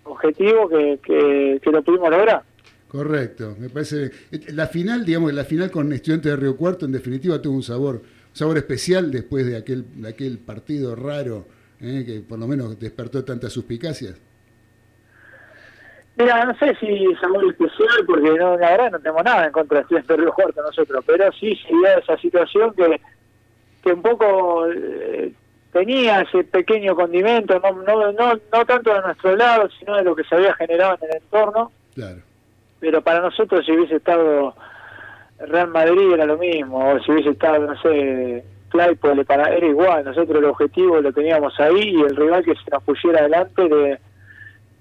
objetivo 0.03 0.69
que, 0.69 0.99
que, 1.03 1.59
que 1.61 1.71
lo 1.71 1.81
pudimos 1.83 2.09
lograr. 2.09 2.43
Correcto, 2.87 3.55
me 3.57 3.69
parece. 3.69 4.11
La 4.53 4.67
final, 4.67 5.03
digamos, 5.03 5.33
la 5.33 5.45
final 5.45 5.71
con 5.71 5.91
Estudiantes 5.91 6.31
de 6.31 6.37
Río 6.37 6.55
Cuarto, 6.55 6.85
en 6.85 6.91
definitiva, 6.91 7.41
tuvo 7.41 7.55
un 7.55 7.63
sabor, 7.63 7.95
un 7.95 8.35
sabor 8.35 8.57
especial 8.57 9.11
después 9.11 9.47
de 9.47 9.57
aquel, 9.57 9.85
de 9.99 10.09
aquel 10.09 10.37
partido 10.37 10.95
raro 10.95 11.47
eh, 11.81 12.03
que 12.05 12.21
por 12.21 12.37
lo 12.37 12.47
menos 12.47 12.79
despertó 12.79 13.25
tantas 13.25 13.51
suspicacias. 13.51 14.21
Mira, 16.15 16.45
no 16.45 16.55
sé 16.59 16.75
si 16.79 16.85
es 16.85 17.23
algo 17.23 17.49
especial, 17.49 18.05
porque 18.05 18.29
no, 18.29 18.57
la 18.57 18.71
verdad 18.71 18.91
no 18.91 18.99
tenemos 18.99 19.23
nada 19.23 19.47
en 19.47 19.51
contra 19.51 19.79
de 19.79 19.81
Estudiantes 19.81 20.15
de 20.15 20.23
Río 20.23 20.33
Cuarto 20.33 20.61
nosotros, 20.61 21.03
pero 21.07 21.31
sí 21.33 21.55
se 21.55 21.67
dio 21.69 21.87
esa 21.97 22.17
situación 22.17 22.73
que, 22.75 23.01
que 23.83 23.91
un 23.91 24.01
poco 24.03 24.67
eh, 24.67 25.33
tenía 25.73 26.21
ese 26.21 26.43
pequeño 26.45 26.95
condimento, 26.95 27.59
no, 27.59 27.71
no, 27.83 28.11
no, 28.13 28.33
no 28.35 28.65
tanto 28.65 28.93
de 28.93 29.01
nuestro 29.01 29.35
lado, 29.35 29.67
sino 29.79 29.97
de 29.97 30.03
lo 30.03 30.15
que 30.15 30.23
se 30.23 30.35
había 30.35 30.53
generado 30.53 30.97
en 31.01 31.09
el 31.09 31.15
entorno, 31.17 31.71
Claro. 31.95 32.19
pero 32.79 33.01
para 33.01 33.19
nosotros 33.19 33.65
si 33.65 33.71
hubiese 33.73 33.95
estado 33.97 34.55
Real 35.39 35.67
Madrid 35.67 36.13
era 36.13 36.25
lo 36.25 36.37
mismo, 36.37 36.93
o 36.93 36.99
si 37.01 37.11
hubiese 37.11 37.31
estado, 37.31 37.65
no 37.65 37.75
sé, 37.81 38.43
Claypole, 38.69 39.25
para, 39.25 39.53
era 39.53 39.65
igual, 39.65 40.05
nosotros 40.05 40.37
el 40.37 40.45
objetivo 40.45 41.01
lo 41.01 41.11
teníamos 41.11 41.59
ahí 41.59 41.89
y 41.95 42.01
el 42.01 42.15
rival 42.15 42.43
que 42.45 42.55
se 42.55 42.71
nos 42.71 42.83
pusiera 42.83 43.19
adelante 43.19 43.67
le, 43.67 43.99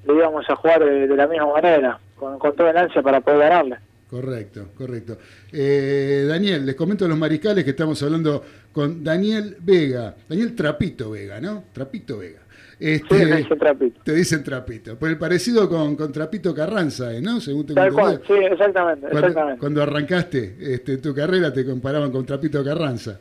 le 0.06 0.14
íbamos 0.14 0.48
a 0.48 0.56
jugar 0.56 0.84
de, 0.84 1.08
de 1.08 1.16
la 1.16 1.26
misma 1.26 1.52
manera, 1.52 1.98
con, 2.16 2.38
con 2.38 2.54
toda 2.54 2.70
el 2.70 2.76
ansia 2.76 3.02
para 3.02 3.20
poder 3.20 3.40
ganarle. 3.40 3.76
Correcto, 4.12 4.68
correcto. 4.76 5.16
Eh, 5.50 6.26
Daniel, 6.28 6.66
les 6.66 6.74
comento 6.74 7.06
a 7.06 7.08
los 7.08 7.16
mariscales 7.16 7.64
que 7.64 7.70
estamos 7.70 8.02
hablando 8.02 8.44
con 8.70 9.02
Daniel 9.02 9.56
Vega, 9.58 10.14
Daniel 10.28 10.54
Trapito 10.54 11.12
Vega, 11.12 11.40
¿no? 11.40 11.64
Trapito 11.72 12.18
Vega. 12.18 12.40
Este, 12.78 13.18
Sí, 13.18 13.24
me 13.24 13.36
dicen 13.38 13.58
Trapito. 13.58 14.00
Te 14.04 14.12
dicen 14.12 14.44
Trapito. 14.44 14.98
Por 14.98 15.08
el 15.08 15.16
parecido 15.16 15.66
con, 15.66 15.96
con 15.96 16.12
Trapito 16.12 16.54
Carranza, 16.54 17.10
¿eh? 17.14 17.22
¿no? 17.22 17.40
Según 17.40 17.64
tengo 17.64 17.80
Tal 17.80 17.90
cual, 17.90 18.20
sí, 18.26 18.34
exactamente, 18.34 19.00
Cuando, 19.08 19.28
exactamente. 19.28 19.60
cuando 19.60 19.82
arrancaste 19.82 20.56
este, 20.60 20.98
tu 20.98 21.14
carrera 21.14 21.50
te 21.50 21.64
comparaban 21.64 22.12
con 22.12 22.26
Trapito 22.26 22.62
Carranza. 22.62 23.18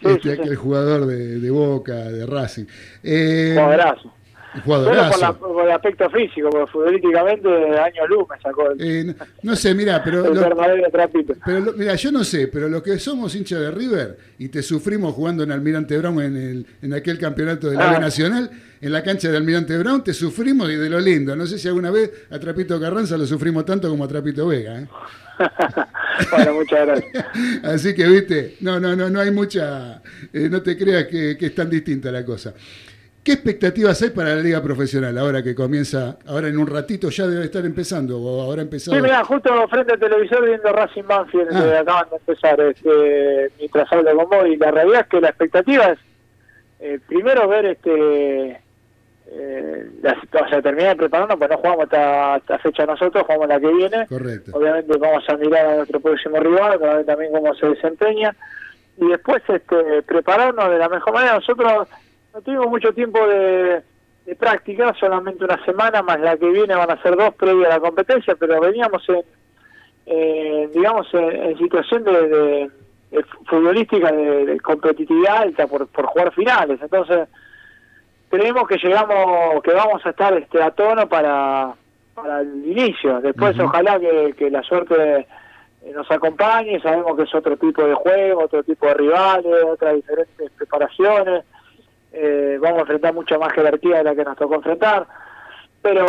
Sí, 0.00 0.06
este, 0.10 0.36
sí, 0.36 0.40
aquel 0.40 0.54
jugador 0.54 1.06
de, 1.06 1.40
de 1.40 1.50
Boca, 1.50 1.96
de 1.96 2.24
Racing. 2.24 2.66
Eh. 3.02 3.56
Solo 4.52 4.64
por, 4.64 4.64
jugadorazo. 4.64 5.20
la- 5.20 5.32
por 5.32 5.64
el 5.64 5.70
aspecto 5.72 6.10
físico, 6.10 6.50
porque 6.50 6.70
futbolísticamente 6.72 7.48
año 7.78 8.06
luz 8.08 8.26
me 8.28 8.40
sacó 8.40 8.70
el, 8.70 8.80
Eh, 8.80 9.04
no, 9.04 9.14
no 9.42 9.56
sé, 9.56 9.74
mira, 9.74 10.02
pero, 10.02 10.24
el 10.26 10.34
lo- 10.34 10.40
pero 11.44 11.72
mira, 11.76 11.94
yo 11.94 12.10
no 12.12 12.24
sé, 12.24 12.48
pero 12.48 12.68
los 12.68 12.82
que 12.82 12.98
somos 12.98 13.34
hinchas 13.34 13.60
de 13.60 13.70
River 13.70 14.18
y 14.38 14.48
te 14.48 14.62
sufrimos 14.62 15.14
jugando 15.14 15.42
en 15.44 15.52
Almirante 15.52 15.96
Brown 15.98 16.20
en, 16.20 16.36
el, 16.36 16.66
en 16.82 16.94
aquel 16.94 17.18
campeonato 17.18 17.70
de 17.70 17.76
la 17.76 17.90
Ah. 17.90 17.92
B 17.94 18.00
Nacional, 18.00 18.50
en 18.80 18.92
la 18.92 19.02
cancha 19.02 19.30
de 19.30 19.36
Almirante 19.36 19.76
Brown, 19.78 20.02
te 20.02 20.12
sufrimos 20.14 20.68
y 20.70 20.74
de 20.76 20.88
lo 20.90 20.98
lindo. 21.00 21.36
No 21.36 21.46
sé 21.46 21.58
si 21.58 21.68
alguna 21.68 21.90
vez 21.90 22.10
a 22.30 22.38
Trapito 22.38 22.80
Carranza 22.80 23.16
lo 23.18 23.26
sufrimos 23.26 23.64
tanto 23.64 23.88
como 23.88 24.04
a 24.04 24.08
Trapito 24.08 24.46
Vega. 24.48 24.80
¿eh? 24.80 24.88
bueno, 26.32 26.54
muchas 26.54 26.86
gracias. 26.86 27.24
Así 27.62 27.94
que, 27.94 28.06
viste, 28.06 28.56
no, 28.60 28.78
no, 28.80 28.94
no, 28.96 29.08
no 29.10 29.20
hay 29.20 29.30
mucha, 29.30 30.02
eh, 30.32 30.48
no 30.50 30.62
te 30.62 30.76
creas 30.76 31.06
que, 31.06 31.36
que 31.38 31.46
es 31.46 31.54
tan 31.54 31.68
distinta 31.70 32.10
la 32.10 32.24
cosa. 32.24 32.52
¿Qué 33.22 33.32
expectativas 33.32 34.00
hay 34.02 34.10
para 34.10 34.34
la 34.34 34.40
liga 34.40 34.62
profesional 34.62 35.16
ahora 35.18 35.42
que 35.42 35.54
comienza, 35.54 36.16
ahora 36.26 36.48
en 36.48 36.56
un 36.56 36.66
ratito 36.66 37.10
ya 37.10 37.26
debe 37.26 37.44
estar 37.44 37.64
empezando 37.66 38.18
o 38.18 38.40
ahora 38.40 38.62
empezado? 38.62 38.96
Sí, 38.96 39.02
mira, 39.02 39.22
justo 39.24 39.68
frente 39.68 39.92
al 39.92 40.00
televisor 40.00 40.46
viendo 40.46 40.72
Racing 40.72 41.02
Banfield 41.06 41.48
Ah. 41.52 41.62
que 41.62 41.76
acaban 41.76 42.08
de 42.10 42.16
empezar 42.16 42.60
este, 42.60 43.50
mientras 43.58 43.92
hablo 43.92 44.16
con 44.16 44.28
vos 44.30 44.46
y 44.46 44.56
la 44.56 44.70
realidad 44.70 45.00
es 45.02 45.06
que 45.08 45.20
la 45.20 45.28
expectativa 45.28 45.84
es 45.86 45.98
eh, 46.80 46.98
primero 47.06 47.46
ver 47.46 47.66
este 47.66 48.58
eh, 49.32 49.90
la, 50.02 50.12
o 50.12 50.48
sea, 50.48 50.62
terminar 50.62 50.92
de 50.92 50.96
prepararnos, 50.96 51.38
pues 51.38 51.50
no 51.50 51.56
jugamos 51.58 51.84
esta, 51.84 52.36
esta 52.36 52.58
fecha 52.58 52.86
nosotros, 52.86 53.22
jugamos 53.24 53.48
la 53.48 53.60
que 53.60 53.68
viene. 53.68 54.06
Correcto. 54.08 54.50
Obviamente 54.54 54.96
vamos 54.98 55.22
a 55.28 55.36
mirar 55.36 55.66
a 55.66 55.76
nuestro 55.76 56.00
próximo 56.00 56.38
rival, 56.40 56.80
para 56.80 56.96
ver 56.96 57.06
también 57.06 57.30
cómo 57.32 57.54
se 57.54 57.66
desempeña. 57.66 58.34
Y 58.96 59.06
después 59.06 59.42
este, 59.46 60.02
prepararnos 60.02 60.70
de 60.70 60.78
la 60.78 60.88
mejor 60.88 61.14
manera. 61.14 61.34
Nosotros 61.34 61.86
no 62.34 62.40
tuvimos 62.42 62.66
mucho 62.68 62.92
tiempo 62.92 63.18
de, 63.26 63.82
de 64.26 64.36
práctica, 64.36 64.94
solamente 64.98 65.44
una 65.44 65.64
semana, 65.64 66.02
más 66.02 66.20
la 66.20 66.36
que 66.36 66.48
viene 66.50 66.74
van 66.74 66.90
a 66.90 67.02
ser 67.02 67.16
dos 67.16 67.34
previa 67.34 67.66
a 67.66 67.70
la 67.70 67.80
competencia, 67.80 68.34
pero 68.38 68.60
veníamos 68.60 69.02
en, 69.08 69.22
eh, 70.06 70.68
digamos, 70.74 71.06
en, 71.14 71.30
en 71.30 71.58
situación 71.58 72.04
de, 72.04 72.28
de- 72.28 72.70
de 73.10 73.24
futbolística 73.48 74.12
de, 74.12 74.60
competitividad 74.60 75.38
alta 75.38 75.66
por, 75.66 75.88
por 75.88 76.06
jugar 76.06 76.32
finales. 76.32 76.78
Entonces, 76.80 77.28
creemos 78.28 78.68
que 78.68 78.76
llegamos, 78.76 79.60
que 79.64 79.72
vamos 79.72 80.06
a 80.06 80.10
estar 80.10 80.32
este, 80.38 80.62
a 80.62 80.70
tono 80.70 81.08
para, 81.08 81.74
para 82.14 82.40
el 82.42 82.64
inicio. 82.64 83.20
Después, 83.20 83.56
ojalá 83.64 83.98
que, 83.98 84.32
que 84.38 84.48
la 84.48 84.62
suerte 84.62 84.94
eh, 85.82 85.92
nos 85.92 86.08
acompañe. 86.08 86.78
Sabemos 86.80 87.16
que 87.16 87.24
es 87.24 87.34
otro 87.34 87.56
tipo 87.56 87.82
de 87.84 87.94
juego, 87.94 88.44
otro 88.44 88.62
tipo 88.62 88.86
de 88.86 88.94
rivales, 88.94 89.64
otras 89.64 89.96
diferentes 89.96 90.48
preparaciones. 90.52 91.44
Eh, 92.12 92.58
vamos 92.60 92.78
a 92.78 92.80
enfrentar 92.82 93.14
mucha 93.14 93.38
más 93.38 93.52
jerarquía 93.52 93.98
de 93.98 94.04
la 94.04 94.14
que 94.14 94.24
nos 94.24 94.36
tocó 94.36 94.54
enfrentar. 94.56 95.06
Pero 95.82 96.04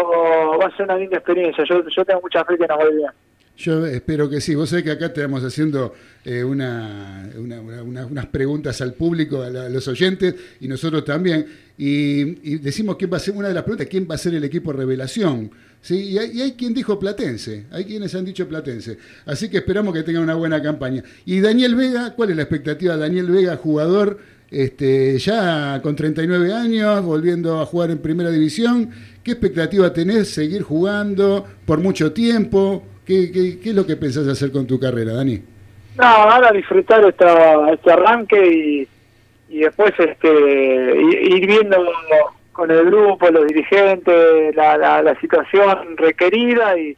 va 0.60 0.65
a 0.68 0.76
ser 0.76 0.86
una 0.86 0.98
linda 0.98 1.18
experiencia. 1.18 1.64
Yo, 1.64 2.06
tengo 2.06 2.22
mucha 2.22 2.44
fe 2.44 2.57
que 2.57 2.68
nos 2.68 2.78
va 2.78 2.84
a 2.84 2.88
ir 2.90 2.95
bien. 2.95 3.10
Yo 3.57 3.86
espero 3.86 4.30
que 4.30 4.41
sí. 4.41 4.56
Vos 4.56 4.69
sabés 4.69 4.84
que 4.84 4.91
acá 4.91 5.07
estamos 5.07 5.44
haciendo 5.44 5.94
eh, 6.26 6.44
una, 6.44 7.30
una- 7.38 7.61
una- 7.61 7.84
una- 7.84 8.06
unas 8.06 8.26
preguntas 8.28 8.82
al 8.82 8.94
público, 8.94 9.44
a, 9.44 9.49
la- 9.49 9.69
los 9.69 9.88
oyentes 9.88 10.36
y 10.60 10.68
nosotros 10.68 11.06
también. 11.06 11.45
Y, 11.78 12.53
y 12.53 12.57
decimos 12.57 12.95
quién 12.98 13.11
va 13.14 13.18
a 13.18 13.19
ser, 13.19 13.36
una 13.36 13.48
de 13.48 13.53
las 13.53 13.64
preguntas, 13.64 13.88
¿quién 13.90 14.07
va 14.10 14.15
a 14.15 14.18
ser 14.18 14.34
el 14.36 14.44
equipo 14.44 14.73
revelación? 14.73 15.52
¿Sí? 15.82 16.11
Y, 16.11 16.18
hay, 16.18 16.32
y 16.34 16.41
hay 16.41 16.52
quien 16.53 16.73
dijo 16.73 16.99
Platense, 16.99 17.65
hay 17.72 17.86
quienes 17.86 18.14
han 18.14 18.23
dicho 18.26 18.48
Platense. 18.48 18.98
Así 19.26 19.49
que 19.49 19.57
esperamos 19.57 19.94
que 19.94 20.03
tenga 20.03 20.19
una 20.19 20.36
buena 20.36 20.61
campaña. 20.61 21.03
Y 21.26 21.40
Daniel 21.40 21.76
Vega, 21.76 22.14
¿cuál 22.15 22.32
es 22.32 22.36
la 22.36 22.44
expectativa? 22.44 22.98
Daniel 22.98 23.28
Vega, 23.32 23.57
jugador 23.57 24.19
este, 24.52 25.18
ya 25.18 25.82
con 25.82 25.95
39 25.95 26.53
años, 26.53 27.03
volviendo 27.03 27.61
a 27.61 27.65
jugar 27.65 27.90
en 27.90 28.02
primera 28.02 28.30
división. 28.30 28.91
¿Qué 29.23 29.32
expectativa 29.32 29.94
tenés? 29.94 30.34
¿Seguir 30.34 30.61
jugando 30.61 31.45
por 31.65 31.80
mucho 31.80 32.11
tiempo? 32.11 32.84
¿Qué, 33.06 33.32
qué, 33.32 33.60
qué 33.60 33.69
es 33.69 33.76
lo 33.76 33.88
que 33.88 33.95
pensás 33.95 34.28
hacer 34.28 34.52
con 34.52 34.68
tu 34.68 34.78
carrera, 34.78 35.14
Dani? 35.14 35.41
No, 35.98 36.06
ahora 36.06 36.52
disfrutar 36.52 37.03
esta, 37.06 37.72
este 37.72 37.91
arranque 37.91 38.48
y, 38.48 38.88
y 39.49 39.60
después 39.60 39.94
este 39.98 40.30
ir 40.30 41.48
viendo 41.48 41.78
con 42.52 42.69
el 42.72 42.86
grupo, 42.86 43.30
los 43.30 43.48
dirigentes, 43.48 44.56
la, 44.56 44.78
la, 44.78 45.02
la 45.02 45.19
situación 45.19 45.95
requerida 45.98 46.78
y, 46.78 46.95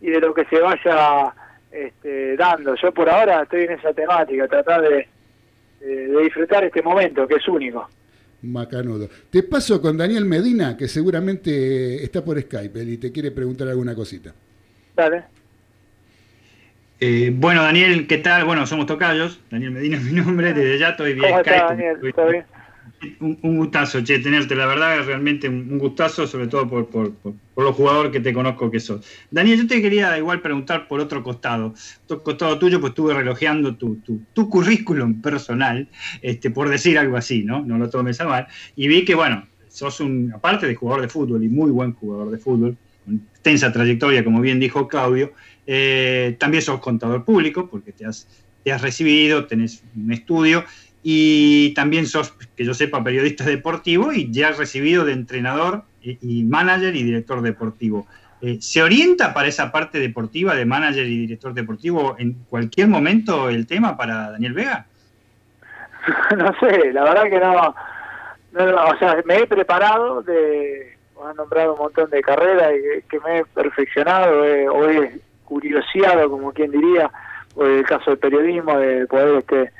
y 0.00 0.10
de 0.10 0.20
lo 0.20 0.32
que 0.32 0.44
se 0.46 0.60
vaya 0.60 1.34
este, 1.70 2.36
dando. 2.36 2.74
Yo 2.76 2.92
por 2.92 3.08
ahora 3.08 3.42
estoy 3.42 3.64
en 3.64 3.72
esa 3.72 3.92
temática, 3.92 4.46
tratar 4.48 4.82
de, 4.82 5.08
de- 5.84 6.06
de 6.08 6.22
disfrutar 6.22 6.64
este 6.64 6.82
momento 6.82 7.26
que 7.26 7.34
es 7.36 7.48
único. 7.48 7.88
Macanudo. 8.42 9.08
Te 9.30 9.42
paso 9.44 9.80
con 9.80 9.96
Daniel 9.96 10.24
Medina, 10.24 10.76
que 10.76 10.88
seguramente 10.88 12.02
está 12.02 12.24
por 12.24 12.40
Skype 12.40 12.80
él, 12.80 12.88
y 12.90 12.96
te 12.98 13.12
quiere 13.12 13.30
preguntar 13.30 13.68
alguna 13.68 13.94
cosita. 13.94 14.34
Dale. 14.96 15.22
Eh, 17.00 17.32
bueno, 17.34 17.62
Daniel, 17.62 18.06
¿qué 18.06 18.18
tal? 18.18 18.44
Bueno, 18.44 18.66
somos 18.66 18.86
tocayos. 18.86 19.40
Daniel 19.50 19.72
Medina 19.72 19.96
es 19.96 20.04
mi 20.04 20.12
nombre. 20.12 20.52
Desde 20.52 20.78
ya 20.78 20.90
estoy 20.90 21.14
vía 21.14 21.28
¿Cómo 21.30 21.40
Skype. 21.40 21.56
estás, 21.56 21.70
Daniel? 21.70 22.12
¿Todo 22.14 22.30
bien? 22.30 22.44
Un, 23.20 23.56
gustazo, 23.56 24.02
che, 24.04 24.18
tenerte. 24.20 24.54
La 24.54 24.66
verdad 24.66 25.00
es 25.00 25.06
realmente 25.06 25.48
un, 25.48 25.78
gustazo, 25.78 26.26
sobre 26.26 26.46
todo 26.46 26.68
por, 26.68 26.86
por, 26.88 27.12
por, 27.14 27.34
por 27.54 27.64
los 27.64 27.74
jugadores 27.74 28.12
que 28.12 28.20
te 28.20 28.32
conozco 28.32 28.70
que 28.70 28.78
sos. 28.78 29.04
Daniel, 29.30 29.62
yo 29.62 29.66
te 29.66 29.82
quería 29.82 30.16
igual 30.18 30.40
preguntar 30.40 30.86
por 30.86 31.00
otro 31.00 31.22
costado. 31.22 31.74
Otro 32.04 32.22
costado 32.22 32.58
tuyo, 32.58 32.80
pues 32.80 32.90
estuve 32.90 33.14
relojeando 33.14 33.74
tu, 33.76 33.96
tu, 33.96 34.20
tu 34.32 34.48
currículum 34.48 35.20
personal, 35.20 35.88
este, 36.20 36.50
por 36.50 36.68
decir 36.68 36.98
algo 36.98 37.16
así, 37.16 37.42
¿no? 37.42 37.64
No 37.64 37.76
lo 37.76 37.90
tomes 37.90 38.20
a 38.20 38.26
mal. 38.26 38.46
Y 38.76 38.86
vi 38.86 39.04
que, 39.04 39.16
bueno, 39.16 39.46
sos 39.68 40.00
un, 40.00 40.32
aparte 40.34 40.66
de 40.66 40.74
jugador 40.74 41.02
de 41.02 41.08
fútbol 41.08 41.42
y 41.42 41.48
muy 41.48 41.70
buen 41.70 41.94
jugador 41.94 42.30
de 42.30 42.38
fútbol, 42.38 42.76
con 43.04 43.16
extensa 43.32 43.72
trayectoria, 43.72 44.22
como 44.22 44.40
bien 44.40 44.60
dijo 44.60 44.86
Claudio, 44.86 45.32
eh, 45.66 46.36
también 46.38 46.62
sos 46.62 46.78
contador 46.80 47.24
público, 47.24 47.68
porque 47.68 47.90
te 47.90 48.06
has, 48.06 48.28
te 48.62 48.70
has 48.70 48.80
recibido, 48.80 49.46
tenés 49.46 49.82
un 49.96 50.12
estudio, 50.12 50.64
y 51.02 51.74
también 51.74 52.06
sos, 52.06 52.32
que 52.56 52.64
yo 52.64 52.74
sepa, 52.74 53.02
periodista 53.02 53.44
deportivo 53.44 54.12
y 54.12 54.30
ya 54.30 54.48
has 54.48 54.58
recibido 54.58 55.04
de 55.04 55.12
entrenador 55.12 55.84
y, 56.00 56.44
manager 56.44 56.94
y 56.94 57.02
director 57.02 57.42
deportivo. 57.42 58.06
Eh, 58.40 58.58
¿Se 58.60 58.82
orienta 58.82 59.34
para 59.34 59.48
esa 59.48 59.70
parte 59.70 59.98
deportiva 59.98 60.54
de 60.54 60.64
manager 60.64 61.06
y 61.06 61.18
director 61.18 61.54
deportivo 61.54 62.16
en 62.18 62.34
cualquier 62.48 62.88
momento 62.88 63.48
el 63.48 63.66
tema 63.66 63.96
para 63.96 64.32
Daniel 64.32 64.52
Vega? 64.52 64.86
no 66.36 66.52
sé, 66.58 66.92
la 66.92 67.04
verdad 67.04 67.24
que 67.24 67.38
no, 67.38 67.74
no, 68.52 68.84
o 68.84 68.98
sea, 68.98 69.16
me 69.24 69.38
he 69.38 69.46
preparado, 69.46 70.22
de, 70.22 70.96
han 71.24 71.36
nombrado 71.36 71.74
un 71.74 71.78
montón 71.78 72.10
de 72.10 72.20
carreras 72.20 72.72
y 72.76 72.82
que, 72.82 73.04
que 73.08 73.20
me 73.20 73.38
he 73.38 73.44
perfeccionado 73.44 74.44
eh, 74.44 74.68
o 74.68 74.88
he 74.88 75.20
curioseado, 75.44 76.30
como 76.30 76.52
quien 76.52 76.70
diría, 76.70 77.10
por 77.54 77.68
el 77.68 77.84
caso 77.84 78.10
del 78.10 78.18
periodismo, 78.18 78.78
de 78.78 79.06
poder 79.06 79.38
este, 79.38 79.72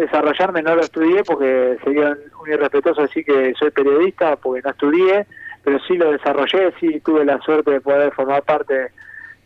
desarrollarme, 0.00 0.62
no 0.62 0.74
lo 0.74 0.82
estudié 0.82 1.22
porque 1.24 1.76
sería 1.84 2.16
un 2.40 2.50
irrespetuoso 2.50 3.02
decir 3.02 3.24
que 3.24 3.52
soy 3.58 3.70
periodista 3.70 4.36
porque 4.36 4.62
no 4.62 4.70
estudié, 4.70 5.26
pero 5.62 5.78
sí 5.80 5.96
lo 5.96 6.12
desarrollé, 6.12 6.72
sí 6.80 7.00
tuve 7.00 7.24
la 7.24 7.38
suerte 7.40 7.70
de 7.70 7.80
poder 7.80 8.12
formar 8.12 8.42
parte 8.42 8.90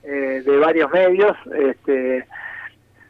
eh, 0.05 0.43
de 0.45 0.57
varios 0.59 0.91
medios, 0.91 1.37
este, 1.55 2.27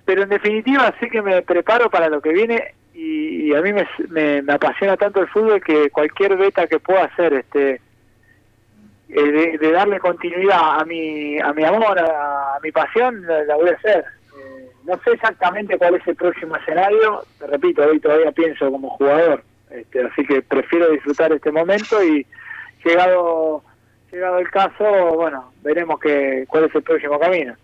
pero 0.04 0.22
en 0.22 0.28
definitiva 0.28 0.94
sí 1.00 1.08
que 1.08 1.22
me 1.22 1.42
preparo 1.42 1.90
para 1.90 2.08
lo 2.08 2.20
que 2.20 2.32
viene 2.32 2.74
y, 2.94 3.52
a 3.54 3.60
mí 3.60 3.72
me, 4.08 4.52
apasiona 4.52 4.96
tanto 4.96 5.20
el 5.20 5.28
fútbol 5.28 5.60
que 5.62 5.90
cualquier 5.90 6.36
beta 6.36 6.66
que 6.66 6.78
pueda 6.78 7.04
hacer 7.04 7.34
este 7.34 7.80
eh, 9.08 9.22
de, 9.22 9.58
de 9.58 9.72
darle 9.72 9.98
continuidad 9.98 10.80
a 10.80 10.84
mi 10.84 11.38
a 11.40 11.52
mi 11.52 11.64
amor 11.64 11.98
a, 11.98 12.58
mi 12.62 12.70
pasión 12.70 13.22
la, 13.26 13.56
voy 13.56 13.68
a 13.70 13.74
hacer 13.74 14.04
no 14.86 14.94
sé 15.04 15.12
exactamente 15.12 15.78
cuál 15.78 15.94
es 15.96 16.06
el 16.06 16.16
próximo 16.16 16.56
escenario 16.56 17.22
te 17.38 17.46
repito 17.46 17.82
hoy 17.82 18.00
todavía 18.00 18.32
pienso 18.32 18.70
como 18.70 18.90
jugador 18.90 19.44
este, 19.70 20.02
así 20.04 20.24
que 20.26 20.42
prefiero 20.42 20.90
disfrutar 20.90 21.32
este 21.32 21.50
momento 21.52 22.02
y 22.04 22.26
llegado 22.84 23.64
llegado 24.12 24.38
el 24.38 24.50
caso 24.50 24.84
bueno 25.16 25.54
veremos 25.62 25.98
que 26.00 26.44
cuál 26.48 26.64
es 26.64 26.74
el 26.74 26.82
próximo 26.82 27.18
camino 27.18 27.54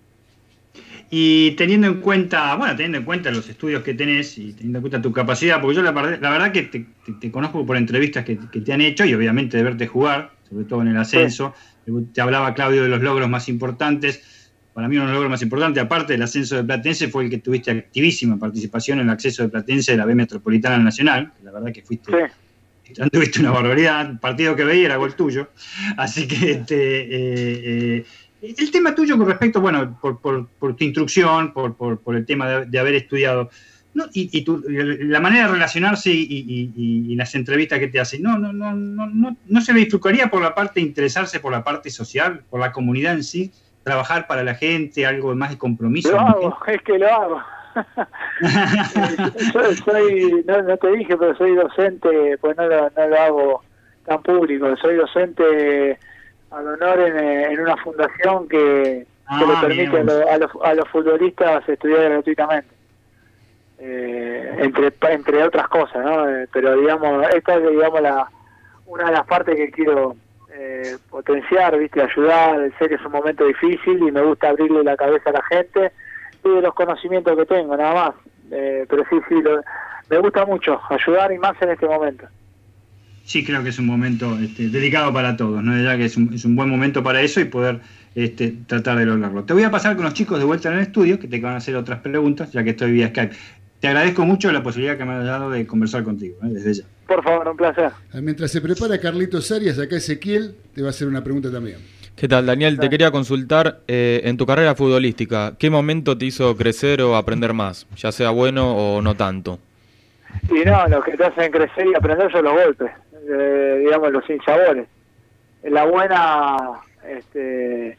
Y 1.11 1.53
teniendo 1.57 1.89
en 1.89 2.01
cuenta, 2.01 2.55
bueno, 2.55 2.75
teniendo 2.77 2.99
en 2.99 3.05
cuenta 3.05 3.31
los 3.31 3.49
estudios 3.49 3.83
que 3.83 3.95
tenés 3.95 4.39
y 4.39 4.53
teniendo 4.55 4.79
en 4.79 4.83
cuenta 4.83 5.03
tu 5.03 5.13
capacidad, 5.13 5.61
porque 5.61 5.77
yo 5.77 5.83
la, 5.83 5.93
verdad- 5.93 6.19
la 6.21 6.31
verdad 6.31 6.53
que 6.53 6.63
te, 6.63 6.87
te- 7.05 7.13
te 7.15 7.31
conozco 7.33 7.67
por 7.67 7.77
entrevistas 7.77 8.25
que, 8.25 8.39
que 8.51 8.61
te 8.61 8.73
han 8.73 8.81
hecho 8.81 9.05
y 9.05 9.15
obviamente 9.15 9.57
de 9.57 9.63
verte 9.65 9.87
jugar, 9.89 10.39
sobre 10.49 10.65
todo 10.67 10.83
en 10.83 10.89
el 10.89 10.97
ascenso. 10.97 11.55
Te 12.15 12.21
hablaba 12.21 12.55
Claudio 12.55 12.83
de 12.83 12.89
los 12.89 13.01
logros 13.03 13.29
más 13.29 13.49
importantes. 13.49 14.40
Para 14.75 14.89
mí 14.89 14.97
uno 14.97 15.07
de 15.07 15.11
los 15.11 15.15
logros 15.17 15.31
más 15.31 15.43
importantes, 15.43 15.83
aparte 15.83 16.13
del 16.13 16.23
ascenso 16.23 16.57
de 16.57 16.65
Platense, 16.65 17.09
fue 17.09 17.25
el 17.25 17.31
que 17.31 17.39
tuviste 17.39 17.71
activísima 17.73 18.39
participación 18.39 19.01
en 19.01 19.07
el 19.07 19.11
acceso 19.13 19.43
de 19.43 19.49
Platense 19.49 19.93
de 19.93 19.99
la 19.99 20.05
B 20.05 20.15
Metropolitana 20.15 20.79
Nacional. 20.79 21.33
que 21.39 21.45
La 21.45 21.53
verdad 21.53 21.73
que 21.73 21.83
fuiste 21.83 22.13
tuviste 23.13 23.41
una 23.41 23.51
barbaridad, 23.53 24.11
el 24.11 24.19
partido 24.19 24.57
que 24.57 24.65
veía 24.65 24.87
era 24.87 24.97
gol 24.97 25.15
tuyo. 25.15 25.51
Así 25.97 26.27
que 26.27 26.51
este, 26.53 26.75
eh, 27.03 28.05
eh, 28.43 28.55
el 28.59 28.71
tema 28.71 28.95
tuyo 28.95 29.17
con 29.19 29.27
respecto, 29.29 29.61
bueno, 29.61 29.99
por, 30.01 30.21
por- 30.21 30.49
por 30.49 30.75
tu 30.77 30.85
instrucción, 30.85 31.53
por, 31.53 31.77
por- 31.77 32.17
el 32.17 32.25
tema 32.27 32.49
de, 32.49 32.67
de 32.67 32.79
haber 32.79 32.95
estudiado, 32.95 33.51
no, 33.93 34.05
y, 34.15 34.31
y 34.37 34.43
tu- 34.45 34.65
la 34.69 35.21
manera 35.21 35.47
de 35.47 35.53
relacionarse 35.53 36.13
y, 36.13 36.23
y- 36.23 36.73
y- 36.77 37.13
y 37.13 37.17
las 37.17 37.35
entrevistas 37.35 37.79
que 37.81 37.89
te 37.89 37.99
hacen, 38.01 38.23
no, 38.23 38.39
no, 38.39 38.53
no, 38.53 38.73
no, 38.75 39.07
no, 39.09 39.37
no 39.47 39.61
se 39.61 39.73
bifurcaría 39.73 40.31
por 40.31 40.41
la 40.43 40.55
parte 40.55 40.81
de 40.81 40.87
interesarse 40.87 41.39
por 41.41 41.51
la 41.53 41.63
parte 41.65 41.91
social, 41.91 42.43
por 42.49 42.61
la 42.61 42.71
comunidad 42.73 43.15
en 43.15 43.25
sí, 43.25 43.51
trabajar 43.83 44.27
para 44.27 44.43
la 44.45 44.55
gente, 44.55 45.07
algo 45.07 45.35
más 45.35 45.51
de 45.51 45.59
compromiso. 45.59 46.11
Lo 46.13 46.21
¿no? 46.21 46.27
hago, 46.29 46.59
es 46.67 46.83
que 46.83 46.99
lo 46.99 47.09
hago. 47.09 47.43
Yo 49.55 49.75
soy, 49.85 50.45
no, 50.47 50.63
no 50.63 50.77
te 50.77 50.91
dije, 50.93 51.17
pero 51.17 51.35
soy 51.37 51.55
docente, 51.55 52.37
pues 52.41 52.57
no 52.57 52.67
lo, 52.67 52.91
no 52.91 53.07
lo 53.09 53.21
hago 53.21 53.63
tan 54.07 54.23
público. 54.23 54.77
Soy 54.77 54.97
docente 54.97 55.99
al 56.51 56.67
honor 56.67 57.01
en, 57.01 57.19
eh, 57.19 57.45
en 57.53 57.61
una 57.61 57.77
fundación 57.77 58.49
que, 58.49 58.59
que 58.59 59.07
Ah, 59.27 59.41
le 59.47 59.69
permite 59.69 59.99
a, 59.99 60.03
lo- 60.03 60.29
a 60.31 60.39
los, 60.39 60.51
a 60.65 60.75
los 60.75 60.89
futbolistas 60.89 61.69
estudiar 61.69 62.11
gratuitamente. 62.11 62.75
Eh, 63.79 64.57
entre 64.59 64.93
entre 65.15 65.43
otras 65.43 65.69
cosas, 65.69 66.05
¿no? 66.05 66.29
Eh, 66.29 66.47
pero 66.53 66.77
digamos, 66.77 67.25
esta 67.35 67.55
es 67.55 67.71
digamos 67.71 68.01
la 68.03 68.29
una 68.87 69.07
de 69.07 69.13
las 69.13 69.27
partes 69.27 69.55
que 69.57 69.71
quiero 69.71 70.17
eh, 70.61 70.99
potenciar, 71.09 71.79
viste, 71.79 72.03
ayudar. 72.03 72.71
Sé 72.79 72.89
que 72.89 72.97
es 72.97 73.05
un 73.05 73.13
momento 73.13 73.47
difícil 73.47 73.99
y 74.07 74.13
me 74.13 74.23
gusta 74.23 74.51
abrirle 74.51 74.85
la 74.85 74.97
cabeza 74.97 75.31
a 75.31 75.33
la 75.33 75.43
gente 75.45 75.93
y 76.45 76.49
de 76.51 76.61
los 76.63 76.75
conocimientos 76.75 77.37
que 77.37 77.47
tengo, 77.47 77.77
nada 77.77 77.95
más. 77.95 78.15
Eh, 78.53 78.85
pero 78.89 79.05
sí, 79.09 79.17
sí, 79.29 79.35
lo- 79.43 79.63
me 80.11 80.19
gusta 80.19 80.45
mucho 80.45 80.81
ayudar 80.91 81.33
y 81.33 81.39
más 81.39 81.55
en 81.63 81.71
este 81.71 81.87
momento. 81.87 82.27
Sí, 83.25 83.45
creo 83.45 83.63
que 83.63 83.69
es 83.69 83.79
un 83.79 83.87
momento 83.87 84.37
este, 84.39 84.69
dedicado 84.69 85.13
para 85.13 85.37
todos, 85.37 85.63
¿no? 85.63 85.81
Ya 85.81 85.97
que 85.97 86.07
es 86.07 86.17
un, 86.17 86.35
es 86.35 86.45
un 86.45 86.57
buen 86.57 86.69
momento 86.69 87.03
para 87.03 87.21
eso 87.23 87.41
y 87.41 87.45
poder 87.45 87.81
este, 88.15 88.55
tratar 88.67 88.99
de 88.99 89.07
lograrlo. 89.07 89.45
Te 89.45 89.53
voy 89.53 89.63
a 89.63 89.71
pasar 89.71 89.95
con 89.95 90.05
los 90.05 90.15
chicos 90.15 90.39
de 90.39 90.45
vuelta 90.45 90.69
en 90.69 90.77
el 90.77 90.81
estudio, 90.83 91.19
que 91.21 91.29
te 91.29 91.41
van 91.41 91.55
a 91.55 91.59
hacer 91.59 91.77
otras 91.77 92.01
preguntas, 92.01 92.51
ya 92.53 92.65
que 92.65 92.71
estoy 92.71 92.91
vía 92.93 93.09
Skype. 93.09 93.37
Te 93.79 93.89
agradezco 93.89 94.27
mucho 94.27 94.51
la 94.51 94.63
posibilidad 94.63 94.99
que 94.99 95.05
me 95.05 95.13
has 95.13 95.25
dado 95.25 95.49
de 95.51 95.65
conversar 95.67 96.03
contigo, 96.03 96.37
¿eh? 96.43 96.49
desde 96.51 96.75
ya. 96.75 96.85
Por 97.11 97.25
favor, 97.25 97.49
un 97.49 97.57
placer. 97.57 97.91
Ah, 98.15 98.21
Mientras 98.23 98.53
se 98.53 98.61
prepara 98.61 98.97
Carlitos 99.01 99.51
Arias, 99.51 99.81
acá 99.81 99.97
Ezequiel 99.97 100.55
te 100.73 100.81
va 100.81 100.87
a 100.87 100.91
hacer 100.91 101.09
una 101.09 101.25
pregunta 101.25 101.51
también. 101.51 101.79
¿Qué 102.15 102.29
tal, 102.29 102.47
Daniel? 102.47 102.79
Te 102.79 102.89
quería 102.89 103.11
consultar, 103.11 103.81
eh, 103.89 104.21
en 104.23 104.37
tu 104.37 104.47
carrera 104.47 104.77
futbolística, 104.77 105.57
¿qué 105.59 105.71
momento 105.71 106.17
te 106.17 106.27
hizo 106.27 106.57
crecer 106.57 107.03
o 107.03 107.17
aprender 107.17 107.53
más? 107.53 107.89
Ya 107.97 108.13
sea 108.13 108.31
bueno 108.31 108.77
o 108.77 109.03
no 109.03 109.17
tanto. 109.17 109.59
Y 110.51 110.65
no, 110.65 110.87
lo 110.87 111.03
que 111.03 111.17
te 111.17 111.25
hacen 111.25 111.51
crecer 111.51 111.89
y 111.89 111.97
aprender 111.97 112.31
son 112.31 112.45
los 112.45 112.53
golpes, 112.53 112.93
eh, 113.29 113.79
digamos, 113.81 114.13
los 114.13 114.25
sinsabores. 114.27 114.87
La 115.65 115.87
buena, 115.87 116.59
este, 117.09 117.99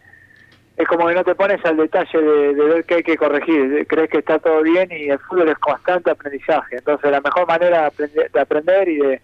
es 0.81 0.87
como 0.87 1.07
que 1.07 1.13
no 1.15 1.23
te 1.23 1.35
pones 1.35 1.63
al 1.65 1.77
detalle 1.77 2.21
de, 2.21 2.53
de 2.55 2.63
ver 2.65 2.83
qué 2.85 2.95
hay 2.95 3.03
que 3.03 3.17
corregir, 3.17 3.85
crees 3.87 4.09
que 4.09 4.17
está 4.19 4.39
todo 4.39 4.61
bien 4.61 4.89
y 4.91 5.09
el 5.09 5.19
fútbol 5.19 5.49
es 5.49 5.57
constante 5.59 6.11
aprendizaje. 6.11 6.77
Entonces, 6.77 7.11
la 7.11 7.21
mejor 7.21 7.47
manera 7.47 7.81
de 7.81 7.85
aprender, 7.87 8.31
de 8.31 8.39
aprender 8.39 8.89
y 8.89 8.97
de, 8.97 9.21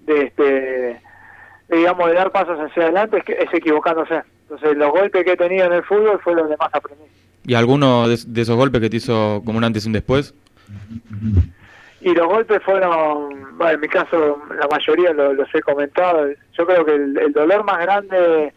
de, 0.00 0.22
este, 0.22 1.00
digamos, 1.68 2.08
de 2.08 2.14
dar 2.14 2.30
pasos 2.30 2.58
hacia 2.58 2.84
adelante 2.84 3.18
es, 3.18 3.24
que, 3.24 3.32
es 3.32 3.52
equivocándose. 3.54 4.22
Entonces, 4.42 4.76
los 4.76 4.90
golpes 4.90 5.24
que 5.24 5.32
he 5.32 5.36
tenido 5.36 5.66
en 5.66 5.72
el 5.72 5.82
fútbol 5.84 6.20
fue 6.22 6.34
donde 6.34 6.56
más 6.56 6.68
aprendí. 6.74 7.04
¿Y 7.46 7.54
alguno 7.54 8.08
de, 8.08 8.18
de 8.26 8.40
esos 8.42 8.56
golpes 8.56 8.80
que 8.80 8.90
te 8.90 8.96
hizo 8.96 9.42
como 9.44 9.58
un 9.58 9.64
antes 9.64 9.84
y 9.84 9.88
un 9.88 9.92
después? 9.94 10.34
Y 12.00 12.14
los 12.14 12.26
golpes 12.26 12.62
fueron, 12.62 13.56
bueno, 13.56 13.72
en 13.74 13.80
mi 13.80 13.88
caso 13.88 14.38
la 14.58 14.66
mayoría 14.68 15.12
lo- 15.12 15.32
los 15.32 15.54
he 15.54 15.62
comentado. 15.62 16.26
Yo 16.56 16.66
creo 16.66 16.84
que 16.84 16.94
el, 16.94 17.16
el 17.18 17.32
dolor 17.32 17.64
más 17.64 17.78
grande 17.80 18.52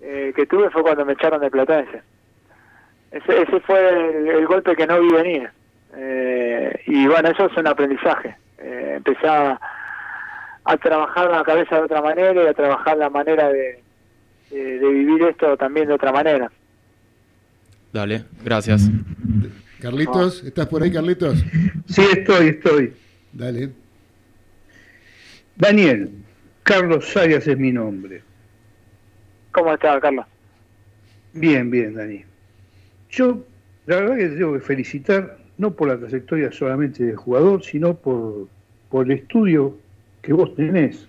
eh, 0.00 0.32
que 0.34 0.46
tuve 0.46 0.70
fue 0.70 0.82
cuando 0.82 1.04
me 1.04 1.12
echaron 1.14 1.40
de 1.40 1.50
Platense. 1.50 2.02
Ese, 3.10 3.42
ese 3.42 3.60
fue 3.60 3.88
el, 4.18 4.28
el 4.28 4.46
golpe 4.46 4.76
que 4.76 4.86
no 4.86 5.00
vi 5.00 5.10
venir. 5.12 5.50
Eh, 5.96 6.82
y 6.86 7.06
bueno, 7.06 7.28
eso 7.30 7.46
es 7.46 7.56
un 7.56 7.66
aprendizaje. 7.66 8.36
Eh, 8.58 8.94
empecé 8.98 9.26
a, 9.26 9.60
a 10.64 10.76
trabajar 10.76 11.30
la 11.30 11.42
cabeza 11.42 11.76
de 11.76 11.82
otra 11.82 12.00
manera 12.02 12.44
y 12.44 12.46
a 12.46 12.54
trabajar 12.54 12.96
la 12.96 13.10
manera 13.10 13.48
de, 13.50 13.82
de- 14.50 14.78
de 14.78 14.88
vivir 14.88 15.22
esto 15.24 15.56
también 15.56 15.88
de 15.88 15.94
otra 15.94 16.12
manera. 16.12 16.50
Dale, 17.92 18.24
gracias. 18.44 18.88
Carlitos, 19.80 20.44
¿estás 20.44 20.66
por 20.68 20.82
ahí, 20.82 20.92
Carlitos? 20.92 21.42
Sí, 21.88 22.02
estoy, 22.12 22.48
estoy. 22.48 22.92
Dale. 23.32 23.70
Daniel, 25.56 26.10
Carlos 26.62 27.16
Arias 27.16 27.46
es 27.46 27.58
mi 27.58 27.72
nombre. 27.72 28.22
¿Cómo 29.52 29.72
está, 29.74 30.00
Carlos? 30.00 30.26
Bien, 31.32 31.70
bien, 31.70 31.94
Dani. 31.94 32.24
Yo, 33.10 33.38
la 33.86 33.96
verdad 33.96 34.16
que 34.16 34.28
te 34.28 34.36
tengo 34.36 34.52
que 34.54 34.60
felicitar, 34.60 35.38
no 35.58 35.72
por 35.72 35.88
la 35.88 35.98
trayectoria 35.98 36.52
solamente 36.52 37.04
del 37.04 37.16
jugador, 37.16 37.62
sino 37.62 37.94
por, 37.94 38.48
por 38.88 39.06
el 39.06 39.12
estudio 39.12 39.76
que 40.22 40.32
vos 40.32 40.54
tenés. 40.54 41.06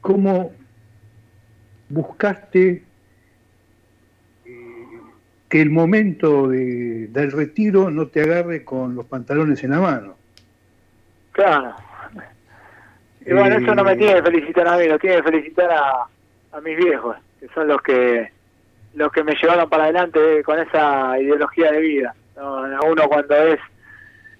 Cómo 0.00 0.52
buscaste 1.88 2.82
eh, 4.44 4.84
que 5.48 5.62
el 5.62 5.70
momento 5.70 6.48
de- 6.48 7.08
del 7.08 7.32
retiro 7.32 7.90
no 7.90 8.08
te 8.08 8.22
agarre 8.22 8.64
con 8.64 8.94
los 8.94 9.06
pantalones 9.06 9.62
en 9.64 9.70
la 9.70 9.80
mano. 9.80 10.16
Claro. 11.32 11.74
Y 13.24 13.32
bueno, 13.32 13.56
Eh, 13.56 13.62
eso 13.62 13.74
no 13.74 13.84
me 13.84 13.96
tiene 13.96 14.14
que 14.16 14.22
felicitar 14.22 14.68
a 14.68 14.76
mí, 14.76 14.86
lo 14.86 14.98
tiene 14.98 15.16
que 15.16 15.22
felicitar 15.22 15.70
a, 15.70 16.06
a 16.56 16.60
mis 16.60 16.76
viejos, 16.76 17.16
que 17.40 17.48
son 17.54 17.68
los 17.68 17.80
que 17.82 18.30
los 18.94 19.12
que 19.12 19.22
me 19.22 19.34
llevaron 19.34 19.68
para 19.68 19.84
adelante 19.84 20.38
eh, 20.38 20.42
con 20.42 20.58
esa 20.58 21.18
ideología 21.20 21.70
de 21.72 21.80
vida. 21.80 22.14
¿no? 22.36 22.62
Uno 22.84 23.08
cuando 23.08 23.34
es 23.36 23.60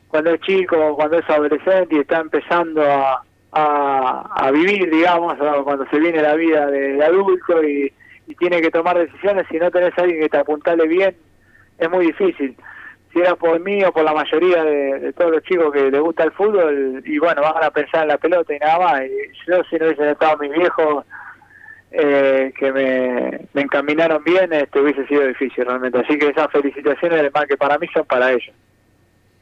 cuando 0.09 0.31
es 0.31 0.41
chico, 0.41 0.97
cuando 0.97 1.19
es 1.19 1.29
adolescente 1.29 1.95
y 1.95 1.99
está 1.99 2.19
empezando 2.20 2.83
a, 2.83 3.23
a, 3.53 4.51
vivir, 4.51 4.91
digamos, 4.91 5.35
cuando 5.65 5.87
se 5.91 5.99
viene 5.99 6.23
la 6.23 6.35
vida 6.35 6.66
de, 6.66 6.95
de 6.95 7.05
adulto 7.05 7.62
y, 7.62 7.93
y 8.27 8.35
tiene 8.37 8.61
que 8.61 8.70
tomar 8.70 8.99
decisiones, 8.99 9.47
si 9.51 9.59
no 9.59 9.70
tenés 9.70 9.97
a 9.99 10.03
alguien 10.03 10.20
que 10.20 10.29
te 10.29 10.39
apuntale 10.39 10.87
bien, 10.87 11.15
es 11.79 11.91
muy 11.91 12.07
difícil. 12.07 12.57
Si 13.12 13.20
era 13.20 13.37
por 13.37 13.59
mí 13.61 13.83
o 13.85 13.93
por 13.93 14.05
la 14.05 14.12
mayoría 14.12 14.65
de, 14.65 14.99
de 14.99 15.12
todos 15.15 15.31
los 15.31 15.43
chicos 15.43 15.73
que 15.73 15.91
les 15.91 16.01
gusta 16.01 16.25
el 16.25 16.33
fútbol, 16.33 17.03
y 17.05 17.19
bueno, 17.19 17.43
van 17.43 17.65
a 17.65 17.70
pensar 17.70 18.03
en 18.03 18.09
la 18.09 18.19
pelota 18.19 18.55
y 18.55 18.59
nada 18.59 18.79
más. 18.79 19.03
Y 19.03 19.51
yo, 19.51 19.62
si 19.65 19.77
no 19.77 19.87
hubiesen 19.87 20.09
estado 20.09 20.37
mis 20.39 20.53
viejos 20.53 21.05
eh, 21.90 22.52
que 22.59 22.73
me, 22.73 23.40
me 23.55 23.62
encaminaron 23.62 24.23
bien, 24.23 24.52
este 24.52 24.81
hubiese 24.81 25.06
sido 25.06 25.27
difícil 25.27 25.65
realmente. 25.65 25.98
Así 25.98 26.19
que 26.19 26.28
esas 26.28 26.51
felicitaciones, 26.51 27.20
además 27.20 27.47
que 27.48 27.56
para 27.56 27.78
mí 27.78 27.86
son 27.93 28.05
para 28.05 28.32
ellos. 28.32 28.55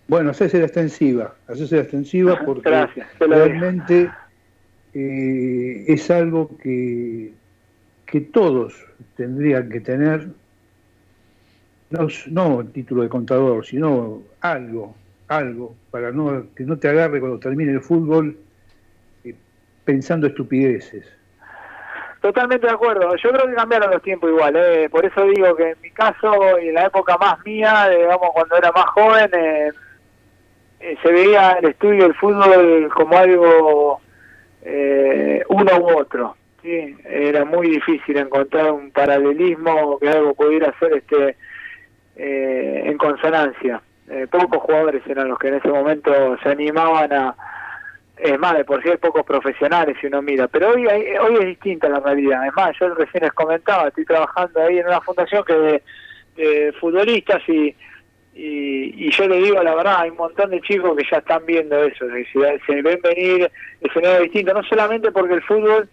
Bueno, 0.08 0.32
la 0.38 0.46
extensiva, 0.46 1.34
la 1.48 1.54
extensiva 1.54 2.40
porque 2.46 2.70
Gracias, 2.70 3.08
realmente 3.18 4.08
eh, 4.94 5.84
es 5.88 6.10
algo 6.10 6.56
que, 6.58 7.32
que 8.06 8.20
todos 8.20 8.74
tendrían 9.16 9.68
que 9.68 9.80
tener, 9.80 10.28
no, 11.90 12.06
no 12.28 12.60
el 12.60 12.70
título 12.70 13.02
de 13.02 13.08
contador, 13.08 13.66
sino 13.66 14.22
algo, 14.40 14.94
algo, 15.26 15.74
para 15.90 16.12
no, 16.12 16.46
que 16.54 16.64
no 16.64 16.78
te 16.78 16.88
agarre 16.88 17.18
cuando 17.18 17.40
termine 17.40 17.72
el 17.72 17.80
fútbol 17.80 18.36
eh, 19.24 19.34
pensando 19.84 20.28
estupideces. 20.28 21.15
Totalmente 22.20 22.66
de 22.66 22.72
acuerdo. 22.72 23.14
Yo 23.16 23.30
creo 23.30 23.46
que 23.46 23.54
cambiaron 23.54 23.90
los 23.90 24.02
tiempos 24.02 24.30
igual. 24.30 24.56
¿eh? 24.56 24.88
Por 24.90 25.04
eso 25.04 25.22
digo 25.24 25.54
que 25.54 25.70
en 25.70 25.80
mi 25.82 25.90
caso, 25.90 26.58
y 26.60 26.68
en 26.68 26.74
la 26.74 26.86
época 26.86 27.16
más 27.18 27.44
mía, 27.44 27.88
digamos, 27.88 28.30
cuando 28.32 28.56
era 28.56 28.72
más 28.72 28.86
joven, 28.86 29.30
eh, 29.32 29.72
eh, 30.80 30.96
se 31.02 31.12
veía 31.12 31.52
el 31.52 31.68
estudio 31.70 32.04
del 32.04 32.14
fútbol 32.14 32.90
como 32.94 33.16
algo 33.16 34.00
eh, 34.62 35.42
uno 35.48 35.78
u 35.78 35.98
otro. 35.98 36.36
¿sí? 36.62 36.96
Era 37.04 37.44
muy 37.44 37.70
difícil 37.70 38.16
encontrar 38.16 38.72
un 38.72 38.90
paralelismo 38.90 39.98
que 39.98 40.08
algo 40.08 40.34
pudiera 40.34 40.74
ser 40.78 40.94
este 40.94 41.36
en 42.18 42.96
consonancia. 42.96 43.82
Pocos 44.30 44.62
jugadores 44.62 45.02
eran 45.06 45.28
los 45.28 45.38
que 45.38 45.48
en 45.48 45.54
ese 45.56 45.68
momento 45.68 46.38
se 46.42 46.48
animaban 46.48 47.12
a, 47.12 47.36
es 48.18 48.38
más, 48.38 48.56
de 48.56 48.64
por 48.64 48.82
sí 48.82 48.88
hay 48.88 48.96
pocos 48.96 49.24
profesionales 49.24 49.96
si 50.00 50.06
uno 50.06 50.22
mira, 50.22 50.48
pero 50.48 50.70
hoy 50.70 50.86
hay- 50.88 51.16
hoy 51.18 51.34
es 51.40 51.46
distinta 51.46 51.88
la 51.88 52.00
realidad. 52.00 52.46
Es 52.46 52.54
más, 52.54 52.74
yo 52.80 52.94
recién 52.94 53.24
les 53.24 53.32
comentaba, 53.32 53.88
estoy 53.88 54.04
trabajando 54.06 54.60
ahí 54.62 54.78
en 54.78 54.86
una 54.86 55.00
fundación 55.02 55.44
que 55.44 55.52
de, 55.54 55.82
de 56.36 56.72
futbolistas 56.80 57.42
y, 57.48 57.74
y, 58.34 59.06
y 59.06 59.10
yo 59.10 59.28
le 59.28 59.36
digo 59.36 59.62
la 59.62 59.74
verdad, 59.74 60.00
hay 60.00 60.10
un 60.10 60.16
montón 60.16 60.50
de 60.50 60.60
chicos 60.62 60.96
que 60.96 61.04
ya 61.10 61.18
están 61.18 61.44
viendo 61.46 61.82
eso, 61.84 62.06
que 62.08 62.58
se, 62.66 62.82
ven 62.82 63.00
venir 63.02 63.50
escenarios 63.80 64.22
distintos, 64.22 64.54
no 64.54 64.62
solamente 64.64 65.10
porque 65.12 65.34
el 65.34 65.42
fútbol, 65.42 65.88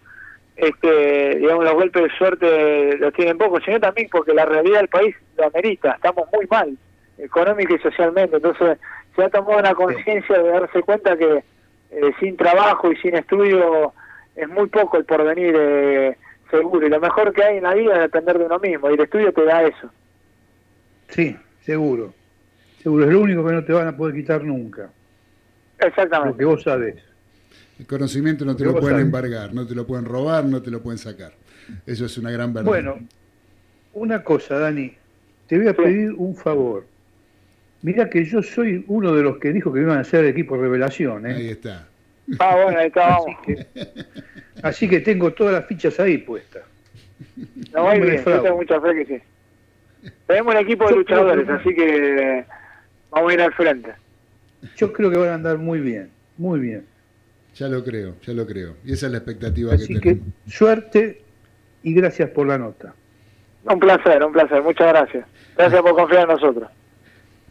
este, 0.56 1.36
digamos, 1.36 1.64
los 1.64 1.74
golpes 1.74 2.02
de 2.04 2.10
suerte 2.16 2.96
los 2.98 3.12
tienen 3.14 3.38
pocos, 3.38 3.62
sino 3.64 3.80
también 3.80 4.08
porque 4.10 4.32
la 4.34 4.44
realidad 4.46 4.78
del 4.78 4.88
país 4.88 5.14
lo 5.36 5.46
amerita, 5.46 5.92
estamos 5.92 6.26
muy 6.32 6.46
mal, 6.46 6.76
económica 7.18 7.74
y 7.74 7.78
socialmente, 7.78 8.36
entonces 8.36 8.78
se 9.16 9.24
ha 9.24 9.28
tomado 9.28 9.58
una 9.58 9.74
conciencia 9.74 10.38
de 10.38 10.48
darse 10.48 10.80
cuenta 10.82 11.16
que 11.16 11.42
eh, 11.94 12.12
sin 12.20 12.36
trabajo 12.36 12.90
y 12.92 12.96
sin 12.96 13.14
estudio 13.16 13.92
es 14.36 14.48
muy 14.48 14.66
poco 14.68 14.96
el 14.96 15.04
porvenir 15.04 15.54
eh, 15.56 16.16
seguro 16.50 16.86
y 16.86 16.90
lo 16.90 17.00
mejor 17.00 17.32
que 17.32 17.42
hay 17.44 17.56
en 17.58 17.62
la 17.64 17.74
vida 17.74 17.94
es 17.94 18.00
depender 18.00 18.38
de 18.38 18.46
uno 18.46 18.58
mismo 18.58 18.90
y 18.90 18.94
el 18.94 19.00
estudio 19.00 19.32
te 19.32 19.44
da 19.44 19.62
eso. 19.62 19.90
Sí, 21.08 21.36
seguro. 21.62 22.12
Seguro 22.82 23.04
es 23.04 23.10
lo 23.12 23.20
único 23.20 23.46
que 23.46 23.52
no 23.52 23.64
te 23.64 23.72
van 23.72 23.88
a 23.88 23.96
poder 23.96 24.14
quitar 24.14 24.42
nunca. 24.44 24.90
Lo 25.78 25.86
Exactamente. 25.86 26.38
que 26.38 26.44
vos 26.44 26.62
sabés. 26.62 26.96
El 27.78 27.86
conocimiento 27.86 28.44
no 28.44 28.54
te 28.54 28.64
lo 28.64 28.72
pueden 28.72 28.90
sabés. 28.90 29.04
embargar, 29.06 29.54
no 29.54 29.66
te 29.66 29.74
lo 29.74 29.86
pueden 29.86 30.04
robar, 30.04 30.44
no 30.44 30.62
te 30.62 30.70
lo 30.70 30.80
pueden 30.82 30.98
sacar. 30.98 31.32
Eso 31.86 32.04
es 32.04 32.18
una 32.18 32.30
gran 32.30 32.52
verdad. 32.52 32.68
Bueno, 32.68 32.98
una 33.94 34.22
cosa, 34.22 34.58
Dani. 34.58 34.92
Te 35.46 35.58
voy 35.58 35.68
a 35.68 35.74
pedir 35.74 36.12
un 36.12 36.34
favor. 36.36 36.86
Mira 37.84 38.08
que 38.08 38.24
yo 38.24 38.42
soy 38.42 38.82
uno 38.88 39.14
de 39.14 39.22
los 39.22 39.36
que 39.36 39.52
dijo 39.52 39.70
que 39.70 39.80
iban 39.82 39.98
a 39.98 40.04
ser 40.04 40.24
equipo 40.24 40.56
revelación. 40.56 41.26
¿eh? 41.26 41.34
Ahí 41.34 41.48
está. 41.50 41.86
Ah, 42.38 42.56
bueno, 42.64 42.78
ahí 42.78 42.86
está, 42.86 43.08
vamos. 43.10 43.36
Así 44.62 44.88
que 44.88 45.00
tengo 45.00 45.30
todas 45.34 45.52
las 45.52 45.66
fichas 45.66 46.00
ahí 46.00 46.16
puestas. 46.16 46.62
No, 47.74 47.84
muy 47.84 48.00
bien, 48.00 48.24
yo 48.24 48.40
tengo 48.40 48.56
mucha 48.56 48.80
fe 48.80 48.94
que 48.94 49.04
sí. 49.04 50.10
Tenemos 50.26 50.54
un 50.54 50.60
equipo 50.62 50.84
de 50.84 50.90
Yo 50.92 50.96
luchadores, 50.96 51.46
que- 51.46 51.52
así 51.52 51.74
que 51.74 52.44
vamos 53.10 53.30
a 53.30 53.34
ir 53.34 53.40
al 53.42 53.52
frente. 53.52 53.90
Yo 54.78 54.90
creo 54.90 55.10
que 55.10 55.18
van 55.18 55.28
a 55.28 55.34
andar 55.34 55.58
muy 55.58 55.80
bien, 55.80 56.08
muy 56.38 56.60
bien. 56.60 56.86
Ya 57.56 57.68
lo 57.68 57.84
creo, 57.84 58.16
ya 58.26 58.32
lo 58.32 58.46
creo. 58.46 58.76
Y 58.82 58.94
esa 58.94 59.06
es 59.06 59.12
la 59.12 59.18
expectativa 59.18 59.70
que 59.76 59.84
Así 59.84 59.94
que 60.00 60.00
tenemos. 60.14 60.28
suerte 60.48 61.20
y 61.82 61.92
gracias 61.92 62.30
por 62.30 62.46
la 62.46 62.56
nota. 62.56 62.94
Un 63.70 63.78
placer, 63.78 64.24
un 64.24 64.32
placer. 64.32 64.62
Muchas 64.62 64.88
gracias. 64.88 65.26
Gracias 65.56 65.82
por 65.82 65.94
confiar 65.94 66.22
en 66.22 66.28
nosotros. 66.28 66.70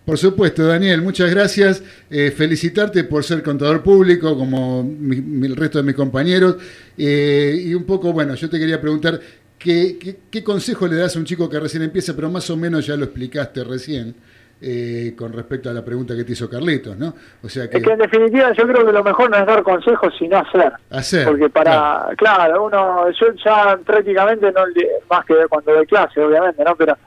Por 0.06 0.18
supuesto, 0.18 0.66
Daniel, 0.68 1.02
muchas 1.02 1.32
gracias. 1.34 1.82
Eh, 2.10 2.32
felicitarte 2.32 3.06
por 3.06 3.24
ser 3.24 3.42
contador 3.42 3.82
público, 3.82 4.38
como 4.38 4.84
mi- 4.84 5.22
mi- 5.22 5.48
el 5.48 5.56
resto 5.56 5.78
de 5.78 5.86
mis 5.86 5.96
compañeros. 5.96 6.58
Eh, 6.98 7.56
y 7.68 7.74
un 7.74 7.86
poco, 7.86 8.12
bueno, 8.12 8.36
yo 8.36 8.50
te 8.50 8.60
quería 8.60 8.82
preguntar, 8.82 9.18
¿qué, 9.58 9.98
qué, 9.98 10.18
qué 10.30 10.44
consejo 10.44 10.88
le 10.88 10.98
das 10.98 11.16
a 11.16 11.20
un 11.20 11.26
chico 11.26 11.50
que 11.50 11.58
recién 11.60 11.84
empieza? 11.84 12.14
Pero 12.16 12.30
más 12.30 12.50
o 12.50 12.58
menos 12.58 12.86
ya 12.86 12.98
lo 12.98 13.06
explicaste 13.06 13.64
recién, 13.64 14.14
eh, 14.62 15.14
con 15.18 15.32
respecto 15.32 15.70
a 15.70 15.74
la 15.74 15.84
pregunta 15.86 16.16
que 16.18 16.26
te 16.26 16.34
hizo 16.34 16.50
Carlitos, 16.50 16.98
¿no? 16.98 17.16
O 17.42 17.48
sea 17.48 17.70
que 17.70 17.78
Es 17.78 17.84
que 17.84 17.92
en 17.94 18.00
definitiva 18.00 18.52
yo 18.58 18.68
creo 18.68 18.86
que 18.86 18.92
lo 18.92 19.04
mejor 19.06 19.30
no 19.30 19.38
es 19.38 19.46
dar 19.46 19.64
consejos, 19.64 20.14
sino 20.20 20.38
hacer. 20.38 20.72
hacer. 20.90 21.26
Porque 21.26 21.50
para, 21.50 22.10
claro, 22.18 22.66
uno, 22.66 23.10
yo 23.12 23.28
ya 23.44 23.78
prácticamente 23.86 24.52
no, 24.52 24.66
le- 24.68 24.90
más 25.10 25.26
que 25.26 25.34
cuando 25.50 25.74
doy 25.74 25.86
clase, 25.86 26.20
obviamente, 26.22 26.62
¿no? 26.64 26.76
Pero 26.76 26.98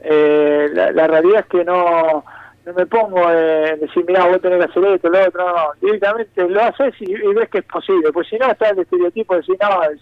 eh, 0.00 0.68
la, 0.72 0.92
la 0.92 1.06
realidad 1.06 1.40
es 1.40 1.46
que 1.46 1.64
no, 1.64 2.24
no 2.66 2.72
me 2.74 2.86
pongo 2.86 3.30
en 3.30 3.80
decir, 3.80 4.04
mira, 4.06 4.26
vos 4.26 4.40
tenés 4.40 4.58
que 4.58 4.70
hacer 4.70 4.84
esto, 4.94 5.08
lo 5.08 5.20
otro, 5.26 5.46
no, 5.46 5.52
no. 5.54 5.64
Directamente 5.80 6.48
lo 6.48 6.62
haces 6.62 6.94
y, 7.00 7.12
y 7.12 7.34
ves 7.34 7.48
que 7.50 7.58
es 7.58 7.64
posible. 7.64 8.12
Pues 8.12 8.28
si 8.28 8.36
no, 8.38 8.50
está 8.50 8.68
el 8.70 8.78
estereotipo 8.80 9.34
de 9.34 9.40
decir, 9.40 9.56
no, 9.60 9.82
es- 9.84 10.00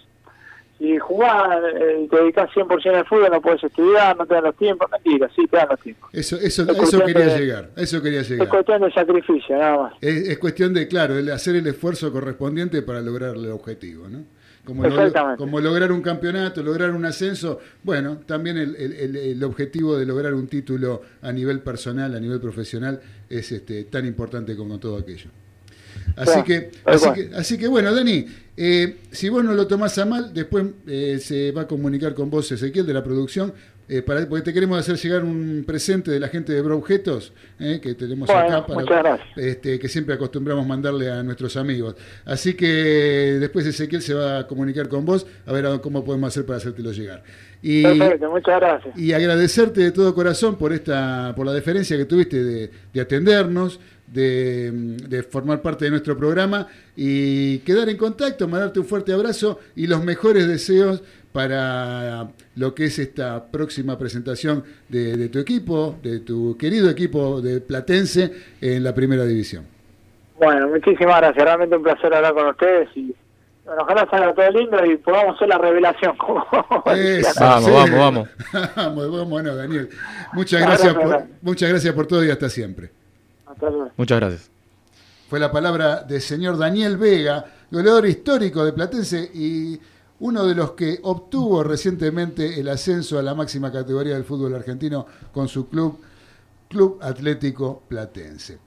si 0.79 0.99
jugás 0.99 1.59
eh, 1.75 2.03
y 2.05 2.09
te 2.09 2.17
dedicas 2.19 2.51
100% 2.51 2.95
al 2.97 3.07
fútbol, 3.07 3.31
no 3.33 3.41
puedes 3.41 3.65
estudiar, 3.65 4.15
no 4.15 4.27
te 4.27 4.35
dan 4.35 4.45
los 4.45 4.57
tiempos. 4.57 4.91
Mentira, 4.91 5.27
sí, 5.35 5.47
te 5.47 5.57
dan 5.57 5.69
los 5.71 5.81
tiempos. 5.81 6.11
Eso, 6.13 6.37
eso, 6.37 6.65
Es 6.71 6.79
eso 6.79 7.01
quería 7.03 7.29
de- 7.29 7.39
llegar, 7.39 7.71
eso 7.79 8.03
quería 8.03 8.21
Es 8.21 8.29
llegar. 8.29 8.47
cuestión 8.51 8.83
de 8.83 8.93
sacrificio, 8.93 9.57
nada 9.57 9.79
más. 9.85 9.95
Es, 10.03 10.29
es 10.29 10.39
cuestión 10.39 10.75
de, 10.75 10.87
claro, 10.87 11.17
el 11.19 11.31
hacer 11.31 11.57
el 11.57 11.67
esfuerzo 11.67 12.13
correspondiente 12.13 12.83
para 12.83 13.01
lograr 13.01 13.37
el 13.37 13.51
objetivo, 13.53 14.07
¿no? 14.07 14.25
Como, 14.67 14.83
como 15.39 15.61
lograr 15.61 15.93
un 15.93 16.03
campeonato, 16.03 16.63
lograr 16.63 16.91
un 16.91 17.05
ascenso, 17.07 17.61
bueno, 17.85 18.19
también 18.27 18.59
el, 18.59 18.75
el- 18.77 19.43
objetivo 19.45 19.97
de 19.97 20.05
lograr 20.05 20.35
un 20.35 20.49
título 20.49 21.03
a 21.23 21.31
nivel 21.33 21.61
personal, 21.61 22.15
a 22.15 22.21
nivel 22.21 22.41
profesional, 22.41 23.01
es 23.31 23.53
este, 23.53 23.85
tan 23.85 24.05
importante 24.07 24.57
como 24.57 24.79
todo 24.79 24.99
aquello. 24.99 25.31
Así 26.17 26.43
que, 26.45 26.71
así 26.85 27.07
que, 27.15 27.31
así 27.35 27.59
que 27.59 27.69
bueno, 27.69 27.95
Dani, 27.95 28.27
eh, 28.57 28.97
si 29.11 29.29
vos 29.29 29.45
no 29.45 29.55
lo 29.55 29.67
tomás 29.67 29.97
a 29.99 30.05
mal, 30.05 30.33
después 30.35 30.67
eh, 30.87 31.19
se 31.23 31.53
va 31.53 31.63
a 31.63 31.67
comunicar 31.69 32.15
con 32.15 32.29
vos 32.29 32.51
Ezequiel 32.53 32.87
de 32.87 32.93
la 32.95 33.03
producción, 33.05 33.53
eh, 33.89 34.03
para, 34.03 34.29
porque 34.29 34.45
te 34.45 34.53
queremos 34.53 34.79
hacer 34.79 34.97
llegar 34.97 35.23
un 35.23 35.63
presente 35.67 36.11
de 36.11 36.19
la 36.19 36.29
gente 36.29 36.53
de 36.53 36.61
Broobjetos, 36.61 37.33
eh, 37.61 37.79
que 37.81 37.95
tenemos 37.95 38.27
Bueno, 38.27 38.43
acá 38.43 38.67
para, 38.67 38.81
muchas 38.81 38.99
gracias. 39.03 39.29
este, 39.37 39.79
que 39.79 39.89
siempre 39.89 40.15
acostumbramos 40.15 40.67
mandarle 40.67 41.11
a 41.11 41.23
nuestros 41.23 41.57
amigos. 41.57 41.95
Así 42.25 42.55
que 42.55 42.67
después 42.67 43.65
Ezequiel 43.67 44.03
se 44.03 44.15
va 44.15 44.41
a 44.41 44.47
comunicar 44.47 44.89
con 44.89 45.05
vos 45.05 45.27
a 45.47 45.53
ver 45.53 45.81
cómo 45.81 46.05
podemos 46.05 46.29
hacer 46.29 46.45
para 46.45 46.59
hacértelo 46.59 46.91
llegar. 46.93 47.23
Y, 47.63 47.83
Perfecto, 47.83 48.31
muchas 48.31 48.61
gracias. 48.61 48.99
y 48.99 49.13
agradecerte 49.13 49.81
de 49.81 49.93
todo 49.93 50.15
corazón 50.15 50.57
por 50.57 50.73
esta, 50.73 51.33
por 51.37 51.47
la 51.47 51.53
deferencia 51.53 51.97
que 51.97 52.05
tuviste 52.05 52.43
de, 52.43 52.71
de 52.93 53.01
atendernos, 53.01 53.81
de, 54.07 54.71
de 55.09 55.23
formar 55.23 55.63
parte 55.63 55.85
de 55.85 55.91
nuestro 55.91 56.17
programa 56.17 56.69
y 56.97 57.59
quedar 57.61 57.89
en 57.89 57.97
contacto, 57.97 58.47
mandarte 58.47 58.79
un 58.81 58.87
fuerte 58.87 59.13
abrazo 59.13 59.59
y 59.75 59.87
los 59.87 60.03
mejores 60.05 60.47
deseos 60.47 61.03
para 61.37 62.29
lo 62.55 62.75
que 62.75 62.87
es 62.87 62.99
esta 62.99 63.45
próxima 63.45 63.99
presentación 63.99 64.65
de, 64.89 65.19
de 65.19 65.29
tu 65.29 65.39
equipo, 65.39 65.97
de 66.03 66.21
tu 66.21 66.57
querido 66.57 66.89
equipo 66.89 67.43
de 67.43 67.61
Platense 67.61 68.33
en 68.63 68.83
la 68.83 68.95
primera 68.95 69.27
división. 69.27 69.67
Bueno, 70.39 70.67
muchísimas 70.69 71.19
gracias. 71.19 71.45
Realmente 71.45 71.77
un 71.77 71.83
placer 71.83 72.15
hablar 72.15 72.33
con 72.33 72.47
ustedes 72.47 72.89
y 72.95 73.15
bueno, 73.67 73.83
ojalá 73.83 74.09
salga 74.11 74.33
todo 74.33 74.51
lindo 74.51 74.83
y 74.87 74.97
podamos 74.97 75.37
hacer 75.37 75.49
la 75.49 75.59
revelación. 75.59 76.17
Eso, 76.87 77.41
Vamos, 77.45 77.65
sí. 77.67 77.71
vamos, 77.71 77.99
vamos. 77.99 78.29
Vamos, 78.77 79.11
vamos, 79.11 79.29
bueno, 79.29 79.55
Daniel. 79.55 79.91
Muchas 80.33 80.63
gracias, 80.63 80.95
por, 80.95 81.25
muchas 81.43 81.69
gracias 81.69 81.93
por 81.95 82.07
todo 82.07 82.25
y 82.25 82.31
hasta 82.31 82.49
siempre. 82.49 82.89
Hasta 83.47 83.69
luego. 83.69 83.91
Muchas 83.95 84.21
gracias. 84.21 84.51
Fue 85.29 85.39
la 85.39 85.53
palabra 85.53 86.03
del 86.03 86.23
señor 86.23 86.57
Daniel 86.57 86.97
Vega, 86.97 87.45
goleador 87.71 88.07
histórico 88.07 88.65
de 88.65 88.73
Platense 88.73 89.31
y 89.35 89.79
uno 90.21 90.45
de 90.45 90.55
los 90.55 90.73
que 90.73 91.01
obtuvo 91.03 91.63
recientemente 91.63 92.59
el 92.59 92.69
ascenso 92.69 93.19
a 93.19 93.23
la 93.23 93.35
máxima 93.35 93.71
categoría 93.71 94.15
del 94.15 94.25
fútbol 94.25 94.55
argentino 94.55 95.07
con 95.33 95.49
su 95.49 95.69
club, 95.69 95.99
Club 96.69 96.99
Atlético 97.01 97.83
Platense. 97.87 98.59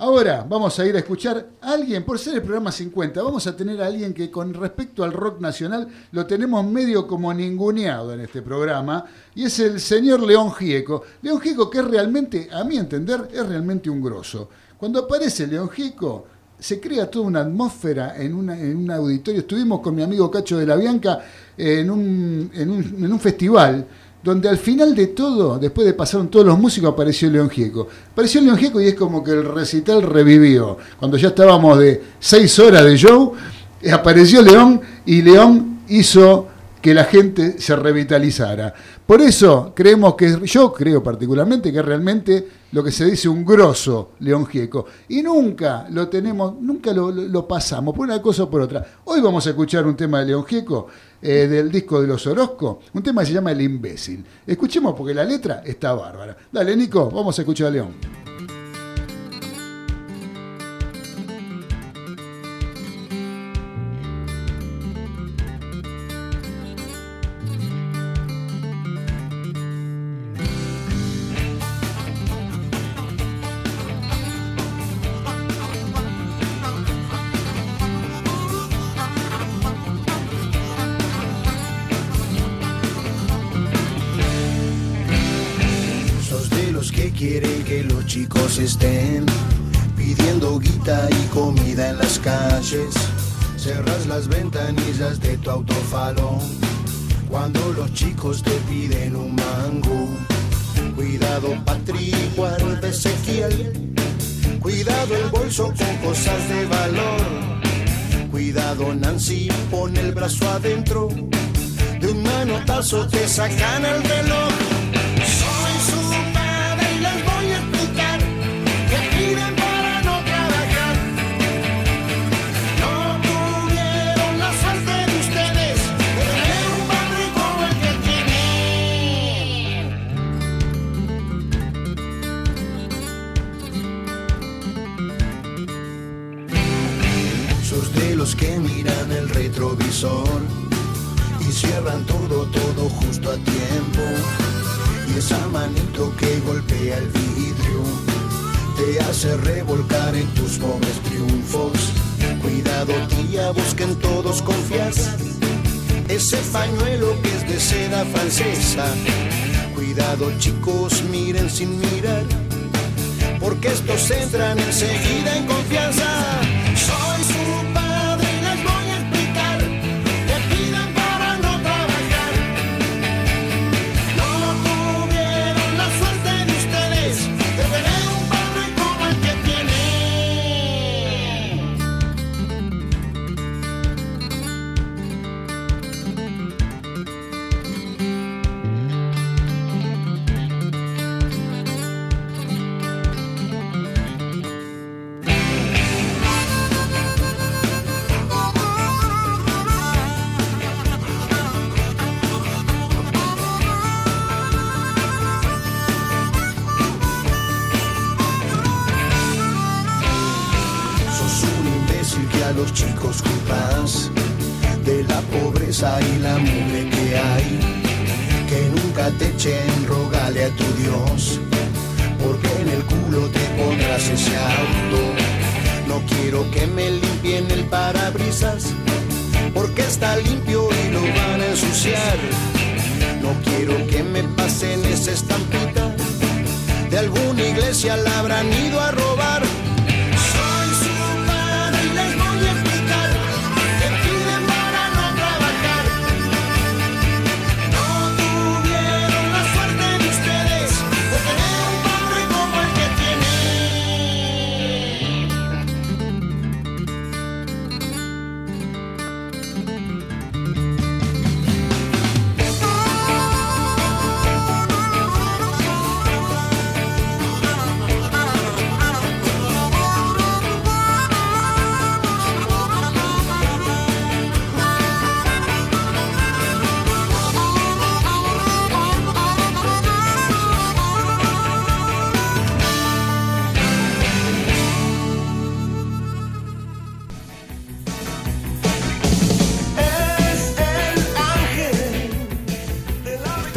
Ahora 0.00 0.46
vamos 0.48 0.78
a 0.78 0.86
ir 0.86 0.94
a 0.94 1.00
escuchar 1.00 1.48
a 1.60 1.72
alguien, 1.72 2.04
por 2.04 2.20
ser 2.20 2.36
el 2.36 2.42
programa 2.42 2.70
50, 2.70 3.20
vamos 3.20 3.48
a 3.48 3.56
tener 3.56 3.82
a 3.82 3.86
alguien 3.86 4.14
que 4.14 4.30
con 4.30 4.54
respecto 4.54 5.02
al 5.02 5.12
rock 5.12 5.40
nacional 5.40 5.88
lo 6.12 6.24
tenemos 6.24 6.64
medio 6.64 7.04
como 7.04 7.34
ninguneado 7.34 8.12
en 8.12 8.20
este 8.20 8.42
programa, 8.42 9.04
y 9.34 9.44
es 9.44 9.58
el 9.58 9.80
señor 9.80 10.20
León 10.20 10.52
Gieco. 10.52 11.02
León 11.22 11.40
Gieco 11.40 11.68
que 11.68 11.78
es 11.78 11.84
realmente, 11.84 12.48
a 12.52 12.62
mi 12.62 12.76
entender, 12.76 13.28
es 13.32 13.44
realmente 13.44 13.90
un 13.90 14.00
grosso. 14.00 14.48
Cuando 14.78 15.00
aparece 15.00 15.48
León 15.48 15.68
Gieco, 15.68 16.26
se 16.58 16.80
crea 16.80 17.10
toda 17.10 17.26
una 17.26 17.40
atmósfera 17.40 18.16
en, 18.20 18.34
una- 18.34 18.58
en 18.58 18.76
un 18.76 18.90
auditorio. 18.90 19.40
Estuvimos 19.40 19.80
con 19.80 19.94
mi 19.94 20.02
amigo 20.02 20.30
Cacho 20.30 20.58
de 20.58 20.66
la 20.66 20.76
Bianca 20.76 21.20
en 21.56 21.90
un, 21.90 22.50
en 22.54 22.70
un- 22.70 23.04
en 23.04 23.12
un 23.12 23.20
festival 23.20 23.86
donde 24.22 24.48
al 24.48 24.58
final 24.58 24.94
de 24.96 25.08
todo, 25.08 25.58
después 25.58 25.86
de 25.86 25.94
pasaron 25.94 26.28
todos 26.28 26.44
los 26.44 26.58
músicos, 26.58 26.90
apareció 26.92 27.30
León 27.30 27.48
Gieco. 27.48 27.86
Apareció 28.12 28.40
León 28.40 28.56
Gieco 28.58 28.80
y 28.80 28.88
es 28.88 28.94
como 28.94 29.22
que 29.22 29.30
el 29.30 29.44
recital 29.44 30.02
revivió. 30.02 30.76
Cuando 30.98 31.16
ya 31.16 31.28
estábamos 31.28 31.78
de 31.78 32.02
seis 32.18 32.58
horas 32.58 32.84
de 32.84 32.96
show, 32.96 33.32
eh, 33.80 33.92
apareció 33.92 34.42
León 34.42 34.80
y 35.06 35.22
León 35.22 35.78
hizo 35.88 36.48
que 36.80 36.94
la 36.94 37.04
gente 37.04 37.58
se 37.60 37.74
revitalizara. 37.76 38.72
Por 39.06 39.20
eso 39.20 39.72
creemos 39.74 40.14
que, 40.14 40.38
yo 40.44 40.72
creo 40.72 41.02
particularmente 41.02 41.72
que 41.72 41.82
realmente 41.82 42.48
lo 42.72 42.84
que 42.84 42.92
se 42.92 43.04
dice 43.06 43.28
un 43.28 43.44
grosso 43.44 44.12
León 44.20 44.46
Gieco. 44.46 44.86
Y 45.08 45.22
nunca 45.22 45.86
lo 45.90 46.08
tenemos, 46.08 46.54
nunca 46.60 46.92
lo, 46.92 47.10
lo- 47.10 47.22
lo 47.26 47.48
pasamos 47.48 47.94
por 47.94 48.06
una 48.06 48.20
cosa 48.22 48.44
o 48.44 48.50
por 48.50 48.60
otra. 48.60 48.86
Hoy 49.04 49.20
vamos 49.20 49.46
a 49.46 49.50
escuchar 49.50 49.86
un 49.86 49.96
tema 49.96 50.20
de 50.20 50.26
León 50.26 50.44
Gieco, 50.44 50.86
eh, 51.20 51.46
del 51.48 51.70
disco 51.70 52.00
de 52.00 52.06
los 52.06 52.26
Orozco, 52.26 52.80
un 52.92 53.02
tema 53.02 53.22
que 53.22 53.28
se 53.28 53.32
llama 53.34 53.52
El 53.52 53.62
imbécil. 53.62 54.24
Escuchemos 54.46 54.94
porque 54.96 55.14
la 55.14 55.24
letra 55.24 55.62
está 55.64 55.92
bárbara. 55.94 56.36
Dale, 56.52 56.76
Nico, 56.76 57.10
vamos 57.10 57.38
a 57.38 57.42
escuchar 57.42 57.68
a 57.68 57.70
León. 57.70 58.27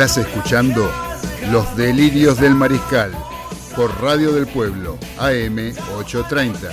Estás 0.01 0.25
escuchando 0.25 0.89
Los 1.51 1.77
Delirios 1.77 2.39
del 2.39 2.55
Mariscal 2.55 3.11
por 3.75 4.01
Radio 4.01 4.31
del 4.31 4.47
Pueblo, 4.47 4.97
AM 5.19 5.71
830. 5.95 6.71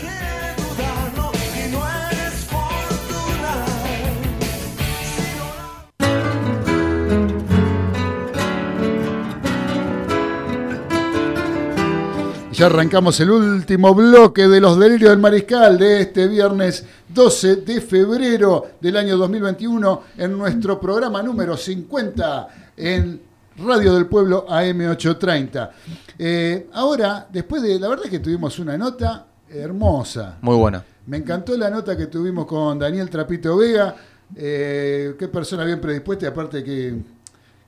Ya 12.53 12.65
arrancamos 12.65 13.21
el 13.21 13.31
último 13.31 13.95
bloque 13.95 14.49
de 14.49 14.59
los 14.59 14.79
delirios 14.79 15.11
del 15.11 15.19
mariscal 15.19 15.77
de 15.77 16.01
este 16.01 16.27
viernes 16.29 16.83
12 17.11 17.57
de 17.57 17.83
febrero 17.83 18.69
del 18.81 18.97
año 18.97 19.19
2021 19.19 20.03
en 20.17 20.39
nuestro 20.39 20.81
programa 20.81 21.23
número 21.23 21.59
50 21.59 22.68
en 22.79 23.21
Radio 23.59 23.95
del 23.95 24.07
Pueblo 24.07 24.47
AM830. 24.49 25.71
Eh, 26.19 26.69
ahora, 26.73 27.27
después 27.31 27.61
de, 27.63 27.79
la 27.79 27.89
verdad 27.89 28.05
es 28.07 28.11
que 28.11 28.21
tuvimos 28.21 28.59
una 28.59 28.79
nota 28.79 29.27
hermosa. 29.49 30.39
Muy 30.41 30.57
buena. 30.57 30.85
Me 31.07 31.17
encantó 31.17 31.57
la 31.57 31.69
nota 31.69 31.97
que 31.97 32.07
tuvimos 32.07 32.47
con 32.47 32.79
Daniel 32.79 33.11
Trapito 33.11 33.57
Vega. 33.57 33.97
Eh, 34.37 35.17
qué 35.19 35.29
persona 35.29 35.65
bien 35.65 35.81
predispuesta 35.81 36.27
y 36.27 36.29
aparte 36.29 36.63
que, 36.63 36.95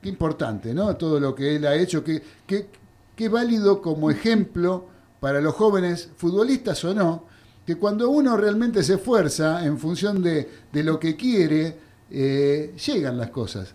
qué 0.00 0.08
importante, 0.08 0.72
¿no? 0.72 0.94
Todo 0.96 1.18
lo 1.18 1.34
que 1.34 1.56
él 1.56 1.66
ha 1.66 1.74
hecho, 1.74 2.04
qué, 2.04 2.22
qué, 2.46 2.68
qué 3.16 3.28
válido 3.28 3.82
como 3.82 4.10
ejemplo 4.10 4.86
para 5.18 5.40
los 5.40 5.54
jóvenes, 5.54 6.10
futbolistas 6.16 6.84
o 6.84 6.94
no, 6.94 7.24
que 7.66 7.76
cuando 7.76 8.10
uno 8.10 8.36
realmente 8.36 8.82
se 8.82 8.94
esfuerza 8.94 9.64
en 9.64 9.78
función 9.78 10.22
de, 10.22 10.48
de 10.72 10.84
lo 10.84 11.00
que 11.00 11.16
quiere, 11.16 11.76
eh, 12.10 12.74
llegan 12.86 13.16
las 13.16 13.30
cosas. 13.30 13.74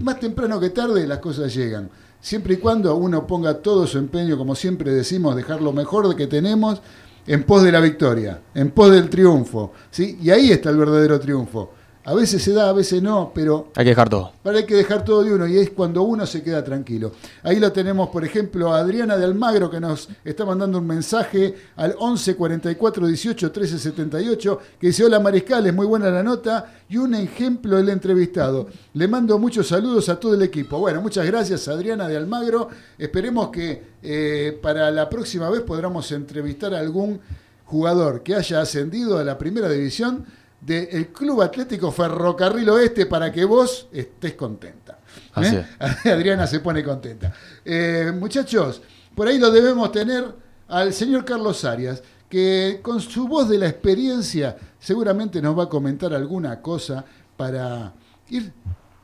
Más 0.00 0.20
temprano 0.20 0.60
que 0.60 0.70
tarde 0.70 1.06
las 1.06 1.18
cosas 1.18 1.54
llegan. 1.54 1.90
Siempre 2.20 2.54
y 2.54 2.56
cuando 2.58 2.94
uno 2.96 3.26
ponga 3.26 3.54
todo 3.54 3.86
su 3.86 3.98
empeño, 3.98 4.38
como 4.38 4.54
siempre 4.54 4.92
decimos, 4.92 5.36
dejar 5.36 5.60
lo 5.60 5.72
mejor 5.72 6.14
que 6.14 6.26
tenemos 6.26 6.80
en 7.26 7.42
pos 7.42 7.62
de 7.62 7.72
la 7.72 7.80
victoria, 7.80 8.40
en 8.54 8.70
pos 8.70 8.90
del 8.92 9.10
triunfo. 9.10 9.72
¿sí? 9.90 10.18
Y 10.22 10.30
ahí 10.30 10.50
está 10.50 10.70
el 10.70 10.76
verdadero 10.76 11.18
triunfo. 11.18 11.72
A 12.06 12.12
veces 12.12 12.42
se 12.42 12.52
da, 12.52 12.68
a 12.68 12.72
veces 12.74 13.02
no, 13.02 13.32
pero 13.34 13.68
Hay 13.74 13.84
que 13.84 13.90
dejar 13.90 14.10
todo. 14.10 14.32
Ahora 14.44 14.58
hay 14.58 14.66
que 14.66 14.74
dejar 14.74 15.06
todo 15.06 15.24
de 15.24 15.32
uno 15.32 15.46
y 15.46 15.56
es 15.56 15.70
cuando 15.70 16.02
uno 16.02 16.26
se 16.26 16.42
queda 16.42 16.62
tranquilo. 16.62 17.12
Ahí 17.42 17.58
lo 17.58 17.72
tenemos, 17.72 18.10
por 18.10 18.22
ejemplo, 18.26 18.74
a 18.74 18.80
Adriana 18.80 19.16
de 19.16 19.24
Almagro 19.24 19.70
que 19.70 19.80
nos 19.80 20.10
está 20.22 20.44
mandando 20.44 20.80
un 20.80 20.86
mensaje 20.86 21.54
al 21.76 21.94
11 21.98 22.36
44 22.36 23.06
18 23.06 23.50
13 23.50 23.78
78 23.78 24.58
que 24.78 24.88
dice: 24.88 25.02
Hola 25.02 25.18
Mariscal, 25.18 25.66
es 25.66 25.72
muy 25.72 25.86
buena 25.86 26.10
la 26.10 26.22
nota 26.22 26.74
y 26.90 26.98
un 26.98 27.14
ejemplo 27.14 27.78
el 27.78 27.88
entrevistado. 27.88 28.68
Le 28.92 29.08
mando 29.08 29.38
muchos 29.38 29.68
saludos 29.68 30.10
a 30.10 30.20
todo 30.20 30.34
el 30.34 30.42
equipo. 30.42 30.78
Bueno, 30.78 31.00
muchas 31.00 31.24
gracias 31.24 31.68
Adriana 31.68 32.06
de 32.06 32.18
Almagro. 32.18 32.68
Esperemos 32.98 33.48
que 33.48 33.82
eh, 34.02 34.58
para 34.60 34.90
la 34.90 35.08
próxima 35.08 35.48
vez 35.48 35.62
podamos 35.62 36.12
entrevistar 36.12 36.74
a 36.74 36.80
algún 36.80 37.18
jugador 37.64 38.22
que 38.22 38.34
haya 38.34 38.60
ascendido 38.60 39.16
a 39.18 39.24
la 39.24 39.38
primera 39.38 39.70
división 39.70 40.26
del 40.64 41.08
Club 41.08 41.42
Atlético 41.42 41.90
Ferrocarril 41.92 42.68
Oeste 42.70 43.06
para 43.06 43.30
que 43.30 43.44
vos 43.44 43.88
estés 43.92 44.34
contenta. 44.34 44.98
Así 45.34 45.56
¿Eh? 45.56 45.66
Adriana 46.10 46.46
se 46.46 46.60
pone 46.60 46.82
contenta. 46.82 47.32
Eh, 47.64 48.12
muchachos, 48.18 48.82
por 49.14 49.28
ahí 49.28 49.38
lo 49.38 49.50
debemos 49.50 49.92
tener 49.92 50.24
al 50.68 50.92
señor 50.92 51.24
Carlos 51.24 51.64
Arias, 51.64 52.02
que 52.28 52.80
con 52.82 53.00
su 53.00 53.28
voz 53.28 53.48
de 53.48 53.58
la 53.58 53.68
experiencia 53.68 54.56
seguramente 54.78 55.42
nos 55.42 55.58
va 55.58 55.64
a 55.64 55.68
comentar 55.68 56.14
alguna 56.14 56.60
cosa 56.62 57.04
para 57.36 57.92
ir 58.30 58.52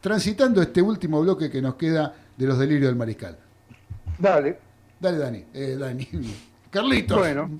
transitando 0.01 0.63
este 0.63 0.81
último 0.81 1.21
bloque 1.21 1.51
que 1.51 1.61
nos 1.61 1.75
queda 1.75 2.15
de 2.37 2.47
los 2.47 2.59
delirios 2.59 2.89
del 2.89 2.97
mariscal. 2.97 3.37
Dale. 4.19 4.59
Dale, 4.99 5.19
Dani. 5.19 5.45
Eh, 5.53 5.77
Dani. 5.79 6.09
Carlitos. 6.71 7.19
Bueno. 7.19 7.51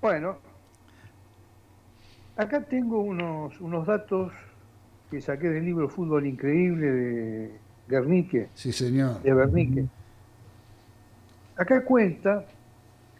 Bueno. 0.00 0.45
Acá 2.36 2.60
tengo 2.60 3.00
unos, 3.00 3.58
unos 3.60 3.86
datos 3.86 4.32
que 5.10 5.20
saqué 5.20 5.48
del 5.48 5.64
libro 5.64 5.88
Fútbol 5.88 6.26
Increíble 6.26 6.86
de 6.86 7.50
Guernique. 7.88 8.48
Sí, 8.54 8.72
señor. 8.72 9.22
De 9.22 9.32
Bernique. 9.32 9.86
Acá 11.56 11.82
cuenta 11.84 12.44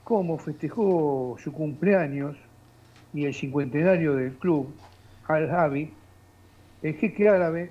cómo 0.05 0.37
festejó 0.37 1.37
su 1.43 1.53
cumpleaños 1.53 2.37
y 3.15 3.25
el 3.25 3.35
cincuentenario 3.35 4.15
del 4.15 4.35
club, 4.35 4.69
Al 5.27 5.49
Javi, 5.49 5.93
el 6.83 6.95
jeque 6.95 7.29
árabe 7.29 7.71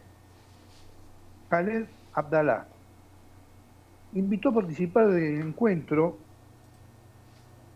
Khaled 1.49 1.85
Abdallah 2.13 2.65
invitó 4.13 4.49
a 4.49 4.53
participar 4.55 5.09
del 5.09 5.41
encuentro 5.41 6.17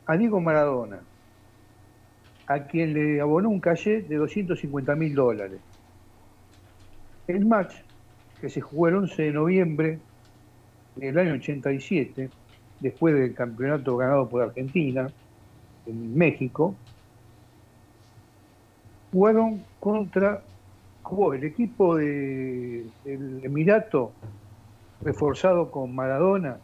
a 0.05 0.17
Diego 0.17 0.41
Maradona, 0.41 0.99
a 2.49 2.65
quien 2.67 2.93
le 2.93 3.21
abonó 3.21 3.49
un 3.49 3.61
calle 3.61 4.01
de 4.01 4.15
250 4.17 4.95
mil 4.95 5.13
dólares. 5.15 5.61
El 7.27 7.45
match, 7.45 7.75
que 8.39 8.49
se 8.49 8.59
jugó 8.61 8.87
el 8.89 8.95
11 8.95 9.23
de 9.23 9.31
noviembre 9.31 9.99
del 10.95 11.17
año 11.19 11.33
87, 11.35 12.29
después 12.79 13.13
del 13.15 13.35
campeonato 13.35 13.97
ganado 13.97 14.29
por 14.29 14.41
Argentina, 14.43 15.07
en 15.85 16.15
México, 16.15 16.75
jugaron 19.11 19.65
contra, 19.79 20.43
el 21.33 21.43
equipo 21.43 21.95
de- 21.97 22.93
del 23.03 23.43
Emirato, 23.45 24.13
reforzado 25.01 25.71
con 25.71 25.95
Maradona, 25.95 26.61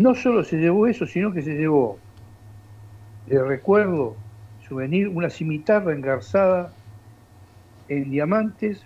No 0.00 0.14
solo 0.14 0.42
se 0.44 0.56
llevó 0.56 0.86
eso, 0.86 1.06
sino 1.06 1.30
que 1.30 1.42
se 1.42 1.50
llevó 1.50 1.98
de 3.26 3.44
recuerdo, 3.44 4.16
souvenir, 4.66 5.08
una 5.08 5.28
cimitarra 5.28 5.92
engarzada 5.92 6.72
en 7.86 8.10
diamantes 8.10 8.80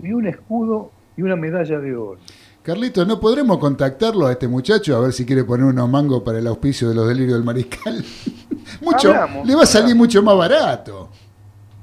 y 0.00 0.12
un 0.12 0.28
escudo 0.28 0.92
y 1.16 1.22
una 1.22 1.34
medalla 1.34 1.80
de 1.80 1.96
oro. 1.96 2.20
Carlito, 2.62 3.04
¿no 3.04 3.18
podremos 3.18 3.58
contactarlo 3.58 4.28
a 4.28 4.30
este 4.30 4.46
muchacho 4.46 4.96
a 4.96 5.00
ver 5.00 5.12
si 5.12 5.26
quiere 5.26 5.42
poner 5.42 5.66
unos 5.66 5.90
mangos 5.90 6.22
para 6.22 6.38
el 6.38 6.46
auspicio 6.46 6.88
de 6.88 6.94
los 6.94 7.08
delirios 7.08 7.34
del 7.34 7.44
mariscal? 7.44 8.04
mucho, 8.80 9.08
Hablamos, 9.08 9.44
le 9.44 9.56
va 9.56 9.64
a 9.64 9.66
salir 9.66 9.96
mucho 9.96 10.22
más 10.22 10.36
barato. 10.36 11.10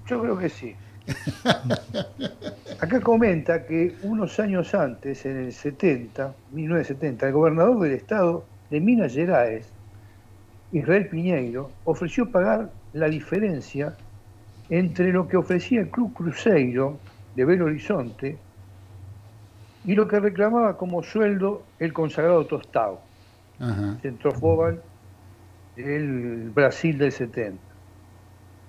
Yo 0.07 0.21
creo 0.21 0.37
que 0.37 0.47
sí. 0.47 0.73
Acá 2.79 3.01
comenta 3.01 3.65
que 3.65 3.95
unos 4.03 4.39
años 4.39 4.73
antes, 4.73 5.25
en 5.25 5.37
el 5.37 5.53
70, 5.53 6.33
1970, 6.51 7.27
el 7.27 7.33
gobernador 7.33 7.79
del 7.81 7.93
estado 7.93 8.45
de 8.69 8.79
Minas 8.79 9.13
Gerais, 9.13 9.67
Israel 10.71 11.07
Piñeiro, 11.07 11.71
ofreció 11.83 12.31
pagar 12.31 12.69
la 12.93 13.07
diferencia 13.07 13.95
entre 14.69 15.11
lo 15.11 15.27
que 15.27 15.37
ofrecía 15.37 15.81
el 15.81 15.89
Club 15.89 16.13
Cruzeiro 16.13 16.99
de 17.35 17.45
Belo 17.45 17.65
Horizonte 17.65 18.37
y 19.85 19.95
lo 19.95 20.07
que 20.07 20.19
reclamaba 20.19 20.77
como 20.77 21.01
sueldo 21.03 21.63
el 21.79 21.93
consagrado 21.93 22.45
Tostao, 22.45 23.01
centrofóbal 24.01 24.81
del 25.75 26.51
Brasil 26.51 26.97
del 26.97 27.11
70. 27.11 27.59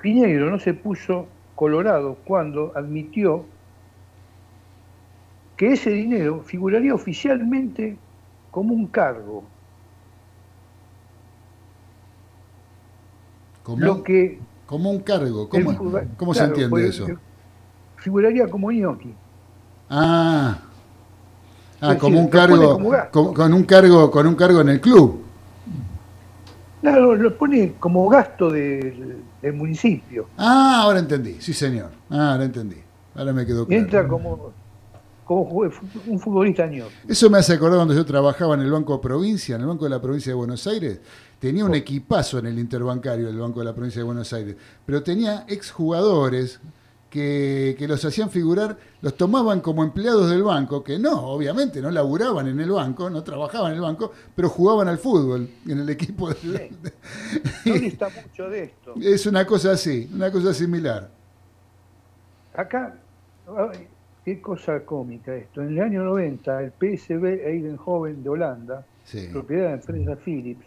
Piñeiro 0.00 0.50
no 0.50 0.58
se 0.58 0.72
puso 0.72 1.28
colorado 1.60 2.16
cuando 2.24 2.72
admitió 2.74 3.44
que 5.58 5.74
ese 5.74 5.90
dinero 5.90 6.40
figuraría 6.42 6.94
oficialmente 6.94 7.98
como 8.50 8.72
un 8.72 8.86
cargo, 8.86 9.44
Como, 13.62 13.84
lo 13.84 14.02
que 14.02 14.40
como 14.64 14.90
un 14.90 15.00
cargo. 15.00 15.50
el 15.52 15.76
¿Cómo, 16.16 16.32
se 16.32 16.44
entiende 16.44 16.70
pues, 16.70 16.94
eso? 16.94 17.06
Figuraría 17.96 18.48
como 18.48 18.72
ñoqui. 18.72 19.14
Ah. 19.90 20.60
Ah, 21.82 21.94
como 21.98 22.16
decir, 22.16 22.24
un 22.24 22.28
cargo, 22.28 22.72
como 22.72 22.88
gasto. 22.88 23.24
con, 23.24 23.34
con 23.34 23.52
un 23.52 23.64
cargo, 23.64 24.10
con 24.10 24.26
un 24.26 24.34
cargo 24.34 24.62
en 24.62 24.70
el 24.70 24.80
club. 24.80 25.29
Claro, 26.80 27.14
lo 27.14 27.36
pone 27.36 27.74
como 27.78 28.08
gasto 28.08 28.50
del, 28.50 29.16
del 29.42 29.52
municipio. 29.52 30.28
Ah, 30.38 30.80
ahora 30.82 30.98
entendí, 31.00 31.36
sí 31.40 31.52
señor. 31.52 31.90
Ah, 32.08 32.32
ahora 32.32 32.44
entendí. 32.44 32.76
Ahora 33.14 33.32
me 33.32 33.44
quedó 33.44 33.66
claro. 33.66 33.82
entra 33.82 34.08
como, 34.08 34.52
como 35.24 35.42
un 36.06 36.18
futbolista 36.20 36.66
ñoqui. 36.66 36.92
Eso 37.08 37.28
me 37.28 37.38
hace 37.38 37.52
acordar 37.54 37.76
cuando 37.78 37.94
yo 37.94 38.04
trabajaba 38.06 38.54
en 38.54 38.60
el 38.62 38.70
Banco 38.70 39.00
Provincia, 39.00 39.56
en 39.56 39.60
el 39.62 39.66
Banco 39.66 39.84
de 39.84 39.90
la 39.90 40.00
Provincia 40.00 40.30
de 40.30 40.36
Buenos 40.36 40.66
Aires. 40.66 41.00
Tenía 41.38 41.64
Oh. 41.64 41.68
un 41.68 41.74
equipazo 41.74 42.38
en 42.38 42.46
el 42.46 42.58
interbancario 42.58 43.26
del 43.26 43.38
Banco 43.38 43.60
de 43.60 43.66
la 43.66 43.74
Provincia 43.74 44.00
de 44.00 44.04
Buenos 44.04 44.32
Aires, 44.32 44.56
pero 44.86 45.02
tenía 45.02 45.44
exjugadores 45.48 46.60
que, 47.10 47.74
que 47.76 47.88
los 47.88 48.04
hacían 48.04 48.30
figurar, 48.30 48.78
los 49.02 49.16
tomaban 49.16 49.60
como 49.60 49.82
empleados 49.82 50.30
del 50.30 50.44
banco, 50.44 50.84
que 50.84 50.98
no, 50.98 51.20
obviamente, 51.26 51.82
no 51.82 51.90
laburaban 51.90 52.46
en 52.46 52.60
el 52.60 52.70
banco, 52.70 53.10
no 53.10 53.22
trabajaban 53.24 53.72
en 53.72 53.76
el 53.78 53.82
banco, 53.82 54.12
pero 54.36 54.48
jugaban 54.48 54.86
al 54.88 54.98
fútbol 54.98 55.48
en 55.66 55.78
el 55.80 55.88
equipo. 55.90 56.28
del- 56.32 56.70
No 57.66 57.74
dista 57.74 58.08
mucho 58.08 58.48
de 58.48 58.62
esto. 58.64 58.94
Es 59.02 59.26
una 59.26 59.44
cosa 59.44 59.72
así, 59.72 60.08
una 60.14 60.30
cosa 60.30 60.54
similar. 60.54 61.10
Acá, 62.54 62.94
ay, 63.56 63.86
qué 64.24 64.40
cosa 64.40 64.80
cómica 64.84 65.34
esto. 65.34 65.62
En 65.62 65.70
el 65.78 65.80
año 65.82 66.04
90, 66.04 66.62
el 66.62 66.72
PSV 66.72 67.46
Eindhoven 67.48 68.22
de 68.22 68.28
Holanda, 68.28 68.86
Sí. 69.04 69.28
propiedad 69.32 69.62
de 69.64 69.68
la 69.70 69.74
empresa 69.76 70.16
Philips, 70.24 70.66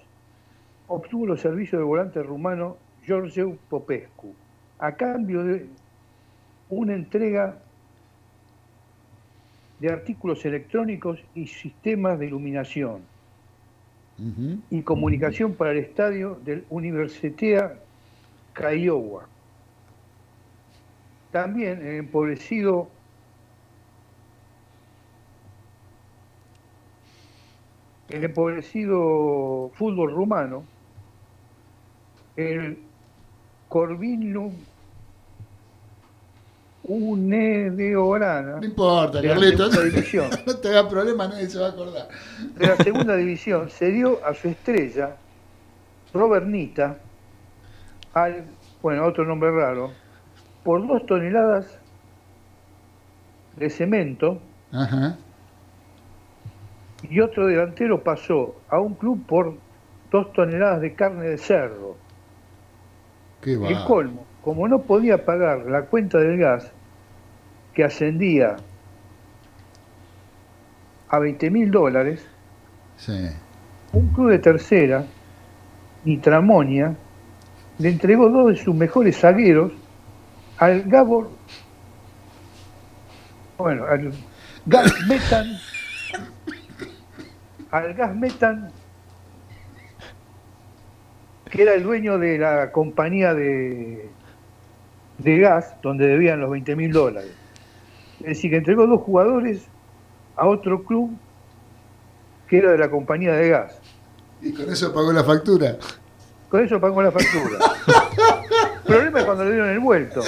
obtuvo 0.88 1.26
los 1.28 1.40
servicios 1.42 1.80
del 1.80 1.86
volante 1.86 2.22
rumano 2.22 2.78
Georgiu 3.04 3.58
Popescu, 3.70 4.34
a 4.80 4.94
cambio 4.96 5.44
de 5.44 5.68
una 6.74 6.94
entrega 6.94 7.58
de 9.80 9.92
artículos 9.92 10.46
electrónicos 10.46 11.20
y 11.36 11.48
sistemas 11.48 12.20
de 12.20 12.28
iluminación 12.28 13.02
y 14.70 14.82
comunicación 14.84 15.56
para 15.56 15.72
el 15.72 15.80
estadio 15.80 16.40
del 16.46 16.66
Universitea 16.70 17.80
Kiowa. 18.54 19.28
También 21.32 21.86
el 21.86 21.96
empobrecido 21.96 22.90
el 28.10 28.24
empobrecido 28.24 29.72
fútbol 29.74 30.12
rumano, 30.14 30.64
el 32.36 32.78
Corvinum 33.70 34.54
Unedeorana 36.84 38.58
No 38.60 38.66
importa, 38.66 39.22
de 39.22 39.28
la 39.30 39.34
Carlito. 39.36 39.70
segunda 39.72 39.84
división 39.90 40.30
No 40.46 40.56
te 40.58 40.68
hagas 40.70 40.86
problema, 40.92 41.28
nadie 41.28 41.48
se 41.50 41.60
va 41.60 41.68
a 41.68 41.70
acordar. 41.70 42.08
de 42.56 42.68
la 42.68 42.76
segunda 42.78 43.16
división 43.16 43.70
se 43.70 43.92
dio 43.92 44.20
a 44.26 44.34
su 44.34 44.50
estrella, 44.50 45.16
Robert 46.14 46.46
Nita, 46.46 46.98
al, 48.14 48.46
bueno, 48.82 49.06
otro 49.06 49.26
nombre 49.26 49.52
raro, 49.52 49.92
por 50.64 50.86
dos 50.86 51.06
toneladas 51.06 51.66
de 53.56 53.70
cemento 53.70 54.40
Ajá. 54.72 55.18
y 57.10 57.20
otro 57.20 57.48
delantero 57.48 58.04
pasó 58.04 58.56
a 58.70 58.80
un 58.80 58.94
club 58.96 59.26
por 59.26 59.56
dos 60.12 60.32
toneladas 60.34 60.82
de 60.82 60.94
carne 60.96 61.26
de 61.28 61.38
cerdo. 61.38 61.96
Qué 63.42 63.54
El 63.54 63.64
va. 63.64 63.86
colmo, 63.86 64.26
como 64.44 64.68
no 64.68 64.80
podía 64.80 65.26
pagar 65.26 65.66
la 65.66 65.84
cuenta 65.84 66.18
del 66.18 66.38
gas, 66.38 66.72
que 67.74 67.84
ascendía 67.84 68.58
a 71.10 71.20
20 71.20 71.50
mil 71.50 71.72
dólares, 71.72 72.26
Sí. 72.98 73.30
un 73.94 74.08
club 74.10 74.30
de 74.30 74.40
tercera, 74.40 75.06
Nitramonia, 76.06 76.96
le 77.80 77.90
entregó 77.90 78.30
dos 78.30 78.50
de 78.50 78.56
sus 78.58 78.76
mejores 78.76 79.18
zagueros 79.20 79.72
al 80.58 80.84
Gabor, 80.84 81.30
bueno, 83.58 83.86
al 83.86 84.12
Gas 84.66 84.94
Metan, 85.08 85.48
al 87.72 87.94
Gas 87.94 88.16
Metan, 88.16 88.72
que 91.50 91.62
era 91.62 91.74
el 91.74 91.84
dueño 91.84 92.18
de 92.18 92.38
la 92.38 92.72
compañía 92.72 93.34
de, 93.34 94.10
de 95.18 95.40
gas, 95.40 95.74
donde 95.82 96.08
debían 96.08 96.40
los 96.40 96.50
20 96.50 96.76
mil 96.76 96.92
dólares. 96.92 97.32
Es 98.20 98.28
decir, 98.28 98.52
que 98.52 98.58
entregó 98.58 98.88
dos 98.88 99.02
jugadores 99.02 99.64
a 100.36 100.48
otro 100.48 100.84
club 100.84 101.12
que 102.48 102.58
era 102.58 102.72
de 102.72 102.78
la 102.78 102.90
compañía 102.90 103.34
de 103.34 103.50
gas. 103.50 103.80
Y 104.42 104.54
con 104.54 104.72
eso 104.72 104.94
pagó 104.94 105.12
la 105.12 105.24
factura. 105.24 105.78
Con 106.50 106.64
eso 106.64 106.80
pagó 106.80 107.02
la 107.02 107.12
factura. 107.12 107.58
El 108.86 108.94
problema 108.94 109.20
es 109.20 109.26
cuando 109.26 109.46
le 109.46 109.52
dieron 109.52 109.70
el 109.70 109.80
vuelto. 109.80 110.22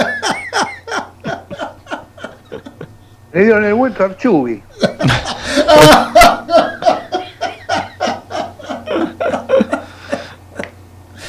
Le 3.34 3.44
dieron 3.44 3.66
el 3.66 3.74
vuelto 3.74 4.04
a 4.04 4.06
Archubi. 4.08 4.64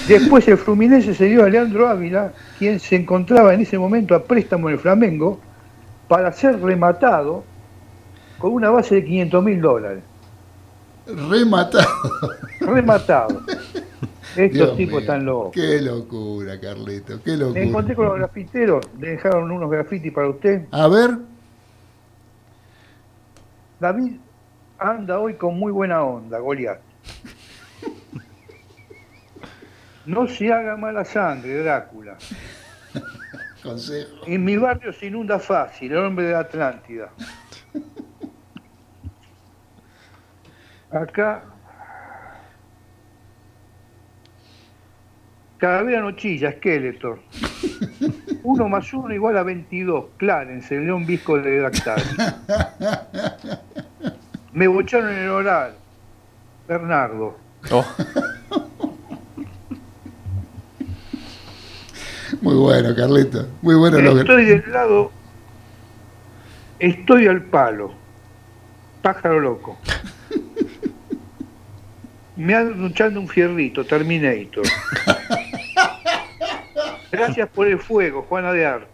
Después 0.08 0.46
el 0.46 0.56
Fluminense 0.56 1.14
se 1.14 1.24
dio 1.24 1.44
a 1.44 1.48
Leandro 1.48 1.88
Ávila, 1.88 2.32
quien 2.58 2.78
se 2.78 2.96
encontraba 2.96 3.52
en 3.54 3.60
ese 3.60 3.78
momento 3.78 4.14
a 4.14 4.22
préstamo 4.22 4.68
en 4.68 4.74
el 4.74 4.80
Flamengo, 4.80 5.40
para 6.08 6.32
ser 6.32 6.60
rematado 6.60 7.44
con 8.38 8.52
una 8.52 8.70
base 8.70 8.96
de 8.96 9.04
500 9.04 9.44
mil 9.44 9.60
dólares. 9.60 10.02
Rematado. 11.06 11.88
Rematado. 12.60 13.42
Estos 14.36 14.52
Dios 14.52 14.76
tipos 14.76 14.92
mío, 14.92 15.00
están 15.00 15.24
locos. 15.24 15.52
Qué 15.54 15.80
locura, 15.80 16.60
Carlito, 16.60 17.20
qué 17.22 17.30
Me 17.32 17.36
locura. 17.38 17.62
encontré 17.62 17.94
con 17.96 18.06
los 18.06 18.18
grafiteros, 18.18 18.86
le 19.00 19.10
dejaron 19.12 19.50
unos 19.50 19.70
grafitis 19.70 20.12
para 20.12 20.28
usted. 20.28 20.66
A 20.72 20.88
ver, 20.88 21.16
David 23.80 24.16
anda 24.78 25.18
hoy 25.18 25.34
con 25.34 25.58
muy 25.58 25.72
buena 25.72 26.02
onda, 26.02 26.38
Goliat. 26.38 26.80
No 30.06 30.26
se 30.28 30.52
haga 30.52 30.76
mala 30.76 31.04
sangre, 31.04 31.62
Drácula. 31.62 32.16
consejo. 33.62 34.22
En 34.26 34.44
mi 34.44 34.56
barrio 34.56 34.92
se 34.92 35.06
inunda 35.06 35.38
fácil, 35.38 35.92
el 35.92 35.98
hombre 35.98 36.26
de 36.26 36.32
la 36.32 36.40
Atlántida. 36.40 37.10
Acá. 40.90 41.42
Calavera 45.58 46.00
no 46.00 46.12
chilla, 46.12 46.52
Skeletor. 46.52 47.20
Uno 48.42 48.68
más 48.68 48.92
uno 48.92 49.12
igual 49.12 49.36
a 49.38 49.42
22. 49.42 50.04
Clarence, 50.18 50.76
el 50.76 50.84
león 50.84 51.04
visco 51.06 51.38
de 51.38 51.58
Dactal. 51.60 52.02
Me 54.52 54.68
bocharon 54.68 55.10
en 55.10 55.18
el 55.18 55.30
oral. 55.30 55.74
Bernardo. 56.68 57.36
Muy 62.40 62.54
bueno, 62.54 62.94
Carlito. 62.94 63.46
Muy 63.62 63.74
bueno 63.74 63.98
lo 64.00 64.14
que. 64.14 64.20
Estoy 64.20 64.44
del 64.44 64.64
lado. 64.70 65.10
Estoy 66.78 67.26
al 67.26 67.42
palo. 67.42 67.92
Pájaro 69.02 69.40
loco. 69.40 69.78
Me 72.36 72.54
ando 72.54 72.74
luchando 72.74 73.18
un 73.18 73.28
fierrito, 73.28 73.84
Terminator. 73.84 74.64
Gracias 77.10 77.48
por 77.48 77.66
el 77.66 77.78
fuego, 77.78 78.22
Juana 78.28 78.52
de 78.52 78.66
Arco. 78.66 78.88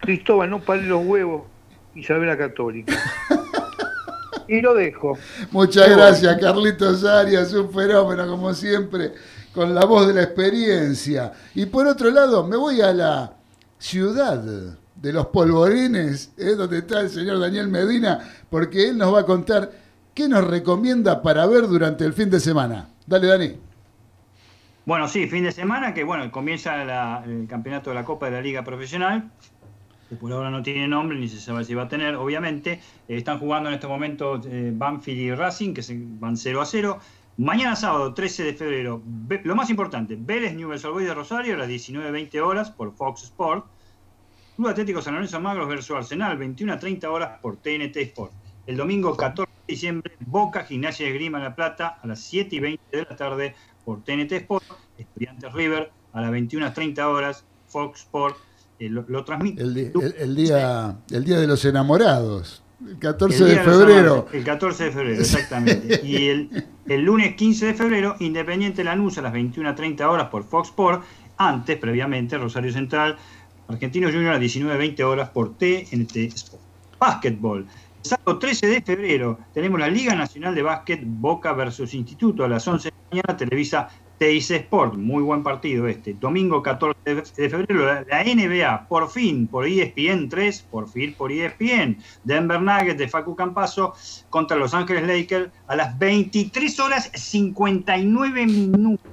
Cristóbal, 0.00 0.50
no 0.50 0.60
pare 0.60 0.82
los 0.82 1.04
huevos, 1.04 1.42
Isabela 1.94 2.36
Católica. 2.36 2.94
Y 4.48 4.60
lo 4.60 4.74
dejo. 4.74 5.18
Muchas 5.50 5.88
Qué 5.88 5.94
gracias, 5.94 6.38
Carlitos 6.38 7.04
Arias, 7.04 7.52
un 7.52 7.72
fenómeno 7.72 8.28
como 8.28 8.54
siempre, 8.54 9.12
con 9.56 9.74
la 9.74 9.86
voz 9.86 10.06
de 10.06 10.12
la 10.12 10.22
experiencia. 10.22 11.32
Y 11.54 11.64
por 11.64 11.86
otro 11.86 12.10
lado, 12.10 12.46
me 12.46 12.58
voy 12.58 12.82
a 12.82 12.92
la 12.92 13.32
ciudad 13.78 14.38
de 14.38 15.12
los 15.14 15.26
polvorines, 15.28 16.34
¿eh? 16.36 16.54
donde 16.54 16.78
está 16.78 17.00
el 17.00 17.08
señor 17.08 17.40
Daniel 17.40 17.68
Medina, 17.68 18.20
porque 18.50 18.90
él 18.90 18.98
nos 18.98 19.14
va 19.14 19.20
a 19.20 19.24
contar 19.24 19.72
qué 20.12 20.28
nos 20.28 20.46
recomienda 20.46 21.22
para 21.22 21.46
ver 21.46 21.68
durante 21.68 22.04
el 22.04 22.12
fin 22.12 22.28
de 22.28 22.38
semana. 22.38 22.90
Dale, 23.06 23.26
Dani. 23.26 23.56
Bueno, 24.84 25.08
sí, 25.08 25.26
fin 25.26 25.42
de 25.42 25.52
semana 25.52 25.94
que 25.94 26.04
bueno, 26.04 26.30
comienza 26.30 27.22
el 27.24 27.48
campeonato 27.48 27.90
de 27.90 27.96
la 27.96 28.04
Copa 28.04 28.26
de 28.26 28.32
la 28.32 28.42
Liga 28.42 28.62
Profesional, 28.62 29.30
que 30.10 30.16
por 30.16 30.30
ahora 30.32 30.50
no 30.50 30.62
tiene 30.62 30.86
nombre 30.86 31.18
ni 31.18 31.28
se 31.28 31.40
sabe 31.40 31.64
si 31.64 31.74
va 31.74 31.84
a 31.84 31.88
tener, 31.88 32.14
obviamente. 32.14 32.72
Eh, 33.08 33.16
están 33.16 33.38
jugando 33.38 33.70
en 33.70 33.74
este 33.74 33.86
momento 33.86 34.38
eh, 34.46 34.70
Banfield 34.74 35.18
y 35.18 35.34
Racing, 35.34 35.72
que 35.72 35.82
se 35.82 35.98
van 35.98 36.36
0 36.36 36.60
a 36.60 36.66
0. 36.66 37.00
Mañana 37.38 37.76
sábado, 37.76 38.14
13 38.14 38.44
de 38.44 38.54
febrero, 38.54 39.02
lo 39.44 39.54
más 39.54 39.68
importante, 39.68 40.16
Vélez 40.18 40.54
Newell's 40.54 40.86
Old 40.86 41.06
de 41.06 41.12
Rosario 41.12 41.54
a 41.54 41.58
las 41.58 41.68
19.20 41.68 42.40
horas 42.40 42.70
por 42.70 42.94
Fox 42.94 43.24
Sport. 43.24 43.66
Club 44.56 44.68
Atlético 44.68 45.02
San 45.02 45.12
Lorenzo 45.12 45.38
Magros 45.38 45.68
versus 45.68 45.94
Arsenal, 45.94 46.38
21 46.38 46.72
a 46.72 46.78
30 46.78 47.10
horas 47.10 47.38
por 47.42 47.58
TNT 47.58 47.94
Sport. 47.98 48.32
El 48.66 48.78
domingo 48.78 49.14
14 49.14 49.52
de 49.52 49.74
diciembre, 49.74 50.16
Boca 50.20 50.64
Gimnasia 50.64 51.04
de 51.04 51.12
Grima 51.12 51.38
La 51.38 51.54
Plata 51.54 51.98
a 52.02 52.06
las 52.06 52.20
7 52.20 52.56
y 52.56 52.60
20 52.60 52.96
de 52.96 53.02
la 53.02 53.16
tarde 53.16 53.54
por 53.84 54.02
TNT 54.02 54.32
Sport. 54.32 54.64
Estudiantes 54.96 55.52
River 55.52 55.90
a 56.14 56.22
las 56.22 56.30
21 56.30 56.64
a 56.64 56.72
30 56.72 57.06
horas, 57.06 57.44
Fox 57.66 58.00
Sport 58.00 58.38
eh, 58.78 58.88
lo, 58.88 59.24
transmite. 59.26 59.62
El 59.62 59.74
día, 60.34 60.96
el 61.10 61.24
día 61.24 61.38
de 61.38 61.46
los 61.46 61.62
enamorados, 61.66 62.62
el 62.84 62.98
14 62.98 63.42
El 63.42 63.48
de 63.50 63.60
febrero. 63.60 64.28
El 64.32 64.44
14 64.44 64.84
de 64.84 64.90
febrero, 64.90 65.20
exactamente. 65.20 66.00
Y 66.04 66.28
el, 66.28 66.66
el 66.86 67.02
lunes 67.02 67.34
15 67.34 67.66
de 67.66 67.74
febrero, 67.74 68.16
Independiente 68.20 68.84
Lanús 68.84 69.18
a 69.18 69.22
las 69.22 69.32
21.30 69.32 70.00
horas 70.02 70.28
por 70.28 70.44
Fox 70.44 70.68
Sport. 70.68 71.04
Antes, 71.38 71.78
previamente, 71.78 72.38
Rosario 72.38 72.72
Central, 72.72 73.16
Argentinos 73.68 74.12
Junior 74.12 74.34
a 74.34 74.38
las 74.38 74.42
19.20 74.42 75.02
horas 75.02 75.28
por 75.30 75.56
TNT 75.56 76.16
Sport. 76.34 76.62
Básquetbol. 76.98 77.66
Sábado 78.02 78.38
13 78.38 78.68
de 78.68 78.82
febrero 78.82 79.38
tenemos 79.52 79.80
la 79.80 79.88
Liga 79.88 80.14
Nacional 80.14 80.54
de 80.54 80.62
Básquet 80.62 81.00
Boca 81.04 81.52
versus 81.52 81.92
Instituto 81.92 82.44
a 82.44 82.48
las 82.48 82.66
11 82.66 82.88
de 82.88 82.94
la 82.94 83.08
mañana, 83.10 83.36
Televisa 83.36 83.88
TIC 84.18 84.50
Sport. 84.50 84.94
Muy 84.94 85.22
buen 85.22 85.42
partido 85.42 85.86
este. 85.86 86.14
Domingo 86.14 86.62
14 86.62 86.96
de 87.04 87.50
febrero 87.50 88.04
la, 88.04 88.24
NBA, 88.24 88.88
por 88.88 89.10
fin, 89.10 89.46
por 89.46 89.66
E 89.66 89.82
ESPN 89.82 90.28
3, 90.28 90.62
por 90.70 90.88
fin 90.88 91.14
por 91.14 91.30
ESPN. 91.30 91.98
Denver 92.24 92.60
Nuggets 92.60 92.98
de 92.98 93.08
Facu 93.08 93.36
Campaso 93.36 93.94
contra 94.30 94.56
Los 94.56 94.74
Ángeles 94.74 95.06
Lakers 95.06 95.50
a 95.66 95.76
las 95.76 95.98
23 95.98 96.80
horas 96.80 97.10
59 97.14 98.46
minutos. 98.46 99.06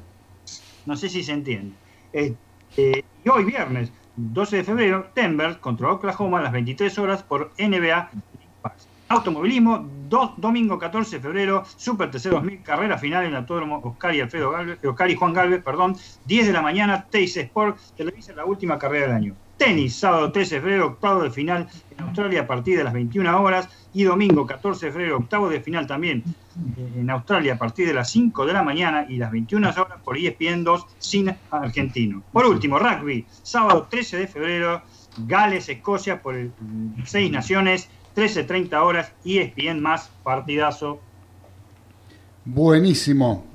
No 0.86 0.96
sé 0.96 1.10
si 1.10 1.24
se 1.24 1.34
entiende. 1.34 1.76
Eh, 2.14 2.34
y 2.78 3.30
hoy 3.30 3.44
viernes, 3.44 3.92
12 4.16 4.58
de 4.58 4.64
febrero, 4.64 5.08
Denver 5.16 5.60
contra 5.60 5.92
Oklahoma 5.92 6.40
a 6.40 6.44
las 6.44 6.52
23 6.52 6.98
horas 7.00 7.24
por 7.24 7.52
NBA 7.58 8.10
Automovilismo, 9.14 9.88
do- 10.10 10.34
domingo 10.38 10.78
14 10.80 11.18
de 11.18 11.22
febrero, 11.22 11.64
Super 11.78 12.10
TC 12.10 12.30
2000, 12.30 12.62
carrera 12.64 12.98
final 12.98 13.24
en 13.26 13.30
el 13.30 13.36
Autódromo 13.38 13.80
Oscar 13.84 14.14
y 14.16 14.22
Alfredo 14.22 14.50
Galvez, 14.52 14.84
Oscar 14.84 15.10
y 15.12 15.16
Juan 15.16 15.34
Galvez, 15.34 15.64
perdón, 15.64 15.96
10 16.26 16.48
de 16.48 16.54
la 16.54 16.62
mañana, 16.64 17.06
Teis 17.10 17.38
Sport, 17.38 17.78
televisa 17.96 18.34
la 18.34 18.46
última 18.46 18.78
carrera 18.80 19.08
del 19.08 19.16
año. 19.16 19.36
Tenis, 19.56 19.96
sábado 19.96 20.32
13 20.32 20.56
de 20.56 20.62
febrero, 20.62 20.88
octavo 20.88 21.22
de 21.22 21.30
final 21.30 21.68
en 21.96 22.04
Australia 22.04 22.42
a 22.42 22.48
partir 22.48 22.76
de 22.76 22.84
las 22.84 22.92
21 22.92 23.40
horas 23.40 23.70
y 23.94 24.04
domingo 24.04 24.48
14 24.48 24.88
de 24.88 24.92
febrero, 24.92 25.18
octavo 25.18 25.48
de 25.48 25.62
final 25.62 25.86
también 25.86 26.24
en 26.98 27.10
Australia 27.12 27.54
a 27.54 27.58
partir 27.58 27.86
de 27.88 27.94
las 27.94 28.10
5 28.10 28.48
de 28.48 28.54
la 28.54 28.64
mañana 28.64 29.06
y 29.08 29.18
las 29.18 29.32
21 29.32 29.70
horas 29.70 30.02
por 30.04 30.18
ESPN 30.18 30.64
2 30.64 30.86
sin 30.98 31.34
argentino. 31.52 32.24
Por 32.34 32.48
último, 32.48 32.80
rugby, 32.80 33.26
sábado 33.44 33.88
13 33.90 34.18
de 34.18 34.28
febrero, 34.28 34.82
Gales, 35.20 35.70
Escocia 35.70 36.20
por 36.22 36.34
el 36.36 36.52
Seis 37.06 37.32
Naciones, 37.32 37.90
13.30 38.16 38.82
horas, 38.82 39.12
E 39.26 39.42
ESPN 39.42 39.82
más 39.82 40.10
partidazo. 40.24 41.00
Buenísimo. 42.46 43.46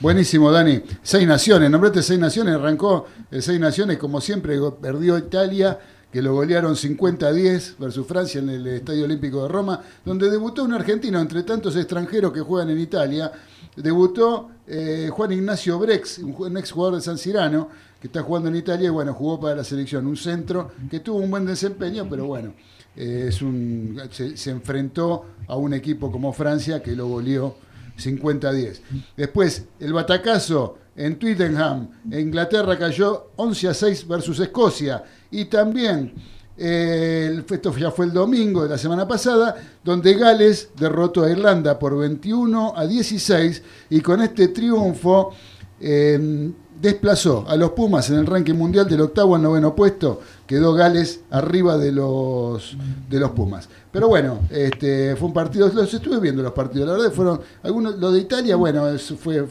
Buenísimo, 0.00 0.52
Dani. 0.52 0.80
Seis 1.02 1.26
Naciones, 1.26 1.70
nombrate 1.70 2.02
Seis 2.02 2.20
Naciones, 2.20 2.54
arrancó 2.54 3.06
el 3.30 3.42
Seis 3.42 3.58
Naciones, 3.58 3.98
como 3.98 4.20
siempre, 4.20 4.56
perdió 4.80 5.18
Italia, 5.18 5.76
que 6.12 6.22
lo 6.22 6.34
golearon 6.34 6.76
50 6.76 7.26
a 7.26 7.32
10 7.32 7.76
versus 7.78 8.06
Francia 8.06 8.40
en 8.40 8.48
el 8.48 8.66
Estadio 8.68 9.04
Olímpico 9.04 9.42
de 9.42 9.48
Roma, 9.48 9.82
donde 10.04 10.30
debutó 10.30 10.62
un 10.62 10.72
argentino 10.72 11.20
entre 11.20 11.42
tantos 11.42 11.76
extranjeros 11.76 12.32
que 12.32 12.40
juegan 12.40 12.70
en 12.70 12.78
Italia. 12.78 13.32
Debutó 13.76 14.50
eh, 14.66 15.10
Juan 15.12 15.32
Ignacio 15.32 15.78
Brex, 15.78 16.18
un 16.18 16.56
ex 16.56 16.70
jugador 16.70 16.96
de 16.96 17.02
San 17.02 17.18
Cirano, 17.18 17.68
que 18.00 18.06
está 18.06 18.22
jugando 18.22 18.48
en 18.48 18.56
Italia 18.56 18.86
y 18.86 18.90
bueno, 18.90 19.12
jugó 19.12 19.40
para 19.40 19.56
la 19.56 19.64
selección. 19.64 20.06
Un 20.06 20.16
centro 20.16 20.70
que 20.88 21.00
tuvo 21.00 21.18
un 21.18 21.30
buen 21.30 21.44
desempeño, 21.44 22.06
pero 22.08 22.26
bueno, 22.26 22.54
es 22.98 23.42
un, 23.42 24.00
se, 24.10 24.50
enfrentó 24.50 25.24
a 25.46 25.56
un 25.56 25.72
equipo 25.72 26.10
como 26.10 26.32
Francia 26.32 26.82
que 26.82 26.96
lo 26.96 27.06
goleó 27.06 27.54
50 27.96 28.48
a 28.48 28.52
10. 28.52 28.82
Después, 29.16 29.66
el 29.78 29.92
batacazo 29.92 30.78
en 30.96 31.16
Twickenham, 31.16 31.88
Inglaterra 32.10 32.76
cayó 32.76 33.30
11 33.36 33.68
a 33.68 33.74
6 33.74 34.08
versus 34.08 34.40
Escocia. 34.40 35.04
Y 35.30 35.44
también, 35.44 36.12
eh, 36.56 37.40
esto 37.48 37.76
ya 37.76 37.92
fue 37.92 38.06
el 38.06 38.12
domingo 38.12 38.64
de 38.64 38.70
la 38.70 38.78
semana 38.78 39.06
pasada, 39.06 39.54
donde 39.84 40.14
Gales 40.14 40.70
derrotó 40.76 41.22
a 41.22 41.30
Irlanda 41.30 41.78
por 41.78 41.96
21 41.96 42.72
a 42.76 42.84
16. 42.84 43.62
Y 43.90 44.00
con 44.00 44.22
este 44.22 44.48
triunfo, 44.48 45.32
eh, 45.80 46.50
desplazó 46.80 47.44
a 47.48 47.56
los 47.56 47.70
Pumas 47.70 48.08
en 48.10 48.16
el 48.16 48.26
ranking 48.26 48.54
mundial 48.54 48.88
del 48.88 49.00
octavo 49.00 49.34
al 49.34 49.42
noveno 49.42 49.74
puesto. 49.74 50.20
Quedó 50.46 50.72
Gales 50.74 51.20
arriba 51.30 51.76
de 51.76 51.92
los, 51.92 52.76
de 53.08 53.20
los 53.20 53.30
Pumas. 53.32 53.68
Pero 53.90 54.08
bueno, 54.08 54.40
este, 54.50 55.16
fue 55.16 55.28
un 55.28 55.34
partido, 55.34 55.68
los 55.72 55.92
estuve 55.92 56.20
viendo 56.20 56.42
los 56.42 56.52
partidos, 56.52 56.88
la 56.88 56.94
verdad 56.94 57.12
fueron, 57.12 57.40
algunos, 57.62 57.98
lo 57.98 58.12
de 58.12 58.20
Italia, 58.20 58.56
bueno, 58.56 58.88
eso 58.88 59.16
fue, 59.16 59.46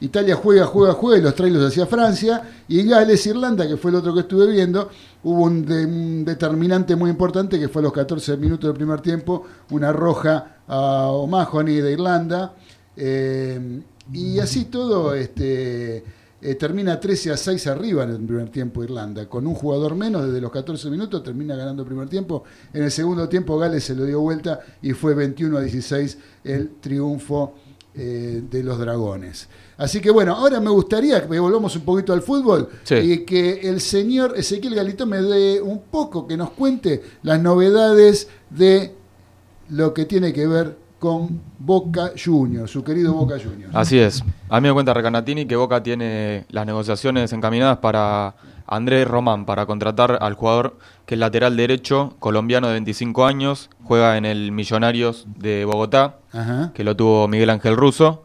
Italia 0.00 0.34
juega, 0.34 0.66
juega, 0.66 0.94
juega 0.94 1.18
y 1.18 1.22
los 1.22 1.34
trae 1.34 1.50
los 1.50 1.70
hacia 1.70 1.86
Francia. 1.86 2.42
Y 2.68 2.82
Gales, 2.82 3.26
Irlanda, 3.26 3.68
que 3.68 3.76
fue 3.76 3.90
el 3.90 3.98
otro 3.98 4.14
que 4.14 4.20
estuve 4.20 4.46
viendo, 4.46 4.88
hubo 5.22 5.42
un 5.42 6.24
determinante 6.24 6.96
muy 6.96 7.10
importante 7.10 7.58
que 7.58 7.68
fue 7.68 7.82
a 7.82 7.84
los 7.84 7.92
14 7.92 8.36
minutos 8.38 8.68
del 8.68 8.76
primer 8.76 9.00
tiempo, 9.00 9.44
una 9.70 9.92
roja 9.92 10.56
a 10.66 11.08
O'Mahony 11.08 11.80
de 11.80 11.92
Irlanda. 11.92 12.54
Eh, 12.96 13.82
y 14.12 14.38
así 14.38 14.64
todo, 14.64 15.14
este, 15.14 16.02
eh, 16.42 16.54
termina 16.54 16.98
13 16.98 17.32
a 17.32 17.36
6 17.36 17.66
arriba 17.66 18.04
en 18.04 18.10
el 18.10 18.20
primer 18.24 18.48
tiempo 18.50 18.82
Irlanda. 18.82 19.28
Con 19.28 19.46
un 19.46 19.54
jugador 19.54 19.94
menos 19.94 20.26
desde 20.26 20.40
los 20.40 20.50
14 20.50 20.88
minutos 20.90 21.22
termina 21.22 21.54
ganando 21.54 21.82
el 21.82 21.88
primer 21.88 22.08
tiempo. 22.08 22.44
En 22.72 22.82
el 22.84 22.90
segundo 22.90 23.28
tiempo 23.28 23.58
Gales 23.58 23.84
se 23.84 23.94
lo 23.94 24.04
dio 24.04 24.20
vuelta 24.20 24.60
y 24.82 24.92
fue 24.92 25.14
21 25.14 25.58
a 25.58 25.60
16 25.60 26.18
el 26.44 26.70
triunfo 26.80 27.54
eh, 27.94 28.42
de 28.48 28.62
los 28.62 28.78
dragones. 28.78 29.48
Así 29.76 30.00
que 30.00 30.10
bueno, 30.10 30.34
ahora 30.34 30.60
me 30.60 30.70
gustaría 30.70 31.26
que 31.26 31.38
volvamos 31.40 31.74
un 31.76 31.82
poquito 31.82 32.12
al 32.12 32.22
fútbol 32.22 32.68
Sí. 32.84 32.94
y 32.94 33.24
que 33.24 33.68
el 33.68 33.80
señor 33.80 34.34
Ezequiel 34.36 34.74
Galito 34.76 35.06
me 35.06 35.20
dé 35.20 35.60
un 35.60 35.80
poco, 35.90 36.26
que 36.26 36.36
nos 36.36 36.50
cuente 36.52 37.02
las 37.22 37.40
novedades 37.42 38.28
de 38.48 38.94
lo 39.70 39.92
que 39.92 40.04
tiene 40.04 40.32
que 40.32 40.46
ver 40.46 40.76
con 41.00 41.40
Boca 41.58 42.12
Juniors, 42.22 42.70
su 42.70 42.84
querido 42.84 43.14
Boca 43.14 43.34
Juniors. 43.42 43.74
Así 43.74 43.98
es. 43.98 44.22
A 44.48 44.60
mí 44.60 44.68
me 44.68 44.74
cuenta 44.74 44.94
Recanatini 44.94 45.46
que 45.46 45.56
Boca 45.56 45.82
tiene 45.82 46.44
las 46.50 46.66
negociaciones 46.66 47.32
encaminadas 47.32 47.78
para 47.78 48.34
Andrés 48.66 49.08
Román, 49.08 49.46
para 49.46 49.66
contratar 49.66 50.18
al 50.20 50.34
jugador 50.34 50.78
que 51.06 51.14
es 51.16 51.18
lateral 51.18 51.56
derecho, 51.56 52.14
colombiano 52.20 52.68
de 52.68 52.74
25 52.74 53.26
años, 53.26 53.70
juega 53.82 54.16
en 54.16 54.24
el 54.26 54.52
Millonarios 54.52 55.26
de 55.38 55.64
Bogotá, 55.64 56.18
Ajá. 56.32 56.70
que 56.74 56.84
lo 56.84 56.94
tuvo 56.94 57.26
Miguel 57.26 57.50
Ángel 57.50 57.76
Russo. 57.76 58.22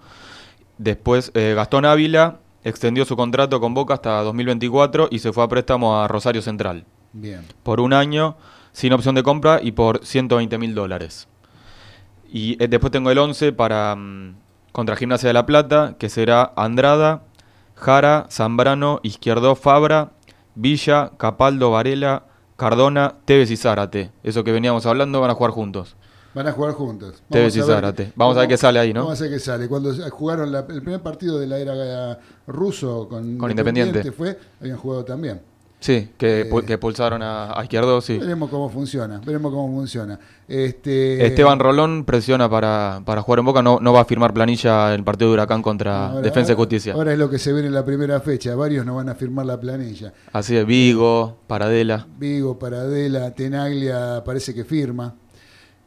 Después 0.78 1.32
eh, 1.34 1.54
Gastón 1.56 1.86
Ávila 1.86 2.40
extendió 2.64 3.06
su 3.06 3.16
contrato 3.16 3.60
con 3.62 3.74
Boca 3.74 3.94
hasta 3.96 4.22
2024 4.22 5.08
y 5.10 5.20
se 5.20 5.32
fue 5.32 5.44
a 5.44 5.48
préstamo 5.48 6.00
a 6.00 6.08
Rosario 6.08 6.42
Central 6.42 6.86
Bien. 7.14 7.42
por 7.64 7.80
un 7.80 7.94
año 7.94 8.36
sin 8.74 8.92
opción 8.92 9.16
de 9.16 9.24
compra 9.24 9.60
y 9.64 9.72
por 9.72 10.06
120 10.06 10.58
mil 10.58 10.76
dólares. 10.76 11.28
Y 12.32 12.62
eh, 12.64 12.68
después 12.68 12.92
tengo 12.92 13.12
el 13.12 13.18
11 13.18 13.52
para 13.54 13.96
mm, 13.96 14.36
contra 14.72 14.96
Gimnasia 14.96 15.28
de 15.28 15.34
la 15.34 15.46
Plata, 15.46 15.96
que 15.98 16.10
será 16.10 16.54
Andrada, 16.56 17.24
Jara, 17.76 18.28
Zambrano, 18.30 19.00
Izquierdo, 19.04 19.56
Fabra, 19.56 20.12
Villa, 20.56 21.12
Capaldo, 21.18 21.72
Varela, 21.72 22.24
Cardona, 22.58 23.16
Tevez 23.26 23.52
y 23.52 23.58
Zárate. 23.58 24.12
Eso 24.24 24.44
que 24.44 24.52
veníamos 24.52 24.86
hablando 24.86 25.22
van 25.22 25.32
a 25.32 25.34
jugar 25.36 25.52
juntos. 25.52 25.96
Van 26.34 26.48
a 26.48 26.52
jugar 26.52 26.74
juntos. 26.74 27.22
Tevez 27.30 27.56
y 27.56 27.62
Zárate. 27.62 28.12
Vamos 28.16 28.36
a 28.38 28.42
ver 28.42 28.50
qué 28.50 28.58
sale 28.58 28.80
ahí, 28.80 28.94
¿no? 28.94 29.04
Vamos 29.04 29.20
a 29.20 29.24
ver 29.24 29.34
qué 29.34 29.40
sale. 29.40 29.68
Cuando 29.70 29.94
jugaron 30.12 30.52
la- 30.52 30.60
el 30.70 30.82
primer 30.82 31.02
partido 31.02 31.40
de 31.40 31.48
la 31.48 31.58
era 31.60 32.12
eh, 32.14 32.18
ruso 32.48 33.08
con, 33.08 33.38
Con 33.38 33.50
Independiente. 33.52 34.12
fue, 34.12 34.38
habían 34.60 34.78
jugado 34.78 35.06
también. 35.06 35.42
Sí, 35.86 36.10
que, 36.18 36.42
Eh, 36.42 36.50
pu- 36.50 36.66
que 36.66 36.80
pulsaron 36.80 37.22
a, 37.22 37.60
a 37.60 37.62
Izquierdo, 37.64 38.02
sí. 38.02 38.18
Veremos 38.18 38.50
cómo 38.50 38.70
funciona. 38.72 39.22
Veremos 39.24 39.52
cómo 39.54 39.68
funciona. 39.78 40.20
Este, 40.48 41.24
Esteban 41.28 41.60
Rolón 41.60 42.06
presiona 42.06 42.50
para, 42.50 43.04
para 43.06 43.22
jugar 43.22 43.38
en 43.40 43.46
Boca, 43.46 43.62
no, 43.62 43.78
no 43.80 43.94
va 43.94 44.02
a 44.02 44.06
firmar 44.06 44.34
planilla 44.34 44.96
el 44.96 45.04
partido 45.04 45.30
de 45.30 45.34
Huracán 45.36 45.62
contra 45.62 46.08
ahora- 46.08 46.22
Defensa 46.22 46.54
y 46.54 46.56
Justicia. 46.56 46.94
Ahora 46.94 47.14
es 47.14 47.20
lo 47.20 47.30
que 47.30 47.38
se 47.38 47.54
ve 47.54 47.60
en 47.60 47.72
la 47.72 47.86
primera 47.86 48.20
fecha. 48.20 48.56
Varios 48.56 48.84
no 48.84 48.96
van 48.96 49.10
a 49.10 49.14
firmar 49.14 49.46
la 49.46 49.60
planilla. 49.60 50.12
Así 50.34 50.58
es, 50.58 50.66
Vigo, 50.66 51.38
Paradela. 51.46 52.08
Vigo, 52.18 52.58
Paradela, 52.58 53.30
Tenaglia 53.36 54.24
parece 54.26 54.56
que 54.56 54.64
firma. 54.66 55.14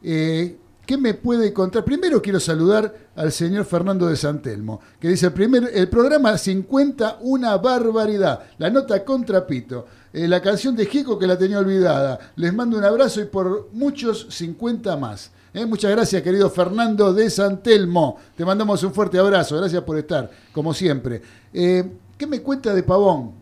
Eh, 0.01 0.55
¿Qué 0.89 0.97
me 0.97 1.13
puede 1.13 1.53
contar? 1.53 1.85
Primero 1.85 2.19
quiero 2.19 2.39
saludar 2.39 2.91
al 3.15 3.31
señor 3.31 3.65
Fernando 3.65 4.07
de 4.07 4.15
Santelmo, 4.15 4.81
que 4.99 5.09
dice 5.09 5.27
el, 5.27 5.33
primer, 5.33 5.69
el 5.71 5.87
programa 5.87 6.35
50, 6.35 7.19
una 7.21 7.55
barbaridad. 7.57 8.39
La 8.57 8.71
nota 8.71 9.05
contra 9.05 9.45
Pito. 9.45 9.85
Eh, 10.11 10.27
la 10.27 10.41
canción 10.41 10.75
de 10.75 10.87
Jico 10.87 11.19
que 11.19 11.27
la 11.27 11.37
tenía 11.37 11.59
olvidada. 11.59 12.17
Les 12.37 12.51
mando 12.51 12.75
un 12.75 12.83
abrazo 12.83 13.21
y 13.21 13.25
por 13.25 13.69
muchos 13.71 14.25
50 14.31 14.97
más. 14.97 15.29
Eh, 15.53 15.63
muchas 15.63 15.91
gracias, 15.91 16.23
querido 16.23 16.49
Fernando 16.49 17.13
de 17.13 17.29
Santelmo. 17.29 18.17
Te 18.35 18.43
mandamos 18.43 18.81
un 18.81 18.91
fuerte 18.91 19.19
abrazo. 19.19 19.57
Gracias 19.57 19.83
por 19.83 19.95
estar, 19.95 20.27
como 20.51 20.73
siempre. 20.73 21.21
Eh, 21.53 21.83
¿Qué 22.17 22.25
me 22.25 22.41
cuenta 22.41 22.73
de 22.73 22.81
Pavón? 22.81 23.33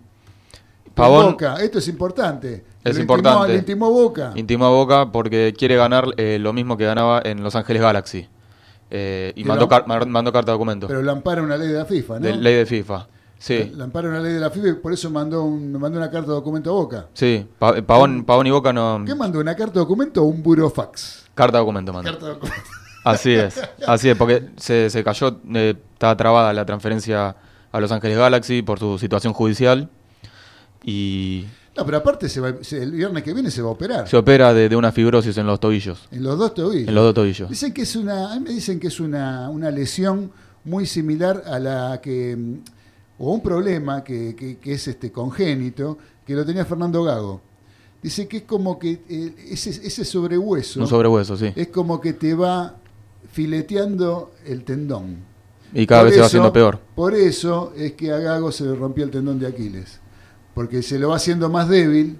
Pavón- 0.93 1.31
Boca. 1.31 1.55
Esto 1.63 1.79
es 1.79 1.87
importante. 1.87 2.65
Es 2.89 2.95
Lo 2.95 3.01
importante. 3.01 3.55
Intimó, 3.55 3.91
Boca. 3.91 4.31
Intimó 4.35 4.65
a 4.65 4.69
Boca 4.69 5.11
porque 5.11 5.53
quiere 5.57 5.75
ganar 5.75 6.05
eh, 6.17 6.37
lo 6.39 6.53
mismo 6.53 6.77
que 6.77 6.85
ganaba 6.85 7.21
en 7.23 7.43
Los 7.43 7.55
Ángeles 7.55 7.81
Galaxy. 7.81 8.27
Eh, 8.89 9.33
y 9.35 9.43
mandó, 9.43 9.63
lo- 9.65 9.69
car- 9.69 9.85
mar- 9.87 10.05
mandó 10.07 10.31
carta 10.31 10.51
de 10.51 10.53
documento. 10.55 10.87
Pero 10.87 11.01
la 11.01 11.11
ampara 11.11 11.41
una 11.41 11.57
ley 11.57 11.67
de 11.67 11.77
la 11.77 11.85
FIFA, 11.85 12.13
¿no? 12.15 12.25
de 12.27 12.35
ley 12.35 12.55
de 12.55 12.65
FIFA. 12.65 13.07
Sí, 13.39 13.71
La 13.75 13.83
ampara 13.83 14.07
una 14.09 14.19
ley 14.19 14.33
de 14.33 14.39
la 14.39 14.49
FIFA 14.49 14.67
y 14.69 14.73
por 14.73 14.91
eso 14.93 15.11
mandó, 15.11 15.43
un, 15.43 15.71
mandó 15.73 15.97
una 15.99 16.09
carta 16.09 16.27
de 16.29 16.33
documento 16.35 16.71
a 16.71 16.73
Boca. 16.73 17.05
sí. 17.13 17.45
Pa- 17.59 17.81
Pavón, 17.83 18.23
Pavón 18.23 18.47
y 18.47 18.51
Boca 18.51 18.73
no. 18.73 19.03
¿Qué 19.05 19.13
mandó? 19.13 19.39
¿Una 19.39 19.55
carta 19.55 19.73
de 19.73 19.79
documento 19.81 20.23
o 20.23 20.25
un 20.25 20.41
burofax? 20.41 21.25
Carta 21.35 21.57
de 21.57 21.59
documento 21.61 21.93
mandó. 21.93 22.09
Carta 22.11 22.25
de 22.25 22.31
documento. 22.33 22.61
Así 23.03 23.31
es, 23.33 23.61
así 23.87 24.09
es, 24.09 24.17
porque 24.17 24.49
se, 24.57 24.89
se 24.89 25.01
cayó, 25.01 25.39
eh, 25.53 25.75
estaba 25.93 26.17
trabada 26.17 26.51
la 26.51 26.65
transferencia 26.65 27.37
a 27.71 27.79
Los 27.79 27.89
Ángeles 27.93 28.17
Galaxy 28.17 28.63
por 28.63 28.79
su 28.79 28.97
situación 28.99 29.31
judicial 29.31 29.87
y 30.83 31.45
No, 31.77 31.85
pero 31.85 31.97
aparte 31.97 32.27
se 32.27 32.39
va- 32.41 32.55
se- 32.61 32.81
el 32.81 32.91
viernes 32.91 33.21
que 33.23 33.33
viene 33.33 33.51
se 33.51 33.61
va 33.61 33.69
a 33.69 33.71
operar. 33.73 34.07
se 34.07 34.17
opera 34.17 34.53
de, 34.53 34.67
de 34.67 34.75
una 34.75 34.91
fibrosis 34.91 35.37
en 35.37 35.45
los 35.45 35.59
tobillos. 35.59 36.07
En 36.11 36.23
los 36.23 36.37
dos 36.39 36.53
tobillos. 36.55 36.87
En 36.89 36.95
los 36.95 37.03
dos 37.03 37.13
tobillos. 37.13 37.49
Dicen 37.49 37.71
que 37.73 37.83
es 37.83 37.95
una, 37.95 38.33
a 38.33 38.35
mí 38.39 38.45
me 38.45 38.49
dicen 38.53 38.79
que 38.79 38.87
es 38.87 38.99
una, 38.99 39.49
una 39.49 39.69
lesión 39.69 40.31
muy 40.65 40.85
similar 40.85 41.43
a 41.45 41.59
la 41.59 42.01
que, 42.01 42.35
mm, 42.35 42.53
o 43.19 43.31
un 43.33 43.41
problema 43.41 44.03
que, 44.03 44.35
que- 44.35 44.57
que 44.57 44.73
es 44.73 44.87
este 44.87 45.11
congénito, 45.11 45.97
que 46.25 46.33
lo 46.33 46.45
tenía 46.45 46.65
Fernando 46.65 47.03
Gago. 47.03 47.41
Dice 48.01 48.27
que 48.27 48.37
es 48.37 48.43
como 48.43 48.77
que 48.77 49.01
eh, 49.09 49.33
ese, 49.51 49.69
ese 49.69 50.03
sobrehueso 50.05 50.79
Un 50.81 50.87
sobrehueso, 50.87 51.35
sí. 51.37 51.51
es 51.55 51.67
como 51.69 51.99
que 52.01 52.13
te 52.13 52.33
va 52.33 52.75
fileteando 53.31 54.33
el 54.45 54.63
tendón. 54.63 55.17
Y 55.73 55.85
cada 55.85 56.01
Por 56.01 56.05
vez 56.07 56.15
se 56.15 56.19
va 56.21 56.25
haciendo 56.27 56.53
peor. 56.53 56.79
Por 56.95 57.13
eso 57.13 57.73
es 57.77 57.93
que 57.93 58.11
a 58.11 58.17
Gago 58.17 58.51
se 58.51 58.63
le 58.65 58.75
rompió 58.75 59.03
el 59.03 59.11
tendón 59.11 59.37
de 59.39 59.47
Aquiles. 59.47 59.99
Porque 60.57 60.81
se 60.81 60.97
lo 60.97 61.09
va 61.09 61.17
haciendo 61.17 61.49
más 61.51 61.69
débil 61.69 62.17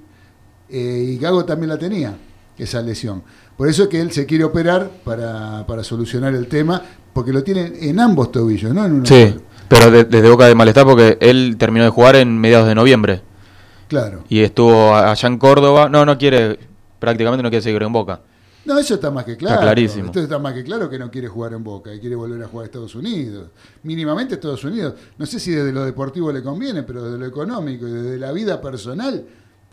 eh, 0.70 1.06
y 1.08 1.18
Gago 1.18 1.44
también 1.44 1.70
la 1.70 1.80
tenía, 1.80 2.16
esa 2.56 2.84
lesión. 2.84 3.24
Por 3.58 3.68
eso 3.68 3.82
es 3.84 3.90
que 3.90 4.00
él 4.00 4.12
se 4.12 4.28
quiere 4.28 4.44
operar 4.44 4.92
para, 5.04 5.66
para 5.66 5.84
solucionar 5.84 6.36
el 6.36 6.46
tema, 6.46 6.84
porque 7.14 7.34
lo 7.34 7.42
tiene 7.44 7.72
en 7.82 8.00
ambos 8.00 8.32
tobillos, 8.32 8.72
¿no? 8.76 8.86
En 8.86 8.92
uno 8.94 9.06
Sí, 9.08 9.30
solo. 9.30 9.42
pero 9.68 9.90
de- 9.90 10.04
desde 10.04 10.30
Boca 10.30 10.46
de 10.46 10.54
malestar 10.54 10.86
porque 10.86 11.18
él 11.20 11.56
terminó 11.58 11.84
de 11.86 11.90
jugar 11.90 12.16
en 12.16 12.38
mediados 12.40 12.68
de 12.68 12.76
noviembre 12.76 13.22
Claro. 13.88 14.24
y 14.30 14.42
estuvo 14.42 14.94
allá 14.96 15.28
en 15.28 15.40
Córdoba. 15.40 15.90
No, 15.90 16.06
no 16.06 16.16
quiere, 16.20 16.60
prácticamente 17.00 17.42
no 17.42 17.50
quiere 17.50 17.64
seguir 17.64 17.82
en 17.82 17.92
Boca. 17.92 18.20
No, 18.68 18.78
eso 18.78 18.96
está 18.96 19.10
más 19.10 19.24
que 19.26 19.38
claro. 19.38 19.62
clarísimo. 19.62 20.08
Esto 20.08 20.20
está 20.20 20.38
más 20.40 20.54
que 20.54 20.64
claro 20.64 20.90
que 20.90 21.00
no 21.00 21.10
quiere 21.10 21.28
jugar 21.28 21.54
en 21.54 21.64
Boca, 21.64 21.92
que 21.92 22.00
quiere 22.00 22.16
volver 22.16 22.44
a 22.44 22.48
jugar 22.48 22.64
a 22.64 22.66
Estados 22.68 22.94
Unidos. 22.96 23.50
Mínimamente 23.84 24.36
Estados 24.36 24.64
Unidos. 24.64 24.94
No 25.18 25.26
sé 25.26 25.40
si 25.40 25.52
desde 25.52 25.72
lo 25.72 25.86
deportivo 25.86 26.32
le 26.32 26.44
conviene, 26.44 26.84
pero 26.84 27.04
desde 27.04 27.18
lo 27.18 27.26
económico 27.26 27.88
y 27.88 27.92
desde 27.92 28.18
la 28.20 28.32
vida 28.32 28.60
personal, 28.62 29.24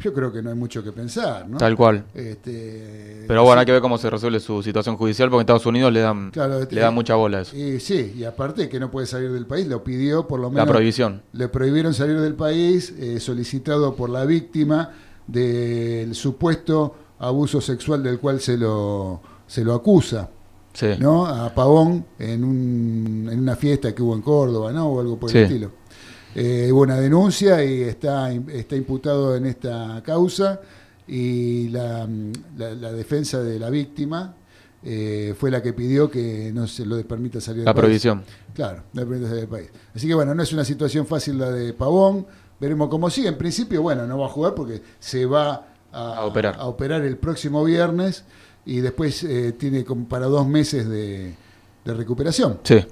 yo 0.00 0.12
creo 0.12 0.32
que 0.32 0.42
no 0.42 0.50
hay 0.50 0.56
mucho 0.56 0.82
que 0.82 0.92
pensar, 0.92 1.48
¿no? 1.48 1.56
Tal 1.58 1.76
cual. 1.76 2.04
Este, 2.14 3.24
Pero 3.28 3.44
bueno, 3.44 3.60
hay 3.60 3.66
que 3.66 3.72
ver 3.72 3.80
cómo 3.80 3.96
se 3.96 4.10
resuelve 4.10 4.40
su 4.40 4.62
situación 4.62 4.96
judicial 4.96 5.28
porque 5.28 5.40
en 5.40 5.44
Estados 5.44 5.66
Unidos 5.66 5.92
le 5.92 6.00
dan, 6.00 6.30
Claro, 6.30 6.60
este- 6.60 6.74
le 6.74 6.80
dan 6.80 6.94
mucha 6.94 7.14
bola 7.14 7.38
a 7.38 7.40
eso. 7.42 7.56
Y 7.56 7.80
sí, 7.80 8.12
y 8.16 8.24
aparte 8.24 8.68
que 8.68 8.78
no 8.80 8.90
puede 8.90 9.06
salir 9.06 9.30
del 9.32 9.46
país, 9.46 9.66
lo 9.68 9.82
pidió 9.84 10.26
por 10.26 10.40
lo 10.40 10.48
La 10.48 10.54
menos. 10.54 10.68
prohibición. 10.68 11.22
Le 11.32 11.48
prohibieron 11.48 11.94
salir 11.94 12.18
del 12.20 12.34
país, 12.34 12.92
eh, 12.98 13.20
solicitado 13.20 13.94
por 13.94 14.10
la 14.10 14.24
víctima 14.24 14.90
del 15.26 16.14
supuesto 16.14 16.96
abuso 17.18 17.60
sexual 17.60 18.02
del 18.02 18.18
cual 18.18 18.40
se 18.40 18.56
lo, 18.56 19.20
se 19.46 19.64
lo 19.64 19.74
acusa. 19.74 20.28
Sí. 20.72 20.88
¿no? 20.98 21.24
A 21.26 21.54
Pavón 21.54 22.04
en, 22.18 22.42
un- 22.42 23.28
en 23.30 23.38
una 23.38 23.54
fiesta 23.54 23.94
que 23.94 24.02
hubo 24.02 24.14
en 24.16 24.22
Córdoba, 24.22 24.72
¿no? 24.72 24.88
O 24.88 25.00
algo 25.00 25.16
por 25.18 25.30
Sí. 25.30 25.38
el 25.38 25.44
estilo. 25.44 25.70
Eh, 26.34 26.68
hubo 26.72 26.80
una 26.82 26.96
denuncia 26.98 27.62
y 27.64 27.82
está, 27.82 28.32
está 28.32 28.74
imputado 28.74 29.36
en 29.36 29.46
esta 29.46 30.02
causa 30.04 30.60
y 31.06 31.68
la, 31.68 32.08
la- 32.56 32.74
la 32.74 32.92
defensa 32.92 33.40
de 33.40 33.58
la 33.60 33.70
víctima 33.70 34.34
eh, 34.82 35.34
fue 35.38 35.50
la 35.50 35.62
que 35.62 35.72
pidió 35.72 36.10
que 36.10 36.50
no 36.52 36.66
se 36.66 36.84
lo 36.84 37.00
permita 37.06 37.40
salir 37.40 37.58
del 37.58 37.66
La 37.66 37.72
país. 37.72 37.80
prohibición. 37.82 38.22
Claro, 38.52 38.82
no 38.94 39.00
le 39.02 39.06
permita 39.06 39.28
salir 39.28 39.40
del 39.42 39.48
país. 39.48 39.70
Así 39.94 40.08
que 40.08 40.14
bueno, 40.14 40.34
no 40.34 40.42
es 40.42 40.52
una 40.52 40.64
situación 40.64 41.06
fácil 41.06 41.38
la 41.38 41.50
de 41.52 41.72
Pavón. 41.72 42.26
Veremos 42.60 42.88
cómo 42.88 43.08
sigue. 43.10 43.28
En 43.28 43.38
principio, 43.38 43.80
bueno, 43.80 44.06
no 44.06 44.18
va 44.18 44.26
a 44.26 44.28
jugar 44.28 44.54
porque 44.54 44.82
se 44.98 45.24
va 45.26 45.68
a, 45.94 46.16
A 46.18 46.24
operar. 46.24 46.56
a 46.58 46.66
operar 46.66 47.02
el 47.02 47.16
próximo 47.16 47.64
viernes 47.64 48.24
y 48.66 48.80
después 48.80 49.22
eh, 49.24 49.52
tiene 49.52 49.84
como 49.84 50.06
para 50.08 50.26
dos 50.26 50.46
meses 50.46 50.88
de, 50.88 51.34
de 51.84 51.94
recuperación. 51.94 52.58
Sí. 52.64 52.84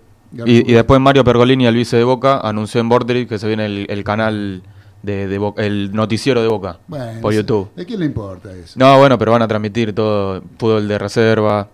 Y, 0.47 0.71
y 0.71 0.75
después 0.75 0.99
Mario 1.01 1.25
Pergolini, 1.25 1.67
el 1.67 1.75
vice 1.75 1.97
de 1.99 2.05
Boca, 2.05 2.39
anunció 2.41 2.81
en 2.81 2.89
Borderix 2.89 3.29
que 3.29 3.39
se 3.39 3.47
viene 3.47 3.67
el, 3.67 3.87
el 3.91 4.03
canal 4.05 4.63
de, 5.03 5.27
de 5.29 5.39
Boca- 5.39 5.63
el 5.63 5.93
noticiero 5.93 6.41
de 6.41 6.49
Boca 6.49 6.79
Bueno, 6.89 7.21
por. 7.21 7.35
YouTube. 7.35 7.71
¿De 7.77 7.85
quién 7.85 8.01
le 8.01 8.07
importa 8.07 8.51
eso? 8.55 8.79
No, 8.79 8.99
bueno, 8.99 9.19
pero 9.19 9.33
van 9.33 9.43
a 9.43 9.49
transmitir 9.49 9.95
todo 9.95 10.43
fútbol 10.59 10.89
de 10.89 10.97
reserva. 10.99 11.69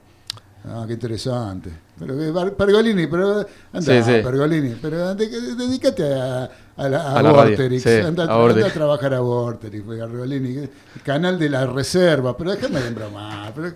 Ah, 0.64 0.84
qué 0.88 0.94
interesante. 0.94 1.70
Pero 1.98 2.32
Bar- 2.32 2.54
Pergolini, 2.54 3.06
pero 3.06 3.46
anda, 3.72 3.80
Sí, 3.80 4.02
sí. 4.02 4.22
Pergolini, 4.22 4.74
pero 4.82 5.14
de- 5.14 5.28
de- 5.28 5.54
dedícate 5.54 6.14
a, 6.14 6.50
a 6.78 6.88
la, 6.88 7.02
a 7.02 7.18
A 7.18 7.22
la 7.22 7.32
radio, 7.32 7.56
Vorterix, 7.56 7.82
sí, 7.82 7.88
anda, 7.90 8.24
a 8.24 8.44
anda 8.44 8.66
a 8.66 8.70
trabajar 8.70 9.14
a 9.14 9.20
Vorterix, 9.20 9.84
Pergolini, 9.84 10.68
canal 11.04 11.38
de 11.38 11.48
la 11.50 11.66
reserva, 11.66 12.36
pero 12.36 12.52
déjame 12.52 12.80
de 12.80 12.90
bromar, 12.90 13.52
pero 13.54 13.72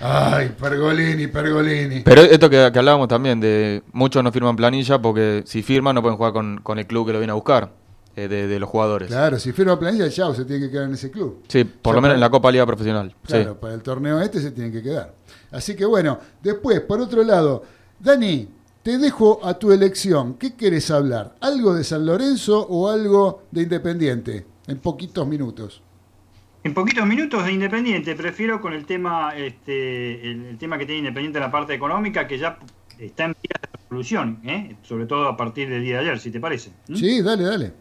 ay, 0.00 0.54
Pergolini, 0.58 1.26
Pergolini. 1.28 2.00
Pero 2.00 2.22
esto 2.22 2.50
que, 2.50 2.70
que 2.72 2.78
hablábamos 2.78 3.08
también, 3.08 3.38
de 3.40 3.82
muchos 3.92 4.22
no 4.24 4.32
firman 4.32 4.56
planilla 4.56 5.00
porque 5.00 5.42
si 5.46 5.62
firman 5.62 5.94
no 5.94 6.02
pueden 6.02 6.16
jugar 6.16 6.32
con, 6.32 6.60
con 6.62 6.78
el 6.78 6.86
club 6.86 7.06
que 7.06 7.12
lo 7.12 7.18
viene 7.18 7.30
a 7.32 7.34
buscar, 7.34 7.70
eh, 8.16 8.28
de, 8.28 8.46
de 8.46 8.58
los 8.60 8.68
jugadores. 8.68 9.08
Claro, 9.08 9.38
si 9.38 9.52
firma 9.52 9.78
planilla, 9.78 10.08
chao, 10.10 10.34
se 10.34 10.44
tiene 10.44 10.66
que 10.66 10.70
quedar 10.72 10.84
en 10.86 10.94
ese 10.94 11.10
club. 11.10 11.42
Sí, 11.48 11.64
por 11.64 11.92
Ya 11.92 11.96
lo 11.96 12.00
menos 12.02 12.08
para- 12.08 12.14
en 12.14 12.20
la 12.20 12.30
Copa 12.30 12.50
Liga 12.50 12.66
Profesional. 12.66 13.14
Claro, 13.24 13.52
sí. 13.52 13.58
para 13.60 13.74
el 13.74 13.82
torneo 13.82 14.20
este 14.20 14.40
se 14.40 14.50
tienen 14.50 14.72
que 14.72 14.82
quedar. 14.82 15.14
Así 15.50 15.74
que 15.76 15.84
bueno, 15.84 16.18
después, 16.42 16.80
por 16.80 17.00
otro 17.00 17.22
lado, 17.24 17.62
Dani, 18.00 18.48
te 18.82 18.98
dejo 18.98 19.40
a 19.44 19.58
tu 19.58 19.72
elección. 19.72 20.34
¿Qué 20.34 20.54
querés 20.54 20.90
hablar? 20.90 21.36
¿Algo 21.40 21.74
de 21.74 21.84
San 21.84 22.04
Lorenzo 22.04 22.66
o 22.68 22.88
algo 22.88 23.44
de 23.50 23.62
Independiente? 23.62 24.46
En 24.66 24.78
poquitos 24.78 25.26
minutos. 25.26 25.82
En 26.64 26.74
poquitos 26.74 27.06
minutos 27.06 27.44
de 27.44 27.52
Independiente, 27.52 28.14
prefiero 28.14 28.60
con 28.60 28.72
el 28.72 28.86
tema, 28.86 29.36
este, 29.36 30.30
el, 30.30 30.46
el 30.46 30.58
tema 30.58 30.78
que 30.78 30.86
tiene 30.86 31.00
Independiente 31.00 31.38
en 31.38 31.44
la 31.44 31.50
parte 31.50 31.74
económica, 31.74 32.26
que 32.26 32.38
ya 32.38 32.58
está 32.98 33.24
en 33.24 33.32
vías 33.32 33.60
de 33.62 33.78
resolución, 33.78 34.40
¿eh? 34.44 34.76
sobre 34.82 35.06
todo 35.06 35.26
a 35.26 35.36
partir 35.36 35.68
del 35.68 35.82
día 35.82 35.96
de 35.96 36.02
ayer, 36.02 36.20
si 36.20 36.30
te 36.30 36.40
parece. 36.40 36.70
¿Mm? 36.88 36.94
Sí, 36.94 37.22
dale, 37.22 37.42
dale. 37.44 37.72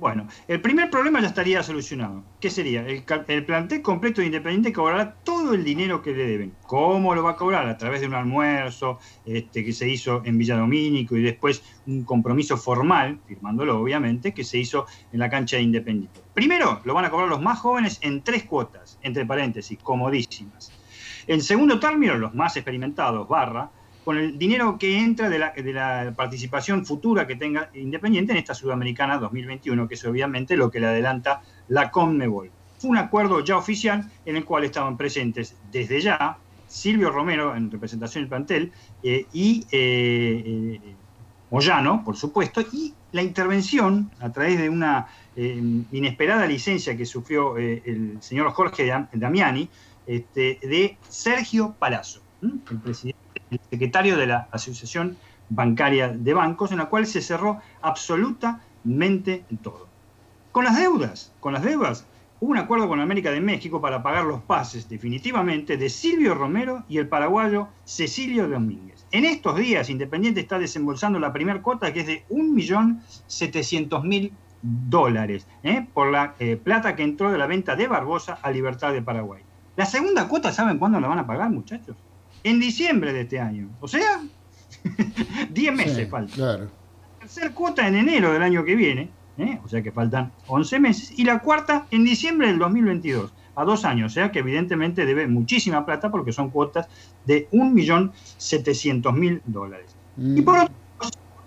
Bueno, 0.00 0.26
el 0.48 0.62
primer 0.62 0.88
problema 0.88 1.20
ya 1.20 1.26
estaría 1.26 1.62
solucionado. 1.62 2.24
¿Qué 2.40 2.48
sería? 2.48 2.86
El, 2.86 3.44
plantel 3.44 3.82
completo 3.82 4.22
de 4.22 4.28
Independiente 4.28 4.72
cobrará 4.72 5.12
todo 5.12 5.52
el 5.52 5.62
dinero 5.62 6.00
que 6.00 6.12
le 6.12 6.24
deben. 6.24 6.54
¿Cómo 6.66 7.14
lo 7.14 7.22
va 7.22 7.32
a 7.32 7.36
cobrar? 7.36 7.68
A 7.68 7.76
través 7.76 8.00
de 8.00 8.06
un 8.06 8.14
almuerzo 8.14 8.98
este, 9.26 9.62
que 9.62 9.74
se 9.74 9.86
hizo 9.86 10.22
en 10.24 10.38
Villa 10.38 10.56
Domínico 10.56 11.18
y 11.18 11.22
después 11.22 11.62
un 11.86 12.04
compromiso 12.04 12.56
formal, 12.56 13.18
firmándolo 13.26 13.78
obviamente, 13.78 14.32
que 14.32 14.42
se 14.42 14.56
hizo 14.56 14.86
en 15.12 15.18
la 15.18 15.28
cancha 15.28 15.56
de 15.56 15.64
Independiente. 15.64 16.18
Primero, 16.32 16.80
lo 16.84 16.94
van 16.94 17.04
a 17.04 17.10
cobrar 17.10 17.28
los 17.28 17.42
más 17.42 17.58
jóvenes 17.58 17.98
en 18.00 18.22
tres 18.22 18.44
cuotas, 18.44 18.98
entre 19.02 19.26
paréntesis, 19.26 19.78
comodísimas. 19.82 20.72
En 21.26 21.42
segundo 21.42 21.78
término, 21.78 22.14
los 22.14 22.34
más 22.34 22.56
experimentados, 22.56 23.28
barra, 23.28 23.70
con 24.10 24.18
el 24.18 24.36
dinero 24.36 24.76
que 24.76 24.98
entra 24.98 25.28
de 25.28 25.38
la, 25.38 26.12
participación 26.16 26.84
futura 26.84 27.28
que 27.28 27.36
tenga 27.36 27.70
Independiente 27.74 28.32
en 28.32 28.38
esta 28.38 28.54
Sudamericana 28.54 29.18
2021, 29.18 29.86
que 29.86 29.94
es 29.94 30.04
obviamente 30.04 30.56
lo 30.56 30.68
que 30.68 30.80
le 30.80 30.88
adelanta 30.88 31.42
la 31.68 31.92
Conmebol. 31.92 32.50
Fue 32.78 32.90
un 32.90 32.96
acuerdo 32.96 33.38
ya 33.44 33.56
oficial 33.56 34.10
en 34.26 34.34
el 34.34 34.44
cual 34.44 34.64
estaban 34.64 34.96
presentes 34.96 35.54
desde 35.70 36.00
ya 36.00 36.38
Silvio 36.66 37.10
Romero 37.10 37.54
en 37.54 37.70
representación 37.70 38.24
del 38.24 38.28
plantel 38.28 38.72
eh, 39.04 39.26
y 39.32 39.64
eh, 39.70 40.42
eh, 40.82 40.94
Moyano, 41.52 42.02
por 42.04 42.16
supuesto, 42.16 42.62
y 42.62 42.92
la 43.12 43.22
intervención 43.22 44.10
a 44.18 44.32
través 44.32 44.58
de 44.58 44.68
una 44.68 45.06
eh, 45.36 45.62
inesperada 45.92 46.46
licencia 46.46 46.96
que 46.96 47.06
sufrió 47.06 47.56
el 47.58 48.18
señor 48.20 48.50
Jorge 48.50 48.88
Dam- 48.88 49.08
Damiani 49.12 49.68
este, 50.04 50.58
de 50.62 50.96
Sergio 51.08 51.76
Palazzo, 51.78 52.22
el 52.42 52.78
presidente, 52.80 53.20
el 53.50 53.60
secretario 53.70 54.16
de 54.16 54.26
la 54.26 54.48
Asociación 54.50 55.16
Bancaria 55.48 56.08
de 56.08 56.34
Bancos, 56.34 56.72
en 56.72 56.78
la 56.78 56.86
cual 56.86 57.06
se 57.06 57.20
cerró 57.20 57.60
absolutamente 57.82 59.44
todo. 59.62 59.88
Con 60.52 60.64
las 60.64 60.76
deudas, 60.76 61.32
con 61.40 61.52
las 61.52 61.62
deudas, 61.62 62.06
hubo 62.40 62.52
un 62.52 62.58
acuerdo 62.58 62.88
con 62.88 63.00
América 63.00 63.30
de 63.30 63.40
México 63.40 63.80
para 63.80 64.02
pagar 64.02 64.24
los 64.24 64.42
pases 64.42 64.88
definitivamente 64.88 65.76
de 65.76 65.90
Silvio 65.90 66.34
Romero 66.34 66.84
y 66.88 66.98
el 66.98 67.08
paraguayo 67.08 67.68
Cecilio 67.84 68.48
Domínguez. 68.48 69.06
En 69.12 69.24
estos 69.24 69.56
días, 69.56 69.90
Independiente 69.90 70.40
está 70.40 70.58
desembolsando 70.58 71.18
la 71.18 71.32
primera 71.32 71.62
cuota 71.62 71.92
que 71.92 72.00
es 72.00 72.06
de 72.06 72.24
1.700.000 72.30 74.30
dólares 74.62 75.46
¿eh? 75.62 75.86
por 75.92 76.10
la 76.10 76.34
eh, 76.38 76.56
plata 76.56 76.94
que 76.94 77.02
entró 77.02 77.32
de 77.32 77.38
la 77.38 77.46
venta 77.46 77.76
de 77.76 77.88
Barbosa 77.88 78.38
a 78.42 78.50
Libertad 78.50 78.92
de 78.92 79.02
Paraguay. 79.02 79.42
La 79.76 79.86
segunda 79.86 80.28
cuota, 80.28 80.52
¿saben 80.52 80.78
cuándo 80.78 81.00
la 81.00 81.08
van 81.08 81.18
a 81.18 81.26
pagar, 81.26 81.50
muchachos? 81.50 81.96
En 82.44 82.60
diciembre 82.60 83.12
de 83.12 83.22
este 83.22 83.38
año. 83.40 83.68
O 83.80 83.88
sea, 83.88 84.22
10 85.50 85.74
meses 85.74 85.96
Sí, 85.96 86.06
falta 86.06 86.34
Claro. 86.34 86.68
tercer 87.20 87.52
cuota 87.52 87.86
en 87.86 87.96
enero 87.96 88.32
del 88.32 88.42
año 88.42 88.64
que 88.64 88.74
viene, 88.76 89.10
¿eh? 89.38 89.58
o 89.64 89.68
sea 89.68 89.82
que 89.82 89.92
faltan 89.92 90.32
11 90.46 90.80
meses, 90.80 91.18
y 91.18 91.24
la 91.24 91.40
cuarta 91.40 91.86
en 91.90 92.04
diciembre 92.04 92.48
del 92.48 92.58
2022, 92.58 93.32
a 93.56 93.64
dos 93.64 93.84
años, 93.84 94.12
o 94.12 94.14
sea 94.14 94.32
que 94.32 94.38
evidentemente 94.38 95.04
debe 95.04 95.26
muchísima 95.26 95.84
plata 95.84 96.10
porque 96.10 96.32
son 96.32 96.50
cuotas 96.50 96.88
de 97.26 97.48
1.700.000 97.50 99.40
dólares. 99.46 99.94
Y 100.16 100.40
por 100.42 100.58
otro, 100.58 100.74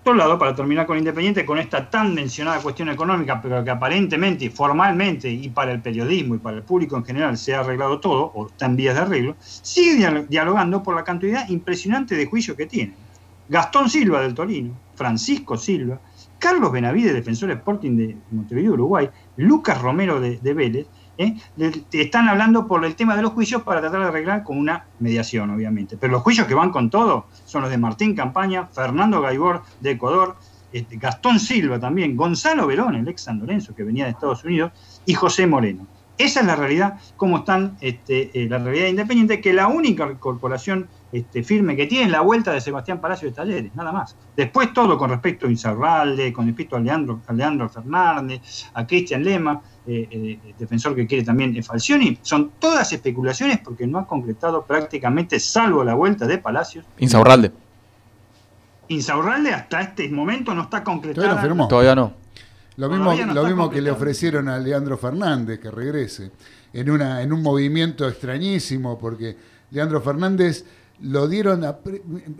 otro 0.03 0.15
lado, 0.15 0.37
para 0.37 0.53
terminar 0.53 0.85
con 0.85 0.97
Independiente, 0.97 1.45
con 1.45 1.57
esta 1.57 1.89
tan 1.89 2.13
mencionada 2.13 2.59
cuestión 2.59 2.89
económica, 2.89 3.41
pero 3.41 3.63
que 3.63 3.69
aparentemente 3.69 4.43
y 4.45 4.49
formalmente 4.49 5.29
y 5.29 5.47
para 5.49 5.71
el 5.71 5.81
periodismo 5.81 6.35
y 6.35 6.39
para 6.39 6.57
el 6.57 6.63
público 6.63 6.97
en 6.97 7.05
general 7.05 7.37
se 7.37 7.55
ha 7.55 7.61
arreglado 7.61 8.01
todo, 8.01 8.25
o 8.35 8.47
está 8.47 8.65
en 8.65 8.75
vías 8.75 8.95
de 8.95 9.01
arreglo, 9.01 9.35
sigue 9.39 9.95
dial- 9.95 10.27
dialogando 10.27 10.83
por 10.83 10.93
la 10.95 11.05
cantidad 11.05 11.47
impresionante 11.47 12.15
de 12.15 12.25
juicios 12.25 12.57
que 12.57 12.65
tiene. 12.65 12.93
Gastón 13.47 13.89
Silva 13.89 14.21
del 14.21 14.33
Torino, 14.33 14.73
Francisco 14.95 15.57
Silva, 15.57 16.01
Carlos 16.37 16.73
Benavides, 16.73 17.13
defensor 17.13 17.51
Sporting 17.51 17.95
de 17.95 18.17
Montevideo, 18.31 18.73
Uruguay, 18.73 19.09
Lucas 19.37 19.81
Romero 19.81 20.19
de, 20.19 20.37
de 20.37 20.53
Vélez, 20.53 20.87
¿eh? 21.17 21.35
Están 21.91 22.27
hablando 22.27 22.67
por 22.67 22.85
el 22.85 22.95
tema 22.95 23.15
de 23.15 23.21
los 23.21 23.31
juicios 23.31 23.63
para 23.63 23.81
tratar 23.81 24.01
de 24.01 24.07
arreglar 24.07 24.43
con 24.43 24.57
una 24.57 24.85
mediación, 24.99 25.49
obviamente. 25.49 25.97
Pero 25.97 26.13
los 26.13 26.21
juicios 26.21 26.47
que 26.47 26.53
van 26.53 26.71
con 26.71 26.89
todo 26.89 27.27
son 27.45 27.61
los 27.61 27.71
de 27.71 27.77
Martín 27.77 28.15
Campaña, 28.15 28.67
Fernando 28.67 29.21
Gaibor 29.21 29.63
de 29.79 29.91
Ecuador, 29.91 30.35
este, 30.71 30.97
Gastón 30.97 31.39
Silva 31.39 31.79
también, 31.79 32.17
Gonzalo 32.17 32.65
Verón, 32.65 32.95
el 32.95 33.07
ex 33.07 33.21
San 33.23 33.39
Lorenzo 33.39 33.75
que 33.75 33.83
venía 33.83 34.05
de 34.05 34.11
Estados 34.11 34.43
Unidos, 34.43 34.71
y 35.05 35.13
José 35.13 35.45
Moreno. 35.45 35.85
Esa 36.17 36.41
es 36.41 36.45
la 36.45 36.55
realidad, 36.55 36.99
cómo 37.17 37.39
están 37.39 37.75
este, 37.81 38.29
eh, 38.33 38.47
la 38.47 38.59
realidad 38.59 38.87
independiente, 38.87 39.41
que 39.41 39.51
la 39.51 39.67
única 39.67 40.13
corporación 40.19 40.87
este, 41.11 41.43
firme 41.43 41.75
que 41.75 41.87
tiene 41.87 42.05
es 42.05 42.11
la 42.11 42.21
vuelta 42.21 42.51
de 42.51 42.61
Sebastián 42.61 43.01
Palacio 43.01 43.27
de 43.27 43.35
Talleres, 43.35 43.75
nada 43.75 43.91
más. 43.91 44.15
Después 44.35 44.73
todo 44.73 44.97
con 44.97 45.09
respecto 45.09 45.47
a 45.47 45.49
Insaurralde, 45.49 46.31
con 46.31 46.45
respecto 46.45 46.75
a 46.75 46.79
Leandro, 46.79 47.21
a 47.25 47.33
Leandro 47.33 47.67
Fernández, 47.67 48.69
a 48.73 48.85
Cristian 48.85 49.23
Lema, 49.23 49.59
eh, 49.85 50.07
eh, 50.09 50.53
defensor 50.57 50.95
que 50.95 51.05
quiere 51.05 51.25
también 51.25 51.57
eh, 51.57 51.61
Falcioni, 51.61 52.17
son 52.21 52.51
todas 52.57 52.93
especulaciones 52.93 53.59
porque 53.59 53.85
no 53.85 53.99
ha 53.99 54.07
concretado 54.07 54.63
prácticamente, 54.63 55.41
salvo 55.41 55.83
la 55.83 55.93
vuelta 55.93 56.25
de 56.25 56.37
Palacios. 56.37 56.85
Insaurralde. 56.99 57.51
Insaurralde 58.87 59.51
hasta 59.51 59.81
este 59.81 60.07
momento 60.07 60.53
no 60.55 60.63
está 60.63 60.85
concretada. 60.85 61.27
Todavía 61.27 61.35
no 61.35 61.41
firmó. 61.41 61.67
Todavía 61.67 61.95
no. 61.95 62.13
Lo 62.77 62.89
mismo, 62.89 63.03
Todavía 63.03 63.25
no 63.25 63.33
lo 63.33 63.43
mismo 63.43 63.69
que 63.69 63.81
le 63.81 63.91
ofrecieron 63.91 64.47
a 64.47 64.57
Leandro 64.57 64.97
Fernández 64.97 65.59
que 65.59 65.69
regrese, 65.69 66.31
en, 66.71 66.89
una, 66.89 67.21
en 67.21 67.33
un 67.33 67.43
movimiento 67.43 68.07
extrañísimo, 68.07 68.97
porque 68.97 69.35
Leandro 69.71 70.01
Fernández 70.01 70.65
lo 71.01 71.27
dieron 71.27 71.65
a... 71.65 71.77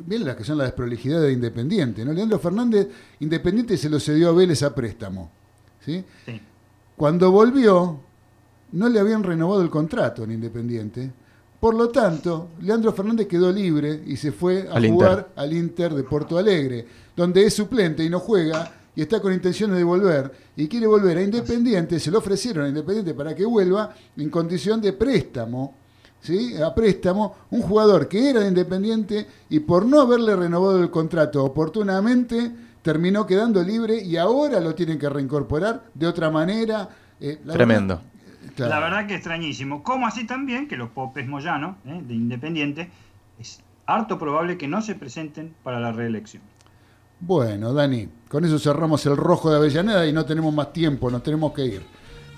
Miren 0.08 0.28
las 0.28 0.38
que 0.38 0.46
son 0.46 0.58
las 0.60 0.68
desprolijidades 0.68 1.28
de 1.28 1.34
Independiente, 1.34 2.06
¿no? 2.06 2.14
Leandro 2.14 2.40
Fernández, 2.40 2.88
Independiente 3.20 3.78
se 3.78 3.90
lo 3.90 4.00
cedió 4.00 4.30
a 4.30 4.32
Vélez 4.32 4.64
a 4.64 4.74
préstamo, 4.74 5.30
¿sí? 5.82 6.06
Sí. 6.26 6.42
Cuando 6.98 7.32
volvió, 7.32 8.00
no 8.74 8.90
le 8.90 9.00
habían 9.00 9.24
renovado 9.24 9.62
el 9.62 9.70
contrato 9.70 10.24
en 10.24 10.32
Independiente. 10.32 11.12
Por 11.60 11.76
lo 11.76 11.90
tanto, 11.90 12.50
Leandro 12.62 12.92
Fernández 12.92 13.28
quedó 13.28 13.52
libre 13.52 14.04
y 14.06 14.18
se 14.18 14.32
fue 14.32 14.68
a 14.70 14.74
Al 14.74 14.88
jugar 14.90 15.12
Inter. 15.12 15.32
al 15.36 15.54
Inter 15.54 15.94
de 15.94 16.04
Porto 16.04 16.38
Alegre, 16.38 16.86
donde 17.16 17.46
es 17.46 17.54
suplente 17.54 18.04
y 18.04 18.10
no 18.10 18.20
juega 18.20 18.72
y 18.96 19.02
está 19.02 19.20
con 19.22 19.34
intenciones 19.34 19.78
de 19.78 19.84
volver 19.84 20.32
y 20.56 20.68
quiere 20.68 20.88
volver 20.88 21.18
a 21.18 21.24
Independiente, 21.24 22.00
se 22.00 22.12
lo 22.12 22.20
ofrecieron 22.20 22.66
a 22.66 22.70
Independiente 22.70 23.14
para 23.14 23.34
que 23.34 23.46
vuelva 23.46 23.94
en 24.18 24.30
condición 24.30 24.82
de 24.82 24.94
préstamo, 24.94 25.74
¿sí? 26.22 26.56
A 26.62 26.76
préstamo, 26.76 27.36
un 27.52 27.62
jugador 27.62 28.08
que 28.08 28.30
era 28.30 28.42
de 28.42 28.50
Independiente 28.50 29.26
y 29.50 29.62
por 29.62 29.86
no 29.86 30.02
haberle 30.02 30.36
renovado 30.36 30.82
el 30.82 30.92
contrato 30.92 31.44
oportunamente 31.44 32.52
terminó 32.84 33.26
quedando 33.26 33.64
libre 33.64 34.00
y 34.04 34.18
ahora 34.18 34.60
lo 34.60 34.76
tienen 34.76 35.00
que 35.00 35.10
reincorporar 35.10 35.86
de 35.96 36.06
otra 36.08 36.30
manera. 36.30 36.90
eh, 37.20 37.40
la 37.46 37.54
Tremendo. 37.54 37.96
verdad- 37.96 38.54
claro. 38.56 38.70
La 38.70 38.80
verdad 38.80 39.08
que 39.08 39.16
extrañísimo. 39.16 39.82
Como 39.82 40.06
así 40.06 40.28
también 40.28 40.68
que 40.68 40.78
los 40.78 40.90
popes 40.90 41.26
Moyano, 41.28 41.78
eh, 41.88 42.02
de 42.06 42.14
Independiente, 42.14 42.90
es 43.40 43.62
harto 43.88 44.20
probable 44.20 44.58
que 44.58 44.68
no 44.68 44.82
se 44.82 44.94
presenten 44.96 45.54
para 45.64 45.80
la 45.80 45.92
reelección. 45.92 46.44
Bueno, 47.20 47.74
Dani, 47.74 48.10
con 48.30 48.44
eso 48.44 48.60
cerramos 48.60 49.06
el 49.06 49.16
rojo 49.16 49.50
de 49.50 49.58
Avellaneda 49.58 50.06
y 50.06 50.12
no 50.12 50.26
tenemos 50.26 50.54
más 50.54 50.74
tiempo, 50.74 51.10
nos 51.10 51.24
tenemos 51.24 51.54
que 51.54 51.66
ir. 51.66 51.82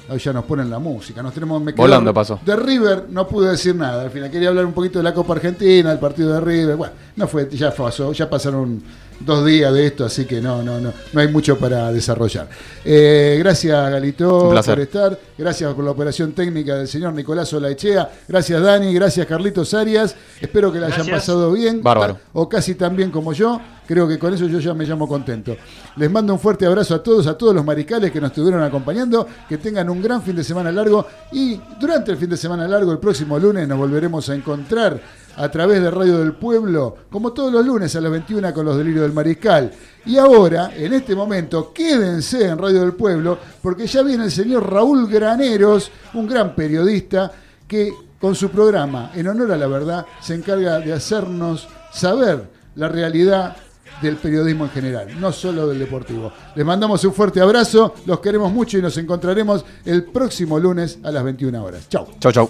Ahí 0.07 0.19
ya 0.19 0.31
nos 0.31 0.45
ponen 0.45 0.69
la 0.69 0.77
música, 0.77 1.23
nos 1.23 1.33
tenemos 1.33 1.59
me 1.63 1.71
Volando 1.71 2.13
pasó. 2.13 2.39
De 2.45 2.55
River 2.55 3.07
no 3.09 3.27
pude 3.27 3.49
decir 3.49 3.75
nada, 3.75 4.03
al 4.03 4.11
final 4.11 4.29
quería 4.29 4.49
hablar 4.49 4.67
un 4.67 4.73
poquito 4.73 4.99
de 4.99 5.03
la 5.03 5.15
Copa 5.15 5.33
Argentina, 5.33 5.89
del 5.89 5.97
partido 5.97 6.31
de 6.33 6.41
River, 6.41 6.75
bueno, 6.75 6.93
no 7.15 7.27
fue, 7.27 7.49
ya 7.49 7.71
pasó, 7.73 8.11
ya 8.13 8.29
pasaron 8.29 8.83
dos 9.19 9.45
días 9.45 9.73
de 9.73 9.87
esto, 9.87 10.05
así 10.05 10.25
que 10.25 10.41
no, 10.41 10.63
no, 10.63 10.79
no, 10.79 10.93
no 11.13 11.21
hay 11.21 11.27
mucho 11.27 11.57
para 11.57 11.91
desarrollar. 11.91 12.47
Eh, 12.83 13.37
gracias, 13.39 13.91
Galito, 13.91 14.49
por 14.49 14.79
estar. 14.79 15.19
Gracias 15.37 15.73
por 15.73 15.83
la 15.83 15.91
operación 15.91 16.33
técnica 16.33 16.75
del 16.75 16.87
señor 16.87 17.13
Nicolás 17.13 17.51
Olaechea. 17.53 18.09
Gracias, 18.27 18.61
Dani. 18.61 18.93
Gracias, 18.93 19.25
Carlitos 19.25 19.73
Arias. 19.73 20.15
Espero 20.39 20.71
que 20.71 20.79
la 20.79 20.87
hayan 20.87 21.07
pasado 21.07 21.51
bien. 21.51 21.81
Bárbaro. 21.81 22.19
O 22.33 22.47
casi 22.47 22.75
tan 22.75 22.95
bien 22.95 23.11
como 23.11 23.33
yo. 23.33 23.59
Creo 23.87 24.07
que 24.07 24.17
con 24.17 24.33
eso 24.33 24.47
yo 24.47 24.59
ya 24.59 24.73
me 24.73 24.85
llamo 24.85 25.07
contento. 25.07 25.55
Les 25.97 26.09
mando 26.09 26.33
un 26.33 26.39
fuerte 26.39 26.65
abrazo 26.65 26.95
a 26.95 27.03
todos, 27.03 27.27
a 27.27 27.37
todos 27.37 27.53
los 27.53 27.63
mariscales 27.63 28.11
que 28.11 28.19
nos 28.19 28.31
estuvieron 28.31 28.63
acompañando. 28.63 29.27
Que 29.47 29.57
tengan 29.57 29.89
un 29.89 30.01
gran 30.01 30.21
fin 30.21 30.35
de 30.35 30.43
semana 30.43 30.71
largo. 30.71 31.05
Y 31.31 31.59
durante 31.79 32.11
el 32.11 32.17
fin 32.17 32.29
de 32.29 32.37
semana 32.37 32.67
largo, 32.67 32.91
el 32.91 32.99
próximo 32.99 33.37
lunes, 33.37 33.67
nos 33.67 33.77
volveremos 33.77 34.29
a 34.29 34.35
encontrar 34.35 34.99
a 35.37 35.49
través 35.49 35.81
de 35.81 35.91
Radio 35.91 36.19
del 36.19 36.33
Pueblo, 36.33 36.95
como 37.09 37.33
todos 37.33 37.51
los 37.51 37.65
lunes 37.65 37.95
a 37.95 38.01
las 38.01 38.11
21 38.11 38.53
con 38.53 38.65
los 38.65 38.77
delirios 38.77 39.03
del 39.03 39.13
mariscal. 39.13 39.71
Y 40.05 40.17
ahora, 40.17 40.71
en 40.75 40.93
este 40.93 41.15
momento, 41.15 41.73
quédense 41.73 42.47
en 42.47 42.57
Radio 42.57 42.81
del 42.81 42.93
Pueblo, 42.93 43.37
porque 43.61 43.87
ya 43.87 44.01
viene 44.03 44.25
el 44.25 44.31
señor 44.31 44.71
Raúl 44.71 45.07
Graneros, 45.07 45.91
un 46.13 46.27
gran 46.27 46.55
periodista, 46.55 47.31
que 47.67 47.91
con 48.19 48.35
su 48.35 48.49
programa, 48.49 49.11
en 49.13 49.27
honor 49.27 49.51
a 49.51 49.57
la 49.57 49.67
verdad, 49.67 50.05
se 50.21 50.35
encarga 50.35 50.79
de 50.79 50.93
hacernos 50.93 51.67
saber 51.91 52.49
la 52.75 52.87
realidad 52.87 53.55
del 54.01 54.17
periodismo 54.17 54.65
en 54.65 54.71
general, 54.71 55.19
no 55.19 55.31
solo 55.31 55.67
del 55.67 55.79
deportivo. 55.79 56.31
Les 56.55 56.65
mandamos 56.65 57.03
un 57.05 57.13
fuerte 57.13 57.39
abrazo, 57.39 57.95
los 58.05 58.19
queremos 58.19 58.51
mucho 58.51 58.77
y 58.77 58.81
nos 58.81 58.97
encontraremos 58.97 59.63
el 59.85 60.05
próximo 60.05 60.59
lunes 60.59 60.99
a 61.03 61.11
las 61.11 61.23
21 61.23 61.63
horas. 61.63 61.87
Chau. 61.89 62.07
Chau, 62.19 62.31
chau. 62.31 62.49